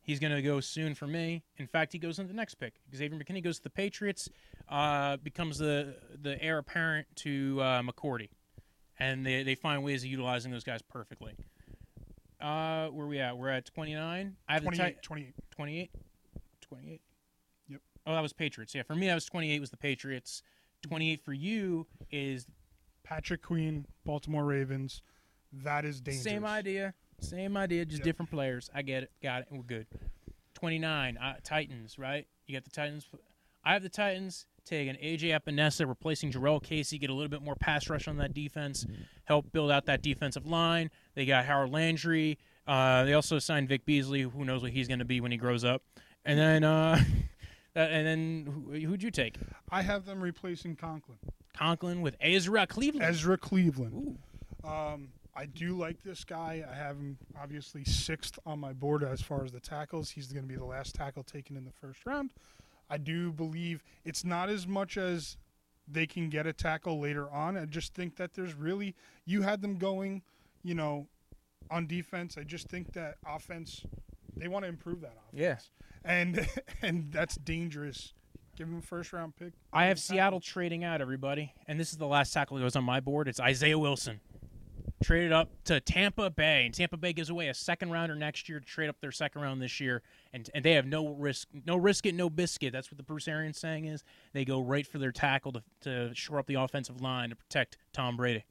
He's 0.04 0.20
going 0.20 0.34
to 0.34 0.42
go 0.42 0.60
soon 0.62 0.96
for 0.96 1.06
me. 1.06 1.44
In 1.58 1.68
fact, 1.68 1.94
he 1.94 2.00
goes 2.00 2.18
in 2.18 2.28
the 2.28 2.34
next 2.34 2.56
pick. 2.56 2.74
Xavier 2.94 3.18
McKinney 3.20 3.44
goes 3.44 3.58
to 3.58 3.64
the 3.64 3.70
Patriots, 3.70 4.30
uh, 4.68 5.18
becomes 5.18 5.60
the 5.60 5.96
the 6.20 6.42
heir 6.42 6.58
apparent 6.58 7.08
to 7.18 7.60
uh, 7.62 7.82
McCourty, 7.84 8.30
and 8.98 9.24
they, 9.24 9.44
they 9.44 9.54
find 9.54 9.84
ways 9.84 10.04
of 10.04 10.10
utilizing 10.10 10.52
those 10.52 10.64
guys 10.64 10.82
perfectly. 10.82 11.34
Uh, 12.42 12.88
where 12.88 13.06
we 13.08 13.20
at? 13.20 13.38
We're 13.38 13.50
at 13.50 13.66
29. 13.66 14.36
I 14.48 14.54
have 14.54 14.64
the 14.64 14.66
28, 14.68 14.84
tight 14.84 15.04
28. 15.04 15.34
28. 15.52 15.92
28. 16.62 17.02
Yep. 17.70 17.82
Oh, 18.08 18.14
that 18.14 18.22
was 18.22 18.34
Patriots. 18.34 18.74
Yeah, 18.74 18.84
for 18.84 18.96
me, 18.96 19.08
that 19.08 19.16
was 19.16 19.26
28 19.26 19.60
was 19.60 19.70
the 19.70 19.78
Patriots. 19.78 20.42
28 20.84 21.24
for 21.24 21.34
you 21.34 21.86
is 22.10 22.48
Patrick 23.04 23.44
Queen, 23.44 23.86
Baltimore 24.06 24.46
Ravens. 24.46 25.02
That 25.54 25.86
is 25.86 26.02
dangerous. 26.02 26.24
Same 26.24 26.46
idea. 26.46 26.94
Same 27.20 27.56
idea, 27.56 27.86
just 27.86 28.00
Yep. 28.00 28.06
different 28.06 28.32
players. 28.32 28.70
I 28.74 28.82
get 28.82 29.04
it. 29.04 29.12
Got 29.22 29.44
it. 29.44 29.48
We're 29.52 29.62
good. 29.62 29.86
29, 30.56 31.18
uh, 31.18 31.36
Titans, 31.44 32.00
right? 32.00 32.28
You 32.48 32.56
got 32.56 32.64
the 32.64 32.72
Titans. 32.72 33.08
I 33.64 33.74
have 33.74 33.84
the 33.84 33.90
Titans 33.90 34.48
taking 34.66 34.96
AJ 34.96 35.40
Epenesa, 35.40 35.88
replacing 35.88 36.32
Jurrell 36.32 36.62
Casey, 36.62 36.98
get 36.98 37.10
a 37.10 37.14
little 37.14 37.30
bit 37.30 37.42
more 37.42 37.56
pass 37.56 37.90
rush 37.90 38.08
on 38.08 38.18
that 38.18 38.34
defense, 38.34 38.86
help 39.26 39.52
build 39.52 39.72
out 39.72 39.86
that 39.86 40.02
defensive 40.02 40.46
line. 40.46 40.90
They 41.16 41.26
got 41.26 41.46
Harold 41.46 41.72
Landry. 41.72 42.38
Uh, 42.68 43.04
they 43.04 43.14
also 43.14 43.40
signed 43.40 43.68
Vic 43.68 43.86
Beasley. 43.86 44.22
Who 44.22 44.46
knows 44.46 44.62
what 44.62 44.72
he's 44.72 44.88
going 44.88 45.00
to 45.00 45.06
be 45.06 45.20
when 45.22 45.32
he 45.32 45.38
grows 45.38 45.64
up? 45.64 45.82
And 46.26 46.38
then, 46.38 46.64
uh, 46.64 47.04
and 47.76 48.08
then 48.08 48.46
who, 48.46 48.88
who'd 48.88 49.04
you 49.04 49.12
take? 49.12 49.38
I 49.70 49.82
have 49.82 50.06
them 50.06 50.22
replacing 50.22 50.76
Conklin. 50.76 51.18
Conklin 51.56 52.02
with 52.02 52.16
Ezra 52.22 52.68
Cleveland. 52.68 53.06
Ezra 53.06 53.38
Cleveland. 53.38 54.18
Um, 54.64 55.10
I 55.36 55.46
do 55.46 55.78
like 55.78 56.04
this 56.04 56.24
guy. 56.24 56.64
I 56.70 56.76
have 56.76 56.98
him 56.98 57.18
obviously 57.42 57.84
sixth 57.84 58.38
on 58.46 58.60
my 58.60 58.74
board 58.74 59.04
as 59.04 59.22
far 59.22 59.44
as 59.44 59.52
the 59.52 59.60
tackles. 59.60 60.10
He's 60.10 60.28
going 60.32 60.44
to 60.44 60.50
be 60.50 60.58
the 60.58 60.66
last 60.66 60.96
tackle 60.96 61.24
taken 61.24 61.56
in 61.56 61.66
the 61.66 61.72
first 61.72 62.06
round. 62.06 62.32
I 62.92 62.98
do 62.98 63.32
believe 63.32 63.84
it's 64.04 64.26
not 64.26 64.50
as 64.50 64.68
much 64.68 64.98
as 64.98 65.38
they 65.88 66.06
can 66.06 66.30
get 66.30 66.46
a 66.46 66.52
tackle 66.52 67.00
later 67.00 67.32
on. 67.32 67.56
I 67.58 67.66
just 67.66 67.94
think 67.94 68.18
that 68.18 68.34
there's 68.34 68.54
really 68.54 68.96
you 69.26 69.44
had 69.44 69.62
them 69.62 69.78
going, 69.78 70.22
you 70.62 70.76
know, 70.76 71.08
on 71.70 71.88
defense. 71.88 72.38
I 72.38 72.44
just 72.44 72.68
think 72.68 72.92
that 72.94 73.16
offense 73.26 73.86
they 74.36 74.50
want 74.50 74.66
to 74.66 74.70
improve 74.70 75.02
that 75.02 75.16
offense. 75.30 75.34
Yeah. 75.34 75.58
And 76.04 76.48
and 76.82 77.12
that's 77.12 77.36
dangerous. 77.36 78.14
Give 78.58 78.68
him 78.68 78.80
a 78.80 78.82
first 78.82 79.14
round 79.14 79.38
pick. 79.38 79.54
I 79.72 79.86
have 79.86 79.98
Seattle 79.98 80.42
trading 80.42 80.84
out 80.84 81.00
everybody, 81.00 81.54
and 81.68 81.80
this 81.80 81.94
is 81.94 81.98
the 81.98 82.08
last 82.08 82.34
tackle 82.34 82.58
that 82.58 82.64
goes 82.64 82.76
on 82.76 82.84
my 82.84 83.00
board. 83.00 83.30
It's 83.30 83.40
Isaiah 83.40 83.80
Wilson, 83.80 84.20
traded 85.02 85.32
up 85.32 85.50
to 85.66 85.80
Tampa 85.80 86.30
Bay, 86.30 86.66
and 86.66 86.74
Tampa 86.74 86.98
Bay 86.98 87.14
gives 87.14 87.30
away 87.30 87.48
a 87.48 87.54
second 87.54 87.92
rounder 87.92 88.16
next 88.16 88.48
year 88.48 88.60
to 88.60 88.66
trade 88.66 88.90
up 88.90 89.00
their 89.02 89.12
second 89.12 89.42
round 89.42 89.62
this 89.62 89.80
year, 89.80 90.02
and 90.34 90.50
and 90.54 90.64
they 90.64 90.74
have 90.74 90.86
no 90.86 91.10
risk, 91.10 91.48
no 91.66 91.76
risk 91.76 92.06
it, 92.06 92.16
no 92.16 92.30
biscuit. 92.30 92.72
That's 92.74 92.92
what 92.92 92.98
the 92.98 93.04
Bruce 93.04 93.28
Arians 93.28 93.58
saying 93.58 93.86
is. 93.86 94.04
They 94.34 94.46
go 94.46 94.62
right 94.62 94.86
for 94.86 94.98
their 94.98 95.12
tackle 95.12 95.52
to 95.54 95.64
to 95.82 96.16
shore 96.16 96.40
up 96.40 96.48
the 96.48 96.56
offensive 96.56 97.02
line 97.02 97.30
to 97.30 97.36
protect 97.36 97.78
Tom 97.94 98.18
Brady. 98.18 98.46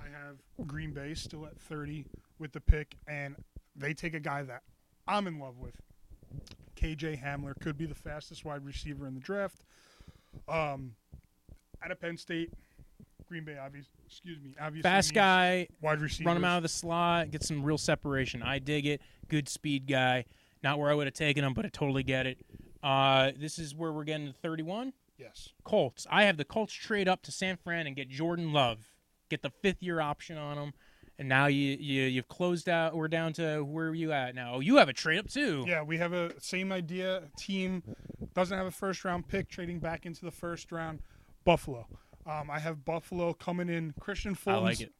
I 0.00 0.04
have 0.04 0.66
Green 0.66 0.92
Bay 0.92 1.14
still 1.14 1.46
at 1.46 1.58
30 1.58 2.06
with 2.38 2.52
the 2.52 2.60
pick, 2.60 2.96
and 3.06 3.36
they 3.76 3.94
take 3.94 4.14
a 4.14 4.20
guy 4.20 4.42
that 4.42 4.62
I'm 5.06 5.26
in 5.26 5.38
love 5.38 5.58
with. 5.58 5.76
KJ 6.76 7.22
Hamler 7.22 7.54
could 7.60 7.76
be 7.76 7.86
the 7.86 7.94
fastest 7.94 8.44
wide 8.44 8.64
receiver 8.64 9.06
in 9.06 9.14
the 9.14 9.20
draft. 9.20 9.64
Um, 10.48 10.94
out 11.84 11.90
of 11.90 12.00
Penn 12.00 12.16
State, 12.16 12.52
Green 13.32 13.44
Bay, 13.44 13.56
obvious, 13.56 13.86
excuse 14.06 14.38
me, 14.42 14.54
obviously 14.60 14.82
Fast 14.82 15.14
guy, 15.14 15.66
wide 15.80 16.02
receiver. 16.02 16.28
run 16.28 16.36
him 16.36 16.44
out 16.44 16.58
of 16.58 16.62
the 16.64 16.68
slot, 16.68 17.30
get 17.30 17.42
some 17.42 17.62
real 17.62 17.78
separation. 17.78 18.42
I 18.42 18.58
dig 18.58 18.84
it. 18.84 19.00
Good 19.28 19.48
speed 19.48 19.86
guy. 19.86 20.26
Not 20.62 20.78
where 20.78 20.90
I 20.90 20.94
would 20.94 21.06
have 21.06 21.14
taken 21.14 21.42
him, 21.42 21.54
but 21.54 21.64
I 21.64 21.70
totally 21.70 22.02
get 22.02 22.26
it. 22.26 22.44
Uh, 22.82 23.32
this 23.34 23.58
is 23.58 23.74
where 23.74 23.90
we're 23.90 24.04
getting 24.04 24.26
to 24.26 24.34
31. 24.34 24.92
Yes, 25.16 25.48
Colts. 25.64 26.06
I 26.10 26.24
have 26.24 26.36
the 26.36 26.44
Colts 26.44 26.74
trade 26.74 27.08
up 27.08 27.22
to 27.22 27.32
San 27.32 27.56
Fran 27.56 27.86
and 27.86 27.96
get 27.96 28.10
Jordan 28.10 28.52
Love, 28.52 28.80
get 29.30 29.40
the 29.40 29.48
fifth 29.62 29.82
year 29.82 29.98
option 29.98 30.36
on 30.36 30.58
him, 30.58 30.74
and 31.18 31.26
now 31.26 31.46
you, 31.46 31.78
you 31.80 32.02
you've 32.02 32.28
closed 32.28 32.68
out. 32.68 32.94
We're 32.94 33.08
down 33.08 33.32
to 33.34 33.60
where 33.62 33.88
are 33.88 33.94
you 33.94 34.12
at 34.12 34.34
now? 34.34 34.56
Oh, 34.56 34.60
you 34.60 34.76
have 34.76 34.90
a 34.90 34.92
trade 34.92 35.20
up 35.20 35.30
too. 35.30 35.64
yeah, 35.66 35.82
we 35.82 35.96
have 35.96 36.12
a 36.12 36.38
same 36.38 36.70
idea. 36.70 37.22
Team 37.38 37.82
doesn't 38.34 38.58
have 38.58 38.66
a 38.66 38.70
first 38.70 39.06
round 39.06 39.26
pick, 39.26 39.48
trading 39.48 39.78
back 39.78 40.04
into 40.04 40.22
the 40.26 40.30
first 40.30 40.70
round. 40.70 40.98
Buffalo. 41.46 41.86
Um, 42.26 42.50
I 42.50 42.58
have 42.58 42.84
Buffalo 42.84 43.32
coming 43.32 43.68
in. 43.68 43.94
Kristian 44.00 44.36
Fulton's 44.36 44.80
like 44.80 44.90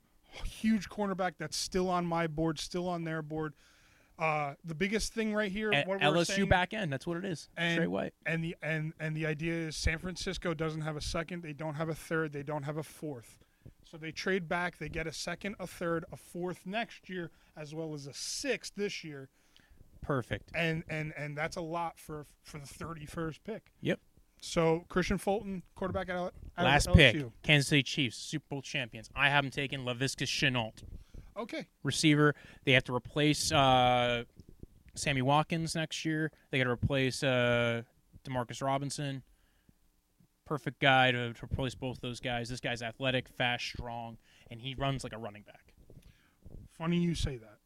huge 0.47 0.89
cornerback 0.89 1.33
that's 1.39 1.57
still 1.57 1.89
on 1.89 2.07
my 2.07 2.27
board, 2.27 2.59
still 2.59 2.89
on 2.89 3.05
their 3.05 3.23
board. 3.23 3.55
Uh, 4.19 4.55
the 4.65 4.75
biggest 4.75 5.13
thing 5.15 5.35
right 5.35 5.51
here, 5.51 5.71
A- 5.73 5.85
LSU 5.85 6.27
saying, 6.27 6.49
back 6.49 6.73
end. 6.75 6.93
That's 6.93 7.07
what 7.07 7.17
it 7.17 7.25
is. 7.25 7.49
And- 7.57 7.75
Straight 7.77 7.89
white. 7.91 8.15
and 8.27 8.43
the 8.45 8.57
and 8.63 8.93
and 9.01 9.17
the 9.17 9.27
idea 9.27 9.55
is 9.55 9.77
San 9.77 9.99
Francisco 9.99 10.55
doesn't 10.55 10.83
have 10.83 10.97
a 10.97 11.01
second, 11.01 11.43
they 11.43 11.53
don't 11.53 11.75
have 11.75 11.89
a 11.89 11.95
third, 11.95 12.33
they 12.33 12.43
don't 12.43 12.63
have 12.65 12.77
a 12.77 12.83
fourth. 12.83 13.39
So 13.85 13.97
they 13.97 14.11
trade 14.13 14.49
back, 14.49 14.79
they 14.79 14.89
get 14.89 15.07
a 15.07 15.13
second, 15.13 15.57
a 15.61 15.67
third, 15.67 16.05
a 16.13 16.17
fourth 16.17 16.61
next 16.65 17.09
year, 17.11 17.31
as 17.57 17.75
well 17.75 17.95
as 17.95 18.07
a 18.07 18.15
sixth 18.15 18.73
this 18.77 19.03
year, 19.05 19.29
Perfect. 20.01 20.51
and 20.55 20.83
and 20.89 21.13
and 21.17 21.37
that's 21.37 21.57
a 21.57 21.61
lot 21.61 21.99
for 21.99 22.27
for 22.43 22.59
the 22.59 22.67
thirty 22.67 23.07
first 23.07 23.43
pick. 23.45 23.73
Yep. 23.81 24.01
So 24.45 24.85
Kristian 24.91 25.21
Fulton, 25.21 25.63
quarterback 25.77 26.11
out, 26.11 26.35
out 26.59 26.65
Last 26.65 26.93
pick. 26.93 27.25
Kansas 27.45 27.69
City 27.69 27.85
Chiefs, 27.85 28.17
Super 28.17 28.45
Bowl 28.51 28.61
champions. 28.61 29.09
I 29.15 29.29
have 29.31 29.45
them 29.45 29.53
taking 29.53 29.81
Laviska 29.81 30.27
Shenault. 30.27 30.83
Okay. 31.37 31.67
receiver. 31.85 32.35
They 32.65 32.73
have 32.73 32.85
to 32.85 32.95
replace 32.95 33.53
uh, 33.53 34.25
Sammy 34.95 35.23
Watkins 35.23 35.75
next 35.77 36.05
year. 36.05 36.31
They 36.51 36.59
got 36.59 36.65
to 36.65 36.71
replace 36.71 37.23
uh, 37.23 37.83
Demarcus 38.29 38.63
Robinson. 38.63 39.23
Perfect 40.45 40.81
guy 40.81 41.13
to, 41.13 41.33
to 41.33 41.45
replace 41.45 41.77
both 41.77 42.01
those 42.01 42.19
guys. 42.19 42.49
This 42.49 42.61
guy's 42.61 42.83
athletic, 42.83 43.29
fast, 43.29 43.65
strong, 43.65 44.19
and 44.51 44.61
he 44.61 44.75
runs 44.75 45.05
like 45.05 45.13
a 45.15 45.19
running 45.19 45.43
back. 45.43 45.73
Funny 46.77 46.99
you 46.99 47.15
say 47.15 47.37
that. 47.37 47.59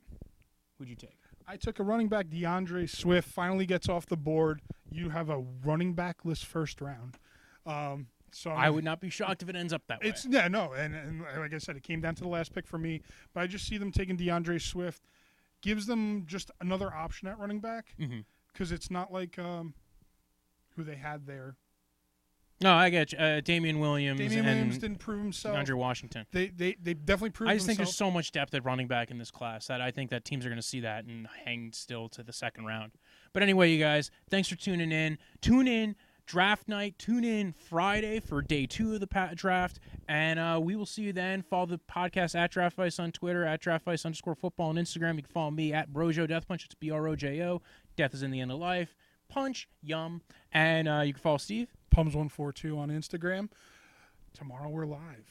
Who'd 0.78 0.90
you 0.90 0.94
take? 0.94 1.18
I 1.46 1.56
took 1.56 1.78
a 1.78 1.82
running 1.82 2.08
back, 2.08 2.28
D'Andre 2.28 2.86
Swift, 2.86 3.28
finally 3.28 3.66
gets 3.66 3.88
off 3.88 4.06
the 4.06 4.16
board. 4.16 4.62
You 4.90 5.10
have 5.10 5.30
a 5.30 5.44
running 5.64 5.94
back 5.94 6.24
list 6.24 6.44
first 6.44 6.80
round. 6.80 7.18
Um, 7.64 8.08
so 8.32 8.50
I 8.50 8.68
would 8.68 8.84
not 8.84 9.00
be 9.00 9.08
shocked 9.10 9.42
if 9.42 9.48
it 9.48 9.56
ends 9.56 9.72
up 9.72 9.82
that 9.88 10.02
way. 10.02 10.08
It's 10.08 10.26
yeah, 10.26 10.48
no, 10.48 10.72
and, 10.72 10.94
and 10.94 11.20
like 11.38 11.54
I 11.54 11.58
said, 11.58 11.76
it 11.76 11.82
came 11.82 12.00
down 12.00 12.14
to 12.16 12.22
the 12.22 12.28
last 12.28 12.54
pick 12.54 12.66
for 12.66 12.78
me. 12.78 13.00
But 13.32 13.40
I 13.40 13.46
just 13.46 13.66
see 13.66 13.78
them 13.78 13.92
taking 13.92 14.16
D'Andre 14.16 14.58
Swift, 14.58 15.02
gives 15.62 15.86
them 15.86 16.24
just 16.26 16.50
another 16.60 16.92
option 16.92 17.28
at 17.28 17.38
running 17.38 17.60
back 17.60 17.94
because 18.52 18.72
it's 18.72 18.90
not 18.90 19.12
like 19.12 19.38
um, 19.38 19.74
who 20.76 20.82
they 20.84 20.96
had 20.96 21.26
there. 21.26 21.56
No, 22.62 22.72
I 22.72 22.88
get 22.88 23.12
you. 23.12 23.18
Uh, 23.18 23.40
Damien 23.40 23.80
Williams 23.80 24.18
Damien 24.18 24.38
and 24.38 24.46
Williams 24.48 24.78
didn't 24.78 24.98
prove 24.98 25.20
himself. 25.20 25.56
DeAndre 25.56 25.74
Washington. 25.74 26.26
They 26.32 26.46
they 26.48 26.76
they 26.82 26.94
definitely 26.94 27.30
proved. 27.30 27.50
I 27.50 27.54
just 27.54 27.66
think 27.66 27.76
there's 27.76 27.88
themselves. 27.88 28.12
so 28.12 28.14
much 28.14 28.32
depth 28.32 28.54
at 28.54 28.64
running 28.64 28.86
back 28.86 29.10
in 29.10 29.18
this 29.18 29.30
class 29.30 29.66
that 29.66 29.80
I 29.80 29.90
think 29.90 30.10
that 30.10 30.24
teams 30.24 30.46
are 30.46 30.48
going 30.48 30.60
to 30.60 30.66
see 30.66 30.80
that 30.80 31.04
and 31.04 31.28
hang 31.44 31.72
still 31.72 32.08
to 32.10 32.22
the 32.22 32.32
second 32.32 32.64
round. 32.64 32.92
But 33.34 33.42
anyway, 33.42 33.70
you 33.72 33.78
guys, 33.78 34.10
thanks 34.30 34.48
for 34.48 34.56
tuning 34.56 34.90
in. 34.90 35.18
Tune 35.42 35.68
in 35.68 35.96
draft 36.24 36.66
night. 36.66 36.98
Tune 36.98 37.24
in 37.24 37.52
Friday 37.52 38.20
for 38.20 38.40
day 38.40 38.66
two 38.66 38.94
of 38.94 39.00
the 39.00 39.06
pa- 39.06 39.32
draft, 39.34 39.78
and 40.08 40.38
uh, 40.38 40.58
we 40.62 40.76
will 40.76 40.86
see 40.86 41.02
you 41.02 41.12
then. 41.12 41.42
Follow 41.42 41.66
the 41.66 41.78
podcast 41.78 42.34
at 42.34 42.50
Draft 42.50 42.76
Vice 42.76 42.98
on 42.98 43.12
Twitter 43.12 43.44
at 43.44 43.60
Draft 43.60 43.84
Vice 43.84 44.06
underscore 44.06 44.34
football 44.34 44.70
on 44.70 44.76
Instagram. 44.76 45.16
You 45.16 45.22
can 45.22 45.32
follow 45.32 45.50
me 45.50 45.74
at 45.74 45.92
Brojo 45.92 46.26
Death 46.26 46.48
Punch. 46.48 46.64
It's 46.64 46.74
B 46.74 46.90
R 46.90 47.06
O 47.06 47.14
J 47.16 47.42
O. 47.42 47.60
Death 47.96 48.14
is 48.14 48.22
in 48.22 48.30
the 48.30 48.40
end 48.40 48.50
of 48.50 48.58
life. 48.58 48.94
Punch, 49.28 49.68
yum, 49.82 50.22
and 50.52 50.88
uh, 50.88 51.00
you 51.04 51.12
can 51.12 51.20
follow 51.20 51.38
Steve. 51.38 51.68
Pums 51.96 52.14
one 52.14 52.28
four 52.28 52.52
two 52.52 52.78
on 52.78 52.90
Instagram. 52.90 53.48
Tomorrow 54.34 54.68
we're 54.68 54.84
live. 54.84 55.24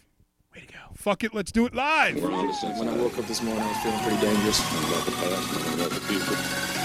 Way 0.51 0.61
to 0.61 0.73
go. 0.73 0.79
Fuck 0.95 1.23
it, 1.23 1.31
let's 1.31 1.51
do 1.51 1.67
it 1.67 1.75
live. 1.75 2.15
When 2.19 2.33
I 2.33 2.97
woke 2.97 3.19
up 3.19 3.27
this 3.27 3.43
morning, 3.43 3.61
I 3.63 3.67
was 3.67 3.77
feeling 3.83 3.99
pretty 3.99 4.19
dangerous. 4.19 4.59
about 4.61 5.05
the 5.05 5.11
past 5.11 5.67
and 5.67 5.79
about 5.79 5.91
the 5.91 5.99
future. 5.99 6.84